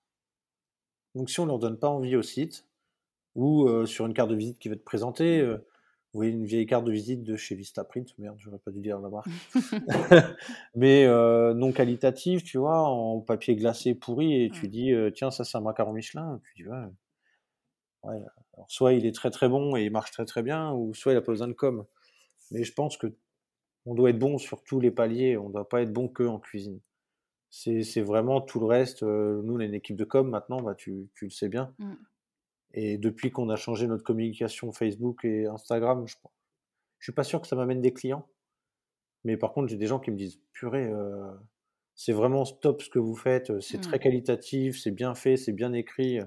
Donc 1.16 1.30
si 1.30 1.40
on 1.40 1.46
leur 1.46 1.60
donne 1.60 1.78
pas 1.78 1.90
envie 1.90 2.16
au 2.16 2.22
site 2.24 2.68
ou 3.36 3.68
heu, 3.70 3.86
sur 3.88 4.06
une 4.08 4.14
carte 4.14 4.30
de 4.30 4.36
visite 4.36 4.60
qui 4.60 4.70
va 4.70 4.76
être 4.76 4.86
présentée, 4.86 5.42
heu, 5.42 5.68
vous 6.14 6.20
voyez 6.20 6.32
une 6.34 6.46
vieille 6.46 6.66
carte 6.68 6.86
de 6.86 6.92
visite 6.92 7.24
de 7.24 7.38
chez 7.38 7.56
Vistaprint, 7.56 8.18
merde, 8.20 8.38
j'aurais 8.40 8.60
pas 8.60 8.72
dû 8.72 8.82
dire 8.82 9.00
la 9.00 9.10
marque. 9.10 9.34
Mais 10.76 11.06
heu, 11.06 11.54
non 11.56 11.74
qualitative, 11.74 12.44
tu 12.44 12.58
vois? 12.60 12.82
En 12.82 13.22
papier 13.22 13.56
glacé 13.56 13.96
pourri 13.96 14.44
et 14.46 14.52
tu 14.52 14.70
dis, 14.70 14.94
«Tiens, 15.16 15.32
ça 15.32 15.44
c'est 15.44 15.58
un 15.58 15.62
macaron 15.62 15.94
Michelin». 15.94 16.42
Tu 16.56 16.64
dis: 16.64 16.70
«Ouais, 16.70 16.78
ouais». 18.04 18.22
Alors 18.54 18.70
soit 18.70 18.94
il 18.94 19.06
est 19.06 19.14
très, 19.16 19.32
très 19.32 19.50
bon 19.50 19.76
et 19.76 19.84
il 19.86 19.92
marche 19.92 20.12
très, 20.12 20.26
très 20.26 20.44
bien 20.44 20.72
ou 20.74 20.94
soit 20.94 21.14
il 21.14 21.18
a 21.18 21.22
pas 21.22 21.32
besoin 21.32 21.48
de 21.48 21.54
com. 21.54 21.86
Mais 22.52 22.64
je 22.64 22.74
pense 22.74 22.98
que 22.98 23.08
On 23.86 23.96
doit 23.96 24.12
être 24.12 24.20
bon 24.20 24.38
sur 24.40 24.64
tous 24.64 24.80
les 24.82 24.92
paliers, 24.92 25.38
on 25.38 25.50
doit 25.50 25.70
pas 25.70 25.82
être 25.84 25.94
bon 25.94 26.10
que 26.10 26.24
en 26.24 26.40
cuisine. 26.40 26.80
C'est 27.56 28.02
vraiment 28.02 28.42
tout 28.42 28.60
le 28.60 28.66
reste, 28.66 29.04
nous 29.04 29.54
on 29.56 29.60
est 29.60 29.68
une 29.68 29.76
équipe 29.76 29.96
de 29.96 30.06
com 30.06 30.28
maintenant, 30.28 30.60
bah, 30.64 30.74
tu 30.74 31.08
tu 31.14 31.26
le 31.26 31.30
sais 31.30 31.50
bien 31.50 31.76
Mmh. 31.80 31.98
et 32.74 32.98
depuis 32.98 33.32
qu'on 33.32 33.50
a 33.50 33.56
changé 33.56 33.88
notre 33.88 34.04
communication 34.04 34.72
Facebook 34.72 35.26
et 35.26 35.46
Instagram, 35.48 36.08
je 36.08 36.16
je 37.00 37.06
suis 37.08 37.14
pas 37.14 37.24
sûr 37.26 37.42
que 37.42 37.48
ça 37.48 37.56
m'amène 37.58 37.82
des 37.82 37.94
clients, 37.94 38.28
mais 39.26 39.38
par 39.38 39.54
contre, 39.54 39.70
j'ai 39.70 39.78
des 39.78 39.88
gens 39.88 40.00
qui 40.00 40.12
me 40.12 40.18
disent: 40.18 40.40
«Purée, 40.54 40.92
c'est 41.96 42.14
vraiment 42.14 42.44
top 42.46 42.82
ce 42.84 42.90
que 42.90 43.00
vous 43.00 43.16
faites, 43.16 43.60
c'est 43.62 43.82
très 43.82 44.00
Ouais. 44.00 44.00
qualitatif, 44.00 44.80
c'est 44.82 44.92
bien 44.92 45.16
fait, 45.16 45.38
c'est 45.38 45.54
bien 45.54 45.74
écrit», 45.74 46.20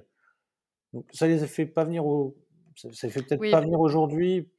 donc 0.92 1.06
ça 1.12 1.26
les 1.28 1.42
a 1.42 1.46
fait 1.48 1.66
pas 1.66 1.84
venir 1.84 2.06
au 2.06 2.36
ça 2.76 3.10
fait 3.10 3.22
peut-être 3.22 3.48
Oui, 3.48 3.50
pas 3.50 3.60
bah, 3.60 3.66
venir 3.66 3.80
aujourd'hui, 3.80 4.50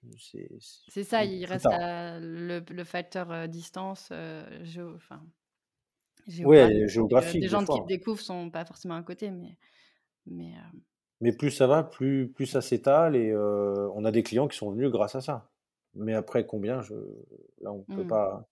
c'est 0.87 1.03
ça, 1.03 1.23
il 1.25 1.45
reste 1.45 1.71
à 1.71 2.19
le 2.19 2.59
le 2.69 2.83
facteur, 2.83 3.47
distance, 3.49 4.11
enfin 4.11 5.25
géographique, 6.27 7.41
des 7.41 7.47
gens 7.47 7.59
qui 7.61 7.65
fois. 7.65 7.85
découvrent 7.87 8.21
sont 8.21 8.49
pas 8.49 8.65
forcément 8.65 8.95
à 8.95 9.03
côté, 9.03 9.31
mais 9.31 9.57
mais 11.19 11.31
plus 11.31 11.51
ça 11.51 11.67
va, 11.67 11.83
plus 11.83 12.31
plus 12.31 12.45
ça 12.45 12.61
s'étale 12.61 13.15
et 13.15 13.33
on 13.35 14.05
a 14.05 14.11
des 14.11 14.23
clients 14.23 14.47
qui 14.47 14.57
sont 14.57 14.71
venus 14.71 14.89
grâce 14.89 15.15
à 15.15 15.21
ça. 15.21 15.49
Mais 15.95 16.13
après 16.13 16.45
combien, 16.45 16.81
je 16.81 16.93
là, 17.61 17.71
on 17.71 17.83
peut 17.83 18.03
mmh, 18.03 18.07
pas 18.07 18.47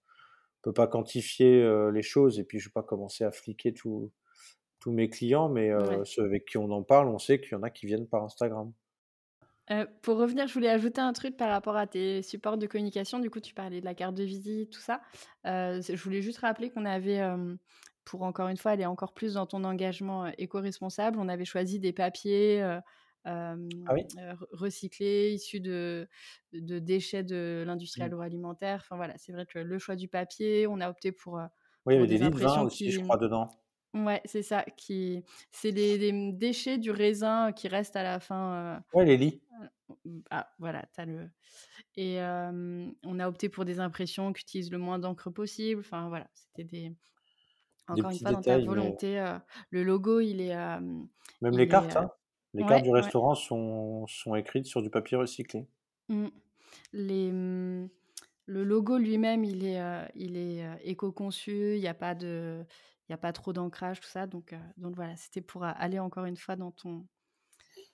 peut 0.61 0.73
pas 0.73 0.87
quantifier, 0.87 1.91
les 1.91 2.01
choses 2.01 2.39
et 2.39 2.43
puis 2.43 2.59
je 2.59 2.69
vais 2.69 2.73
pas 2.73 2.83
commencer 2.83 3.23
à 3.23 3.31
fliquer 3.31 3.73
tous 3.73 4.11
mes 4.87 5.09
clients, 5.09 5.49
mais 5.49 5.73
ouais. 5.75 6.01
ceux 6.05 6.23
avec 6.23 6.45
qui 6.45 6.57
on 6.57 6.71
en 6.71 6.83
parle, 6.83 7.07
on 7.09 7.19
sait 7.19 7.39
qu'il 7.39 7.51
y 7.51 7.55
en 7.55 7.63
a 7.63 7.69
qui 7.69 7.85
viennent 7.85 8.07
par 8.07 8.23
Instagram. 8.23 8.71
Heu, 9.71 9.87
pour 10.03 10.17
revenir, 10.17 10.47
je 10.47 10.53
voulais 10.53 10.69
ajouter 10.69 11.01
un 11.01 11.13
truc 11.13 11.37
par 11.37 11.49
rapport 11.49 11.75
à 11.75 11.87
tes 11.87 12.21
supports 12.21 12.57
de 12.57 12.67
communication. 12.67 13.19
Du 13.19 13.29
coup, 13.31 13.39
tu 13.39 13.53
parlais 13.53 13.79
de 13.81 13.85
la 13.85 13.95
carte 13.95 14.15
de 14.15 14.23
visite, 14.23 14.71
tout 14.71 14.79
ça. 14.81 15.01
C'est 15.43 15.95
je 15.95 16.03
voulais 16.03 16.21
juste 16.21 16.39
rappeler 16.39 16.69
qu'on 16.71 16.85
avait, 16.85 17.13
hem, 17.15 17.57
pour 18.03 18.21
encore 18.23 18.47
une 18.49 18.57
fois 18.57 18.71
aller 18.71 18.85
encore 18.85 19.13
plus 19.13 19.33
dans 19.33 19.47
ton 19.47 19.63
engagement, 19.63 20.27
éco-responsable, 20.37 21.17
on 21.19 21.27
avait 21.29 21.45
choisi 21.45 21.79
des 21.79 21.93
papiers, 21.93 22.61
Ah 23.85 23.93
oui? 23.93 24.05
recyclés, 24.51 25.33
issus 25.33 25.59
de 25.61 26.07
de 26.53 26.79
déchets 26.79 27.23
de 27.23 27.63
l'industrie 27.65 28.03
Mmh. 28.03 28.05
agroalimentaire. 28.05 28.79
Enfin 28.83 28.95
voilà, 28.97 29.15
c'est 29.17 29.31
vrai 29.33 29.45
que 29.45 29.59
le 29.59 29.79
choix 29.79 29.95
du 29.95 30.07
papier, 30.07 30.67
on 30.67 30.79
a 30.81 30.89
opté 30.89 31.11
pour, 31.11 31.39
Oui, 31.85 31.93
il 31.93 31.97
y 31.97 31.99
avait 31.99 32.07
des 32.07 32.21
des 32.21 32.29
vin 32.29 32.61
impressions 32.61 32.63
aussi, 32.63 32.91
je 32.91 32.99
crois, 32.99 33.17
dedans. 33.17 33.49
Ouais, 33.95 34.21
c'est 34.25 34.43
ça, 34.43 34.63
qui 34.77 35.23
c'est 35.51 35.71
les 35.71 35.97
les, 35.97 36.11
mmh, 36.11 36.37
déchets 36.37 36.77
du 36.77 36.91
raisin 36.91 37.51
qui 37.53 37.67
restent 37.67 37.95
à 37.95 38.03
la 38.03 38.19
fin, 38.19 38.83
Ouais, 38.93 39.05
les 39.05 39.17
lits. 39.17 39.41
Mmh, 40.05 40.21
ah 40.31 40.49
voilà, 40.59 40.83
tu 40.93 41.01
as 41.01 41.05
le 41.05 41.29
et 41.97 42.19
on 42.21 43.19
a 43.19 43.27
opté 43.27 43.49
pour 43.49 43.65
des 43.65 43.79
impressions 43.79 44.33
qui 44.33 44.41
utilisent 44.43 44.71
le 44.71 44.77
moins 44.79 44.99
d'encre 44.99 45.29
possible. 45.31 45.81
Enfin 45.81 46.09
voilà, 46.09 46.27
c'était 46.35 46.63
des 46.65 46.93
Des 47.89 48.03
encore 48.03 48.11
une 48.11 48.19
fois 48.19 48.31
dans 48.31 48.43
ta 48.43 48.59
mais 48.59 48.59
volonté, 48.59 49.23
le 49.71 49.83
logo 49.83 50.19
il 50.21 50.41
est, 50.41 50.55
même 51.39 51.57
les 51.57 51.69
est, 51.69 51.69
cartes, 51.69 51.95
hein. 51.95 52.11
Les 52.53 52.65
cartes 52.65 52.83
du 52.83 52.91
ouais, 52.91 52.91
restaurant 52.91 53.35
sont 53.35 54.05
sont 54.07 54.35
écrites 54.35 54.65
sur 54.65 54.81
du 54.81 54.89
papier 54.89 55.15
recyclé. 55.15 55.65
mmh. 56.09 56.27
Les, 56.93 57.31
le 58.47 58.63
logo 58.63 58.97
lui-même 58.97 59.43
il 59.43 59.65
est, 59.65 59.81
il 60.15 60.37
est, 60.37 60.65
éco-conçu, 60.83 61.75
il 61.75 61.81
y 61.81 61.87
a 61.87 61.93
pas 61.93 62.15
de 62.15 62.65
il 63.09 63.11
y 63.13 63.15
a 63.15 63.17
pas 63.17 63.33
trop 63.33 63.53
d'ancrage, 63.53 63.99
tout 64.01 64.07
ça 64.09 64.27
donc 64.27 64.53
heu, 64.53 64.59
donc 64.77 64.95
voilà, 64.95 65.15
c'était 65.17 65.41
pour, 65.41 65.63
heu, 65.65 65.71
aller 65.75 65.99
encore 65.99 66.25
une 66.25 66.37
fois 66.37 66.55
dans 66.55 66.71
ton 66.71 67.07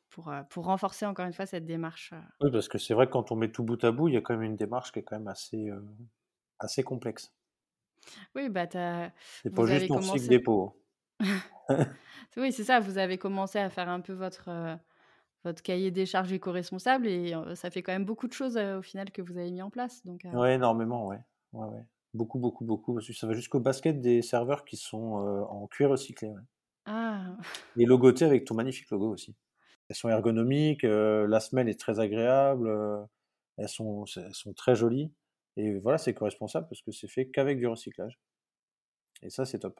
pour, 0.09 0.31
heu, 0.31 0.43
pour 0.49 0.65
renforcer 0.65 1.05
encore 1.07 1.25
une 1.27 1.33
fois 1.33 1.45
cette 1.47 1.65
démarche, 1.65 2.13
Oui, 2.41 2.51
parce 2.51 2.67
que 2.67 2.77
c'est 2.77 2.93
vrai 2.93 3.07
que 3.07 3.13
quand 3.13 3.31
on 3.31 3.37
met 3.37 3.53
tout 3.53 3.63
bout 3.63 3.81
à 3.85 3.91
bout, 3.93 4.09
il 4.09 4.15
y 4.15 4.17
a 4.17 4.21
quand 4.21 4.33
même 4.33 4.43
une 4.43 4.57
démarche 4.57 4.91
qui 4.91 4.99
est 4.99 5.03
quand 5.03 5.17
même 5.17 5.29
assez, 5.29 5.69
assez 6.59 6.83
complexe. 6.83 7.33
oui, 8.35 8.49
bah, 8.49 8.67
tu 8.67 8.77
C'est 9.43 9.53
pas 9.53 9.67
juste 9.67 9.89
fric 9.89 9.91
commencé 9.91 10.27
dépôt. 10.27 10.81
Oui, 12.37 12.51
c'est 12.51 12.63
ça, 12.63 12.79
vous 12.79 12.97
avez 12.97 13.17
commencé 13.17 13.59
à 13.59 13.69
faire 13.69 13.89
un 13.89 14.01
peu 14.01 14.13
votre, 14.13 14.49
votre 15.43 15.63
cahier 15.63 15.91
des 15.91 16.05
charges 16.05 16.33
éco-responsable 16.33 17.07
et 17.07 17.33
ça 17.55 17.71
fait 17.71 17.83
quand 17.83 17.93
même 17.93 18.05
beaucoup 18.05 18.27
de 18.27 18.33
choses, 18.33 18.57
au 18.57 18.81
final 18.81 19.11
que 19.11 19.21
vous 19.21 19.37
avez 19.37 19.51
mis 19.51 19.61
en 19.61 19.69
place 19.69 20.05
donc 20.05 20.25
Ouais, 20.31 20.55
énormément, 20.55 21.07
ouais. 21.07 21.19
Ouais, 21.53 21.65
ouais. 21.67 21.85
Beaucoup, 22.13 22.39
beaucoup, 22.39 22.63
beaucoup, 22.63 22.93
parce 22.93 23.05
que 23.07 23.11
ça 23.13 23.27
va 23.27 23.33
jusqu'au 23.33 23.59
basket 23.59 23.99
des 23.99 24.21
serveurs 24.21 24.63
qui 24.63 24.77
sont, 24.77 25.19
heu, 25.25 25.43
en 25.43 25.67
cuir 25.67 25.89
recyclé, 25.89 26.29
ouais. 26.29 26.39
ah! 26.85 27.37
Et 27.77 27.85
logotés 27.85 28.25
avec 28.25 28.45
ton 28.45 28.55
magnifique 28.55 28.89
logo 28.91 29.09
aussi. 29.13 29.35
Elles 29.89 29.97
sont 29.97 30.09
ergonomiques, 30.09 30.85
heu, 30.85 31.27
la 31.27 31.39
semelle 31.41 31.69
est 31.69 31.79
très 31.79 31.99
agréable, 32.01 32.69
heu, 32.69 32.99
elles 33.57 33.69
sont 33.69 34.05
elles 34.17 34.35
sont 34.35 34.53
très 34.53 34.75
jolies 34.75 35.13
et 35.57 35.79
voilà, 35.79 35.97
c'est 35.99 36.11
éco-responsable 36.11 36.67
parce 36.69 36.81
que 36.83 36.91
c'est 36.93 37.09
fait 37.09 37.29
qu'avec 37.31 37.59
du 37.59 37.67
recyclage 37.67 38.19
et 39.23 39.29
ça, 39.31 39.45
c'est 39.45 39.59
top. 39.59 39.79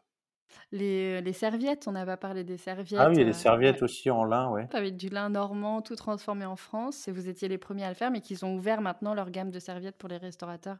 Les, 0.71 1.21
les 1.21 1.33
serviettes, 1.33 1.87
on 1.87 1.91
n'a 1.93 2.05
pas 2.05 2.17
parlé 2.17 2.43
des 2.43 2.57
Ah 2.95 3.09
oui, 3.09 3.17
serviettes, 3.17 3.25
les 3.25 3.33
ouais, 3.33 3.33
serviettes 3.33 3.83
aussi 3.83 4.09
en 4.09 4.23
lin, 4.23 4.49
ouais. 4.49 4.69
avec 4.73 4.97
du 4.97 5.09
lin 5.09 5.29
normand, 5.29 5.81
tout 5.81 5.95
transformé 5.95 6.45
en 6.45 6.55
France 6.55 7.07
et 7.07 7.11
vous 7.11 7.29
étiez 7.29 7.47
les 7.49 7.57
premiers 7.57 7.83
à 7.85 7.89
le 7.89 7.95
faire, 7.95 8.11
mais 8.11 8.21
qu'ils 8.21 8.45
ont 8.45 8.55
ouvert 8.55 8.81
maintenant 8.81 9.13
leur 9.13 9.31
gamme 9.31 9.51
de 9.51 9.59
serviettes 9.59 9.97
pour 9.97 10.09
les 10.09 10.17
restaurateurs. 10.17 10.79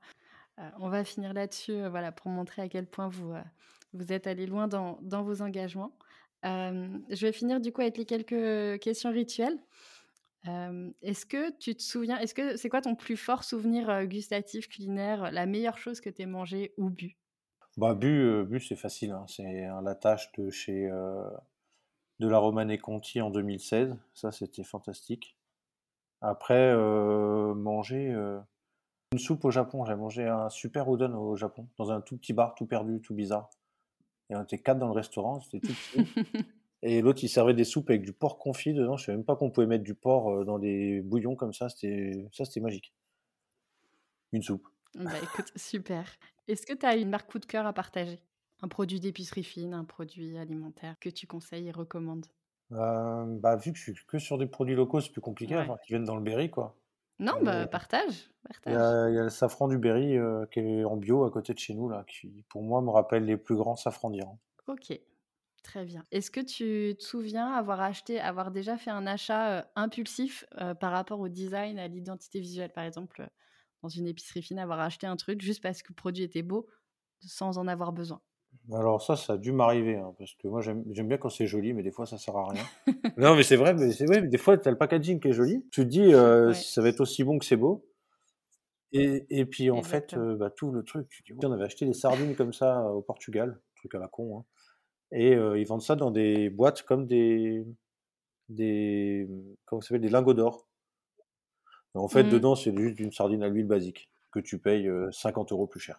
Heu, 0.61 0.65
on 0.79 0.89
va 0.89 1.03
finir 1.03 1.33
là-dessus, 1.33 1.73
heu, 1.73 1.89
voilà, 1.89 2.11
pour 2.11 2.29
montrer 2.31 2.61
à 2.63 2.69
quel 2.69 2.87
point 2.89 3.09
vous, 3.09 3.33
heu, 3.33 3.43
vous 3.93 4.11
êtes 4.13 4.27
allés 4.27 4.45
loin 4.47 4.67
dans 4.67 5.23
vos 5.23 5.41
engagements. 5.41 5.97
Je 6.43 7.17
vais 7.25 7.31
finir 7.33 7.59
du 7.61 7.71
coup 7.71 7.81
avec 7.81 7.97
les 7.97 8.05
quelques, 8.05 8.79
questions 8.81 9.11
rituelles. 9.11 9.59
Est-ce 11.01 11.25
que 11.25 11.51
tu 11.57 11.75
te 11.75 11.81
souviens 11.83 12.17
est-ce 12.19 12.33
que 12.33 12.55
c'est 12.57 12.69
quoi 12.69 12.81
ton 12.81 12.95
plus 12.95 13.17
fort 13.17 13.43
souvenir, 13.43 14.05
gustatif, 14.07 14.67
culinaire, 14.69 15.31
la 15.31 15.45
meilleure 15.45 15.77
chose 15.77 16.01
que 16.01 16.09
tu 16.09 16.21
aies 16.23 16.25
mangée 16.25 16.73
ou 16.77 16.89
bu? 16.89 17.17
Bah, 17.77 17.93
bu, 17.95 18.45
bu, 18.45 18.59
c'est 18.61 18.75
facile, 18.77 19.11
hein, 19.11 19.25
c'est 19.27 19.65
un 19.65 19.81
Latache 19.81 20.31
de 20.37 20.49
chez, 20.51 20.89
de 22.19 22.27
la 22.27 22.37
Romanée 22.37 22.77
Conti 22.77 23.19
en 23.21 23.29
2016. 23.29 23.97
Ça, 24.13 24.31
c'était 24.31 24.63
fantastique. 24.63 25.37
Après, 26.21 26.75
manger, 27.55 28.15
Une 29.13 29.19
soupe 29.19 29.45
au 29.45 29.51
Japon, 29.51 29.85
j'ai 29.85 29.95
mangé 29.95 30.27
un 30.27 30.49
super 30.49 30.93
udon 30.93 31.15
au 31.15 31.35
Japon, 31.37 31.69
dans 31.77 31.91
un 31.91 32.01
tout 32.01 32.17
petit 32.17 32.33
bar, 32.33 32.55
tout 32.55 32.65
perdu, 32.65 32.99
tout 33.01 33.13
bizarre. 33.13 33.49
Et 34.29 34.35
on 34.35 34.43
était 34.43 34.59
4 34.59 34.79
dans 34.79 34.87
le 34.87 34.93
restaurant, 34.93 35.41
c'était 35.41 35.61
tout 35.61 35.75
petit. 35.75 36.07
Et 36.83 37.01
l'autre, 37.01 37.23
il 37.23 37.29
servait 37.29 37.53
des 37.55 37.65
soupes 37.65 37.89
avec 37.91 38.03
du 38.03 38.13
porc 38.13 38.39
confit 38.39 38.73
dedans. 38.73 38.97
Je 38.97 39.05
savais 39.05 39.17
même 39.17 39.25
pas 39.25 39.35
qu'on 39.37 39.51
pouvait 39.51 39.67
mettre 39.67 39.83
du 39.85 39.95
porc, 39.95 40.31
heu, 40.41 40.45
dans 40.45 40.59
des 40.59 41.01
bouillons 41.01 41.35
comme 41.35 41.53
ça, 41.53 41.69
c'était 41.69 42.27
ça, 42.33 42.45
c'était 42.45 42.61
magique. 42.61 42.93
Une 44.33 44.43
soupe. 44.43 44.67
Bah, 44.95 45.19
écoute, 45.19 45.51
super. 45.57 46.17
Est-ce 46.47 46.65
que 46.65 46.73
tu 46.73 46.85
as 46.85 46.95
une 46.95 47.09
marque 47.09 47.29
coup 47.31 47.39
de 47.39 47.45
cœur 47.45 47.65
à 47.65 47.73
partager? 47.73 48.19
Un 48.61 48.67
produit 48.69 48.99
d'épicerie 49.01 49.43
fine, 49.43 49.73
un 49.73 49.83
produit 49.85 50.37
alimentaire 50.37 50.97
que 50.99 51.09
tu 51.09 51.27
conseilles 51.27 51.67
et 51.67 51.71
recommandes? 51.71 52.27
Euh, 52.73 53.39
bah, 53.39 53.55
vu 53.55 53.71
que 53.71 53.77
je 53.77 53.83
suis 53.93 54.05
que 54.05 54.19
sur 54.19 54.37
des 54.37 54.45
produits 54.45 54.75
locaux, 54.75 54.99
c'est 54.99 55.11
plus 55.11 55.21
compliqué, 55.21 55.55
Ouais. 55.55 55.71
enfin, 55.71 55.77
qui 55.85 55.93
viennent 55.93 56.03
dans 56.03 56.15
le 56.17 56.21
Berry, 56.23 56.49
quoi. 56.49 56.80
Non, 57.21 57.35
bah, 57.45 57.67
partage, 57.67 58.29
il 58.65 58.71
y 58.73 58.75
a, 58.75 59.07
il 59.09 59.13
y 59.15 59.19
a 59.19 59.23
le 59.23 59.29
safran 59.29 59.67
du 59.67 59.77
Berry 59.77 60.17
euh, 60.17 60.47
qui 60.47 60.59
est 60.61 60.83
en 60.83 60.97
bio 60.97 61.25
à 61.25 61.29
côté 61.31 61.53
de 61.53 61.59
chez 61.59 61.73
nous, 61.75 61.87
là, 61.89 62.03
qui 62.07 62.43
pour 62.49 62.63
moi 62.63 62.81
me 62.81 62.89
rappelle 62.89 63.25
les 63.25 63.37
plus 63.37 63.55
grands 63.55 63.75
safrans 63.75 64.09
d'Iran. 64.09 64.39
OK, 64.67 64.93
très 65.63 65.85
bien. 65.85 66.05
Est-ce 66.11 66.31
que 66.31 66.39
tu 66.41 66.95
te 66.97 67.03
souviens 67.03 67.51
avoir 67.53 67.81
acheté 67.81 68.19
avoir 68.19 68.51
déjà 68.51 68.77
fait 68.77 68.91
un 68.91 69.07
achat, 69.07 69.61
heu, 69.61 69.65
impulsif, 69.75 70.45
heu, 70.61 70.75
par 70.75 70.91
rapport 70.91 71.19
au 71.19 71.29
design, 71.29 71.79
à 71.79 71.87
l'identité 71.87 72.39
visuelle? 72.39 72.71
Par 72.73 72.83
exemple, 72.85 73.29
dans 73.81 73.89
une 73.89 74.07
épicerie 74.07 74.43
fine, 74.43 74.59
avoir 74.59 74.79
acheté 74.79 75.07
un 75.07 75.15
truc 75.17 75.41
juste 75.41 75.61
parce 75.63 75.81
que 75.81 75.89
le 75.89 75.95
produit 75.95 76.23
était 76.23 76.43
beau, 76.43 76.67
sans 77.21 77.57
en 77.57 77.67
avoir 77.67 77.93
besoin? 77.93 78.21
Alors 78.71 79.01
ça, 79.01 79.15
ça 79.15 79.33
a 79.33 79.37
dû 79.37 79.51
m'arriver, 79.51 79.97
hein, 79.97 80.13
parce 80.17 80.33
que 80.35 80.47
moi 80.47 80.61
j'aime 80.61 80.83
bien 81.07 81.17
quand 81.17 81.29
c'est 81.29 81.47
joli, 81.47 81.73
mais 81.73 81.83
des 81.83 81.91
fois 81.91 82.05
ça 82.05 82.17
sert 82.17 82.35
à 82.37 82.49
rien. 82.49 82.63
Non, 83.17 83.35
mais 83.35 83.43
c'est 83.43 83.55
vrai, 83.55 83.73
mais 83.73 83.91
c'est 83.91 84.05
vrai, 84.05 84.21
mais 84.21 84.27
des 84.27 84.37
fois 84.37 84.57
tu 84.57 84.67
as 84.67 84.71
le 84.71 84.77
packaging 84.77 85.19
qui 85.19 85.29
est 85.29 85.33
joli. 85.33 85.65
Tu 85.71 85.81
te 85.81 85.87
dis, 85.87 86.13
euh, 86.13 86.47
Ouais, 86.49 86.53
ça 86.53 86.81
va 86.81 86.89
être 86.89 87.01
aussi 87.01 87.23
bon 87.23 87.39
que 87.39 87.45
c'est 87.45 87.57
beau. 87.57 87.85
Et, 88.93 89.25
et 89.29 89.45
puis 89.45 89.71
en 89.71 89.81
fait, 89.83 90.13
euh, 90.13 90.35
bah, 90.35 90.49
tout 90.49 90.71
le 90.71 90.83
truc, 90.83 91.07
tu 91.09 91.23
dis, 91.33 91.45
on 91.45 91.51
avait 91.51 91.63
acheté 91.63 91.85
des 91.85 91.93
sardines 91.93 92.35
comme 92.35 92.53
ça 92.53 92.81
euh, 92.81 92.89
au 92.89 93.01
Portugal, 93.01 93.59
truc 93.75 93.95
à 93.95 93.99
la 93.99 94.07
con, 94.07 94.39
hein. 94.39 94.45
Et 95.13 95.35
euh, 95.35 95.59
ils 95.59 95.65
vendent 95.65 95.81
ça 95.81 95.95
dans 95.97 96.09
des 96.11 96.49
boîtes 96.49 96.83
comme 96.83 97.05
des, 97.05 97.65
des, 98.47 99.27
comment 99.65 99.81
ça 99.81 99.89
s'appelle, 99.89 100.01
des 100.01 100.09
lingots 100.09 100.33
d'or. 100.33 100.67
En 101.93 102.07
fait, 102.07 102.23
Mmh. 102.23 102.29
dedans, 102.29 102.55
c'est 102.55 102.77
juste 102.77 102.99
une 103.01 103.11
sardine 103.11 103.43
à 103.43 103.49
l'huile 103.49 103.67
basique 103.67 104.09
que 104.31 104.39
tu 104.39 104.57
payes 104.57 104.87
euh, 104.87 105.11
50 105.11 105.51
euros 105.51 105.67
plus 105.67 105.81
cher. 105.81 105.97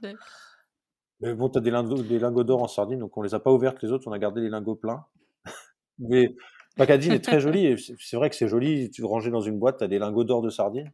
Mais 1.23 1.35
bon, 1.35 1.49
tu 1.49 1.59
as 1.59 1.61
des 1.61 1.71
lingots, 1.71 2.03
des 2.03 2.19
lingots 2.19 2.45
d'or 2.45 2.63
en 2.63 2.69
sardine, 2.69 2.99
donc 2.99 3.17
on 3.17 3.23
les 3.23 3.35
a 3.35 3.41
pas 3.41 3.53
ouvertes 3.53 3.83
les 3.83 3.93
autres, 3.93 4.09
on 4.09 4.13
a 4.13 4.19
gardé 4.19 4.41
les 4.41 4.49
lingots 4.51 4.75
pleins. 4.75 5.07
Mais 5.99 6.25
le 6.29 6.37
packaging 6.77 7.13
est 7.15 7.25
très 7.25 7.41
joli, 7.41 7.67
et 7.67 7.77
c'est 7.79 8.17
vrai 8.17 8.31
que 8.31 8.37
c'est 8.37 8.49
joli, 8.49 8.91
tu 8.91 9.05
rangé 9.05 9.31
dans 9.31 9.41
une 9.43 9.59
boîte, 9.59 9.79
tu 9.79 9.85
as 9.85 9.89
des 9.89 9.99
lingots 9.99 10.25
d'or 10.25 10.43
de 10.43 10.51
sardine, 10.51 10.93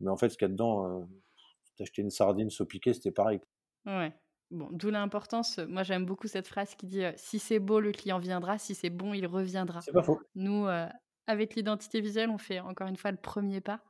mais 0.00 0.10
en 0.10 0.16
fait, 0.16 0.30
ce 0.30 0.38
qu'il 0.38 0.46
y 0.46 0.50
a 0.50 0.52
dedans, 0.52 1.02
euh, 1.02 1.04
t'achetais 1.78 2.02
une 2.02 2.10
sardine 2.10 2.50
saupiquée, 2.50 2.94
c'était 2.94 3.12
pareil. 3.12 3.40
Ouais. 3.86 4.12
Bon, 4.50 4.68
d'où 4.72 4.90
l'importance, 4.90 5.58
heu, 5.58 5.66
moi 5.66 5.82
j'aime 5.82 6.06
beaucoup 6.06 6.26
cette 6.26 6.48
phrase 6.48 6.74
qui 6.74 6.86
dit, 6.86 7.02
heu: 7.04 7.12
«Si 7.16 7.38
c'est 7.38 7.58
beau, 7.58 7.80
le 7.80 7.92
client 7.92 8.18
viendra, 8.18 8.58
si 8.58 8.74
c'est 8.74 8.90
bon, 8.90 9.12
il 9.14 9.26
reviendra». 9.26 9.80
C'est 9.80 9.92
pas 9.92 10.02
faux. 10.02 10.20
Nous, 10.34 10.66
heu, 10.66 10.86
avec 11.26 11.54
l'identité 11.54 12.00
visuelle, 12.00 12.30
on 12.30 12.38
fait 12.38 12.60
encore 12.60 12.88
une 12.88 12.96
fois 12.96 13.10
le 13.10 13.18
premier 13.18 13.60
pas, 13.60 13.82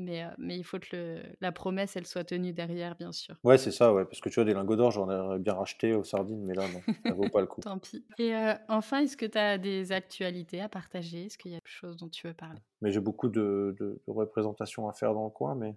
mais 0.00 0.24
heu, 0.24 0.30
mais 0.38 0.56
il 0.58 0.64
faut 0.64 0.78
que 0.78 0.96
le 0.96 1.22
la 1.40 1.52
promesse, 1.52 1.96
elle 1.96 2.06
soit 2.06 2.24
tenue 2.24 2.52
derrière, 2.52 2.96
bien 2.96 3.12
sûr. 3.12 3.36
Ouais, 3.44 3.58
c'est 3.58 3.70
ça, 3.70 3.92
ouais, 3.92 4.04
parce 4.06 4.20
que 4.22 4.28
tu 4.30 4.36
vois, 4.36 4.44
des 4.46 4.54
lingots 4.54 4.76
d'or, 4.76 4.90
j'en 4.92 5.08
aurais 5.10 5.38
bien 5.38 5.52
racheté 5.54 5.92
aux 5.94 6.04
sardines, 6.04 6.42
mais 6.44 6.54
là, 6.54 6.68
non, 6.68 6.84
ça 7.06 7.12
vaut 7.14 7.28
pas 7.28 7.40
le 7.42 7.46
coup. 7.46 7.64
Tant 7.64 7.78
pis 7.78 8.06
et 8.18 8.32
heu, 8.34 8.54
enfin, 8.68 9.00
est-ce 9.00 9.16
que 9.16 9.26
tu 9.26 9.38
as 9.38 9.58
des 9.58 9.92
actualités 9.92 10.60
à 10.60 10.68
partager? 10.68 11.26
Est-ce 11.26 11.38
qu'il 11.38 11.52
y 11.52 11.54
a 11.54 11.58
quelque 11.60 11.68
chose 11.72 11.96
dont 11.96 12.08
tu 12.08 12.26
veux 12.26 12.34
parler? 12.34 12.60
Mais 12.80 12.90
j'ai 12.92 13.00
beaucoup 13.00 13.28
de, 13.28 13.74
de, 13.78 14.00
de 14.06 14.10
représentations 14.12 14.88
à 14.88 14.92
faire 14.92 15.14
dans 15.14 15.24
le 15.24 15.30
coin, 15.30 15.54
mais 15.54 15.76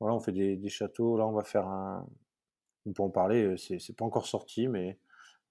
voilà, 0.00 0.14
on 0.16 0.20
fait 0.20 0.32
des, 0.32 0.56
des 0.56 0.70
châteaux. 0.70 1.18
Là, 1.18 1.26
on 1.26 1.32
va 1.32 1.44
faire 1.44 1.66
un. 1.68 2.08
On 2.86 2.92
peut 2.92 3.02
en 3.04 3.10
parler, 3.10 3.44
euh, 3.44 3.56
c'est 3.56 3.96
pas 3.96 4.04
encore 4.06 4.26
sorti, 4.26 4.68
mais 4.68 4.98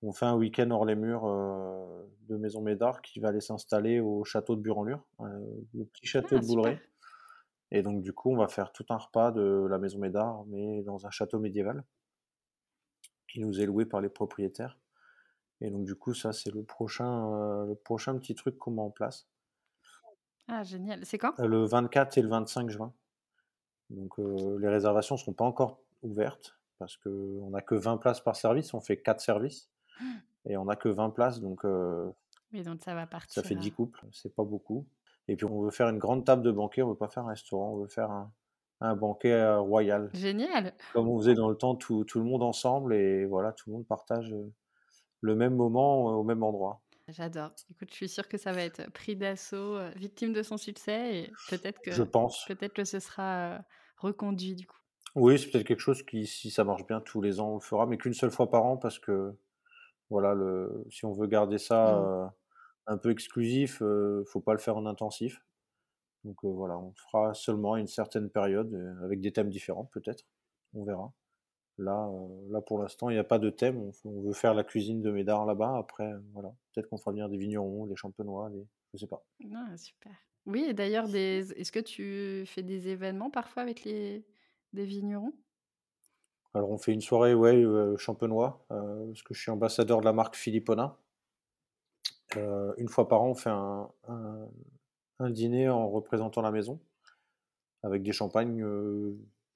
on 0.04 0.14
fait 0.14 0.26
un 0.26 0.36
week-end 0.38 0.72
hors 0.72 0.86
les 0.86 0.96
murs 0.96 1.26
euh, 1.28 2.06
de 2.30 2.38
Maison 2.38 2.62
Médard 2.62 3.02
qui 3.02 3.20
va 3.22 3.30
aller 3.30 3.42
s'installer 3.42 4.00
au 4.02 4.24
château 4.26 4.56
de 4.58 4.62
Burenlure, 4.62 5.06
euh, 5.22 5.26
le 5.76 5.86
petit 5.86 6.08
château 6.08 6.38
Ah 6.38 6.42
de! 6.42 6.48
Bouleret. 6.48 6.80
Et 7.72 7.84
donc, 7.84 8.02
du 8.02 8.14
coup, 8.14 8.32
on 8.32 8.38
va 8.38 8.48
faire 8.48 8.72
tout 8.72 8.86
un 8.90 8.98
repas 8.98 9.32
de 9.32 9.68
la 9.70 9.78
Maison 9.78 10.00
Médard, 10.00 10.46
mais 10.48 10.82
dans 10.84 11.06
un 11.06 11.12
château 11.12 11.40
médiéval 11.40 11.84
qui 13.28 13.40
nous 13.40 13.60
est 13.62 13.66
loué 13.66 13.86
par 13.86 14.02
les 14.02 14.10
propriétaires. 14.10 14.80
Et 15.62 15.72
donc, 15.72 15.86
du 15.86 15.96
coup, 15.96 16.14
ça, 16.14 16.34
c'est 16.34 16.52
le 16.54 16.64
prochain, 16.64 17.34
euh, 17.34 17.66
le 17.68 17.76
prochain 17.76 18.18
petit 18.20 18.36
truc 18.36 18.58
qu'on 18.58 18.72
met 18.72 18.82
en 18.82 18.92
place. 18.92 19.30
Ah 20.48 20.64
génial, 20.64 21.06
c'est 21.06 21.18
quand? 21.18 21.34
Euh, 21.40 21.48
Le 21.48 21.66
24 21.66 22.18
et 22.18 22.22
le 22.22 22.30
25 22.30 22.70
juin. 22.70 22.94
Donc 23.90 24.20
euh, 24.20 24.58
les 24.60 24.70
réservations 24.70 25.16
ne 25.16 25.20
seront 25.20 25.34
pas 25.34 25.46
encore 25.46 25.80
ouvertes 26.04 26.58
parce 26.80 26.98
qu'on 26.98 27.50
n'a 27.52 27.62
que 27.62 27.76
20 27.76 27.98
places 27.98 28.22
par 28.22 28.36
service, 28.36 28.74
on 28.74 28.82
fait 28.82 29.02
4 29.02 29.22
services 29.22 29.70
et 30.46 30.58
on 30.58 30.66
n'a 30.66 30.76
que 30.76 30.90
20 30.90 31.12
places, 31.12 31.42
donc 31.42 31.66
euh, 31.66 32.12
Oui, 32.52 32.64
donc 32.64 32.82
ça 32.82 32.96
va 32.96 33.06
ça 33.28 33.42
partir, 33.42 33.44
fait 33.44 33.56
heu 33.56 33.60
10 33.60 33.72
couples, 33.72 34.04
c'est 34.12 34.34
pas 34.34 34.44
beaucoup. 34.44 34.88
Et 35.28 35.36
puis 35.36 35.46
on 35.46 35.62
veut 35.62 35.72
faire 35.72 35.90
une 35.90 35.98
grande 36.00 36.26
table 36.26 36.44
de 36.44 36.52
banquet, 36.52 36.82
on 36.84 36.90
veut 36.90 36.96
pas 36.96 37.10
faire 37.10 37.24
un 37.26 37.30
restaurant, 37.30 37.74
on 37.74 37.78
veut 37.82 37.88
faire 37.88 38.12
un, 38.12 38.32
un 38.82 38.96
banquet 38.96 39.34
euh, 39.34 39.60
royal, 39.60 40.14
génial! 40.14 40.74
comme 40.92 41.08
on 41.10 41.18
faisait 41.20 41.36
dans 41.36 41.50
le 41.50 41.58
temps, 41.58 41.76
tout, 41.76 42.06
tout 42.06 42.20
le 42.20 42.26
monde 42.26 42.44
ensemble 42.44 42.94
et 42.96 43.26
voilà, 43.26 43.54
tout 43.54 43.70
le 43.70 43.76
monde 43.78 43.88
partage 43.88 44.32
euh, 44.34 44.54
le 45.22 45.36
même 45.36 45.56
moment 45.56 46.10
euh, 46.12 46.14
au 46.16 46.24
même 46.24 46.44
endroit. 46.44 46.82
J'adore. 47.08 47.52
Écoute, 47.70 47.90
je 47.92 47.96
suis 47.96 48.10
sûre 48.10 48.28
que 48.28 48.38
ça 48.38 48.52
va 48.52 48.62
être 48.64 48.92
pris 48.92 49.16
d'assaut, 49.16 49.78
victime 49.96 50.34
de 50.34 50.42
son 50.44 50.58
succès 50.58 51.18
et 51.20 51.34
peut-être 51.50 51.80
Je 51.90 52.04
que 52.04 52.04
pense. 52.04 52.46
peut-être 52.46 52.74
que 52.74 52.84
ce 52.84 53.00
sera, 53.00 53.62
reconduit 53.98 54.56
du 54.56 54.66
coup. 54.68 54.78
Oui, 55.16 55.40
c'est 55.40 55.50
peut-être 55.50 55.66
quelque 55.68 55.80
chose 55.80 56.04
qui, 56.04 56.26
si 56.28 56.52
ça 56.52 56.64
marche 56.64 56.86
bien, 56.86 57.00
tous 57.02 57.22
les 57.22 57.40
ans 57.40 57.52
on 57.52 57.56
le 57.56 57.60
fera, 57.62 57.86
mais 57.86 57.98
qu'une 57.98 58.14
seule 58.14 58.32
fois 58.32 58.50
par 58.50 58.66
an 58.66 58.78
parce 58.78 59.00
que 59.00 59.34
Voilà, 60.10 60.34
le 60.36 60.86
si 60.92 61.06
on 61.06 61.14
veut 61.14 61.28
garder 61.28 61.58
ça, 61.60 62.00
Mmh. 62.00 62.32
Un 62.88 62.98
peu 62.98 63.12
exclusif, 63.12 63.82
heu, 63.82 64.24
faut 64.28 64.42
pas 64.42 64.54
le 64.54 64.60
faire 64.60 64.78
en 64.78 64.86
intensif. 64.86 65.42
Donc, 66.26 66.38
voilà, 66.44 66.78
on 66.80 66.94
fera 66.96 67.34
seulement 67.36 67.78
une 67.78 67.88
certaine 67.88 68.30
période, 68.32 68.74
avec 69.04 69.22
des 69.22 69.32
thèmes 69.34 69.50
différents 69.50 69.86
peut-être, 69.86 70.26
on 70.76 70.86
verra. 70.86 71.14
Là, 71.80 72.10
là 72.52 72.62
pour 72.62 72.80
l'instant, 72.80 73.10
il 73.10 73.16
y 73.18 73.20
a 73.20 73.24
pas 73.26 73.40
de 73.40 73.50
thème, 73.52 73.92
on 74.06 74.22
veut 74.24 74.34
faire 74.34 74.54
la 74.56 74.64
cuisine 74.66 75.02
de 75.02 75.12
Médard 75.12 75.46
là-bas, 75.46 75.78
après, 75.78 76.14
voilà, 76.34 76.56
peut-être 76.74 76.90
qu'on 76.90 76.98
fera 76.98 77.12
venir 77.12 77.30
des 77.30 77.38
vignerons, 77.40 77.88
des 77.88 77.96
champenois, 77.98 78.50
des 78.52 78.66
je 78.94 79.00
sais 79.00 79.08
pas. 79.08 79.26
Ah 79.54 79.76
super. 79.78 80.16
Oui 80.46 80.64
et 80.70 80.74
d'ailleurs 80.74 81.08
des 81.10 81.52
est-ce 81.54 81.72
que 81.72 81.80
tu 81.80 82.46
fais 82.46 82.64
des 82.64 82.88
événements 82.88 83.30
parfois 83.32 83.64
avec 83.64 83.84
les 83.84 84.26
des 84.74 84.86
vignerons? 84.86 85.34
Alors 86.54 86.72
on 86.72 86.78
fait 86.78 86.92
une 86.94 87.02
soirée, 87.02 87.34
ouais, 87.36 87.64
champenois, 87.98 88.66
parce 88.70 89.24
que 89.24 89.34
je 89.34 89.42
suis 89.42 89.52
ambassadeur 89.52 90.00
de 90.00 90.06
la 90.06 90.14
marque 90.14 90.36
Philippona. 90.36 90.98
Une 92.78 92.90
fois 92.90 93.08
par 93.08 93.22
an, 93.22 93.30
on 93.30 93.36
fait 93.36 93.50
un 93.50 93.90
un 94.08 94.48
un 95.20 95.30
dîner 95.30 95.70
en 95.70 95.90
représentant 95.90 96.42
la 96.42 96.52
maison. 96.52 96.80
Avec 97.84 98.04
des 98.04 98.12
champagnes, 98.14 98.66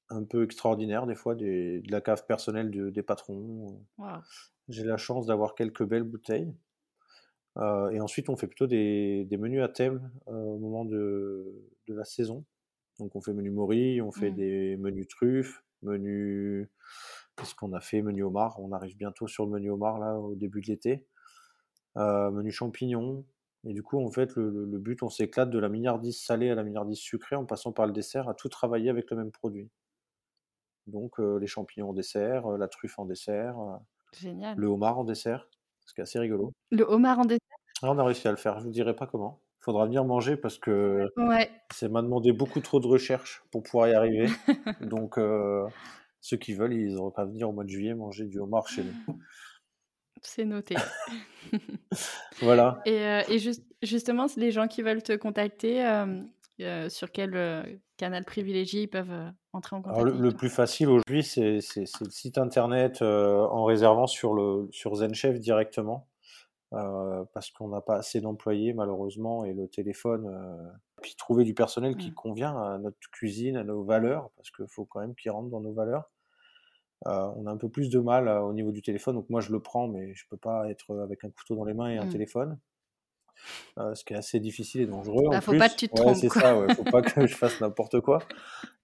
un 0.09 0.23
peu 0.23 0.43
extraordinaires 0.43 1.07
des 1.07 1.15
fois, 1.15 1.35
des 1.35 1.81
de 1.81 1.91
la 1.91 2.01
cave 2.01 2.25
personnelle 2.25 2.69
de 2.71 2.89
des 2.89 3.03
patrons! 3.03 3.81
J'ai 4.69 4.83
la 4.83 4.97
chance 4.97 5.25
d'avoir 5.25 5.55
quelques 5.55 5.83
belles 5.83 6.03
bouteilles, 6.03 6.53
et 7.57 7.99
ensuite 7.99 8.29
on 8.29 8.35
fait 8.35 8.47
plutôt 8.47 8.67
des 8.67 9.25
des 9.25 9.37
menus 9.37 9.61
à 9.63 9.67
thème, 9.69 10.11
au 10.27 10.57
moment 10.59 10.85
de 10.85 11.69
de 11.87 11.93
la 11.93 12.05
saison. 12.05 12.45
Donc 12.99 13.15
on 13.15 13.21
fait 13.21 13.33
menu 13.33 13.49
morille, 13.51 14.01
on 14.01 14.11
fait 14.11 14.31
Mmh. 14.31 14.35
des 14.35 14.77
menus 14.77 15.07
truffes, 15.07 15.63
menu 15.81 16.69
qu'est-ce 17.37 17.55
qu'on 17.55 17.73
a 17.73 17.79
fait? 17.81 18.01
Menu 18.01 18.23
homard, 18.23 18.59
on 18.59 18.71
arrive 18.73 18.95
bientôt 18.97 19.27
sur 19.27 19.45
le 19.45 19.51
menu 19.51 19.71
homard 19.71 19.99
là, 19.99 20.19
au 20.19 20.35
début 20.35 20.61
de 20.61 20.67
l'été. 20.67 21.05
Heu, 21.99 22.31
menu 22.31 22.51
champignons 22.51 23.25
et 23.63 23.73
du 23.73 23.83
coup 23.83 24.03
en 24.03 24.09
fait 24.09 24.35
le 24.35 24.49
le 24.49 24.65
le 24.65 24.79
but 24.79 25.03
on 25.03 25.09
s'éclate 25.09 25.51
de 25.51 25.59
la 25.59 25.69
mignardise 25.69 26.19
salée 26.19 26.49
à 26.49 26.55
la 26.55 26.63
mignardise 26.63 26.97
sucrée 26.99 27.35
en 27.35 27.45
passant 27.45 27.73
par 27.73 27.85
le 27.87 27.93
dessert, 27.93 28.27
à 28.29 28.33
tout 28.33 28.49
travailler 28.49 28.89
avec 28.89 29.11
le 29.11 29.17
même 29.17 29.31
produit. 29.31 29.69
Donc 30.87 31.19
heu, 31.21 31.37
les 31.39 31.47
champignons 31.47 31.91
en 31.91 31.93
dessert, 31.93 32.45
heu, 32.51 32.57
la 32.57 32.67
truffe 32.67 32.99
en 32.99 33.05
dessert, 33.05 33.55
Génial. 34.13 34.57
le 34.57 34.67
homard 34.67 34.99
en 34.99 35.03
dessert, 35.05 35.49
ce 35.87 35.93
qui 35.95 36.01
est 36.01 36.03
assez 36.03 36.19
rigolo. 36.19 36.53
Le 36.71 36.83
homard 36.83 37.19
en 37.19 37.25
dessert? 37.25 37.57
Ah, 37.81 37.91
on 37.91 37.97
a 37.97 38.03
réussi 38.03 38.27
à 38.27 38.31
le 38.31 38.37
faire, 38.37 38.59
je 38.59 38.65
vous 38.65 38.71
dirai 38.71 38.95
pas 38.95 39.07
comment. 39.07 39.41
Il 39.61 39.63
Faudra 39.65 39.85
venir 39.85 40.03
manger 40.05 40.37
parce 40.37 40.57
que 40.57 41.07
Ouais. 41.15 41.61
ça 41.73 41.89
m'a 41.89 42.01
demandé 42.03 42.33
beaucoup 42.33 42.61
trop 42.61 42.79
de 42.79 42.87
recherches 42.87 43.43
pour 43.51 43.63
pouvoir 43.63 43.89
y 43.89 43.93
arriver. 43.93 44.27
Donc 44.81 45.19
ceux 46.21 46.37
qui 46.37 46.53
veulent, 46.53 46.73
ils 46.73 46.95
auront 46.97 47.11
qu'à 47.11 47.25
venir 47.25 47.49
au 47.49 47.53
mois 47.53 47.63
de 47.63 47.69
juillet 47.69 47.93
manger 47.93 48.25
du 48.25 48.39
homard 48.39 48.67
chez 48.67 48.83
nous. 48.83 48.95
C'est 50.23 50.45
noté. 50.45 50.75
Voilà. 52.41 52.81
Et 52.85 52.99
heu 52.99 53.21
et 53.29 53.39
juste 53.39 53.63
justement, 53.81 54.27
les 54.37 54.51
gens 54.51 54.67
qui 54.67 54.81
veulent 54.81 55.03
te 55.03 55.15
contacter, 55.15 55.75
hem, 55.77 56.29
heu, 56.59 56.89
sur 56.89 57.11
quel, 57.11 57.81
canal 57.97 58.25
privilégié 58.25 58.83
ils 58.83 58.87
peuvent, 58.89 59.33
entrer 59.53 59.75
en 59.75 59.81
Alors 59.85 60.03
contact 60.03 60.11
le 60.21 60.31
plus 60.31 60.49
facile 60.49 60.87
aujourd'hui, 60.89 61.23
c'est 61.23 61.59
le 62.01 62.09
site 62.09 62.37
internet, 62.37 63.01
en 63.01 63.63
réservant 63.65 64.07
sur 64.07 64.33
le 64.33 64.67
sur 64.71 64.95
ZenChef 64.95 65.39
directement, 65.39 66.07
parce 66.71 67.51
qu'on 67.51 67.69
n'a 67.69 67.81
pas 67.81 67.97
assez 67.97 68.21
d'employés 68.21 68.73
malheureusement 68.73 69.45
et 69.45 69.53
le 69.53 69.67
téléphone, 69.67 70.27
heu 70.27 70.71
puis 71.01 71.15
trouver 71.15 71.45
du 71.45 71.53
personnel 71.53 71.95
qui 71.97 72.11
Mmh. 72.11 72.15
convient 72.15 72.57
à 72.61 72.77
notre 72.77 72.97
cuisine, 73.11 73.57
à 73.57 73.63
nos 73.63 73.83
valeurs, 73.85 74.31
parce 74.35 74.51
qu'il 74.51 74.67
faut 74.67 74.85
quand 74.85 74.99
même 75.01 75.15
qu'ils 75.15 75.31
rentrent 75.31 75.49
dans 75.49 75.61
nos 75.61 75.73
valeurs. 75.73 76.11
Heu, 77.07 77.11
on 77.11 77.45
a 77.47 77.51
un 77.51 77.57
peu 77.57 77.69
plus 77.69 77.89
de 77.89 77.99
mal, 77.99 78.27
heu, 78.27 78.41
au 78.41 78.53
niveau 78.53 78.71
du 78.71 78.81
téléphone, 78.81 79.15
donc 79.15 79.29
moi 79.29 79.41
je 79.41 79.51
le 79.51 79.61
prends, 79.61 79.87
mais 79.87 80.13
je 80.15 80.27
peux 80.29 80.37
pas 80.37 80.69
être, 80.69 80.97
avec 80.99 81.23
un 81.25 81.29
couteau 81.31 81.55
dans 81.55 81.65
les 81.65 81.73
mains 81.73 81.89
et 81.91 81.97
un 81.97 82.05
Mmh. 82.05 82.07
téléphone, 82.07 82.59
ce 83.77 84.03
qui 84.03 84.13
est 84.13 84.17
assez 84.17 84.39
difficile 84.39 84.81
et 84.81 84.87
dangereux 84.87 85.27
en 85.27 85.35
Bah, 85.35 85.41
faut 85.41 85.53
pas 85.55 85.69
que 85.69 85.75
tu 85.75 85.87
te 85.89 85.93
Ouais, 85.93 85.95
trompes, 85.95 86.29
ça, 86.29 86.55
ouais, 86.57 86.69
faut 86.69 86.85
pas 86.85 87.01
que 87.01 87.25
je 87.25 87.35
fasse 87.35 87.59
n'importe 87.59 87.99
quoi 88.01 88.29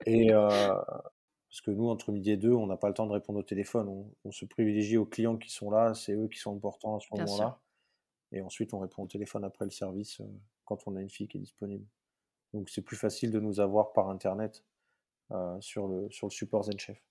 et 0.05 0.29
parce 1.49 1.61
que 1.61 1.71
nous, 1.71 1.87
entre 1.89 2.11
midi 2.11 2.31
et 2.31 2.37
deux, 2.37 2.53
on 2.53 2.67
n'a 2.67 2.77
pas 2.77 2.89
le 2.89 2.93
temps 2.93 3.07
de 3.07 3.13
répondre 3.13 3.39
au 3.39 3.43
téléphone. 3.43 3.87
On 3.87 4.13
on 4.25 4.31
se 4.31 4.45
privilégie 4.45 4.97
aux 4.97 5.05
clients 5.05 5.37
qui 5.37 5.49
sont 5.51 5.71
là, 5.71 5.93
c'est 5.93 6.13
eux 6.13 6.27
qui 6.27 6.39
sont 6.39 6.55
importants 6.55 6.97
à 6.97 6.99
ce 6.99 7.07
moment-là 7.13 7.61
Et 8.33 8.41
ensuite, 8.41 8.73
on 8.73 8.79
répond 8.79 9.03
au 9.03 9.07
téléphone 9.07 9.43
après 9.45 9.65
le 9.65 9.71
service 9.71 10.21
euh, 10.21 10.25
quand 10.65 10.87
on 10.87 10.95
a 10.97 11.01
une 11.01 11.09
fille 11.09 11.27
qui 11.29 11.37
est 11.37 11.41
disponible. 11.41 11.85
Donc 12.53 12.69
c'est 12.69 12.83
plus 12.83 12.97
facile 12.97 13.31
de 13.31 13.39
nous 13.39 13.59
avoir 13.61 13.93
par 13.93 14.09
Internet 14.09 14.65
euh, 15.31 15.59
sur, 15.61 15.87
le, 15.87 16.09
sur 16.11 16.27
le 16.27 16.31
support 16.33 16.63
ZenChef. 16.65 17.01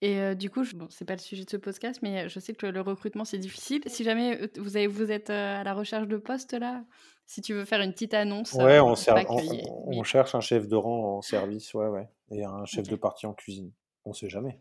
Et 0.00 0.18
euh, 0.20 0.34
du 0.34 0.48
coup, 0.48 0.62
je- 0.62 0.76
bon, 0.76 0.86
c'est 0.90 1.04
pas 1.04 1.14
le 1.14 1.18
sujet 1.20 1.44
de 1.44 1.50
ce 1.50 1.56
podcast, 1.56 2.00
mais 2.02 2.28
je 2.28 2.38
sais 2.38 2.54
que 2.54 2.66
le 2.66 2.80
recrutement 2.80 3.24
c'est 3.24 3.38
difficile. 3.38 3.82
Si 3.86 4.04
jamais 4.04 4.48
vous, 4.56 4.76
avez, 4.76 4.86
vous 4.86 5.10
êtes 5.10 5.30
à 5.30 5.64
la 5.64 5.74
recherche 5.74 6.06
de 6.06 6.16
poste 6.18 6.52
là, 6.52 6.84
si 7.26 7.42
tu 7.42 7.52
veux 7.52 7.64
faire 7.64 7.80
une 7.80 7.92
petite 7.92 8.14
annonce, 8.14 8.52
Ouais, 8.54 8.78
on, 8.80 8.94
Oui. 9.86 10.00
cherche 10.04 10.34
un 10.34 10.40
chef 10.40 10.68
de 10.68 10.76
rang 10.76 11.16
en 11.18 11.22
service, 11.22 11.74
ouais, 11.74 11.88
ouais. 11.88 12.08
Et 12.30 12.44
un 12.44 12.64
chef 12.64 12.86
de 12.88 12.96
partie 12.96 13.26
en 13.26 13.34
cuisine. 13.34 13.72
On 14.04 14.12
sait 14.12 14.28
jamais. 14.28 14.60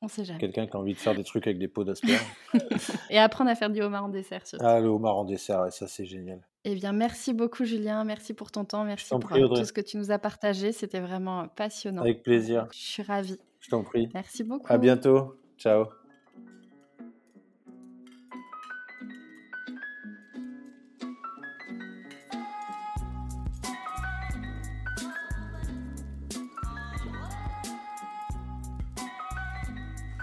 On 0.00 0.08
sait 0.08 0.24
jamais. 0.24 0.38
Quelqu'un 0.40 0.66
qui 0.66 0.72
a 0.76 0.80
envie 0.80 0.94
de 0.94 0.98
faire 0.98 1.14
des 1.14 1.24
trucs 1.24 1.46
avec 1.46 1.58
des 1.58 1.68
pots 1.68 1.84
d'asperges. 1.84 2.24
Et 3.10 3.18
apprendre 3.18 3.50
à 3.50 3.54
faire 3.54 3.68
du 3.70 3.80
homard 3.82 4.04
en 4.04 4.08
dessert 4.08 4.46
surtout. 4.46 4.64
ah, 4.64 4.78
le 4.80 4.88
homard 4.88 5.16
en 5.18 5.24
dessert, 5.24 5.60
ouais, 5.62 5.70
ça 5.72 5.86
c'est 5.88 6.04
génial. 6.06 6.40
Eh 6.64 6.74
bien, 6.74 6.92
merci 6.92 7.32
beaucoup 7.34 7.64
Julien, 7.64 8.04
merci 8.04 8.32
pour 8.32 8.50
ton 8.50 8.64
temps, 8.64 8.84
merci 8.84 9.08
pour 9.10 9.20
prie, 9.20 9.40
tout 9.42 9.64
ce 9.64 9.72
que 9.72 9.80
tu 9.80 9.96
nous 9.96 10.10
as 10.10 10.18
partagé. 10.18 10.72
C'était 10.72 11.00
vraiment 11.00 11.48
passionnant. 11.48 12.02
Avec 12.02 12.22
plaisir. 12.22 12.66
Je 12.72 12.78
suis 12.78 13.02
ravie. 13.02 13.38
Je 13.60 13.70
t'en 13.70 13.82
prie. 13.82 14.08
Merci 14.14 14.44
beaucoup. 14.44 14.72
À 14.72 14.78
bientôt. 14.78 15.36
Ciao. 15.58 15.86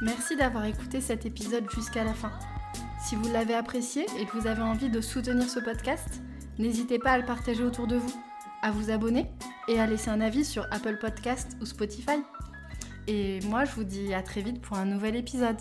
Merci 0.01 0.35
d'avoir 0.35 0.65
écouté 0.65 1.01
cet 1.01 1.25
épisode 1.25 1.69
jusqu'à 1.71 2.03
la 2.03 2.13
fin. 2.13 2.31
Si 3.03 3.15
vous 3.15 3.31
l'avez 3.31 3.55
apprécié 3.55 4.05
et 4.19 4.25
que 4.25 4.37
vous 4.37 4.47
avez 4.47 4.61
envie 4.61 4.89
de 4.89 5.01
soutenir 5.01 5.49
ce 5.49 5.59
podcast, 5.59 6.21
n'hésitez 6.59 6.99
pas 6.99 7.11
à 7.11 7.17
le 7.17 7.25
partager 7.25 7.63
autour 7.63 7.87
de 7.87 7.95
vous, 7.95 8.21
à 8.61 8.71
vous 8.71 8.91
abonner 8.91 9.25
et 9.67 9.79
à 9.79 9.87
laisser 9.87 10.09
un 10.09 10.21
avis 10.21 10.45
sur 10.45 10.67
Apple 10.71 10.97
Podcast 10.99 11.57
ou 11.61 11.65
Spotify. 11.65 12.21
Et 13.07 13.39
moi, 13.47 13.65
je 13.65 13.71
vous 13.71 13.83
dis 13.83 14.13
à 14.13 14.21
très 14.21 14.41
vite 14.41 14.61
pour 14.61 14.77
un 14.77 14.85
nouvel 14.85 15.15
épisode. 15.15 15.57